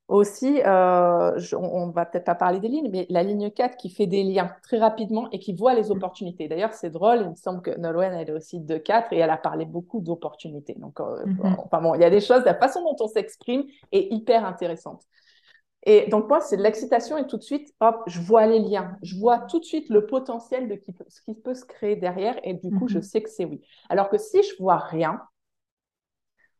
aussi, 0.10 0.62
euh, 0.66 1.38
je- 1.40 1.56
on, 1.56 1.64
on 1.64 1.92
va 1.92 2.06
peut-être 2.06 2.26
pas 2.26 2.36
parler 2.36 2.60
des 2.60 2.68
lignes, 2.68 2.90
mais 2.92 3.08
la 3.10 3.24
ligne 3.24 3.52
4 3.52 3.78
qui 3.78 3.90
fait 3.90 4.08
des 4.08 4.24
liens 4.24 4.52
très 4.64 4.80
rapidement 4.80 5.30
et 5.32 5.40
qui 5.40 5.54
voit 5.56 5.74
les 5.76 5.92
opportunités. 5.92 6.48
D'ailleurs, 6.50 6.74
c'est 6.74 6.90
drôle, 6.92 7.22
il 7.24 7.30
me 7.32 7.36
semble 7.36 7.62
que 7.62 7.72
Nolwenn, 7.80 8.14
elle 8.14 8.30
est 8.30 8.34
aussi 8.34 8.60
de 8.60 8.78
4 8.78 9.14
et 9.14 9.20
elle 9.20 9.30
a 9.32 9.38
parlé 9.38 9.66
beaucoup 9.66 10.02
d'opportunités. 10.02 10.76
Donc, 10.78 11.00
euh, 11.00 11.26
Mhm. 11.26 11.64
enfin 11.66 11.82
bon, 11.82 11.96
il 11.96 12.02
y 12.02 12.06
a 12.06 12.10
des 12.10 12.22
choses, 12.22 12.44
la 12.46 12.56
façon 12.56 12.84
dont 12.84 12.96
on 13.02 13.08
s'exprime 13.08 13.64
est 13.92 14.12
hyper 14.14 14.46
intéressante. 14.46 15.04
Et 15.86 16.08
donc, 16.10 16.28
moi, 16.30 16.42
c'est 16.42 16.58
de 16.58 16.64
l'excitation 16.64 17.18
et 17.18 17.28
tout 17.28 17.38
de 17.38 17.44
suite, 17.44 17.74
hop, 17.80 18.04
je 18.08 18.20
vois 18.22 18.46
les 18.48 18.60
liens. 18.60 18.98
Je 19.02 19.18
vois 19.18 19.40
tout 19.40 19.60
de 19.60 19.66
suite 19.66 19.90
le 19.90 20.06
potentiel 20.06 20.68
de 20.70 20.76
qui 20.76 20.94
ce 21.08 21.22
qui 21.22 21.36
peut 21.36 21.56
se 21.56 21.66
créer 21.66 21.96
derrière 21.96 22.38
et 22.44 22.54
du 22.54 22.72
coup, 22.74 22.88
je 22.90 23.00
sais 23.00 23.22
que 23.24 23.30
c'est 23.30 23.46
oui. 23.46 23.62
Alors 23.90 24.10
que 24.10 24.18
si 24.18 24.44
je 24.44 24.56
vois 24.62 24.78
rien, 24.78 25.22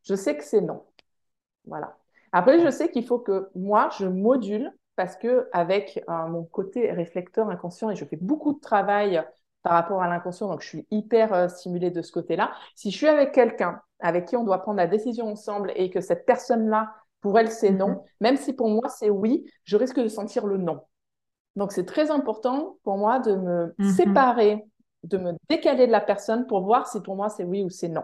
je 0.04 0.16
sais 0.16 0.38
que 0.38 0.44
c'est 0.44 0.62
non. 0.62 0.86
Voilà. 1.66 1.98
Après, 2.32 2.60
je 2.60 2.70
sais 2.70 2.90
qu'il 2.92 3.06
faut 3.06 3.20
que 3.20 3.50
moi, 3.56 3.90
je 3.98 4.06
module 4.06 4.72
parce 4.96 5.16
que 5.16 5.48
avec 5.54 6.04
euh, 6.10 6.28
mon 6.28 6.44
côté 6.44 6.92
réflecteur 6.92 7.50
inconscient 7.50 7.90
et 7.90 7.96
je 7.96 8.06
fais 8.06 8.18
beaucoup 8.18 8.54
de 8.54 8.60
travail 8.60 9.24
par 9.64 9.74
rapport 9.74 10.02
à 10.02 10.08
l'inconscient, 10.08 10.48
donc 10.50 10.62
je 10.62 10.68
suis 10.68 10.88
hyper 10.92 11.34
euh, 11.34 11.48
stimulée 11.48 11.92
de 11.92 12.02
ce 12.02 12.12
côté-là. 12.12 12.52
Si 12.76 12.92
je 12.92 12.98
suis 12.98 13.08
avec 13.08 13.32
quelqu'un 13.34 13.82
avec 14.00 14.26
qui 14.28 14.38
on 14.38 14.44
doit 14.46 14.60
prendre 14.60 14.78
la 14.78 14.88
décision 14.88 15.28
ensemble 15.28 15.74
et 15.76 15.90
que 15.90 16.00
cette 16.02 16.26
personne-là, 16.26 16.94
pour 17.22 17.38
elle, 17.38 17.52
c'est 17.52 17.72
non, 17.72 17.90
Mhm. 17.90 18.04
même 18.22 18.38
si 18.38 18.54
pour 18.54 18.70
moi, 18.70 18.88
c'est 18.88 19.10
oui, 19.10 19.46
je 19.66 19.76
risque 19.76 20.00
de 20.00 20.08
sentir 20.08 20.46
le 20.48 20.58
non. 20.58 20.82
Donc, 21.56 21.72
c'est 21.72 21.86
très 21.86 22.12
important 22.12 22.78
pour 22.84 22.98
moi 22.98 23.20
de 23.20 23.36
me 23.36 23.76
Mhm. 23.78 23.82
séparer, 23.82 24.66
de 25.04 25.18
me 25.18 25.34
décaler 25.50 25.88
de 25.88 25.92
la 25.92 26.02
personne 26.02 26.48
pour 26.48 26.62
voir 26.64 26.88
si 26.88 27.02
pour 27.02 27.16
moi, 27.16 27.30
c'est 27.30 27.44
oui 27.44 27.64
ou 27.64 27.70
c'est 27.70 27.90
non. 27.90 28.04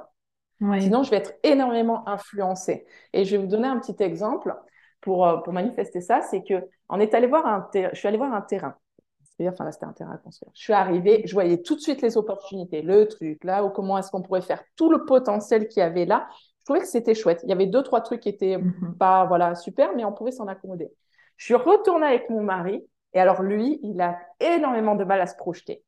Ouais. 0.61 0.81
Sinon, 0.81 1.03
je 1.03 1.11
vais 1.11 1.17
être 1.17 1.33
énormément 1.43 2.07
influencée. 2.07 2.85
Et 3.13 3.25
je 3.25 3.35
vais 3.35 3.41
vous 3.41 3.47
donner 3.49 3.67
un 3.67 3.79
petit 3.79 3.95
exemple 4.01 4.55
pour, 5.01 5.27
euh, 5.27 5.37
pour 5.37 5.53
manifester 5.53 6.01
ça. 6.01 6.21
C'est 6.21 6.43
que 6.43 6.63
on 6.89 6.99
est 6.99 7.13
allé 7.13 7.27
voir 7.27 7.45
un 7.45 7.67
je 7.73 7.97
suis 7.97 8.07
allée 8.07 8.17
voir 8.17 8.33
un 8.33 8.41
terrain. 8.41 8.75
C'est-à-dire, 9.23 9.53
enfin 9.53 9.65
là, 9.65 9.71
c'était 9.73 9.85
un 9.85 9.91
terrain 9.93 10.13
à 10.13 10.17
construire. 10.17 10.51
Je 10.55 10.61
suis 10.61 10.73
arrivée, 10.73 11.23
je 11.25 11.33
voyais 11.33 11.61
tout 11.61 11.75
de 11.75 11.81
suite 11.81 12.01
les 12.01 12.15
opportunités, 12.15 12.81
le 12.81 13.05
truc, 13.07 13.43
là, 13.43 13.65
ou 13.65 13.69
comment 13.69 13.97
est-ce 13.97 14.09
qu'on 14.09 14.21
pourrait 14.21 14.41
faire 14.41 14.63
tout 14.77 14.89
le 14.89 15.03
potentiel 15.03 15.67
qu'il 15.67 15.81
y 15.81 15.83
avait 15.83 16.05
là. 16.05 16.27
Je 16.59 16.63
trouvais 16.63 16.79
que 16.79 16.87
c'était 16.87 17.15
chouette. 17.15 17.41
Il 17.43 17.49
y 17.49 17.53
avait 17.53 17.65
deux, 17.67 17.83
trois 17.83 17.99
trucs 18.01 18.21
qui 18.21 18.29
étaient 18.29 18.57
Mhm. 18.57 18.95
pas, 18.97 19.25
voilà, 19.25 19.53
super, 19.55 19.93
mais 19.95 20.05
on 20.05 20.13
pouvait 20.13 20.31
s'en 20.31 20.47
accommoder. 20.47 20.89
Je 21.35 21.45
suis 21.45 21.55
retournée 21.55 22.07
avec 22.07 22.29
mon 22.29 22.41
mari, 22.43 22.81
et 23.13 23.19
alors 23.19 23.41
lui, 23.43 23.79
il 23.83 23.99
a 23.99 24.17
énormément 24.39 24.95
de 24.95 25.03
mal 25.03 25.19
à 25.19 25.27
se 25.27 25.35
projeter. 25.35 25.83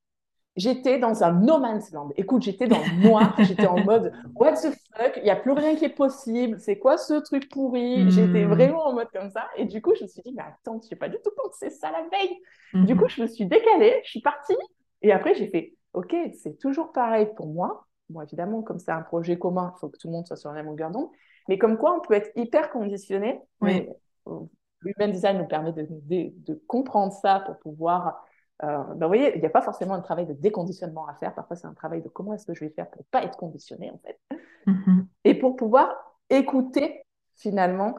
J'étais 0.58 1.00
dans 1.00 1.24
un 1.24 1.32
no 1.34 1.60
man's 1.60 1.92
land. 1.92 2.10
Écoute, 2.18 2.42
j'étais 2.44 2.68
dans 2.68 2.80
le 2.82 3.02
noir, 3.02 3.36
j'étais 3.40 3.68
en 3.68 3.80
mode 3.80 4.12
what 4.36 4.54
the 4.54 4.74
fuck, 4.96 5.14
il 5.18 5.24
n'y 5.24 5.30
a 5.30 5.36
plus 5.38 5.52
rien 5.54 5.76
qui 5.76 5.86
est 5.86 5.90
possible, 5.90 6.60
c'est 6.60 6.80
quoi 6.80 6.98
ce 6.98 7.14
truc 7.22 7.50
pourri? 7.50 8.06
Hmm. 8.06 8.10
J'étais 8.10 8.46
vraiment 8.46 8.88
en 8.88 8.94
mode 8.94 9.10
comme 9.14 9.30
ça. 9.30 9.48
Et 9.56 9.66
du 9.66 9.82
coup, 9.82 9.94
je 9.96 10.04
me 10.04 10.08
suis 10.10 10.22
dit, 10.24 10.34
mais 10.36 10.44
attends, 10.44 10.82
je 10.84 10.90
n'ai 10.90 10.98
pas 10.98 11.10
du 11.10 11.18
tout 11.24 11.32
pensé 11.38 11.70
ça 11.70 11.92
la 11.92 12.02
veille. 12.10 12.38
Du 12.84 12.96
Mhm. 12.96 13.00
coup, 13.00 13.08
je 13.08 13.22
me 13.22 13.28
suis 13.28 13.46
décalée, 13.46 14.02
je 14.04 14.10
suis 14.10 14.22
partie. 14.22 14.56
Et 15.02 15.12
après, 15.12 15.36
j'ai 15.36 15.48
fait, 15.48 15.76
OK, 15.94 16.16
c'est 16.42 16.58
toujours 16.60 16.92
pareil 16.92 17.28
pour 17.36 17.48
moi. 17.48 17.86
Bon, 18.10 18.22
évidemment, 18.22 18.62
comme 18.64 18.80
c'est 18.80 18.92
un 18.92 19.02
projet 19.02 19.38
commun, 19.38 19.74
il 19.76 19.80
faut 19.80 19.90
que 19.90 19.98
tout 19.98 20.08
le 20.08 20.14
monde 20.14 20.26
soit 20.28 20.38
sur 20.38 20.50
la 20.50 20.56
même 20.58 20.66
longueur 20.68 20.92
d'onde. 20.92 21.10
Mais 21.50 21.58
comme 21.58 21.78
quoi, 21.78 21.96
on 21.96 22.02
peut 22.02 22.14
être 22.16 22.32
hyper 22.36 22.72
conditionné. 22.72 23.40
Oui. 23.62 23.88
Euh, 24.28 24.40
l'human 24.82 25.12
design 25.12 25.38
nous 25.40 25.48
permet 25.48 25.72
de, 25.74 25.88
de, 25.90 26.32
de 26.46 26.64
comprendre 26.68 27.14
ça 27.14 27.42
pour 27.42 27.58
pouvoir. 27.60 28.26
Euh, 28.64 28.84
ben, 28.96 29.06
vous 29.06 29.08
voyez, 29.08 29.36
il 29.36 29.40
n'y 29.40 29.46
a 29.46 29.50
pas 29.52 29.62
forcément 29.62 29.94
un 29.94 30.02
travail 30.02 30.26
de 30.26 30.34
déconditionnement 30.34 31.08
à 31.08 31.14
faire. 31.16 31.34
Parfois, 31.36 31.56
c'est 31.56 31.68
un 31.68 31.74
travail 31.74 32.02
de 32.02 32.10
comment 32.10 32.34
est-ce 32.34 32.46
que 32.46 32.54
je 32.54 32.62
vais 32.66 32.72
faire 32.72 32.90
pour 32.90 33.02
ne 33.02 33.08
pas 33.12 33.24
être 33.24 33.38
conditionné, 33.38 33.92
en 33.92 34.00
fait. 34.00 34.20
Mhm. 34.66 35.08
Et 35.24 35.36
pour 35.36 35.56
pouvoir 35.56 35.96
écouter, 36.30 37.04
finalement, 37.36 37.96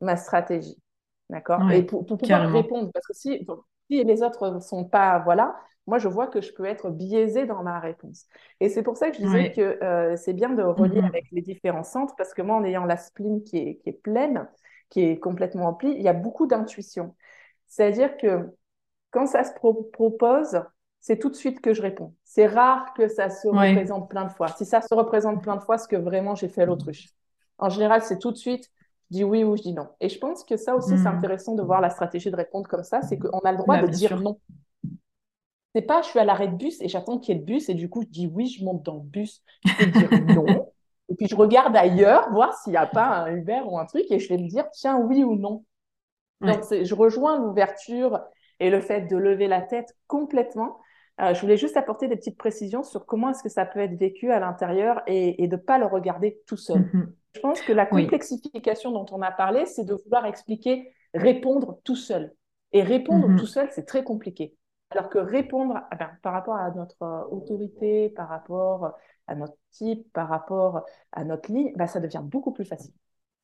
ma 0.00 0.16
stratégie. 0.16 0.76
D'accord? 1.28 1.70
Et 1.70 1.82
pour, 1.82 2.04
pour 2.06 2.18
pouvoir 2.18 2.40
carrément. 2.40 2.60
répondre, 2.60 2.90
parce 2.92 3.06
que 3.06 3.14
si, 3.14 3.44
donc, 3.44 3.60
si 3.88 4.02
les 4.04 4.22
autres 4.22 4.50
ne 4.50 4.60
sont 4.60 4.84
pas, 4.84 5.20
voilà, 5.20 5.56
moi 5.86 5.98
je 5.98 6.08
vois 6.08 6.26
que 6.26 6.40
je 6.40 6.52
peux 6.52 6.64
être 6.64 6.90
biaisée 6.90 7.46
dans 7.46 7.62
ma 7.62 7.78
réponse. 7.80 8.26
Et 8.60 8.68
c'est 8.68 8.82
pour 8.82 8.96
ça 8.96 9.10
que 9.10 9.16
je 9.16 9.22
disais 9.22 9.52
que 9.52 9.82
euh, 9.82 10.16
c'est 10.16 10.32
bien 10.32 10.50
de 10.50 10.62
relier 10.62 11.00
Mhm. 11.00 11.06
avec 11.06 11.26
les 11.32 11.42
différents 11.42 11.84
centres, 11.84 12.14
parce 12.16 12.34
que 12.34 12.42
moi, 12.42 12.56
en 12.56 12.64
ayant 12.64 12.84
la 12.84 12.96
spleen 12.96 13.42
qui 13.44 13.58
est, 13.58 13.76
qui 13.76 13.90
est 13.90 13.92
pleine, 14.02 14.48
qui 14.88 15.02
est 15.02 15.18
complètement 15.18 15.64
remplie, 15.64 15.92
il 15.92 16.02
y 16.02 16.08
a 16.08 16.12
beaucoup 16.12 16.46
d'intuition. 16.46 17.14
C'est-à-dire 17.68 18.16
que 18.16 18.48
quand 19.10 19.26
ça 19.26 19.44
se 19.44 19.52
pro- 19.54 19.84
propose, 19.92 20.62
c'est 21.00 21.18
tout 21.18 21.30
de 21.30 21.34
suite 21.34 21.60
que 21.60 21.74
je 21.74 21.82
réponds. 21.82 22.14
C'est 22.24 22.46
rare 22.46 22.92
que 22.94 23.08
ça 23.08 23.30
se 23.30 23.48
Ouais. 23.50 23.88
représente 23.88 24.10
plein 24.10 24.24
de 24.26 24.30
fois. 24.32 24.52
Si 24.52 24.64
ça 24.66 24.80
se 24.82 24.94
représente 24.94 25.42
plein 25.42 25.56
de 25.56 25.62
fois, 25.62 25.78
c'est 25.78 25.88
que 25.88 25.96
vraiment 25.96 26.34
j'ai 26.34 26.48
fait 26.48 26.66
l'autruche. 26.66 27.08
En 27.58 27.68
général, 27.70 28.02
c'est 28.02 28.18
tout 28.18 28.30
de 28.32 28.36
suite, 28.36 28.70
je 29.10 29.16
dis 29.18 29.24
oui 29.24 29.44
ou 29.44 29.56
je 29.56 29.62
dis 29.62 29.72
non. 29.74 29.88
Et 30.00 30.08
je 30.08 30.18
pense 30.18 30.44
que 30.44 30.56
ça 30.56 30.76
aussi, 30.76 30.98
c'est 30.98 31.08
Mhm. 31.08 31.08
intéressant 31.08 31.54
de 31.54 31.62
voir 31.62 31.80
la 31.80 31.90
stratégie 31.90 32.30
de 32.30 32.36
répondre 32.36 32.68
comme 32.68 32.84
ça, 32.84 33.02
c'est 33.02 33.18
qu'on 33.18 33.40
a 33.40 33.52
le 33.52 33.58
droit 33.58 33.76
Bah, 33.76 33.78
de 33.78 33.86
dire 33.86 34.16
sûr. 34.16 34.18
non. 34.18 34.38
C'est 35.74 35.82
pas, 35.82 36.02
je 36.02 36.08
suis 36.08 36.18
à 36.18 36.24
l'arrêt 36.24 36.48
de 36.48 36.56
bus 36.56 36.80
et 36.80 36.88
j'attends 36.88 37.18
qu'il 37.18 37.34
y 37.34 37.36
ait 37.36 37.40
le 37.40 37.46
bus 37.46 37.68
et 37.68 37.74
du 37.74 37.88
coup, 37.88 38.02
je 38.02 38.08
dis 38.08 38.26
oui, 38.26 38.48
je 38.48 38.64
monte 38.64 38.82
dans 38.84 38.94
le 38.96 39.00
bus. 39.02 39.42
Je 39.64 39.74
peux 39.76 39.86
dire 39.86 40.10
non. 40.18 40.72
Et 41.08 41.14
puis, 41.14 41.26
je 41.28 41.34
regarde 41.36 41.76
ailleurs, 41.76 42.30
voir 42.32 42.54
s'il 42.58 42.72
n'y 42.72 42.76
a 42.76 42.86
pas 42.86 43.06
un 43.24 43.36
Uber 43.36 43.62
ou 43.66 43.78
un 43.78 43.86
truc 43.86 44.04
et 44.10 44.18
je 44.18 44.28
vais 44.28 44.38
me 44.38 44.48
dire, 44.48 44.68
tiens, 44.72 44.98
oui 44.98 45.22
ou 45.24 45.36
non. 45.36 45.64
Donc, 46.42 46.64
je 46.70 46.94
rejoins 46.94 47.38
l'ouverture 47.38 48.20
et 48.60 48.70
le 48.70 48.80
fait 48.80 49.02
de 49.02 49.16
lever 49.16 49.48
la 49.48 49.62
tête 49.62 49.96
complètement. 50.06 50.78
Euh, 51.20 51.34
je 51.34 51.40
voulais 51.40 51.56
juste 51.56 51.76
apporter 51.76 52.08
des 52.08 52.16
petites 52.16 52.38
précisions 52.38 52.82
sur 52.82 53.06
comment 53.06 53.30
est-ce 53.30 53.42
que 53.42 53.48
ça 53.48 53.66
peut 53.66 53.80
être 53.80 53.94
vécu 53.98 54.30
à 54.32 54.40
l'intérieur 54.40 55.02
et, 55.06 55.42
et 55.42 55.48
de 55.48 55.56
ne 55.56 55.60
pas 55.60 55.78
le 55.78 55.86
regarder 55.86 56.40
tout 56.46 56.56
seul. 56.56 56.88
Mhm. 56.92 57.14
Je 57.34 57.40
pense 57.40 57.62
que 57.62 57.72
la 57.72 57.86
Oui. 57.92 58.06
complexification 58.10 58.90
dont 58.92 59.06
on 59.12 59.22
a 59.22 59.30
parlé, 59.30 59.66
c'est 59.66 59.84
de 59.84 59.94
vouloir 59.94 60.26
expliquer, 60.26 60.92
répondre 61.14 61.78
tout 61.84 61.96
seul. 61.96 62.34
Et 62.72 62.82
répondre 62.82 63.28
Mhm. 63.28 63.36
tout 63.36 63.46
seul, 63.46 63.68
c'est 63.72 63.84
très 63.84 64.04
compliqué. 64.04 64.56
Alors 64.90 65.08
que 65.08 65.18
répondre 65.18 65.74
ah 65.90 65.96
ben, 65.96 66.10
par 66.22 66.32
rapport 66.32 66.56
à 66.56 66.70
notre 66.72 67.26
autorité, 67.30 68.10
par 68.10 68.28
rapport 68.28 68.92
à 69.26 69.34
notre 69.34 69.56
type, 69.70 70.12
par 70.12 70.28
rapport 70.28 70.84
à 71.12 71.24
notre 71.24 71.52
ligne, 71.52 71.72
bah, 71.76 71.86
ça 71.86 72.00
devient 72.00 72.22
beaucoup 72.24 72.52
plus 72.52 72.64
facile. 72.64 72.92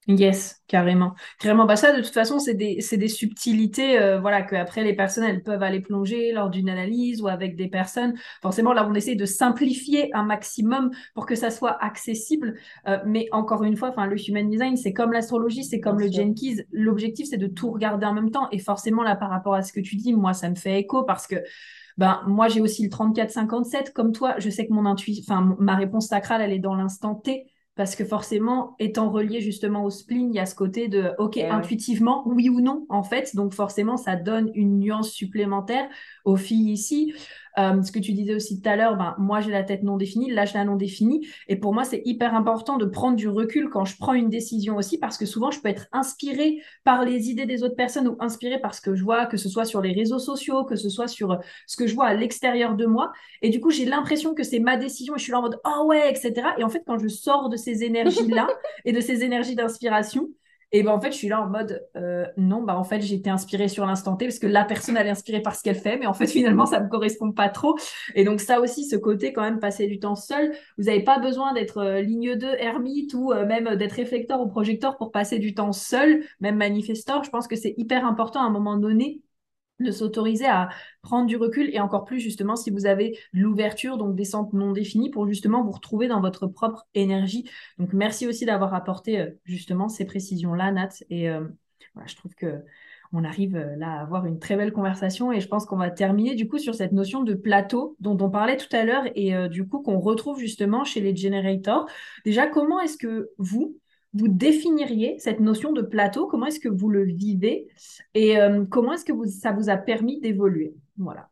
Yes, 0.08 0.62
carrément. 0.68 1.14
Carrément. 1.40 1.64
Bah 1.66 1.74
ça, 1.74 1.90
de 1.92 2.00
toute 2.00 2.12
façon, 2.14 2.38
c'est 2.38 2.54
des, 2.54 2.78
des 2.92 3.08
subtilités 3.08 3.98
euh, 3.98 4.20
voilà, 4.20 4.42
que 4.42 4.54
après 4.54 4.84
les 4.84 4.94
personnes, 4.94 5.24
elles 5.24 5.42
peuvent 5.42 5.64
aller 5.64 5.80
plonger 5.80 6.30
lors 6.30 6.48
d'une 6.48 6.68
analyse 6.68 7.20
ou 7.20 7.26
avec 7.26 7.56
des 7.56 7.66
personnes. 7.66 8.14
Forcément, 8.40 8.72
là, 8.72 8.86
on 8.88 8.94
essaie 8.94 9.16
de 9.16 9.24
simplifier 9.26 10.14
un 10.14 10.22
maximum 10.22 10.92
pour 11.14 11.26
que 11.26 11.34
ça 11.34 11.50
soit 11.50 11.82
accessible. 11.82 12.54
Euh, 12.86 12.98
mais 13.04 13.26
encore 13.32 13.64
une 13.64 13.76
fois, 13.76 13.92
le 14.06 14.16
human 14.28 14.48
design, 14.48 14.76
c'est 14.76 14.92
comme 14.92 15.10
l'astrologie, 15.12 15.64
c'est 15.64 15.80
comme 15.80 15.98
le 15.98 16.06
Jenkins. 16.10 16.62
L'objectif, 16.70 17.26
c'est 17.28 17.36
de 17.36 17.48
tout 17.48 17.72
regarder 17.72 18.06
en 18.06 18.14
même 18.14 18.30
temps. 18.30 18.48
Et 18.52 18.60
forcément, 18.60 19.02
là, 19.02 19.16
par 19.16 19.30
rapport 19.30 19.54
à 19.54 19.62
ce 19.62 19.72
que 19.72 19.80
tu 19.80 19.96
dis, 19.96 20.14
moi, 20.14 20.34
ça 20.34 20.48
me 20.48 20.54
fait 20.54 20.78
écho 20.78 21.02
parce 21.02 21.26
que 21.26 21.36
ben, 21.96 22.22
moi, 22.26 22.48
j'ai 22.48 22.60
aussi 22.60 22.82
le 22.84 22.90
34-57. 22.90 23.92
Comme 23.92 24.12
toi, 24.12 24.34
je 24.38 24.50
sais 24.50 24.66
que 24.66 24.72
mon 24.72 24.86
intuition, 24.86 25.24
enfin, 25.26 25.56
ma 25.58 25.74
réponse 25.74 26.08
sacrale, 26.08 26.42
elle 26.42 26.52
est 26.52 26.58
dans 26.60 26.74
l'instant 26.76 27.14
T 27.16 27.46
parce 27.76 27.94
que 27.94 28.04
forcément, 28.04 28.74
étant 28.78 29.10
relié 29.10 29.40
justement 29.42 29.84
au 29.84 29.90
spleen, 29.90 30.30
il 30.30 30.36
y 30.36 30.38
a 30.38 30.46
ce 30.46 30.54
côté 30.54 30.88
de, 30.88 31.12
OK, 31.18 31.36
eh 31.36 31.46
intuitivement, 31.46 32.26
oui 32.26 32.48
ou 32.48 32.60
non, 32.62 32.86
en 32.88 33.02
fait. 33.02 33.36
Donc 33.36 33.52
forcément, 33.52 33.98
ça 33.98 34.16
donne 34.16 34.50
une 34.54 34.78
nuance 34.78 35.10
supplémentaire 35.10 35.86
aux 36.26 36.36
filles 36.36 36.72
ici. 36.72 37.14
Euh, 37.58 37.82
ce 37.82 37.90
que 37.90 37.98
tu 37.98 38.12
disais 38.12 38.34
aussi 38.34 38.60
tout 38.60 38.68
à 38.68 38.76
l'heure, 38.76 38.96
ben, 38.96 39.14
moi 39.18 39.40
j'ai 39.40 39.50
la 39.50 39.62
tête 39.62 39.82
non 39.82 39.96
définie, 39.96 40.30
là 40.30 40.44
j'ai 40.44 40.58
la 40.58 40.64
non 40.64 40.76
définie. 40.76 41.26
Et 41.48 41.56
pour 41.56 41.72
moi, 41.72 41.84
c'est 41.84 42.02
hyper 42.04 42.34
important 42.34 42.76
de 42.76 42.84
prendre 42.84 43.16
du 43.16 43.28
recul 43.28 43.70
quand 43.70 43.86
je 43.86 43.96
prends 43.96 44.12
une 44.12 44.28
décision 44.28 44.76
aussi, 44.76 44.98
parce 44.98 45.16
que 45.16 45.24
souvent 45.24 45.50
je 45.50 45.60
peux 45.60 45.68
être 45.68 45.86
inspirée 45.92 46.58
par 46.84 47.04
les 47.04 47.30
idées 47.30 47.46
des 47.46 47.62
autres 47.62 47.76
personnes 47.76 48.08
ou 48.08 48.16
inspirée 48.20 48.60
par 48.60 48.74
ce 48.74 48.82
que 48.82 48.94
je 48.94 49.02
vois, 49.02 49.24
que 49.24 49.38
ce 49.38 49.48
soit 49.48 49.64
sur 49.64 49.80
les 49.80 49.92
réseaux 49.92 50.18
sociaux, 50.18 50.64
que 50.64 50.76
ce 50.76 50.90
soit 50.90 51.08
sur 51.08 51.38
ce 51.66 51.76
que 51.76 51.86
je 51.86 51.94
vois 51.94 52.06
à 52.06 52.14
l'extérieur 52.14 52.74
de 52.74 52.84
moi. 52.84 53.12
Et 53.40 53.48
du 53.48 53.60
coup, 53.60 53.70
j'ai 53.70 53.86
l'impression 53.86 54.34
que 54.34 54.42
c'est 54.42 54.60
ma 54.60 54.76
décision 54.76 55.14
et 55.14 55.18
je 55.18 55.22
suis 55.22 55.32
là 55.32 55.38
en 55.38 55.42
mode, 55.42 55.58
oh 55.64 55.86
ouais, 55.86 56.10
etc. 56.10 56.48
Et 56.58 56.64
en 56.64 56.68
fait, 56.68 56.82
quand 56.86 56.98
je 56.98 57.08
sors 57.08 57.48
de 57.48 57.56
ces 57.56 57.84
énergies-là 57.84 58.48
et 58.84 58.92
de 58.92 59.00
ces 59.00 59.24
énergies 59.24 59.54
d'inspiration, 59.54 60.28
et 60.72 60.82
ben 60.82 60.90
en 60.90 61.00
fait, 61.00 61.12
je 61.12 61.16
suis 61.16 61.28
là 61.28 61.40
en 61.40 61.48
mode 61.48 61.86
euh, 61.96 62.26
non, 62.36 62.62
bah 62.62 62.76
en 62.76 62.82
fait, 62.82 62.98
été 62.98 63.30
inspirée 63.30 63.68
sur 63.68 63.86
l'instant 63.86 64.16
T 64.16 64.26
parce 64.26 64.40
que 64.40 64.48
la 64.48 64.64
personne 64.64 64.96
elle 64.96 65.06
est 65.06 65.10
inspirée 65.10 65.40
par 65.40 65.54
ce 65.54 65.62
qu'elle 65.62 65.76
fait, 65.76 65.96
mais 65.96 66.06
en 66.06 66.12
fait, 66.12 66.26
finalement, 66.26 66.66
ça 66.66 66.80
me 66.80 66.88
correspond 66.88 67.30
pas 67.32 67.48
trop. 67.48 67.76
Et 68.14 68.24
donc 68.24 68.40
ça 68.40 68.60
aussi, 68.60 68.84
ce 68.84 68.96
côté 68.96 69.32
quand 69.32 69.42
même 69.42 69.60
passer 69.60 69.86
du 69.86 70.00
temps 70.00 70.16
seul, 70.16 70.52
vous 70.76 70.84
n'avez 70.84 71.02
pas 71.02 71.18
besoin 71.18 71.52
d'être 71.54 71.78
euh, 71.78 72.00
ligne 72.00 72.34
2, 72.36 72.46
ermite 72.58 73.14
ou 73.14 73.32
euh, 73.32 73.46
même 73.46 73.76
d'être 73.76 73.92
réflecteur 73.92 74.40
ou 74.40 74.48
projecteur 74.48 74.96
pour 74.96 75.12
passer 75.12 75.38
du 75.38 75.54
temps 75.54 75.72
seul, 75.72 76.24
même 76.40 76.56
manifesteur. 76.56 77.22
Je 77.22 77.30
pense 77.30 77.46
que 77.46 77.56
c'est 77.56 77.74
hyper 77.76 78.04
important 78.04 78.40
à 78.40 78.46
un 78.46 78.50
moment 78.50 78.76
donné 78.76 79.22
de 79.80 79.90
s'autoriser 79.90 80.46
à 80.46 80.68
prendre 81.02 81.26
du 81.26 81.36
recul 81.36 81.70
et 81.72 81.80
encore 81.80 82.04
plus 82.04 82.20
justement 82.20 82.56
si 82.56 82.70
vous 82.70 82.86
avez 82.86 83.18
l'ouverture, 83.32 83.98
donc 83.98 84.16
des 84.16 84.24
centres 84.24 84.54
non 84.54 84.72
définis 84.72 85.10
pour 85.10 85.26
justement 85.26 85.62
vous 85.62 85.72
retrouver 85.72 86.08
dans 86.08 86.20
votre 86.20 86.46
propre 86.46 86.86
énergie. 86.94 87.48
Donc 87.78 87.92
merci 87.92 88.26
aussi 88.26 88.46
d'avoir 88.46 88.74
apporté 88.74 89.20
euh, 89.20 89.30
justement 89.44 89.88
ces 89.88 90.04
précisions-là, 90.04 90.72
Nat. 90.72 90.88
Et 91.10 91.28
euh, 91.28 91.44
je 92.06 92.16
trouve 92.16 92.34
que 92.34 92.62
on 93.12 93.22
arrive 93.22 93.54
euh, 93.54 93.76
là 93.76 93.92
à 93.92 94.00
avoir 94.00 94.26
une 94.26 94.40
très 94.40 94.56
belle 94.56 94.72
conversation 94.72 95.30
et 95.30 95.40
je 95.40 95.46
pense 95.46 95.64
qu'on 95.64 95.76
va 95.76 95.90
terminer 95.90 96.34
du 96.34 96.48
coup 96.48 96.58
sur 96.58 96.74
cette 96.74 96.92
notion 96.92 97.22
de 97.22 97.34
plateau 97.34 97.96
dont 98.00 98.16
on 98.20 98.30
parlait 98.30 98.56
tout 98.56 98.74
à 98.74 98.84
l'heure 98.84 99.04
et 99.14 99.48
du 99.48 99.66
coup 99.66 99.80
qu'on 99.80 100.00
retrouve 100.00 100.40
justement 100.40 100.84
chez 100.84 101.00
les 101.00 101.14
generators. 101.14 101.86
Déjà, 102.24 102.46
comment 102.48 102.80
est-ce 102.80 102.96
que 102.96 103.30
vous, 103.38 103.76
vous 104.16 104.28
définiriez 104.28 105.18
cette 105.18 105.40
notion 105.40 105.72
de 105.72 105.82
plateau? 105.82 106.26
Comment 106.26 106.46
est-ce 106.46 106.60
que 106.60 106.68
vous 106.68 106.88
le 106.88 107.04
vivez? 107.04 107.68
Et 108.14 108.38
euh, 108.38 108.64
comment 108.64 108.92
est-ce 108.92 109.04
que 109.04 109.12
ça 109.26 109.52
vous 109.52 109.68
a 109.68 109.76
permis 109.76 110.20
d'évoluer? 110.20 110.74
Voilà. 110.96 111.28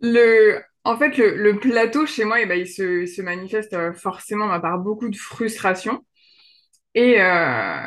Le, 0.00 0.60
en 0.84 0.96
fait, 0.96 1.16
le, 1.18 1.58
plateau 1.58 2.06
chez 2.06 2.24
moi, 2.24 2.40
eh 2.40 2.46
ben, 2.46 2.58
il, 2.58 2.66
se, 2.66 3.22
manifeste 3.22 3.74
euh, 3.74 3.92
forcément 3.92 4.58
par 4.60 4.78
beaucoup 4.78 5.08
de 5.08 5.16
frustration. 5.16 6.04
Et, 6.94 7.22
euh, 7.22 7.86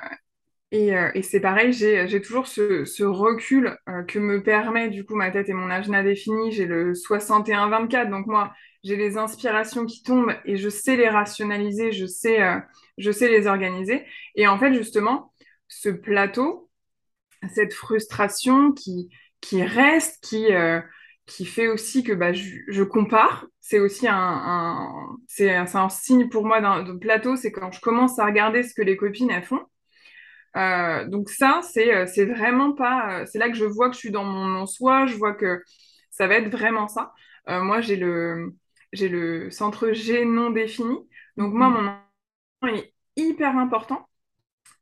et, 0.72 1.22
c'est 1.22 1.40
pareil, 1.40 1.74
j'ai 1.74 2.22
toujours 2.22 2.48
ce, 2.48 3.04
recul 3.04 3.78
que 4.08 4.18
me 4.18 4.42
permet 4.42 4.90
du 4.90 5.06
coup 5.06 5.16
ma 5.16 5.30
tête 5.30 5.50
et 5.50 5.54
mon 5.54 5.70
agenda 5.70 6.04
défini. 6.04 6.52
J'ai 6.52 6.66
le 6.66 6.94
61-24, 6.94 8.10
donc 8.10 8.28
moi, 8.28 8.54
j'ai 8.84 8.96
les 8.96 9.18
inspirations 9.18 9.86
qui 9.86 10.04
tombent 10.04 10.34
et 10.46 10.56
je 10.56 10.70
sais 10.70 10.96
les 10.96 11.10
rationaliser, 11.10 11.92
je 11.92 12.06
sais 12.06 12.40
je 12.98 13.12
sais 13.12 13.30
les 13.30 13.48
organiser. 13.48 14.06
Et 14.36 14.48
en 14.48 14.58
fait, 14.58 14.74
justement, 14.74 15.34
ce 15.68 15.90
plateau, 15.90 16.70
cette 17.54 17.74
frustration 17.74 18.72
qui, 18.72 19.10
qui 19.42 19.64
reste, 19.64 20.24
qui, 20.24 20.54
euh, 20.54 20.82
qui 21.26 21.46
fait 21.46 21.68
aussi 21.68 22.04
que 22.04 22.14
bah, 22.14 22.34
je, 22.34 22.84
compare, 22.84 23.48
c'est 23.60 23.80
aussi 23.80 24.08
un, 24.08 24.16
un 24.16 25.18
c'est 25.28 25.52
un, 25.56 25.90
signe 25.90 26.30
pour 26.30 26.46
moi 26.46 26.62
d'un 26.62 26.98
plateau, 26.98 27.36
c'est 27.36 27.52
quand 27.52 27.72
je 27.72 27.82
commence 27.82 28.20
à 28.20 28.26
regarder 28.26 28.64
ce 28.64 28.74
que 28.74 28.82
les 28.82 28.98
copines 28.98 29.32
elles 29.32 29.44
font. 29.44 29.62
Euh, 30.56 31.08
donc 31.08 31.30
ça, 31.30 31.62
c'est 31.64 31.94
euh, 31.96 32.06
c'est 32.06 32.26
vraiment 32.26 32.74
pas, 32.74 33.26
c'est 33.26 33.40
là 33.40 33.50
que 33.50 33.56
je 33.56 33.66
vois 33.66 33.90
que 33.90 33.96
je 33.96 34.00
suis 34.00 34.12
dans 34.12 34.24
mon 34.24 34.66
soi, 34.68 35.08
je 35.08 35.16
vois 35.16 35.34
que 35.34 35.64
ça 36.12 36.28
va 36.28 36.36
être 36.36 36.50
vraiment 36.50 36.88
ça. 36.88 37.14
moi, 37.48 37.82
j'ai 37.82 37.96
le 37.98 38.54
j'ai 38.94 39.10
le 39.10 39.50
centre 39.52 39.92
G 39.94 40.26
non 40.26 40.52
défini. 40.52 40.96
Donc 41.38 41.54
moi, 41.54 41.70
mm-hmm. 41.70 41.82
mon 41.82 41.92
est 42.68 42.94
hyper 43.16 43.58
important. 43.58 44.08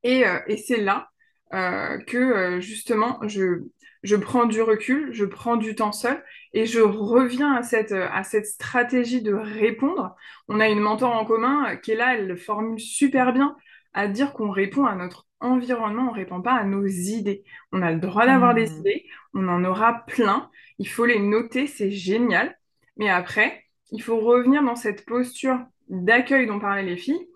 Et, 0.03 0.25
euh, 0.25 0.39
et 0.47 0.57
c'est 0.57 0.82
là 0.82 1.09
euh, 1.53 1.97
que 1.99 2.17
euh, 2.17 2.61
justement, 2.61 3.19
je, 3.27 3.63
je 4.03 4.15
prends 4.15 4.45
du 4.45 4.61
recul, 4.61 5.09
je 5.13 5.25
prends 5.25 5.57
du 5.57 5.75
temps 5.75 5.91
seul 5.91 6.23
et 6.53 6.65
je 6.65 6.79
reviens 6.79 7.53
à 7.53 7.63
cette, 7.63 7.91
à 7.91 8.23
cette 8.23 8.47
stratégie 8.47 9.21
de 9.21 9.34
répondre. 9.34 10.15
On 10.47 10.59
a 10.59 10.69
une 10.69 10.79
mentor 10.79 11.13
en 11.13 11.25
commun 11.25 11.75
qui 11.77 11.91
est 11.91 11.95
là, 11.95 12.15
elle 12.15 12.38
formule 12.38 12.79
super 12.79 13.34
bien 13.34 13.55
à 13.93 14.07
dire 14.07 14.34
qu'on 14.34 14.49
répond 14.49 14.86
à 14.86 14.95
notre 14.95 15.27
environnement, 15.41 16.09
on 16.09 16.13
répond 16.13 16.41
pas 16.41 16.53
à 16.53 16.63
nos 16.63 16.86
idées. 16.86 17.43
On 17.71 17.82
a 17.82 17.91
le 17.91 17.99
droit 17.99 18.25
d'avoir 18.25 18.53
des 18.53 18.67
mmh. 18.67 18.79
idées, 18.79 19.05
on 19.34 19.47
en 19.49 19.65
aura 19.65 20.05
plein, 20.05 20.49
il 20.77 20.88
faut 20.88 21.05
les 21.05 21.19
noter, 21.19 21.67
c'est 21.67 21.91
génial. 21.91 22.57
Mais 22.97 23.09
après, 23.09 23.65
il 23.91 24.01
faut 24.01 24.19
revenir 24.19 24.63
dans 24.63 24.75
cette 24.75 25.05
posture 25.05 25.59
d'accueil 25.89 26.47
dont 26.47 26.59
parlaient 26.59 26.84
les 26.84 26.97
filles 26.97 27.27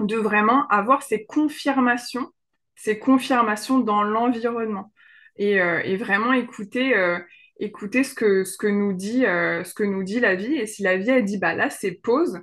de 0.00 0.16
vraiment 0.16 0.66
avoir 0.68 1.02
ces 1.02 1.24
confirmations, 1.24 2.30
ces 2.74 2.98
confirmations 2.98 3.78
dans 3.78 4.02
l'environnement 4.02 4.92
et, 5.38 5.60
euh, 5.60 5.96
vraiment 5.98 6.32
écouter, 6.32 6.96
euh, 6.96 7.18
écouter 7.60 8.04
ce 8.04 8.14
que, 8.14 8.44
ce, 8.44 8.56
que 8.56 8.66
nous 8.66 8.92
dit, 8.92 9.26
euh, 9.26 9.64
ce 9.64 9.74
que 9.74 9.84
nous 9.84 10.02
dit 10.02 10.20
la 10.20 10.34
vie. 10.34 10.54
Et 10.54 10.66
si 10.66 10.82
la 10.82 10.96
vie, 10.96 11.10
elle 11.10 11.24
dit, 11.24 11.38
bah 11.38 11.54
là, 11.54 11.70
c'est 11.70 11.92
pause, 11.92 12.40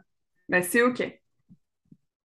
bah 0.49 0.61
c'est 0.61 0.81
OK. 0.81 1.03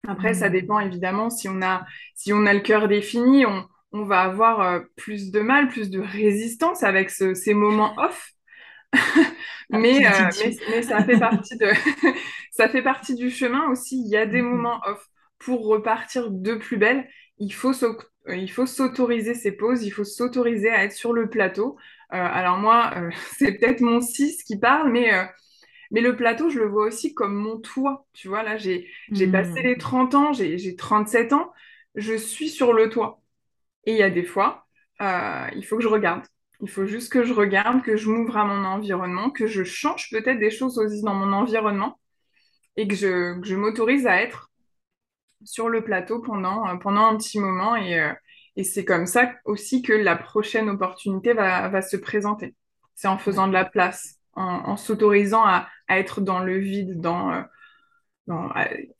Après, 0.08 0.34
ça 0.34 0.48
mmh. 0.48 0.52
dépend 0.52 0.80
évidemment 0.80 1.30
si 1.30 1.48
on 1.48 1.62
a, 1.62 1.84
si 2.14 2.32
on 2.32 2.46
a 2.46 2.54
le 2.54 2.60
cœur 2.60 2.86
défini, 2.86 3.44
on, 3.44 3.66
on 3.92 4.04
va 4.04 4.20
avoir 4.20 4.82
plus 4.96 5.32
de 5.32 5.40
mal, 5.40 5.68
plus 5.68 5.90
de 5.90 6.00
résistance 6.00 6.84
avec 6.84 7.10
ces 7.10 7.54
moments 7.54 7.94
off. 7.98 8.32
Ah, 9.72 9.78
mais, 9.78 9.98
mais, 9.98 10.82
ça 10.82 11.02
fait 11.02 11.18
partie 11.18 11.56
de 11.56 11.66
ça 12.52 12.68
fait 12.68 12.82
partie 12.82 13.16
du 13.16 13.30
chemin 13.30 13.68
aussi. 13.68 14.00
Il 14.00 14.08
y 14.08 14.16
a 14.16 14.24
des 14.24 14.40
mmh. 14.40 14.48
moments 14.48 14.80
off 14.86 15.04
pour 15.38 15.66
repartir 15.66 16.30
de 16.30 16.54
plus 16.54 16.76
belle, 16.76 17.08
il 17.38 17.52
faut 17.52 17.72
s'autoriser 17.72 19.34
ces 19.34 19.52
pauses, 19.52 19.84
il 19.84 19.90
faut 19.90 20.04
s'autoriser 20.04 20.70
à 20.70 20.84
être 20.84 20.92
sur 20.92 21.12
le 21.12 21.28
plateau. 21.28 21.76
Euh, 22.12 22.16
alors 22.16 22.58
moi, 22.58 22.92
euh, 22.96 23.10
c'est 23.36 23.52
peut-être 23.52 23.80
mon 23.80 24.00
6 24.00 24.42
qui 24.44 24.58
parle, 24.58 24.90
mais, 24.90 25.12
euh, 25.12 25.24
mais 25.90 26.00
le 26.00 26.16
plateau, 26.16 26.48
je 26.48 26.58
le 26.58 26.66
vois 26.66 26.86
aussi 26.86 27.14
comme 27.14 27.34
mon 27.34 27.58
toit. 27.58 28.06
Tu 28.12 28.28
vois, 28.28 28.42
là, 28.42 28.56
j'ai 28.56 28.88
mmh. 29.10 29.30
passé 29.30 29.62
les 29.62 29.78
30 29.78 30.14
ans, 30.14 30.32
j'ai 30.32 30.76
37 30.76 31.32
ans, 31.32 31.52
je 31.94 32.14
suis 32.14 32.48
sur 32.48 32.72
le 32.72 32.88
toit. 32.88 33.20
Et 33.84 33.92
il 33.92 33.98
y 33.98 34.02
a 34.02 34.10
des 34.10 34.24
fois, 34.24 34.66
il 35.00 35.62
faut 35.64 35.76
que 35.76 35.82
je 35.82 35.88
regarde. 35.88 36.22
Il 36.62 36.70
faut 36.70 36.86
juste 36.86 37.12
que 37.12 37.22
je 37.22 37.34
regarde, 37.34 37.82
que 37.82 37.96
je 37.96 38.08
m'ouvre 38.08 38.38
à 38.38 38.44
mon 38.44 38.64
environnement, 38.64 39.30
que 39.30 39.46
je 39.46 39.62
change 39.62 40.08
peut-être 40.10 40.38
des 40.38 40.50
choses 40.50 40.78
aussi 40.78 41.02
dans 41.02 41.14
mon 41.14 41.32
environnement 41.34 42.00
et 42.78 42.88
que 42.88 42.94
je, 42.94 43.38
que 43.38 43.46
je 43.46 43.56
m'autorise 43.56 44.06
à 44.06 44.22
être 44.22 44.50
sur 45.44 45.68
le 45.68 45.82
plateau 45.82 46.20
pendant, 46.20 46.68
euh, 46.68 46.76
pendant 46.76 47.06
un 47.06 47.16
petit 47.16 47.38
moment 47.38 47.76
et, 47.76 48.00
euh, 48.00 48.12
et 48.56 48.64
c'est 48.64 48.84
comme 48.84 49.06
ça 49.06 49.32
aussi 49.44 49.82
que 49.82 49.92
la 49.92 50.16
prochaine 50.16 50.70
opportunité 50.70 51.34
va, 51.34 51.68
va 51.68 51.82
se 51.82 51.96
présenter. 51.96 52.54
C'est 52.94 53.08
en 53.08 53.18
faisant 53.18 53.48
de 53.48 53.52
la 53.52 53.66
place, 53.66 54.18
en, 54.34 54.76
s'autorisant 54.76 55.44
à, 55.44 55.68
à, 55.88 55.98
être 55.98 56.22
dans 56.22 56.38
le 56.40 56.58
vide, 56.58 57.00
dans, 57.00 57.32
euh, 57.32 58.32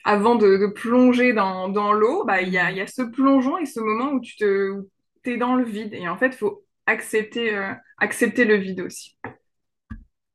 avant 0.04 0.34
de, 0.34 0.66
plonger 0.66 1.32
dans, 1.32 1.70
dans 1.70 1.92
l'eau, 1.94 2.24
bah, 2.24 2.42
il 2.42 2.50
y, 2.50 2.58
a, 2.58 2.70
y, 2.70 2.80
a, 2.82 2.86
ce 2.86 3.02
plongeon 3.02 3.56
et 3.56 3.64
ce 3.64 3.80
moment 3.80 4.12
où 4.12 4.20
tu 4.20 4.36
te, 4.36 4.82
es 5.24 5.38
dans 5.38 5.54
le 5.54 5.64
vide. 5.64 5.94
Et 5.94 6.06
en 6.06 6.18
fait, 6.18 6.26
il 6.26 6.36
faut 6.36 6.64
accepter, 6.84 7.58
accepter 7.98 8.44
le 8.44 8.56
vide 8.56 8.82
aussi. 8.82 9.16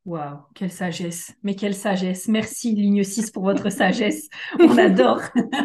Waouh, 0.06 0.40
quelle 0.56 0.72
sagesse. 0.72 1.34
Mais 1.44 1.56
quelle 1.56 1.76
sagesse. 1.76 2.28
Merci, 2.28 2.74
ligne 2.74 3.04
6, 3.04 3.30
pour 3.32 3.44
votre 3.44 3.70
sagesse. 3.70 4.30
On 4.60 4.78
adore. 4.78 5.22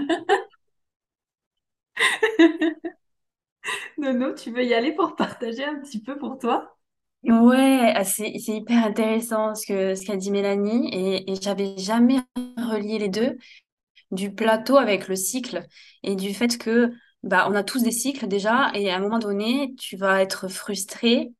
Nono, 3.99 4.33
tu 4.35 4.51
veux 4.53 4.65
y 4.65 4.75
aller 4.75 4.93
pour 4.93 5.17
partager 5.17 5.65
un 5.65 5.79
petit 5.81 6.01
peu 6.03 6.17
pour 6.19 6.39
toi? 6.39 6.77
Ouais, 7.25 7.93
ah, 7.97 8.05
c'est 8.05 8.31
hyper 8.31 8.85
intéressant 8.87 9.55
ce 9.57 9.67
que 9.67 9.95
ce 9.97 10.07
qu'a 10.07 10.17
dit 10.17 10.31
Mélanie 10.31 10.89
et, 10.93 11.33
et 11.33 11.35
j'avais 11.41 11.77
jamais 11.77 12.19
relié 12.57 12.99
les 12.99 13.09
deux 13.09 13.37
du 14.13 14.35
plateau 14.35 14.79
avec 14.79 15.09
le 15.09 15.17
cycle 15.17 15.67
et 16.05 16.17
du 16.17 16.35
fait 16.35 16.59
que 16.59 16.93
bah 17.25 17.47
on 17.51 17.55
a 17.57 17.65
tous 17.65 17.83
des 17.83 17.93
cycles 17.93 18.29
déjà 18.29 18.71
et 18.75 18.91
à 18.91 18.97
un 18.97 19.01
moment 19.01 19.21
donné 19.21 19.75
tu 19.79 19.97
vas 19.97 20.23
être 20.23 20.49
frustré 20.49 21.33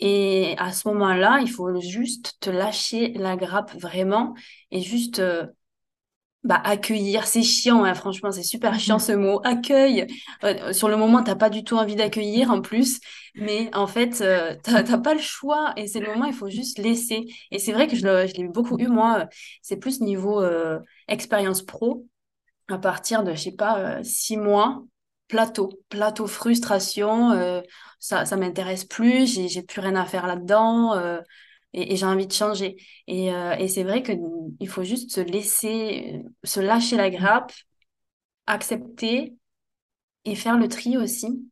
et 0.00 0.54
à 0.58 0.72
ce 0.72 0.88
moment-là 0.88 1.38
il 1.40 1.50
faut 1.50 1.80
juste 1.80 2.36
te 2.40 2.50
lâcher 2.50 3.12
la 3.14 3.36
grappe 3.36 3.74
vraiment 3.74 4.34
et 4.70 4.80
juste 4.80 5.18
euh, 5.20 5.46
bah, 6.44 6.60
accueillir, 6.64 7.26
c'est 7.26 7.42
chiant, 7.42 7.84
hein, 7.84 7.94
franchement, 7.94 8.30
c'est 8.30 8.42
super 8.44 8.78
chiant 8.80 8.98
ce 8.98 9.12
mot, 9.12 9.40
accueil. 9.44 10.06
Euh, 10.44 10.72
sur 10.72 10.88
le 10.88 10.96
moment, 10.96 11.22
t'as 11.22 11.34
pas 11.34 11.50
du 11.50 11.64
tout 11.64 11.76
envie 11.76 11.96
d'accueillir 11.96 12.50
en 12.50 12.60
plus, 12.62 13.00
mais 13.34 13.70
en 13.74 13.86
fait, 13.86 14.20
euh, 14.20 14.54
t'as 14.62 14.98
pas 14.98 15.14
le 15.14 15.20
choix 15.20 15.72
et 15.76 15.88
c'est 15.88 16.00
le 16.00 16.08
moment, 16.12 16.26
il 16.26 16.32
faut 16.34 16.48
juste 16.48 16.78
laisser. 16.78 17.26
Et 17.50 17.58
c'est 17.58 17.72
vrai 17.72 17.88
que 17.88 17.96
je 17.96 18.06
l'ai 18.36 18.48
beaucoup 18.48 18.78
eu, 18.78 18.86
moi, 18.86 19.26
c'est 19.62 19.76
plus 19.78 20.00
niveau 20.00 20.42
expérience 21.08 21.62
pro, 21.62 22.06
à 22.68 22.78
partir 22.78 23.24
de, 23.24 23.32
je 23.32 23.40
sais 23.42 23.52
pas, 23.52 24.02
six 24.04 24.36
mois, 24.36 24.84
plateau, 25.28 25.70
plateau 25.88 26.26
frustration, 26.26 27.32
euh, 27.32 27.60
ça, 28.00 28.24
ça 28.24 28.36
m'intéresse 28.36 28.84
plus, 28.84 29.26
j'ai 29.48 29.62
plus 29.62 29.80
rien 29.80 29.96
à 29.96 30.04
faire 30.06 30.26
là-dedans. 30.26 30.94
euh, 30.94 31.20
et, 31.74 31.96
j'ai 31.96 32.06
envie 32.06 32.26
de 32.26 32.32
changer. 32.32 32.76
Et, 33.06 33.32
euh, 33.32 33.54
et 33.56 33.68
c'est 33.68 33.84
vrai 33.84 34.02
qu'il 34.02 34.68
faut 34.68 34.84
juste 34.84 35.10
se 35.12 35.20
laisser, 35.20 36.22
se 36.42 36.60
lâcher 36.60 36.96
la 36.96 37.10
grappe, 37.10 37.52
accepter 38.46 39.36
et 40.24 40.34
faire 40.34 40.58
le 40.58 40.68
tri 40.68 40.96
aussi. 40.96 41.50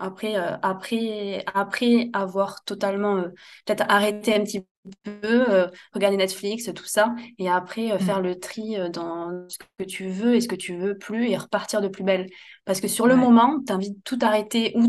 Après, 0.00 0.36
après, 0.62 1.44
après 1.52 2.08
avoir 2.14 2.64
totalement 2.64 3.22
peut-être 3.66 3.84
arrêté 3.88 4.34
un 4.34 4.42
petit 4.44 4.66
peu, 5.02 5.50
euh, 5.50 5.68
regarder 5.94 6.16
Netflix, 6.16 6.70
tout 6.74 6.84
ça, 6.86 7.14
et 7.38 7.48
après 7.48 7.92
euh, 7.92 7.98
faire 7.98 8.20
Mm. 8.20 8.22
le 8.22 8.38
tri 8.38 8.76
euh, 8.76 8.88
dans 8.88 9.46
ce 9.48 9.58
que 9.78 9.84
tu 9.84 10.08
veux 10.08 10.34
et 10.36 10.40
ce 10.40 10.48
que 10.48 10.54
tu 10.56 10.76
veux 10.76 10.96
plus 10.98 11.28
et 11.30 11.36
repartir 11.36 11.80
de 11.80 11.88
plus 11.88 12.04
belle. 12.04 12.28
Parce 12.64 12.80
que 12.80 12.88
sur 12.88 13.06
le 13.06 13.14
Ouais. 13.14 13.16
moment, 13.16 13.60
tu 13.66 13.72
envie 13.72 13.90
de 13.92 14.00
tout 14.04 14.18
arrêter 14.22 14.72
ou 14.76 14.88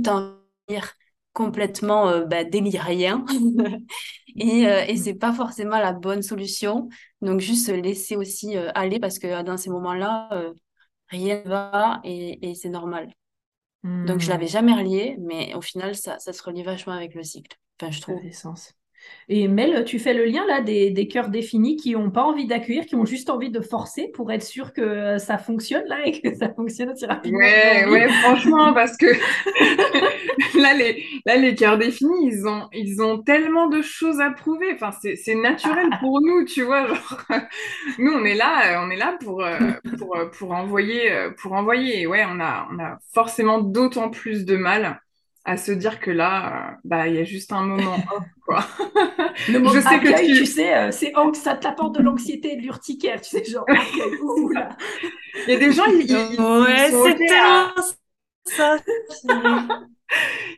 dire 0.69 0.93
complètement 1.33 2.09
euh, 2.09 2.25
bah, 2.25 2.43
délirien. 2.43 3.25
Et, 4.41 4.61
et 4.63 4.95
Mm. 4.95 4.97
c'est 4.97 5.15
pas 5.15 5.33
forcément 5.33 5.79
la 5.79 5.91
bonne 5.93 6.21
solution. 6.21 6.87
Donc, 7.21 7.41
juste 7.41 7.65
se 7.67 7.71
laisser 7.71 8.15
aussi 8.15 8.55
aller 8.75 8.99
parce 8.99 9.19
que 9.19 9.43
dans 9.43 9.57
ces 9.57 9.69
moments-là, 9.69 10.29
rien 11.09 11.43
ne 11.43 11.49
va 11.49 12.01
et, 12.03 12.49
et 12.51 12.55
c'est 12.55 12.69
normal. 12.69 13.11
Donc, 14.03 14.19
je 14.21 14.29
l'avais 14.29 14.47
Mm. 14.47 14.49
jamais 14.49 14.73
relié, 14.73 15.17
mais 15.19 15.53
au 15.55 15.61
final, 15.61 15.95
ça, 15.95 16.19
ça 16.19 16.33
se 16.33 16.43
relie 16.43 16.63
vachement 16.63 16.93
avec 16.93 17.15
le 17.15 17.23
cycle. 17.23 17.57
Enfin, 17.81 17.91
je 17.91 18.01
Ça 18.05 18.13
trouve. 18.13 18.21
fait 18.21 18.33
sens. 18.33 18.73
Et 19.29 19.47
Mel, 19.47 19.85
tu 19.85 19.99
fais 19.99 20.13
le 20.13 20.25
lien 20.25 20.45
là 20.47 20.61
des, 20.61 20.91
des 20.91 21.07
cœurs 21.07 21.29
définis 21.29 21.75
qui 21.75 21.91
n'ont 21.93 22.11
pas 22.11 22.23
envie 22.23 22.47
d'accueillir, 22.47 22.85
qui 22.85 22.95
ont 22.95 23.05
juste 23.05 23.29
envie 23.29 23.49
de 23.51 23.61
forcer 23.61 24.07
pour 24.09 24.31
être 24.31 24.43
sûr 24.43 24.73
que 24.73 25.17
ça 25.19 25.37
fonctionne 25.37 25.85
là 25.87 26.05
et 26.05 26.19
que 26.19 26.33
ça 26.39 26.53
fonctionne 26.53 26.89
aussi 26.91 27.05
rapidement 27.05 27.39
Ouais, 27.39 27.85
ouais, 27.85 28.09
franchement, 28.23 28.73
parce 28.73 28.97
que 28.97 29.05
là, 30.59 30.73
les, 30.73 31.03
là, 31.25 31.35
les 31.37 31.53
cœurs 31.55 31.77
définis, 31.77 32.27
ils 32.27 32.47
ont, 32.47 32.67
ils 32.73 33.01
ont 33.01 33.21
tellement 33.21 33.67
de 33.67 33.81
choses 33.81 34.19
à 34.19 34.31
prouver. 34.31 34.73
Enfin, 34.73 34.91
c'est, 35.01 35.15
c'est 35.15 35.35
naturel 35.35 35.89
pour 35.99 36.21
nous, 36.21 36.45
tu 36.45 36.63
vois. 36.63 36.87
Genre, 36.87 37.21
nous, 37.99 38.11
on 38.11 38.25
est 38.25 38.35
là, 38.35 38.79
euh, 38.81 38.85
on 38.85 38.89
est 38.89 38.95
là 38.97 39.17
pour, 39.23 39.43
euh, 39.43 39.57
pour, 39.97 40.15
euh, 40.15 40.25
pour 40.27 40.51
envoyer, 40.51 41.11
euh, 41.11 41.31
pour 41.31 41.53
envoyer. 41.53 42.01
Et 42.01 42.07
ouais, 42.07 42.23
on 42.27 42.39
a, 42.39 42.67
on 42.71 42.79
a 42.79 42.97
forcément 43.13 43.59
d'autant 43.59 44.09
plus 44.09 44.45
de 44.45 44.55
mal 44.55 44.99
à 45.49 45.57
se 45.57 45.71
dire 45.71 45.99
que 45.99 46.11
là, 46.11 46.71
euh, 46.73 46.75
bah, 46.83 47.07
il 47.07 47.15
y 47.15 47.17
a 47.19 47.23
juste 47.23 47.51
un 47.51 47.63
moment 47.63 47.95
off, 48.15 48.23
quoi. 48.45 48.65
Le 49.47 49.59
mot 49.59 49.69
Je 49.73 49.79
sais 49.81 49.99
que 49.99 50.07
tu- 50.19 50.33
tu 50.37 50.45
sais, 50.45 50.75
euh, 50.75 50.91
c'est 50.91 51.13
ça 51.33 51.55
t'apporte 51.55 51.95
de 51.97 52.03
l'anxiété 52.03 52.53
et 52.53 52.55
de 52.57 52.61
l'urticaire, 52.61 53.21
tu 53.21 53.29
sais, 53.29 53.43
genre 53.45 53.65
accueil, 53.67 54.19
ouh 54.21 54.49
là. 54.49 54.69
Il 55.47 55.53
y 55.53 55.55
a 55.55 55.59
des 55.59 55.71
gens, 55.71 55.85
ils, 55.87 56.09
ils- 56.09 56.39
Ouais, 56.41 56.91
c'est 56.91 57.15
tellement 57.15 57.71
ça. 58.45 58.77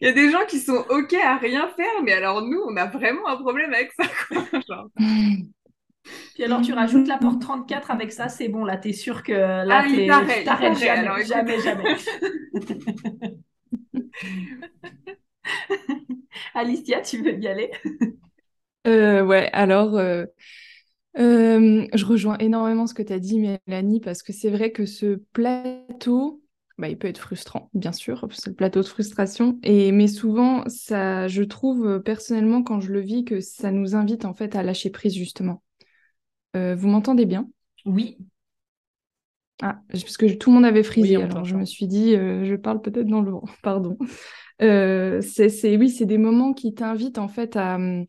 il 0.02 0.08
y 0.08 0.08
a 0.08 0.12
des 0.14 0.32
gens 0.32 0.46
qui 0.48 0.60
sont 0.60 0.84
OK 0.90 1.14
à 1.14 1.38
rien 1.38 1.68
faire, 1.76 2.02
mais 2.04 2.14
alors 2.14 2.42
nous, 2.42 2.60
on 2.68 2.76
a 2.78 2.86
vraiment 2.88 3.28
un 3.28 3.38
problème 3.38 3.74
avec 3.74 3.92
ça, 3.94 4.06
quoi. 4.28 4.44
Genre, 4.68 4.88
Puis 6.34 6.44
alors 6.44 6.62
tu 6.62 6.74
rajoutes 6.74 7.08
la 7.08 7.18
porte 7.18 7.42
34 7.42 7.92
avec 7.92 8.12
ça, 8.12 8.28
c'est 8.30 8.48
bon, 8.50 8.66
là 8.66 8.78
t'es 8.78 8.94
sûr 8.94 9.24
que 9.24 9.32
là 9.34 9.64
Ah, 9.70 9.84
t'arrêtes 10.44 10.78
jamais, 10.78 11.60
jamais. 11.60 11.96
Alicia, 16.54 17.02
tu 17.02 17.22
veux 17.24 17.38
y 17.40 17.48
aller? 17.48 17.72
Euh, 18.88 19.24
ouais, 19.24 19.50
alors, 19.54 19.96
euh, 19.98 20.26
euh, 21.20 21.88
je 21.94 22.06
rejoins 22.06 22.38
énormément 22.40 22.88
ce 22.88 22.94
que 22.94 23.04
tu 23.04 23.14
as 23.14 23.20
dit, 23.20 23.40
Mélanie, 23.68 24.00
parce 24.02 24.24
que 24.24 24.34
c'est 24.34 24.50
vrai 24.50 24.72
que 24.72 24.86
ce 24.86 25.16
plateau, 25.34 26.42
bah, 26.78 26.90
il 26.90 26.98
peut 26.98 27.08
être 27.08 27.20
frustrant, 27.20 27.70
bien 27.74 27.92
sûr, 27.94 28.28
c'est 28.32 28.50
le 28.52 28.56
plateau 28.56 28.82
de 28.82 28.88
frustration, 28.88 29.60
et, 29.64 29.92
mais 29.92 30.08
souvent, 30.08 30.64
ça, 30.68 31.28
je 31.28 31.44
trouve 31.44 32.02
personnellement, 32.04 32.64
quand 32.64 32.80
je 32.82 32.92
le 32.94 33.02
vis, 33.02 33.26
que 33.26 33.40
ça 33.42 33.72
nous 33.72 33.96
invite 33.96 34.26
en 34.26 34.34
fait 34.34 34.56
à 34.56 34.64
lâcher 34.64 34.90
prise, 34.92 35.16
justement. 35.16 35.64
Vous 36.56 36.88
m'entendez 36.88 37.26
bien? 37.26 37.50
Oui. 37.86 38.18
Ah, 39.62 39.80
parce 39.92 40.18
que 40.18 40.26
tout 40.34 40.50
le 40.50 40.56
monde 40.56 40.66
avait 40.66 40.84
frisé, 40.84 41.16
Oui, 41.16 41.22
alors 41.22 41.46
je 41.46 41.56
me 41.56 41.66
suis 41.66 41.88
dit, 41.88 42.16
euh, 42.16 42.46
je 42.46 42.56
parle 42.56 42.82
peut-être 42.82 43.06
dans 43.08 43.22
le 43.22 43.32
vent, 43.32 43.44
pardon. 43.64 43.98
Euh, 44.62 45.22
c'est, 45.22 45.78
oui, 45.78 45.90
c'est 45.90 46.06
des 46.06 46.18
moments 46.18 46.54
qui 46.54 46.74
t'invitent 46.74 47.20
en 47.20 47.28
fait 47.28 47.56
à, 47.56 47.76
hum, 47.76 48.06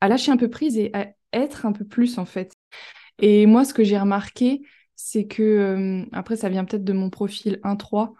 à 0.00 0.08
lâcher 0.08 0.32
un 0.32 0.36
peu 0.38 0.50
prise 0.50 0.78
et 0.78 0.90
à 0.94 1.08
être 1.32 1.66
un 1.66 1.72
peu 1.72 1.84
plus 1.84 2.18
en 2.18 2.26
fait. 2.26 2.52
Et 3.20 3.46
moi, 3.46 3.64
ce 3.64 3.74
que 3.74 3.84
j'ai 3.84 3.98
remarqué, 3.98 4.62
c'est 4.96 5.26
que, 5.26 5.42
euh, 5.42 6.06
après, 6.12 6.36
ça 6.36 6.48
vient 6.48 6.64
peut-être 6.64 6.84
de 6.84 6.92
mon 6.92 7.10
profil 7.10 7.60
1-3, 7.64 8.14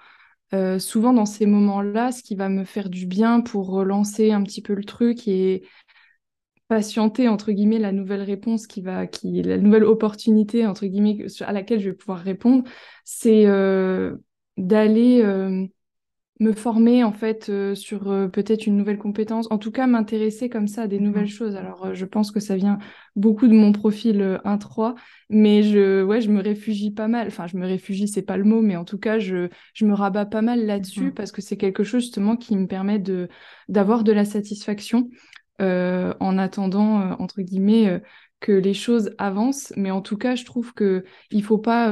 euh, 0.55 0.79
souvent 0.79 1.13
dans 1.13 1.27
ces 1.27 1.47
moments-là, 1.47 2.13
ce 2.13 2.23
qui 2.23 2.37
va 2.37 2.49
me 2.49 2.65
faire 2.65 2.91
du 2.91 3.07
bien 3.07 3.41
pour 3.41 3.69
relancer 3.69 4.33
un 4.33 4.43
petit 4.45 4.63
peu 4.63 4.75
le 4.75 4.85
truc 4.85 5.29
et 5.29 5.65
patienter, 6.69 7.29
entre 7.29 7.53
guillemets, 7.53 7.79
la 7.79 7.93
nouvelle 7.93 8.23
réponse 8.23 8.67
qui 8.67 8.83
va, 8.83 9.07
qui, 9.07 9.43
la 9.43 9.59
nouvelle 9.59 9.85
opportunité, 9.85 10.67
entre 10.67 10.87
guillemets, 10.87 11.27
à 11.41 11.53
laquelle 11.53 11.81
je 11.81 11.91
vais 11.91 11.97
pouvoir 11.97 12.21
répondre, 12.21 12.65
c'est 13.05 13.47
euh, 13.47 14.17
d'aller 14.59 15.23
euh, 15.23 15.67
me 16.41 16.53
former 16.53 17.03
en 17.03 17.13
fait 17.13 17.49
euh, 17.49 17.75
sur 17.75 18.05
peut-être 18.33 18.67
une 18.69 18.77
nouvelle 18.77 18.99
compétence, 18.99 19.49
en 19.51 19.59
tout 19.59 19.73
cas 19.73 19.89
m'intéresser 19.89 20.49
comme 20.49 20.69
ça 20.69 20.83
à 20.83 20.87
des 20.87 21.01
nouvelles 21.01 21.27
Mhm. 21.27 21.29
choses. 21.29 21.57
Alors 21.57 21.95
je 21.95 22.05
pense 22.05 22.31
que 22.31 22.39
ça 22.39 22.55
vient 22.55 22.79
beaucoup 23.17 23.49
de 23.49 23.55
mon 23.55 23.73
profil 23.73 24.23
euh, 24.23 24.39
1-3, 24.45 24.95
mais 25.31 25.65
je, 25.65 26.05
ouais, 26.05 26.21
je 26.21 26.31
me 26.31 26.41
réfugie 26.41 26.93
pas 26.93 27.09
mal. 27.09 27.27
Enfin, 27.27 27.49
je 27.49 27.57
me 27.57 27.67
réfugie, 27.67 28.07
c'est 28.07 28.23
pas 28.23 28.37
le 28.37 28.45
mot, 28.45 28.63
mais 28.63 28.77
en 28.77 28.85
tout 28.85 28.99
cas, 28.99 29.19
je, 29.19 29.49
je 29.75 29.85
me 29.85 29.95
rabats 29.95 30.27
pas 30.27 30.43
mal 30.43 30.65
là-dessus 30.65 31.11
Mhm. 31.11 31.13
parce 31.13 31.33
que 31.33 31.43
c'est 31.43 31.57
quelque 31.57 31.83
chose 31.83 32.03
justement 32.05 32.37
qui 32.37 32.57
me 32.57 32.67
permet 32.69 33.01
de 33.01 33.29
d'avoir 33.69 34.05
de 34.05 34.13
la 34.13 34.25
satisfaction 34.25 35.11
euh, 35.61 36.15
en 36.21 36.39
attendant, 36.39 37.01
euh, 37.01 37.15
entre 37.19 37.43
guillemets, 37.43 37.89
euh, 37.89 37.99
que 38.41 38.53
les 38.53 38.75
choses 38.75 39.15
avancent. 39.19 39.73
Mais 39.77 39.91
en 39.91 40.03
tout 40.03 40.17
cas, 40.17 40.35
je 40.35 40.45
trouve 40.45 40.73
que 40.75 41.05
il 41.31 41.43
faut 41.43 41.59
pas. 41.59 41.91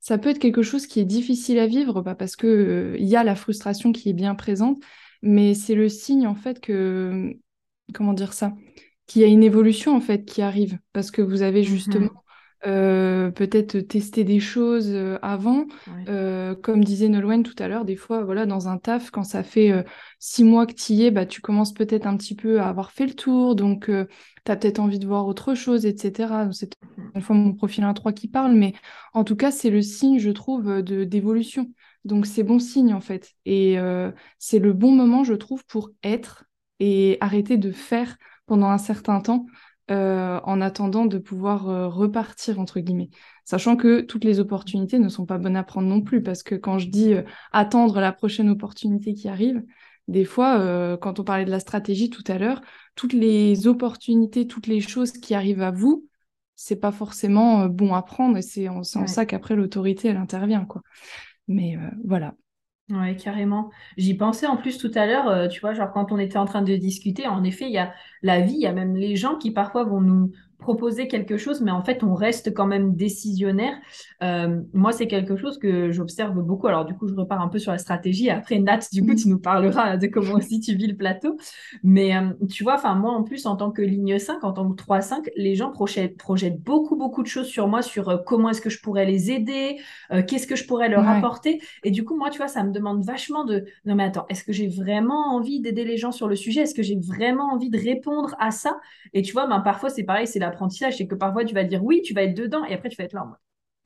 ça 0.00 0.18
peut 0.18 0.30
être 0.30 0.38
quelque 0.40 0.62
chose 0.62 0.86
qui 0.86 1.00
est 1.00 1.04
difficile 1.04 1.58
à 1.58 1.66
vivre, 1.66 2.02
bah, 2.02 2.14
parce 2.14 2.36
que 2.36 2.96
il 2.98 3.06
y 3.06 3.16
a 3.16 3.24
la 3.24 3.36
frustration 3.36 3.92
qui 3.92 4.10
est 4.10 4.12
bien 4.14 4.34
présente, 4.34 4.82
mais 5.22 5.54
c'est 5.54 5.74
le 5.76 5.88
signe 5.88 6.26
en 6.26 6.34
fait 6.34 6.60
que, 6.60 7.32
comment 7.94 8.12
dire 8.12 8.32
ça, 8.32 8.52
qu'il 9.06 9.22
y 9.22 9.24
a 9.24 9.28
une 9.28 9.42
évolution 9.44 9.94
en 9.96 10.00
fait 10.00 10.24
qui 10.24 10.42
arrive, 10.42 10.78
parce 10.92 11.10
que 11.10 11.22
vous 11.22 11.42
avez 11.42 11.62
justement 11.62 12.08
Mhm. 12.08 12.31
Euh, 12.66 13.30
peut-être 13.30 13.78
testé 13.80 14.24
des 14.24 14.40
choses 14.40 14.90
euh, 14.90 15.18
avant. 15.22 15.66
Ouais. 15.86 16.04
Euh, 16.08 16.54
comme 16.54 16.84
disait 16.84 17.08
Nolwenn 17.08 17.42
tout 17.42 17.54
à 17.58 17.68
l'heure, 17.68 17.84
des 17.84 17.96
fois, 17.96 18.24
voilà, 18.24 18.46
dans 18.46 18.68
un 18.68 18.78
taf, 18.78 19.10
quand 19.10 19.24
ça 19.24 19.42
fait 19.42 19.72
euh, 19.72 19.82
six 20.18 20.44
mois 20.44 20.66
que 20.66 20.72
tu 20.74 20.92
y 20.92 21.04
es, 21.04 21.10
bah, 21.10 21.26
tu 21.26 21.40
commences 21.40 21.74
peut-être 21.74 22.06
un 22.06 22.16
petit 22.16 22.34
peu 22.34 22.60
à 22.60 22.68
avoir 22.68 22.92
fait 22.92 23.06
le 23.06 23.14
tour, 23.14 23.56
donc 23.56 23.86
tu 23.86 24.52
as 24.52 24.56
peut-être 24.56 24.78
envie 24.78 24.98
de 24.98 25.06
voir 25.06 25.26
autre 25.26 25.54
chose, 25.54 25.86
etc. 25.86 26.48
C'est 26.52 26.76
une 27.14 27.20
fois 27.20 27.36
mon 27.36 27.52
profil 27.54 27.84
1-3 27.84 28.12
qui 28.12 28.28
parle, 28.28 28.52
mais 28.54 28.74
en 29.12 29.24
tout 29.24 29.36
cas, 29.36 29.50
c'est 29.50 29.70
le 29.70 29.82
signe, 29.82 30.18
je 30.18 30.30
trouve, 30.30 30.82
de 30.82 31.04
d'évolution. 31.04 31.70
Donc 32.04 32.26
c'est 32.26 32.42
bon 32.42 32.58
signe, 32.58 32.94
en 32.94 33.00
fait. 33.00 33.32
Et 33.44 33.76
c'est 34.38 34.58
le 34.58 34.72
bon 34.72 34.92
moment, 34.92 35.24
je 35.24 35.34
trouve, 35.34 35.64
pour 35.66 35.90
être 36.02 36.44
et 36.80 37.16
arrêter 37.20 37.56
de 37.58 37.70
faire 37.70 38.16
pendant 38.46 38.68
un 38.68 38.78
certain 38.78 39.20
temps 39.20 39.46
euh, 39.90 40.40
en 40.44 40.60
attendant 40.60 41.06
de 41.06 41.18
pouvoir 41.18 41.68
euh, 41.68 41.88
repartir, 41.88 42.60
entre 42.60 42.80
guillemets. 42.80 43.10
Sachant 43.44 43.76
que 43.76 44.00
toutes 44.00 44.24
les 44.24 44.38
opportunités 44.38 44.98
ne 44.98 45.08
sont 45.08 45.26
pas 45.26 45.38
bonnes 45.38 45.56
à 45.56 45.64
prendre 45.64 45.88
non 45.88 46.00
plus, 46.00 46.22
parce 46.22 46.42
que 46.42 46.54
quand 46.54 46.78
je 46.78 46.88
dis 46.88 47.14
euh, 47.14 47.22
attendre 47.50 48.00
la 48.00 48.12
prochaine 48.12 48.48
opportunité 48.48 49.14
qui 49.14 49.28
arrive, 49.28 49.62
des 50.08 50.24
fois, 50.24 50.98
quand 51.00 51.20
on 51.20 51.24
parlait 51.24 51.44
de 51.44 51.50
la 51.50 51.60
stratégie 51.60 52.10
tout 52.10 52.24
à 52.26 52.36
l'heure, 52.36 52.60
toutes 52.96 53.12
les 53.12 53.68
opportunités, 53.68 54.48
toutes 54.48 54.66
les 54.66 54.80
choses 54.80 55.12
qui 55.12 55.32
arrivent 55.32 55.62
à 55.62 55.70
vous, 55.70 56.08
c'est 56.56 56.80
pas 56.80 56.90
forcément 56.90 57.66
bon 57.66 57.94
à 57.94 58.02
prendre, 58.02 58.36
et 58.36 58.42
c'est 58.42 58.68
en, 58.68 58.80
en 58.80 59.06
ça 59.06 59.26
qu'après 59.26 59.54
l'autorité, 59.54 60.08
elle 60.08 60.16
intervient, 60.16 60.64
quoi. 60.64 60.82
Mais 61.46 61.78
voilà. 62.04 62.34
Ouais, 62.92 63.16
carrément. 63.16 63.70
J'y 63.96 64.12
pensais 64.14 64.46
en 64.46 64.56
plus 64.58 64.76
tout 64.76 64.90
à 64.94 65.06
l'heure, 65.06 65.26
euh, 65.28 65.48
tu 65.48 65.60
vois, 65.60 65.72
genre 65.72 65.90
quand 65.92 66.12
on 66.12 66.18
était 66.18 66.36
en 66.36 66.44
train 66.44 66.60
de 66.60 66.76
discuter, 66.76 67.26
en 67.26 67.42
effet, 67.42 67.64
il 67.66 67.72
y 67.72 67.78
a 67.78 67.94
la 68.22 68.40
vie, 68.42 68.52
il 68.54 68.60
y 68.60 68.66
a 68.66 68.72
même 68.72 68.96
les 68.96 69.16
gens 69.16 69.38
qui 69.38 69.50
parfois 69.50 69.84
vont 69.84 70.02
nous 70.02 70.32
proposer 70.62 71.08
quelque 71.08 71.36
chose, 71.36 71.60
mais 71.60 71.70
en 71.70 71.82
fait, 71.82 72.02
on 72.02 72.14
reste 72.14 72.54
quand 72.54 72.66
même 72.66 72.94
décisionnaire. 72.94 73.74
Euh, 74.22 74.60
moi, 74.72 74.92
c'est 74.92 75.06
quelque 75.06 75.36
chose 75.36 75.58
que 75.58 75.90
j'observe 75.90 76.40
beaucoup. 76.40 76.68
Alors, 76.68 76.86
du 76.86 76.94
coup, 76.94 77.06
je 77.06 77.14
repars 77.14 77.42
un 77.42 77.48
peu 77.48 77.58
sur 77.58 77.72
la 77.72 77.78
stratégie. 77.78 78.30
Après, 78.30 78.58
Nat, 78.58 78.80
du 78.92 79.04
coup, 79.04 79.14
tu 79.14 79.28
nous 79.28 79.38
parleras 79.38 79.98
de 79.98 80.06
comment 80.06 80.34
aussi 80.34 80.60
tu 80.60 80.74
vis 80.74 80.86
le 80.86 80.96
plateau. 80.96 81.36
Mais 81.82 82.16
euh, 82.16 82.30
tu 82.48 82.62
vois, 82.62 82.76
enfin, 82.76 82.94
moi, 82.94 83.12
en 83.12 83.22
plus, 83.22 83.44
en 83.44 83.56
tant 83.56 83.70
que 83.70 83.82
ligne 83.82 84.18
5, 84.18 84.42
en 84.44 84.52
tant 84.52 84.70
que 84.70 84.82
3-5, 84.82 85.28
les 85.36 85.54
gens 85.54 85.70
projettent, 85.70 86.16
projettent, 86.16 86.62
beaucoup, 86.62 86.96
beaucoup 86.96 87.22
de 87.22 87.28
choses 87.28 87.48
sur 87.48 87.68
moi, 87.68 87.82
sur 87.82 88.08
euh, 88.08 88.16
comment 88.24 88.48
est-ce 88.50 88.62
que 88.62 88.70
je 88.70 88.80
pourrais 88.80 89.04
les 89.04 89.30
aider, 89.30 89.78
qu'est-ce 90.28 90.46
que 90.46 90.56
je 90.56 90.66
pourrais 90.66 90.88
leur 90.88 91.06
apporter. 91.06 91.60
Et 91.82 91.90
du 91.90 92.04
coup, 92.04 92.16
moi, 92.16 92.30
tu 92.30 92.38
vois, 92.38 92.48
ça 92.48 92.62
me 92.62 92.72
demande 92.72 93.04
vachement 93.04 93.44
de, 93.44 93.64
non, 93.84 93.94
mais 93.94 94.04
attends, 94.04 94.26
est-ce 94.28 94.44
que 94.44 94.52
j'ai 94.52 94.68
vraiment 94.68 95.34
envie 95.34 95.60
d'aider 95.60 95.84
les 95.84 95.96
gens 95.96 96.12
sur 96.12 96.28
le 96.28 96.36
sujet? 96.36 96.62
Est-ce 96.62 96.74
que 96.74 96.82
j'ai 96.82 96.96
vraiment 96.96 97.52
envie 97.52 97.70
de 97.70 97.78
répondre 97.78 98.36
à 98.38 98.50
ça? 98.50 98.78
Et 99.12 99.22
tu 99.22 99.32
vois, 99.32 99.46
ben, 99.46 99.60
parfois, 99.60 99.90
c'est 99.90 100.04
pareil, 100.04 100.26
c'est 100.26 100.38
la 100.38 100.51
apprentissage, 100.52 100.96
c'est 100.98 101.06
que 101.06 101.14
parfois 101.14 101.44
tu 101.44 101.54
vas 101.54 101.64
dire 101.64 101.84
oui, 101.84 102.02
tu 102.02 102.14
vas 102.14 102.22
être 102.22 102.34
dedans, 102.36 102.64
et 102.64 102.74
après 102.74 102.88
tu 102.88 102.96
vas 102.96 103.04
être 103.04 103.12
là 103.14 103.24
en 103.24 103.26
mode 103.28 103.36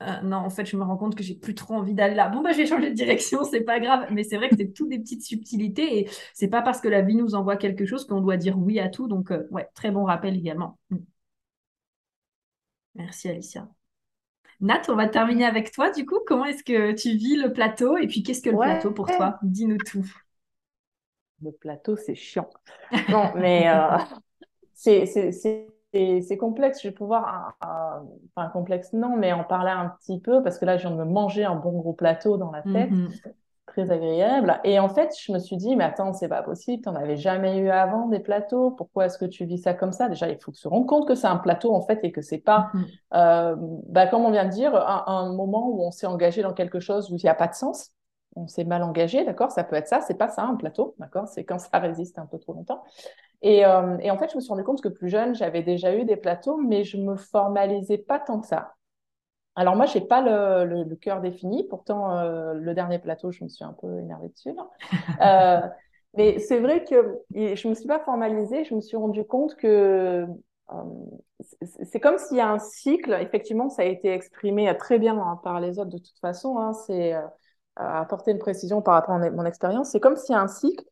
euh, 0.03 0.21
non, 0.21 0.37
en 0.37 0.49
fait, 0.51 0.65
je 0.65 0.77
me 0.77 0.83
rends 0.83 0.97
compte 0.97 1.15
que 1.15 1.23
j'ai 1.23 1.33
plus 1.33 1.55
trop 1.55 1.73
envie 1.73 1.95
d'aller 1.95 2.13
là. 2.13 2.29
Bon, 2.29 2.41
bah, 2.41 2.51
je 2.51 2.57
vais 2.57 2.67
changer 2.67 2.91
de 2.91 2.95
direction, 2.95 3.43
c'est 3.43 3.61
pas 3.61 3.79
grave. 3.79 4.07
Mais 4.11 4.23
c'est 4.23 4.37
vrai 4.37 4.49
que 4.49 4.55
c'est 4.55 4.71
toutes 4.71 4.89
des 4.89 4.99
petites 4.99 5.23
subtilités 5.23 5.99
et 5.99 6.09
c'est 6.33 6.49
pas 6.49 6.61
parce 6.61 6.81
que 6.81 6.87
la 6.87 7.01
vie 7.01 7.15
nous 7.15 7.33
envoie 7.33 7.57
quelque 7.57 7.85
chose 7.85 8.05
qu'on 8.05 8.21
doit 8.21 8.37
dire 8.37 8.57
oui 8.59 8.79
à 8.79 8.89
tout. 8.89 9.07
Donc, 9.07 9.31
euh, 9.31 9.47
ouais, 9.49 9.67
très 9.73 9.89
bon 9.89 10.03
rappel 10.03 10.35
également. 10.35 10.77
Mm. 10.91 10.97
Merci, 12.95 13.29
Alicia. 13.29 13.67
Nat, 14.59 14.83
on 14.89 14.95
va 14.95 15.07
terminer 15.07 15.45
avec 15.45 15.71
toi. 15.71 15.91
Du 15.91 16.05
coup, 16.05 16.19
comment 16.25 16.45
est-ce 16.45 16.63
que 16.63 16.91
tu 16.91 17.15
vis 17.15 17.35
le 17.35 17.51
plateau 17.51 17.97
et 17.97 18.07
puis 18.07 18.23
qu'est-ce 18.23 18.41
que 18.41 18.49
le 18.49 18.57
plateau 18.57 18.91
pour 18.91 19.07
toi? 19.07 19.39
Dis-nous 19.43 19.77
tout. 19.77 20.05
Le 21.43 21.51
plateau, 21.51 21.95
c'est 21.95 22.15
chiant. 22.15 22.49
Non, 23.09 23.31
mais 23.35 23.67
euh, 23.67 23.97
c'est 24.73 25.05
c'est 25.93 26.37
complexe. 26.37 26.81
Je 26.81 26.89
vais 26.89 26.93
pouvoir, 26.93 27.55
enfin 27.61 28.49
complexe 28.49 28.93
non, 28.93 29.15
mais 29.17 29.33
en 29.33 29.43
parler 29.43 29.71
un 29.71 29.93
petit 29.99 30.19
peu 30.19 30.43
parce 30.43 30.57
que 30.57 30.65
là, 30.65 30.77
je 30.77 30.87
viens 30.87 30.95
de 30.95 31.03
me 31.03 31.09
manger 31.09 31.45
un 31.45 31.55
bon 31.55 31.71
gros 31.71 31.93
plateau 31.93 32.37
dans 32.37 32.51
la 32.51 32.61
tête, 32.61 32.91
mhm. 32.91 33.09
très 33.65 33.91
agréable. 33.91 34.59
Et 34.63 34.79
en 34.79 34.89
fait, 34.89 35.13
je 35.19 35.31
me 35.31 35.39
suis 35.39 35.57
dit, 35.57 35.75
mais 35.75 35.85
attends, 35.85 36.13
c'est 36.13 36.27
pas 36.27 36.43
possible, 36.43 36.83
tu 36.83 36.89
n'en 36.89 36.95
avais 36.95 37.17
jamais 37.17 37.57
eu 37.57 37.69
avant 37.69 38.07
des 38.07 38.19
plateaux. 38.19 38.71
Pourquoi 38.71 39.05
est-ce 39.05 39.17
que 39.17 39.25
tu 39.25 39.45
vis 39.45 39.59
ça 39.59 39.73
comme 39.73 39.91
ça? 39.91 40.09
Déjà, 40.09 40.29
il 40.29 40.37
faut 40.37 40.53
se 40.53 40.67
rendre 40.67 40.85
compte 40.85 41.07
que 41.07 41.15
c'est 41.15 41.27
un 41.27 41.37
plateau 41.37 41.73
en 41.73 41.81
fait 41.81 41.99
et 42.03 42.11
que 42.11 42.21
c'est 42.21 42.37
pas, 42.37 42.69
mhm. 42.73 42.85
euh, 43.13 43.55
bah, 43.87 44.07
comme 44.07 44.25
on 44.25 44.31
vient 44.31 44.45
de 44.45 44.51
dire, 44.51 44.75
un 44.75 45.31
moment 45.33 45.69
où 45.69 45.83
on 45.83 45.91
s'est 45.91 46.07
engagé 46.07 46.41
dans 46.41 46.53
quelque 46.53 46.79
chose 46.79 47.11
où 47.11 47.15
il 47.15 47.23
n'y 47.23 47.29
a 47.29 47.35
pas 47.35 47.47
de 47.47 47.55
sens 47.55 47.91
on 48.37 48.47
s'est 48.47 48.63
mal 48.63 48.83
engagé, 48.83 49.25
d'accord? 49.25 49.51
Ça 49.51 49.63
peut 49.63 49.75
être 49.75 49.87
ça, 49.87 50.01
c'est 50.01 50.17
pas 50.17 50.29
ça 50.29 50.43
un 50.43 50.55
plateau, 50.55 50.95
d'accord? 50.99 51.27
C'est 51.27 51.43
quand 51.43 51.59
ça 51.59 51.79
résiste 51.79 52.19
un 52.19 52.25
peu 52.25 52.37
trop 52.37 52.53
longtemps. 52.53 52.83
Et, 53.41 53.65
euh, 53.65 53.97
et, 53.99 54.11
en 54.11 54.17
fait, 54.17 54.31
je 54.31 54.35
me 54.35 54.41
suis 54.41 54.49
rendu 54.49 54.63
compte 54.63 54.81
que 54.81 54.89
plus 54.89 55.09
jeune, 55.09 55.35
j'avais 55.35 55.61
déjà 55.63 55.95
eu 55.95 56.05
des 56.05 56.17
plateaux, 56.17 56.57
mais 56.57 56.83
je 56.83 56.97
me 56.97 57.15
formalisais 57.15 57.97
pas 57.97 58.19
tant 58.19 58.39
que 58.39 58.47
ça. 58.47 58.73
Alors 59.55 59.75
moi, 59.75 59.85
j'ai 59.85 60.01
pas 60.01 60.21
le, 60.21 60.83
le, 60.83 60.95
cœur 60.95 61.19
défini. 61.19 61.67
Pourtant, 61.67 62.17
euh, 62.17 62.53
le 62.53 62.73
dernier 62.73 62.99
plateau, 62.99 63.31
je 63.31 63.43
me 63.43 63.49
suis 63.49 63.65
un 63.65 63.73
peu 63.73 63.99
énervée 63.99 64.29
dessus. 64.29 64.51
Euh, 65.21 65.61
mais 66.15 66.39
c'est 66.39 66.59
vrai 66.59 66.83
que 66.83 67.19
je 67.33 67.67
me 67.67 67.73
suis 67.73 67.87
pas 67.87 67.99
formalisée. 67.99 68.63
Je 68.65 68.75
me 68.75 68.81
suis 68.81 68.97
rendu 68.97 69.23
compte 69.25 69.55
que 69.55 70.27
c'est 71.83 71.99
comme 71.99 72.17
s'il 72.17 72.37
y 72.37 72.39
a 72.39 72.49
un 72.49 72.59
cycle. 72.59 73.17
Effectivement, 73.19 73.69
ça 73.69 73.81
a 73.81 73.85
été 73.85 74.11
exprimé 74.11 74.71
très 74.77 74.99
bien 74.99 75.17
hein, 75.17 75.39
par 75.43 75.59
les 75.59 75.79
autres 75.79 75.89
de 75.89 75.97
toute 75.97 76.19
façon. 76.19 76.57
Hein, 76.59 76.73
c'est 76.73 77.15
apporter 77.77 78.31
une 78.31 78.39
précision 78.39 78.81
par 78.81 78.95
rapport 78.95 79.15
à 79.15 79.29
mon 79.29 79.45
expérience. 79.45 79.91
C'est 79.91 79.99
comme 79.99 80.15
s'il 80.15 80.33
y 80.33 80.37
a 80.37 80.41
un 80.41 80.47
cycle 80.47 80.83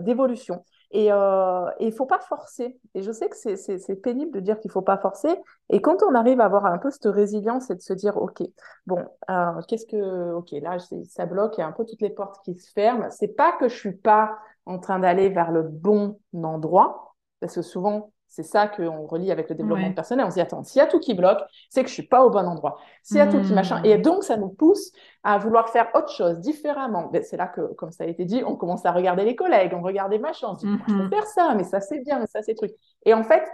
d'évolution. 0.00 0.64
Et 0.92 1.10
euh, 1.10 1.70
il 1.80 1.86
ne 1.86 1.92
faut 1.92 2.04
pas 2.04 2.20
forcer. 2.20 2.78
Et 2.94 3.02
je 3.02 3.10
sais 3.12 3.28
que 3.28 3.36
c'est 3.36 3.96
pénible 3.96 4.30
de 4.30 4.40
dire 4.40 4.60
qu'il 4.60 4.68
ne 4.68 4.72
faut 4.72 4.82
pas 4.82 4.98
forcer. 4.98 5.34
Et 5.70 5.80
quand 5.80 6.02
on 6.02 6.14
arrive 6.14 6.40
à 6.40 6.44
avoir 6.44 6.66
un 6.66 6.76
peu 6.76 6.90
cette 6.90 7.06
résilience 7.06 7.70
et 7.70 7.74
de 7.74 7.80
se 7.80 7.94
dire, 7.94 8.18
OK, 8.18 8.42
bon, 8.86 9.02
euh, 9.30 9.60
qu'est-ce 9.68 9.86
que, 9.86 10.32
OK, 10.32 10.50
là, 10.60 10.76
ça 11.08 11.24
bloque, 11.24 11.56
il 11.56 11.62
y 11.62 11.64
a 11.64 11.66
un 11.66 11.72
peu 11.72 11.86
toutes 11.86 12.02
les 12.02 12.10
portes 12.10 12.44
qui 12.44 12.54
se 12.54 12.70
ferment. 12.72 13.08
C'est 13.10 13.34
pas 13.34 13.52
que 13.52 13.70
je 13.70 13.74
suis 13.74 13.96
pas 13.96 14.38
en 14.66 14.78
train 14.78 14.98
d'aller 14.98 15.30
vers 15.30 15.50
le 15.50 15.62
bon 15.62 16.20
endroit, 16.34 17.14
parce 17.40 17.54
que 17.54 17.62
souvent, 17.62 18.12
c'est 18.32 18.44
ça 18.44 18.66
qu'on 18.66 19.06
relie 19.06 19.30
avec 19.30 19.50
le 19.50 19.54
développement 19.54 19.92
personnel. 19.92 20.24
On 20.24 20.30
se 20.30 20.36
dit, 20.36 20.40
attends, 20.40 20.62
s'il 20.64 20.78
y 20.78 20.82
a 20.82 20.86
tout 20.86 20.98
qui 20.98 21.12
bloque, 21.12 21.40
c'est 21.68 21.82
que 21.82 21.88
je 21.90 21.92
suis 21.92 22.06
pas 22.06 22.24
au 22.24 22.30
bon 22.30 22.48
endroit. 22.48 22.78
S'il 23.02 23.18
y 23.18 23.20
a 23.20 23.26
tout 23.26 23.42
qui 23.42 23.52
machin. 23.52 23.82
Et 23.84 23.98
hmm. 23.98 24.00
donc, 24.00 24.24
ça 24.24 24.38
nous 24.38 24.48
pousse 24.48 24.90
à 25.22 25.36
vouloir 25.36 25.68
faire 25.68 25.88
autre 25.94 26.08
chose, 26.08 26.38
différemment. 26.38 27.12
C'est 27.24 27.36
là 27.36 27.46
que, 27.46 27.60
comme 27.74 27.90
ça 27.92 28.04
a 28.04 28.06
été 28.06 28.24
dit, 28.24 28.42
on 28.42 28.56
commence 28.56 28.86
à 28.86 28.92
regarder 28.92 29.24
les 29.24 29.36
collègues, 29.36 29.74
on 29.74 29.82
regarde 29.82 30.10
les 30.10 30.18
machins, 30.18 30.48
on 30.50 30.56
se 30.56 30.64
dit, 30.64 30.72
je 30.88 30.94
peux 30.94 31.04
hmm. 31.04 31.10
faire 31.10 31.26
ça, 31.26 31.52
mais 31.54 31.64
ça 31.64 31.82
c'est 31.82 32.00
bien, 32.00 32.20
mais 32.20 32.26
ça 32.26 32.40
c'est 32.40 32.54
truc. 32.54 32.72
Et 33.04 33.12
en 33.12 33.22
fait, 33.22 33.46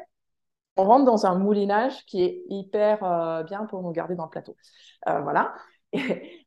on 0.76 0.84
rentre 0.84 1.06
dans 1.06 1.26
un 1.26 1.36
moulinage 1.36 2.06
qui 2.06 2.22
est 2.22 2.44
hyper 2.48 3.02
euh, 3.02 3.42
bien 3.42 3.64
pour 3.64 3.82
nous 3.82 3.90
garder 3.90 4.14
dans 4.14 4.26
le 4.26 4.30
plateau. 4.30 4.54
Euh, 5.08 5.22
voilà. 5.22 5.54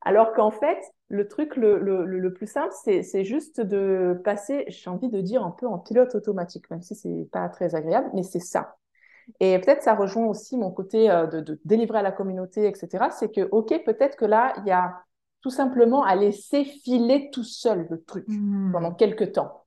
Alors 0.01 0.31
qu'en 0.31 0.51
fait, 0.51 0.79
le 1.11 1.27
truc 1.27 1.57
le, 1.57 1.77
le, 1.77 2.05
le 2.05 2.33
plus 2.33 2.47
simple, 2.47 2.73
c'est 2.83 3.23
juste 3.23 3.59
de 3.59 4.19
passer, 4.23 4.63
j'ai 4.69 4.89
envie 4.89 5.09
de 5.09 5.19
dire 5.19 5.43
un 5.43 5.51
peu 5.51 5.67
en 5.67 5.77
pilote 5.77 6.15
automatique, 6.15 6.69
même 6.71 6.81
si 6.81 6.95
c'est 6.95 7.27
pas 7.31 7.49
très 7.49 7.75
agréable, 7.75 8.09
mais 8.13 8.23
c'est 8.23 8.39
ça. 8.39 8.77
Et 9.39 9.59
peut-être 9.59 9.83
ça 9.83 9.93
rejoint 9.93 10.25
aussi 10.25 10.57
mon 10.57 10.71
côté 10.71 11.11
euh, 11.11 11.27
de, 11.27 11.41
de, 11.41 11.59
délivrer 11.65 11.99
à 11.99 12.01
la 12.01 12.11
communauté, 12.11 12.65
etc. 12.65 13.05
C'est 13.11 13.31
que, 13.31 13.47
OK, 13.51 13.73
peut-être 13.83 14.15
que 14.15 14.25
là, 14.25 14.53
il 14.57 14.67
y 14.67 14.71
a 14.71 15.03
tout 15.41 15.49
simplement 15.49 16.03
à 16.03 16.15
laisser 16.15 16.63
filer 16.63 17.29
tout 17.31 17.43
seul 17.43 17.87
le 17.89 18.01
truc 18.03 18.25
mmh. 18.27 18.71
pendant 18.71 18.93
quelques 18.93 19.33
temps. 19.33 19.65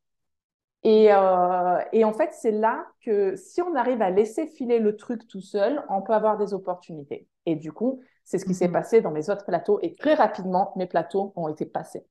Et, 0.82 1.12
euh, 1.12 1.78
et 1.92 2.04
en 2.04 2.12
fait, 2.12 2.30
c'est 2.32 2.52
là 2.52 2.86
que 3.00 3.36
si 3.36 3.62
on 3.62 3.74
arrive 3.74 4.02
à 4.02 4.10
laisser 4.10 4.46
filer 4.46 4.78
le 4.78 4.96
truc 4.96 5.26
tout 5.28 5.40
seul, 5.40 5.82
on 5.88 6.02
peut 6.02 6.12
avoir 6.12 6.36
des 6.36 6.52
opportunités. 6.52 7.26
Et 7.46 7.56
du 7.56 7.72
coup, 7.72 8.00
c'est 8.24 8.38
ce 8.38 8.44
qui 8.44 8.54
s'est 8.54 8.68
mhm. 8.68 8.72
passé 8.72 9.00
dans 9.00 9.10
mes 9.10 9.30
autres 9.30 9.44
plateaux 9.44 9.78
et 9.82 9.94
très 9.94 10.14
rapidement, 10.14 10.72
mes 10.76 10.86
plateaux 10.86 11.32
ont 11.36 11.48
été 11.48 11.66
passés. 11.66 12.06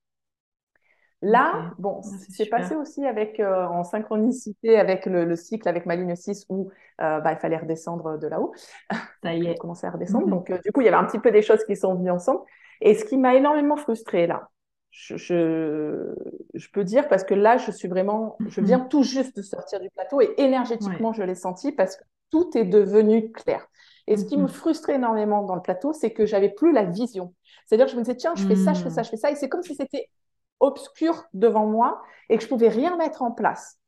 Là, 1.26 1.72
bon, 1.80 2.02
ah, 2.03 2.18
c'est 2.30 2.48
passé 2.48 2.76
aussi 2.76 3.06
avec, 3.06 3.40
euh, 3.40 3.65
en 3.65 3.85
synchronicité 3.85 4.77
avec 4.77 5.06
le, 5.06 5.35
cycle, 5.38 5.69
avec 5.69 5.85
ma 5.85 5.95
ligne 5.95 6.18
6 6.18 6.45
où 6.49 6.69
euh, 7.02 7.22
bah, 7.22 7.31
il 7.31 7.38
fallait 7.38 7.57
redescendre 7.57 8.19
de 8.19 8.27
là-haut. 8.27 8.53
Ça 9.23 9.34
y 9.34 9.48
est. 9.48 9.56
commencer 9.56 9.88
à 9.88 9.91
redescendre. 9.91 10.26
Mhm. 10.26 10.31
Donc, 10.31 10.49
euh, 10.49 10.57
du 10.64 10.73
coup, 10.73 10.81
il 10.81 10.84
y 10.84 10.88
avait 10.90 10.98
un 10.98 11.06
petit 11.06 11.19
peu 11.19 11.31
des 11.31 11.41
choses 11.41 11.64
qui 11.64 11.77
sont 11.77 11.95
venues 11.95 12.11
ensemble. 12.11 12.41
Et 12.81 12.94
ce 12.94 13.06
qui 13.06 13.15
m'a 13.15 13.35
énormément 13.35 13.77
frustrée 13.77 14.27
là, 14.27 14.49
je, 14.91 15.15
je, 16.53 16.72
peux 16.73 16.84
dire 16.84 17.07
parce 17.07 17.23
que 17.23 17.34
là, 17.34 17.56
je 17.56 17.72
suis 17.72 17.88
vraiment, 17.88 18.35
je 18.45 18.60
viens 18.60 18.80
mhm. 18.80 18.90
tout 18.90 19.03
juste 19.03 19.38
de 19.38 19.41
sortir 19.41 19.80
du 19.80 19.90
plateau 19.91 20.19
et 20.19 20.34
énergétiquement, 20.38 21.14
je 21.14 21.23
l'ai 21.23 21.35
senti 21.35 21.72
parce 21.72 21.95
que 21.95 22.03
tout 22.31 22.49
est 22.57 22.65
devenu 22.65 23.31
clair. 23.31 23.65
Et 24.08 24.18
ce 24.18 24.26
qui 24.26 24.38
me 24.38 24.44
mhm. 24.44 24.50
frustrait 24.50 24.96
énormément 24.96 25.44
dans 25.44 25.56
le 25.56 25.62
plateau, 25.62 25.94
c'est 25.94 26.12
que 26.12 26.26
j'avais 26.26 26.50
plus 26.50 26.72
la 26.72 26.84
vision. 26.84 27.34
C'est-à-dire 27.66 27.86
que 27.86 27.92
je 27.94 27.98
me 27.98 28.02
disais, 28.02 28.18
tiens, 28.18 28.34
je 28.36 28.46
fais 28.46 28.56
ça, 28.56 28.74
je 28.74 28.84
fais 28.84 28.90
ça, 28.90 29.04
je 29.04 29.10
fais 29.10 29.18
ça. 29.18 29.32
Et 29.32 29.36
c'est 29.36 29.50
comme 29.50 29.64
si 29.64 29.76
c'était 29.76 30.10
obscur 30.60 31.24
devant 31.34 31.66
moi 31.66 32.02
et 32.30 32.38
que 32.38 32.44
je 32.44 32.48
pouvais 32.48 32.70
rien 32.70 32.98
mettre 32.98 33.22
en 33.22 33.32
place. 33.32 33.80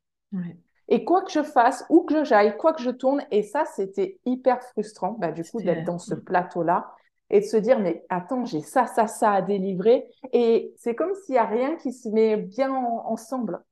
Et 0.87 1.03
quoi 1.03 1.23
que 1.23 1.31
je 1.31 1.43
fasse, 1.43 1.85
où 1.89 2.01
que 2.01 2.23
j'aille, 2.23 2.55
quoi 2.57 2.73
que 2.73 2.81
je 2.81 2.91
tourne, 2.91 3.25
et 3.31 3.43
ça, 3.43 3.65
c'était 3.65 4.19
hyper 4.25 4.61
frustrant, 4.61 5.13
bah, 5.13 5.31
du 5.31 5.43
coup, 5.43 5.61
d'être 5.61 5.83
dans 5.83 5.97
ce 5.97 6.13
plateau-là 6.13 6.91
et 7.31 7.39
de 7.39 7.45
se 7.45 7.57
dire, 7.57 7.79
mais 7.79 8.05
attends, 8.09 8.45
j'ai 8.45 8.61
ça, 8.61 8.85
ça, 8.85 9.07
ça 9.07 9.31
à 9.31 9.41
délivrer. 9.41 10.07
Et 10.31 10.73
c'est 10.77 10.93
comme 10.93 11.13
s'il 11.15 11.33
n'y 11.33 11.39
a 11.39 11.45
rien 11.45 11.75
qui 11.77 11.91
se 11.91 12.07
met 12.09 12.37
bien 12.37 12.71
ensemble. 12.71 13.63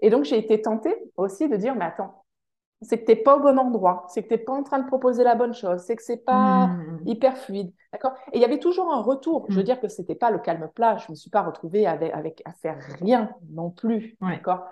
Et 0.00 0.10
donc, 0.10 0.24
j'ai 0.24 0.38
été 0.38 0.62
tentée 0.62 0.94
aussi 1.16 1.48
de 1.48 1.56
dire, 1.56 1.74
mais 1.74 1.86
attends, 1.86 2.24
c'est 2.82 2.98
que 2.98 3.04
tu 3.06 3.12
n'es 3.12 3.16
pas 3.16 3.36
au 3.36 3.40
bon 3.40 3.58
endroit, 3.58 4.04
c'est 4.08 4.22
que 4.22 4.28
tu 4.28 4.34
n'es 4.34 4.38
pas 4.38 4.52
en 4.52 4.62
train 4.62 4.78
de 4.78 4.86
proposer 4.86 5.24
la 5.24 5.34
bonne 5.34 5.54
chose, 5.54 5.82
c'est 5.82 5.96
que 5.96 6.02
c'est 6.02 6.24
pas 6.24 6.66
mmh. 6.66 7.00
hyper 7.06 7.38
fluide. 7.38 7.72
D'accord? 7.92 8.12
Et 8.32 8.38
il 8.38 8.42
y 8.42 8.44
avait 8.44 8.58
toujours 8.58 8.92
un 8.92 9.00
retour. 9.00 9.46
Je 9.48 9.54
veux 9.54 9.62
mmh. 9.62 9.64
dire 9.64 9.80
que 9.80 9.88
c'était 9.88 10.14
pas 10.14 10.30
le 10.30 10.38
calme 10.38 10.68
plat. 10.74 10.98
Je 10.98 11.06
ne 11.06 11.12
me 11.12 11.16
suis 11.16 11.30
pas 11.30 11.42
retrouvée 11.42 11.86
avec, 11.86 12.12
avec, 12.12 12.42
à 12.44 12.52
faire 12.52 12.78
rien 13.00 13.30
non 13.50 13.70
plus. 13.70 14.16
D'accord? 14.20 14.64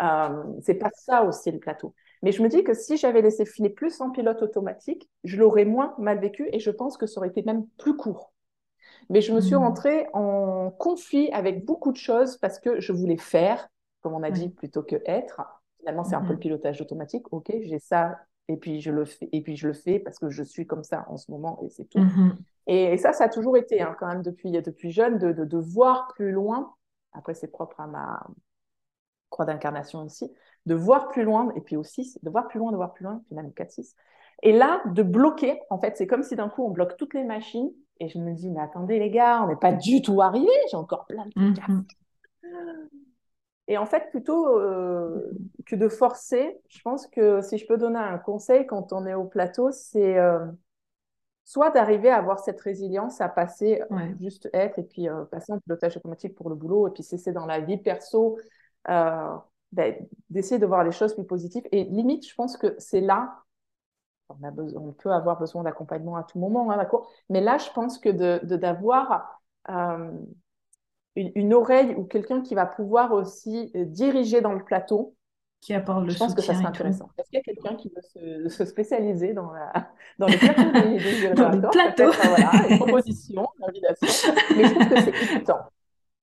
Euh, 0.00 0.44
C'est 0.60 0.74
pas 0.74 0.90
ça 0.94 1.24
aussi 1.24 1.50
le 1.50 1.58
plateau. 1.58 1.94
Mais 2.22 2.30
je 2.30 2.42
me 2.42 2.48
dis 2.48 2.62
que 2.62 2.74
si 2.74 2.96
j'avais 2.96 3.22
laissé 3.22 3.44
filer 3.44 3.70
plus 3.70 4.00
en 4.00 4.10
pilote 4.10 4.42
automatique, 4.42 5.08
je 5.24 5.36
l'aurais 5.36 5.64
moins 5.64 5.94
mal 5.98 6.20
vécu 6.20 6.48
et 6.52 6.60
je 6.60 6.70
pense 6.70 6.96
que 6.96 7.06
ça 7.06 7.18
aurait 7.18 7.28
été 7.28 7.42
même 7.42 7.66
plus 7.78 7.96
court. 7.96 8.32
Mais 9.10 9.20
je 9.20 9.32
me 9.32 9.40
suis 9.40 9.54
mmh. 9.54 9.58
rentrée 9.58 10.06
en 10.12 10.70
conflit 10.70 11.30
avec 11.32 11.64
beaucoup 11.64 11.90
de 11.90 11.96
choses 11.96 12.36
parce 12.36 12.60
que 12.60 12.80
je 12.80 12.92
voulais 12.92 13.16
faire, 13.16 13.68
comme 14.02 14.14
on 14.14 14.22
a 14.22 14.30
dit, 14.30 14.48
plutôt 14.48 14.82
que 14.82 14.96
être. 15.06 15.40
Finalement, 15.78 16.04
c'est 16.04 16.16
un 16.16 16.22
peu 16.22 16.32
le 16.32 16.38
pilotage 16.38 16.80
automatique. 16.80 17.32
Ok, 17.32 17.52
j'ai 17.62 17.78
ça, 17.78 18.18
et 18.48 18.56
puis 18.56 18.80
je 18.80 18.90
le 18.90 19.04
fais, 19.04 19.28
et 19.32 19.42
puis 19.42 19.56
je 19.56 19.68
le 19.68 19.74
fais 19.74 19.98
parce 19.98 20.18
que 20.18 20.30
je 20.30 20.42
suis 20.42 20.66
comme 20.66 20.82
ça 20.82 21.06
en 21.08 21.16
ce 21.16 21.30
moment, 21.30 21.60
et 21.62 21.68
c'est 21.68 21.84
tout. 21.84 21.98
Mhm. 21.98 22.36
Et, 22.66 22.96
ça, 22.98 23.12
ça 23.12 23.24
a 23.24 23.28
toujours 23.28 23.56
été 23.56 23.80
hein, 23.80 23.96
quand 23.98 24.06
même 24.06 24.22
depuis 24.22 24.50
depuis 24.50 24.90
jeune 24.90 25.18
de, 25.18 25.32
de, 25.32 25.58
voir 25.58 26.08
plus 26.08 26.32
loin. 26.32 26.74
Après, 27.12 27.34
c'est 27.34 27.48
propre 27.48 27.80
à 27.80 27.86
ma 27.86 28.26
croix 29.30 29.44
d'incarnation 29.44 30.02
aussi, 30.02 30.30
de 30.66 30.74
voir 30.74 31.08
plus 31.08 31.24
loin, 31.24 31.52
et 31.56 31.60
puis 31.60 31.76
aussi 31.76 32.18
de 32.22 32.30
voir 32.30 32.48
plus 32.48 32.58
loin, 32.58 32.72
de 32.72 32.76
voir 32.76 32.92
plus 32.92 33.04
loin, 33.04 33.22
puis 33.26 33.34
même 33.34 33.52
4-6. 33.52 33.94
Et 34.42 34.52
là, 34.52 34.82
de 34.86 35.02
bloquer, 35.02 35.60
en 35.70 35.78
fait, 35.78 35.96
c'est 35.96 36.06
comme 36.06 36.22
si 36.22 36.36
d'un 36.36 36.48
coup 36.48 36.64
on 36.64 36.70
bloque 36.70 36.96
toutes 36.96 37.14
les 37.14 37.24
machines, 37.24 37.70
et 38.00 38.08
je 38.08 38.18
me 38.18 38.32
dis, 38.32 38.50
mais 38.50 38.60
attendez 38.60 38.98
les 38.98 39.10
gars, 39.10 39.42
on 39.42 39.48
n'est 39.48 39.56
pas 39.56 39.72
du 39.72 40.02
tout 40.02 40.22
arrivé, 40.22 40.52
j'ai 40.70 40.76
encore 40.76 41.06
plein 41.06 41.26
de 41.26 41.30
trucs 41.30 41.58
à. 41.58 41.72
Et 43.68 43.78
en 43.78 43.86
fait, 43.86 44.10
plutôt 44.10 44.58
euh, 44.58 45.30
que 45.66 45.76
de 45.76 45.88
forcer, 45.88 46.58
je 46.68 46.80
pense 46.82 47.06
que 47.06 47.42
si 47.42 47.58
je 47.58 47.66
peux 47.66 47.76
donner 47.76 47.98
un 47.98 48.18
conseil 48.18 48.66
quand 48.66 48.92
on 48.92 49.06
est 49.06 49.14
au 49.14 49.24
plateau, 49.24 49.70
c'est 49.70 50.18
euh, 50.18 50.38
soit 51.44 51.70
d'arriver 51.70 52.10
à 52.10 52.16
avoir 52.16 52.38
cette 52.38 52.60
résilience 52.60 53.20
à 53.20 53.28
passer, 53.28 53.82
Ouais. 53.90 54.14
juste 54.20 54.48
être, 54.52 54.78
et 54.78 54.82
puis 54.82 55.08
euh, 55.08 55.24
passer 55.24 55.52
en 55.52 55.58
pilotage 55.60 55.96
automatique 55.96 56.34
pour 56.34 56.50
le 56.50 56.56
boulot, 56.56 56.88
et 56.88 56.90
puis 56.90 57.02
cesser 57.02 57.32
dans 57.32 57.46
la 57.46 57.60
vie 57.60 57.78
perso, 57.78 58.38
euh, 58.88 59.34
ben, 59.72 59.94
d'essayer 60.30 60.58
de 60.58 60.66
voir 60.66 60.84
les 60.84 60.92
choses 60.92 61.14
plus 61.14 61.24
positives. 61.24 61.64
Et 61.72 61.84
limite, 61.84 62.26
je 62.28 62.34
pense 62.34 62.56
que 62.56 62.74
c'est 62.78 63.00
là, 63.00 63.34
on, 64.28 64.42
a 64.46 64.50
besoin, 64.50 64.82
on 64.82 64.92
peut 64.92 65.10
avoir 65.12 65.38
besoin 65.38 65.62
d'accompagnement 65.62 66.16
à 66.16 66.22
tout 66.24 66.38
moment, 66.38 66.70
hein? 66.70 66.86
Mais 67.30 67.40
là, 67.40 67.58
je 67.58 67.70
pense 67.72 67.98
que 67.98 68.08
de, 68.10 68.40
de- 68.44 68.56
d'avoir 68.56 69.40
euh, 69.70 70.10
une, 71.16 71.32
une 71.34 71.54
oreille 71.54 71.94
ou 71.96 72.04
quelqu'un 72.04 72.42
qui 72.42 72.54
va 72.54 72.66
pouvoir 72.66 73.12
aussi 73.12 73.70
euh, 73.74 73.84
diriger 73.84 74.40
dans 74.40 74.52
le 74.52 74.64
plateau, 74.64 75.14
Qui 75.60 75.74
apporte 75.74 76.04
le 76.04 76.10
je 76.10 76.18
pense 76.18 76.34
que 76.34 76.42
ça 76.42 76.54
serait 76.54 76.66
intéressant. 76.66 77.10
Est-ce 77.18 77.28
qu'il 77.30 77.38
y 77.38 77.40
a 77.40 77.42
quelqu'un 77.42 77.76
qui 77.76 77.90
veut 77.94 78.02
se, 78.02 78.48
se 78.56 78.64
spécialiser 78.64 79.32
dans, 79.34 79.50
la, 79.52 79.90
dans 80.18 80.26
les 80.26 80.36
plateaux? 80.38 80.70
Des, 80.70 80.98
des 80.98 81.34
Dans 81.34 81.50
les 81.50 81.60
plateaux. 81.60 82.12
Voilà, 82.12 82.50
une 82.68 82.76
proposition, 82.78 83.48
une 83.58 83.64
invitation. 83.68 84.34
Mais 84.56 84.64
je 84.64 84.74
trouve 84.74 84.88
que 84.88 85.00
c'est 85.00 85.22
écoutant. 85.22 85.58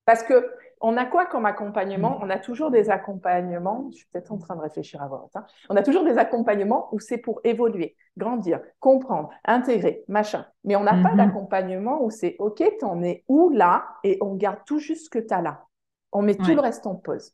Parce 0.06 0.24
que 0.24 0.49
on 0.88 0.98
a 0.98 1.06
quoi 1.06 1.26
comme 1.26 1.45
accompagnement? 1.45 2.20
On 2.22 2.30
a 2.30 2.40
toujours 2.40 2.72
des 2.72 2.90
accompagnements, 2.90 3.90
je 3.91 3.98
suis 3.98 4.07
peut-être 4.12 4.32
en 4.32 4.38
train 4.38 4.56
de 4.56 4.62
réfléchir 4.62 5.02
à 5.02 5.07
haute, 5.07 5.36
hein. 5.36 5.45
on 5.70 5.76
a 5.76 5.84
toujours 5.84 6.03
des 6.03 6.18
accompagnements 6.18 6.90
où 6.94 6.99
c'est 6.99 7.18
pour 7.18 7.41
évoluer, 7.44 7.95
grandir, 8.18 8.62
comprendre, 8.80 9.30
intégrer, 9.45 10.03
machin. 10.07 10.45
Mais 10.64 10.76
on 10.76 10.84
n'a 10.84 10.94
pas 10.95 11.10
Mhm. 11.10 11.18
d'accompagnement 11.18 12.03
où 12.03 12.10
c'est 12.12 12.36
OK, 12.40 12.64
t'en 12.80 13.02
es 13.03 13.24
où 13.28 13.49
là 13.52 13.88
Et 14.03 14.18
on 14.22 14.36
garde 14.36 14.60
tout 14.66 14.80
juste 14.80 15.06
ce 15.06 15.10
que 15.10 15.20
tu 15.20 15.34
as 15.34 15.41
là. 15.41 15.66
On 16.12 16.22
met 16.22 16.36
tout 16.36 16.53
le 16.56 16.62
reste 16.62 16.88
en 16.88 16.95
pause. 16.95 17.34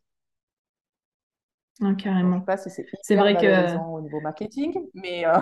Non, 1.79 1.89
je 1.89 1.93
ne 1.93 1.99
carrément. 2.03 2.39
sais 2.39 2.45
pas 2.45 2.57
si 2.57 2.69
c'est 2.69 3.15
vrai 3.15 3.35
que- 3.37 3.77
au 3.77 4.01
niveau 4.01 4.21
marketing, 4.21 4.87
mais 4.93 5.25
euh, 5.25 5.39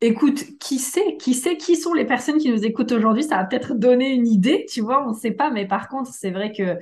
Écoute, 0.00 0.58
qui 0.58 0.80
sait, 0.80 1.16
qui 1.16 1.32
sait 1.32 1.56
qui 1.56 1.76
sont 1.76 1.94
les 1.94 2.04
personnes 2.04 2.38
qui 2.38 2.50
nous 2.50 2.64
écoutent 2.64 2.90
aujourd'hui? 2.90 3.22
Ça 3.22 3.36
va 3.36 3.44
peut-être 3.44 3.74
donner 3.74 4.10
une 4.12 4.26
idée, 4.26 4.66
tu 4.68 4.80
vois, 4.80 5.06
on 5.06 5.10
ne 5.10 5.14
sait 5.16 5.30
pas, 5.30 5.50
mais 5.50 5.64
par 5.66 5.88
contre, 5.88 6.12
c'est 6.12 6.32
vrai 6.32 6.52
que 6.52 6.76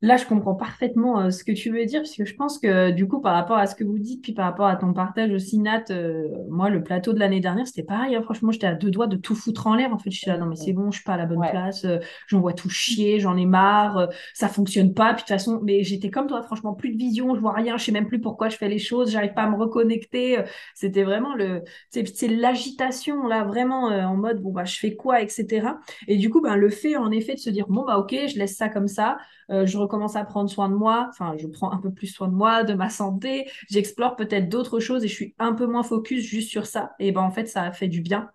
là, 0.00 0.16
je 0.16 0.24
comprends 0.26 0.54
parfaitement 0.54 1.20
euh, 1.20 1.30
ce 1.30 1.42
que 1.44 1.52
tu 1.52 1.70
veux 1.70 1.84
dire, 1.84 2.00
parce 2.02 2.14
que 2.16 2.24
je 2.24 2.34
pense 2.34 2.58
que 2.58 2.90
du 2.92 3.08
coup, 3.08 3.20
par 3.20 3.34
rapport 3.34 3.56
à 3.58 3.66
ce 3.66 3.74
que 3.74 3.82
vous 3.84 3.98
dites, 3.98 4.22
puis 4.22 4.32
par 4.32 4.44
rapport 4.44 4.66
à 4.66 4.76
ton 4.76 4.92
partage 4.92 5.30
aussi, 5.32 5.58
Nat, 5.58 5.84
euh, 5.90 6.28
moi, 6.48 6.70
le 6.70 6.82
plateau 6.84 7.12
de 7.12 7.18
l'année 7.18 7.40
dernière, 7.40 7.66
c'était 7.66 7.82
pareil, 7.82 8.14
hein, 8.14 8.22
franchement, 8.22 8.52
j'étais 8.52 8.66
à 8.68 8.74
deux 8.74 8.90
doigts 8.90 9.08
de 9.08 9.16
tout 9.16 9.34
foutre 9.34 9.66
en 9.66 9.74
l'air. 9.74 9.92
En 9.92 9.98
fait, 9.98 10.10
je 10.10 10.18
suis 10.18 10.30
là, 10.30 10.38
non, 10.38 10.46
mais 10.46 10.56
c'est 10.56 10.72
bon, 10.72 10.90
je 10.92 10.96
suis 10.98 11.04
pas 11.04 11.14
à 11.14 11.16
la 11.16 11.26
bonne 11.26 11.38
Ouais. 11.38 11.50
place, 11.50 11.84
euh, 11.84 11.98
j'en 12.28 12.40
vois 12.40 12.52
tout 12.52 12.68
chier, 12.70 13.18
j'en 13.20 13.36
ai 13.36 13.46
marre, 13.46 13.98
euh, 13.98 14.06
ça 14.34 14.48
fonctionne 14.48 14.94
pas, 14.94 15.08
puis 15.14 15.16
de 15.16 15.20
toute 15.20 15.28
façon, 15.28 15.60
mais 15.64 15.82
j'étais 15.82 16.10
comme 16.10 16.26
toi, 16.28 16.42
franchement, 16.42 16.74
plus 16.74 16.90
de 16.92 16.96
vision, 16.98 17.34
je 17.34 17.40
vois 17.40 17.52
rien, 17.52 17.76
je 17.76 17.84
sais 17.84 17.92
même 17.92 18.06
plus 18.06 18.20
pourquoi 18.20 18.48
je 18.48 18.56
fais 18.56 18.68
les 18.68 18.78
choses, 18.78 19.10
j'arrive 19.10 19.34
pas 19.34 19.42
à 19.42 19.50
me 19.50 19.56
reconnecter. 19.56 20.38
euh, 20.38 20.42
C'était 20.74 21.02
vraiment 21.04 21.34
le, 21.34 21.62
c'est 21.90 22.06
c'est 22.16 22.28
l'agitation 22.28 23.26
là 23.26 23.44
vraiment 23.44 23.90
euh, 23.90 24.02
en 24.04 24.16
mode 24.16 24.40
bon 24.42 24.52
bah 24.52 24.64
je 24.64 24.76
fais 24.78 24.94
quoi 24.96 25.20
etc 25.22 25.68
et 26.06 26.16
du 26.16 26.30
coup 26.30 26.40
ben 26.40 26.56
le 26.56 26.68
fait 26.70 26.96
en 26.96 27.10
effet 27.10 27.34
de 27.34 27.38
se 27.38 27.50
dire 27.50 27.66
bon 27.68 27.84
bah 27.84 27.98
ok 27.98 28.14
je 28.28 28.38
laisse 28.38 28.56
ça 28.56 28.68
comme 28.68 28.88
ça 28.88 29.18
je 29.50 29.78
recommence 29.88 30.16
à 30.16 30.24
prendre 30.24 30.50
soin 30.50 30.68
de 30.68 30.74
moi 30.74 31.08
enfin 31.10 31.34
je 31.38 31.46
prends 31.48 31.72
un 31.72 31.78
peu 31.78 31.92
plus 31.92 32.08
soin 32.08 32.28
de 32.28 32.34
moi 32.34 32.64
de 32.64 32.74
ma 32.74 32.90
santé 32.90 33.50
j'explore 33.70 34.16
peut-être 34.16 34.48
d'autres 34.48 34.80
choses 34.80 35.04
et 35.04 35.08
je 35.08 35.14
suis 35.14 35.34
un 35.38 35.54
peu 35.54 35.66
moins 35.66 35.82
focus 35.82 36.24
juste 36.24 36.50
sur 36.50 36.66
ça 36.66 36.92
et 37.00 37.12
ben 37.12 37.22
en 37.22 37.30
fait 37.32 37.46
ça 37.46 37.62
a 37.64 37.72
fait 37.72 37.88
du 37.88 38.02
bien 38.02 38.30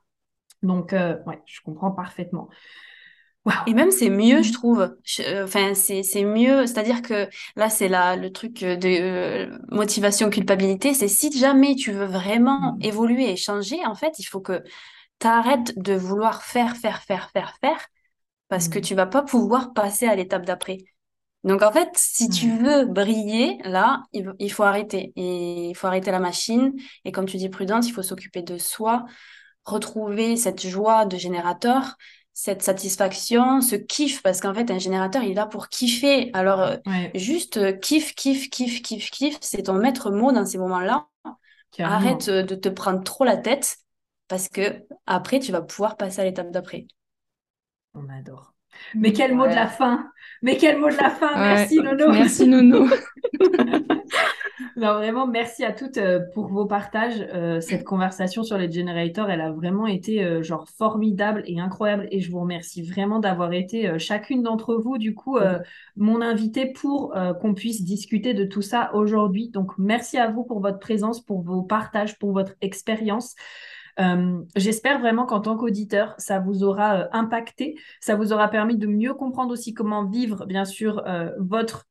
donc 0.64 0.94
euh, 0.94 1.18
ouais 1.28 1.42
je 1.46 1.62
comprends 1.62 1.92
parfaitement. 1.92 2.50
Et 3.66 3.74
même, 3.74 3.92
c'est 3.92 4.10
mieux, 4.10 4.42
je 4.42 4.54
trouve. 4.54 4.96
Je- 5.04 5.22
euh, 5.24 5.44
Enfin, 5.46 5.74
c'est, 5.74 6.02
c'est 6.04 6.24
mieux. 6.24 6.66
C'est-à-dire 6.66 7.02
que 7.02 7.28
là, 7.56 7.70
c'est 7.70 7.90
là 7.90 8.16
le 8.16 8.32
truc 8.32 8.62
de 8.62 8.88
euh, 8.88 9.58
motivation, 9.70 10.30
culpabilité. 10.30 10.94
C'est 10.94 11.08
si 11.10 11.32
jamais 11.38 11.76
tu 11.76 11.92
veux 11.92 12.06
vraiment 12.06 12.78
Mhm. 12.78 12.82
évoluer 12.82 13.32
et 13.32 13.36
changer, 13.36 13.86
en 13.86 13.96
fait, 13.96 14.18
il 14.20 14.24
faut 14.26 14.40
que 14.42 14.64
tu 15.20 15.28
arrêtes 15.28 15.78
de 15.80 15.94
vouloir 15.96 16.44
faire, 16.44 16.78
faire, 16.78 17.02
faire, 17.04 17.32
faire, 17.32 17.56
faire, 17.62 17.88
parce 18.50 18.70
que 18.70 18.80
Mhm. 18.80 18.80
tu 18.80 18.96
vas 18.96 19.08
pas 19.08 19.24
pouvoir 19.24 19.74
passer 19.74 20.08
à 20.08 20.16
l'étape 20.16 20.46
d'après. 20.46 20.80
Donc, 21.44 21.62
en 21.62 21.72
fait, 21.72 21.90
si 21.96 22.30
tu 22.30 22.58
veux 22.58 22.86
briller, 22.86 23.58
là, 23.66 24.04
il, 24.14 24.52
faut 24.52 24.64
arrêter. 24.64 25.12
Et 25.18 25.70
il 25.70 25.76
faut 25.76 25.88
arrêter 25.88 26.10
la 26.10 26.20
machine. 26.20 26.72
Et 27.04 27.12
comme 27.12 27.26
tu 27.26 27.38
dis, 27.38 27.50
prudence, 27.50 27.88
il 27.88 27.92
faut 27.92 28.02
s'occuper 28.02 28.42
de 28.42 28.58
soi, 28.58 29.06
retrouver 29.66 30.38
cette 30.38 30.66
joie 30.66 31.06
de 31.06 31.18
générateur, 31.18 31.98
cette 32.34 32.64
satisfaction, 32.64 33.62
ce 33.62 33.76
kiff, 33.76 34.24
parce 34.24 34.40
qu'en 34.40 34.54
fait, 34.54 34.72
un 34.72 34.80
générateur, 34.80 35.22
il 35.24 35.32
est 35.32 35.36
là 35.36 35.46
pour 35.46 35.68
kiffer. 35.68 36.32
Alors, 36.34 36.62
euh, 36.62 36.78
ouais 36.86 37.12
juste 37.14 37.58
euh, 37.58 37.74
kiff, 37.74 38.16
kiff, 38.16 38.50
kiff, 38.50 38.82
kiff, 38.82 39.12
kiff, 39.12 39.38
c'est 39.42 39.64
ton 39.64 39.74
maître 39.74 40.12
mot 40.12 40.32
dans 40.32 40.46
ces 40.46 40.58
moments-là. 40.58 41.08
Arrête 41.80 42.30
euh, 42.30 42.44
de 42.44 42.56
te 42.56 42.70
prendre 42.70 43.04
trop 43.04 43.24
la 43.26 43.38
tête, 43.38 43.78
parce 44.28 44.48
que 44.48 44.86
après, 45.06 45.40
tu 45.40 45.52
vas 45.52 45.62
pouvoir 45.62 45.98
passer 45.98 46.22
à 46.22 46.24
l'étape 46.24 46.52
d'après. 46.52 46.88
on 47.94 48.08
adore 48.10 48.53
mais 48.96 49.14
quel 49.14 49.34
mot 49.36 49.48
de 49.48 49.56
la 49.56 49.68
fin 49.68 50.08
mais 50.42 50.58
quel 50.58 50.78
mot 50.78 50.90
de 50.90 50.98
la 50.98 51.10
fin 51.10 51.34
Ouais. 51.36 51.56
merci 51.56 51.80
Nono 51.80 52.12
Merci 52.12 52.48
Nono. 52.48 52.86
Non, 54.76 54.96
vraiment, 54.96 55.28
merci 55.28 55.64
à 55.64 55.72
toutes 55.72 55.98
euh, 55.98 56.20
pour 56.34 56.48
vos 56.48 56.66
partages. 56.66 57.26
Euh, 57.34 57.60
cette 57.60 57.84
conversation 57.84 58.44
sur 58.44 58.58
les 58.58 58.72
generators, 58.72 59.30
elle 59.30 59.42
a 59.42 59.52
vraiment 59.52 59.88
été 59.88 60.24
euh, 60.24 60.42
genre 60.42 60.68
formidable 60.68 61.44
et 61.46 61.60
incroyable. 61.60 62.08
Et 62.12 62.22
je 62.22 62.32
vous 62.32 62.40
remercie 62.40 62.82
vraiment 62.82 63.20
d'avoir 63.20 63.54
été 63.54 63.88
euh, 63.88 64.00
chacune 64.00 64.42
d'entre 64.42 64.76
vous, 64.76 64.98
du 64.98 65.14
coup, 65.14 65.38
mon 65.96 66.22
invité 66.22 66.72
pour 66.72 67.14
qu'on 67.42 67.54
puisse 67.54 67.84
discuter 67.84 68.34
de 68.34 68.46
tout 68.46 68.62
ça 68.62 68.94
aujourd'hui. 68.94 69.50
Donc, 69.50 69.72
merci 69.78 70.18
à 70.18 70.30
vous 70.30 70.44
pour 70.44 70.60
votre 70.60 70.80
présence, 70.80 71.22
pour 71.22 71.42
vos 71.42 71.62
partages, 71.62 72.18
pour 72.18 72.32
votre 72.32 72.54
expérience. 72.62 73.36
Euh, 74.00 74.42
J'espère 74.56 75.00
vraiment 75.00 75.26
qu'en 75.26 75.40
tant 75.40 75.58
qu'auditeur, 75.58 76.16
ça 76.18 76.40
vous 76.40 76.64
aura 76.64 77.02
euh, 77.02 77.08
impacté, 77.12 77.76
ça 78.02 78.16
vous 78.16 78.34
aura 78.34 78.48
permis 78.50 78.78
de 78.78 78.88
mieux 78.88 79.14
comprendre 79.14 79.52
aussi 79.52 79.74
comment 79.74 80.06
vivre, 80.06 80.46
bien 80.46 80.66
sûr, 80.66 81.04
euh, 81.08 81.32
votre 81.40 81.86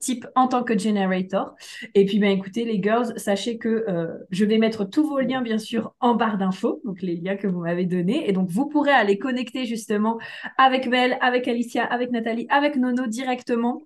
type 0.00 0.26
en 0.34 0.48
tant 0.48 0.64
que 0.64 0.76
generator. 0.76 1.54
Et 1.94 2.04
puis, 2.04 2.18
ben, 2.18 2.36
écoutez, 2.36 2.64
les 2.64 2.82
girls, 2.82 3.16
sachez 3.16 3.58
que 3.58 3.86
je 4.28 4.44
vais 4.44 4.58
mettre 4.58 4.84
tous 4.84 5.08
vos 5.08 5.20
liens, 5.20 5.40
bien 5.40 5.58
sûr, 5.58 5.94
en 6.00 6.16
barre 6.16 6.36
d'infos, 6.36 6.80
donc 6.84 7.00
les 7.00 7.14
liens 7.14 7.36
que 7.36 7.46
vous 7.46 7.60
m'avez 7.60 7.86
donnés. 7.86 8.28
Et 8.28 8.32
donc, 8.32 8.48
vous 8.48 8.66
pourrez 8.66 8.90
aller 8.90 9.18
connecter 9.18 9.66
justement 9.66 10.18
avec 10.56 10.90
Belle, 10.90 11.16
avec 11.20 11.46
Alicia, 11.46 11.84
avec 11.84 12.10
Nathalie, 12.10 12.48
avec 12.50 12.74
Nono 12.74 13.06
directement 13.06 13.80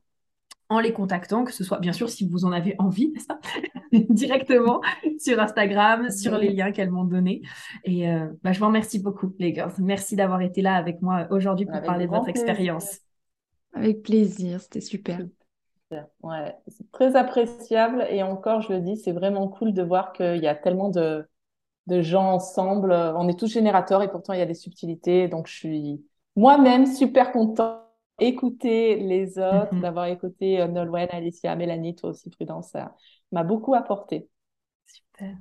en 0.71 0.81
les 0.81 0.95
contactant, 0.95 1.45
que 1.45 1.53
ce 1.53 1.63
soit 1.63 1.79
bien 1.79 1.93
sûr 1.93 2.09
si 2.09 2.27
vous 2.27 2.47
en 2.47 2.53
avez 2.53 2.75
envie, 2.79 3.13
Directement 4.11 4.81
sur 5.19 5.39
Instagram, 5.41 6.11
sur 6.11 6.39
les 6.39 6.51
liens 6.51 6.73
qu'elles 6.73 6.91
m'ont 6.91 7.05
donnés. 7.05 7.43
Et 7.85 8.09
euh, 8.11 8.29
bah, 8.43 8.53
je 8.53 8.59
vous 8.61 8.67
remercie 8.67 8.99
beaucoup, 9.01 9.35
les 9.39 9.55
girls. 9.55 9.73
Merci 9.79 10.17
d'avoir 10.17 10.41
été 10.41 10.63
là 10.63 10.75
avec 10.77 11.03
moi 11.03 11.27
aujourd'hui 11.31 11.67
pour 11.67 11.75
Avec 11.77 11.87
parler 11.87 12.07
de 12.07 12.11
votre 12.11 12.25
plaisir. 12.25 12.49
expérience. 12.49 13.01
Avec 13.75 14.03
plaisir, 14.03 14.61
c'était 14.61 14.81
super. 14.81 15.19
Ouais, 16.23 16.57
c'est 16.69 16.91
très 16.91 17.17
appréciable 17.17 18.07
et 18.11 18.23
encore, 18.23 18.63
je 18.63 18.73
le 18.73 18.81
dis, 18.81 18.97
c'est 18.97 19.13
vraiment 19.13 19.49
cool 19.49 19.75
de 19.75 19.83
voir 19.83 20.13
qu'il 20.15 20.39
y 20.43 20.47
a 20.47 20.55
tellement 20.55 20.89
de, 20.89 21.27
de 21.89 22.03
gens 22.03 22.33
ensemble. 22.35 22.93
On 22.93 23.29
est 23.29 23.39
tous 23.39 23.49
générateurs 23.53 24.03
et 24.03 24.11
pourtant 24.11 24.33
il 24.35 24.39
y 24.41 24.43
a 24.43 24.47
des 24.47 24.55
subtilités. 24.55 25.29
Donc 25.29 25.49
je 25.49 25.55
suis 25.55 26.07
moi-même 26.37 26.87
super 26.87 27.33
content 27.33 27.83
d'écouter 28.19 28.97
les 28.97 29.39
autres, 29.39 29.75
Mhm. 29.75 29.81
d'avoir 29.81 30.07
écouté 30.07 30.61
euh, 30.61 30.69
Nolwenn, 30.69 31.09
Alicia, 31.13 31.57
Mélanie, 31.57 31.95
toi 31.97 32.11
aussi, 32.11 32.31
Prudence, 32.31 32.75
m'a 33.33 33.45
beaucoup 33.45 33.75
apporté. 33.75 34.29
Super. 34.87 35.37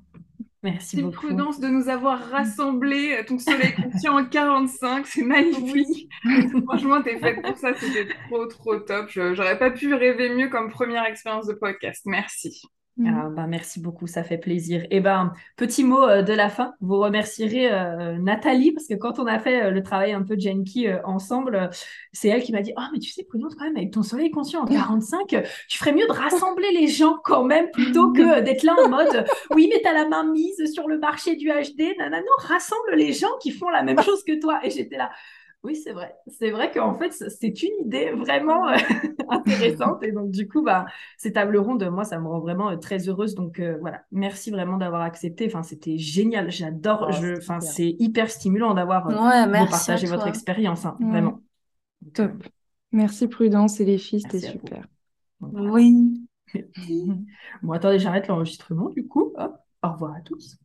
Merci 0.63 0.97
Merci 0.97 1.01
beaucoup. 1.01 1.25
Prudence 1.27 1.59
de 1.59 1.67
nous 1.67 1.89
avoir 1.89 2.19
rassemblés. 2.29 3.23
Ton 3.27 3.39
soleil 3.39 3.73
conscient 3.91 4.17
en 4.19 4.25
45, 4.25 5.07
c'est 5.07 5.23
magnifique. 5.23 6.07
Franchement, 6.67 7.01
t'es 7.01 7.17
faite 7.17 7.41
pour 7.41 7.57
ça, 7.57 7.73
c'était 7.73 8.07
trop, 8.27 8.45
trop 8.45 8.77
top. 8.77 9.09
Je- 9.09 9.33
J'aurais 9.33 9.57
pas 9.57 9.71
pu 9.71 9.93
rêver 9.95 10.29
mieux 10.35 10.49
comme 10.49 10.69
première 10.69 11.05
expérience 11.05 11.47
de 11.47 11.53
podcast. 11.53 12.03
Merci. 12.05 12.61
Ah, 12.99 13.29
bah, 13.29 13.47
merci 13.47 13.79
beaucoup, 13.79 14.05
ça 14.05 14.23
fait 14.23 14.37
plaisir. 14.37 14.85
Et 14.91 14.99
ben, 14.99 15.33
petit 15.55 15.83
mot 15.83 16.03
euh, 16.03 16.21
de 16.21 16.33
la 16.33 16.49
fin, 16.49 16.73
vous 16.81 16.97
remercierez 16.97 17.71
euh, 17.71 18.17
Nathalie, 18.17 18.73
parce 18.73 18.85
que 18.85 18.93
quand 18.93 19.17
on 19.17 19.25
a 19.25 19.39
fait 19.39 19.63
euh, 19.63 19.71
le 19.71 19.81
travail 19.81 20.11
un 20.11 20.21
peu 20.21 20.37
Genki 20.37 20.87
ensemble, 21.03 21.69
c'est 22.11 22.27
elle 22.27 22.43
qui 22.43 22.51
m'a 22.51 22.61
dit, 22.61 22.73
oh, 22.77 22.81
mais 22.91 22.99
tu 22.99 23.09
sais, 23.09 23.23
Prudence, 23.23 23.55
quand 23.55 23.65
même, 23.65 23.77
avec 23.77 23.91
ton 23.91 24.03
soleil 24.03 24.29
conscient 24.29 24.61
en 24.61 24.65
45, 24.65 25.33
euh, 25.33 25.41
tu 25.67 25.77
ferais 25.77 25.93
mieux 25.93 26.05
de 26.05 26.11
rassembler 26.11 26.71
les 26.73 26.87
gens 26.87 27.17
quand 27.23 27.43
même, 27.43 27.71
plutôt 27.71 28.11
que 28.11 28.39
euh, 28.39 28.41
d'être 28.41 28.63
là 28.63 28.75
en 28.83 28.89
mode, 28.89 29.25
oui, 29.51 29.67
mais 29.71 29.81
t'as 29.81 29.93
la 29.93 30.07
main 30.07 30.29
mise 30.31 30.61
sur 30.73 30.87
le 30.87 30.99
marché 30.99 31.35
du 31.35 31.47
HD, 31.47 31.97
nanana, 31.97 32.19
non, 32.19 32.25
rassemble 32.47 32.95
les 32.95 33.13
gens 33.13 33.31
qui 33.41 33.51
font 33.51 33.69
la 33.69 33.83
même 33.83 34.01
chose 34.01 34.23
que 34.23 34.39
toi. 34.39 34.59
Et 34.63 34.69
j'étais 34.69 34.97
là, 34.97 35.11
oui, 35.63 35.75
c'est 35.75 35.93
vrai. 35.93 36.15
C'est 36.27 36.49
vrai 36.49 36.71
qu'en 36.71 36.95
fait, 36.95 37.11
c'est 37.11 37.63
une 37.63 37.85
idée 37.85 38.11
vraiment 38.11 38.67
euh, 38.69 38.75
intéressante. 39.29 40.03
Et 40.03 40.11
donc, 40.11 40.31
du 40.31 40.47
coup, 40.47 40.63
bah, 40.63 40.87
ces 41.17 41.33
tables 41.33 41.57
rondes, 41.57 41.87
moi, 41.89 42.03
ça 42.03 42.19
me 42.19 42.27
rend 42.27 42.39
vraiment 42.39 42.71
euh, 42.71 42.77
très 42.77 43.07
heureuse. 43.07 43.35
Donc, 43.35 43.59
euh, 43.59 43.77
voilà. 43.79 44.01
Merci 44.11 44.49
vraiment 44.49 44.77
d'avoir 44.77 45.01
accepté. 45.01 45.45
Enfin, 45.45 45.61
c'était 45.61 45.99
génial. 45.99 46.49
J'adore. 46.49 47.07
Oh, 47.09 47.11
je... 47.11 47.35
c'est 47.35 47.37
Enfin, 47.37 47.59
c'est 47.59 47.95
hyper 47.99 48.31
stimulant 48.31 48.73
d'avoir 48.73 49.07
Ouais, 49.07 49.67
partager 49.69 50.07
votre 50.07 50.27
expérience. 50.27 50.85
hein, 50.85 50.97
Ouais. 50.99 51.09
Vraiment. 51.09 51.41
Top. 52.13 52.31
Merci 52.91 53.27
Prudence 53.27 53.79
et 53.79 53.85
les 53.85 53.97
filles, 53.97 54.21
c'était 54.21 54.39
super. 54.39 54.87
Oui. 55.41 56.27
Bon, 57.63 57.71
attendez, 57.71 57.99
j'arrête 57.99 58.27
l'enregistrement 58.27 58.89
du 58.89 59.07
coup. 59.07 59.31
Hop, 59.37 59.55
au 59.83 59.91
revoir 59.91 60.15
à 60.15 60.21
tous. 60.21 60.57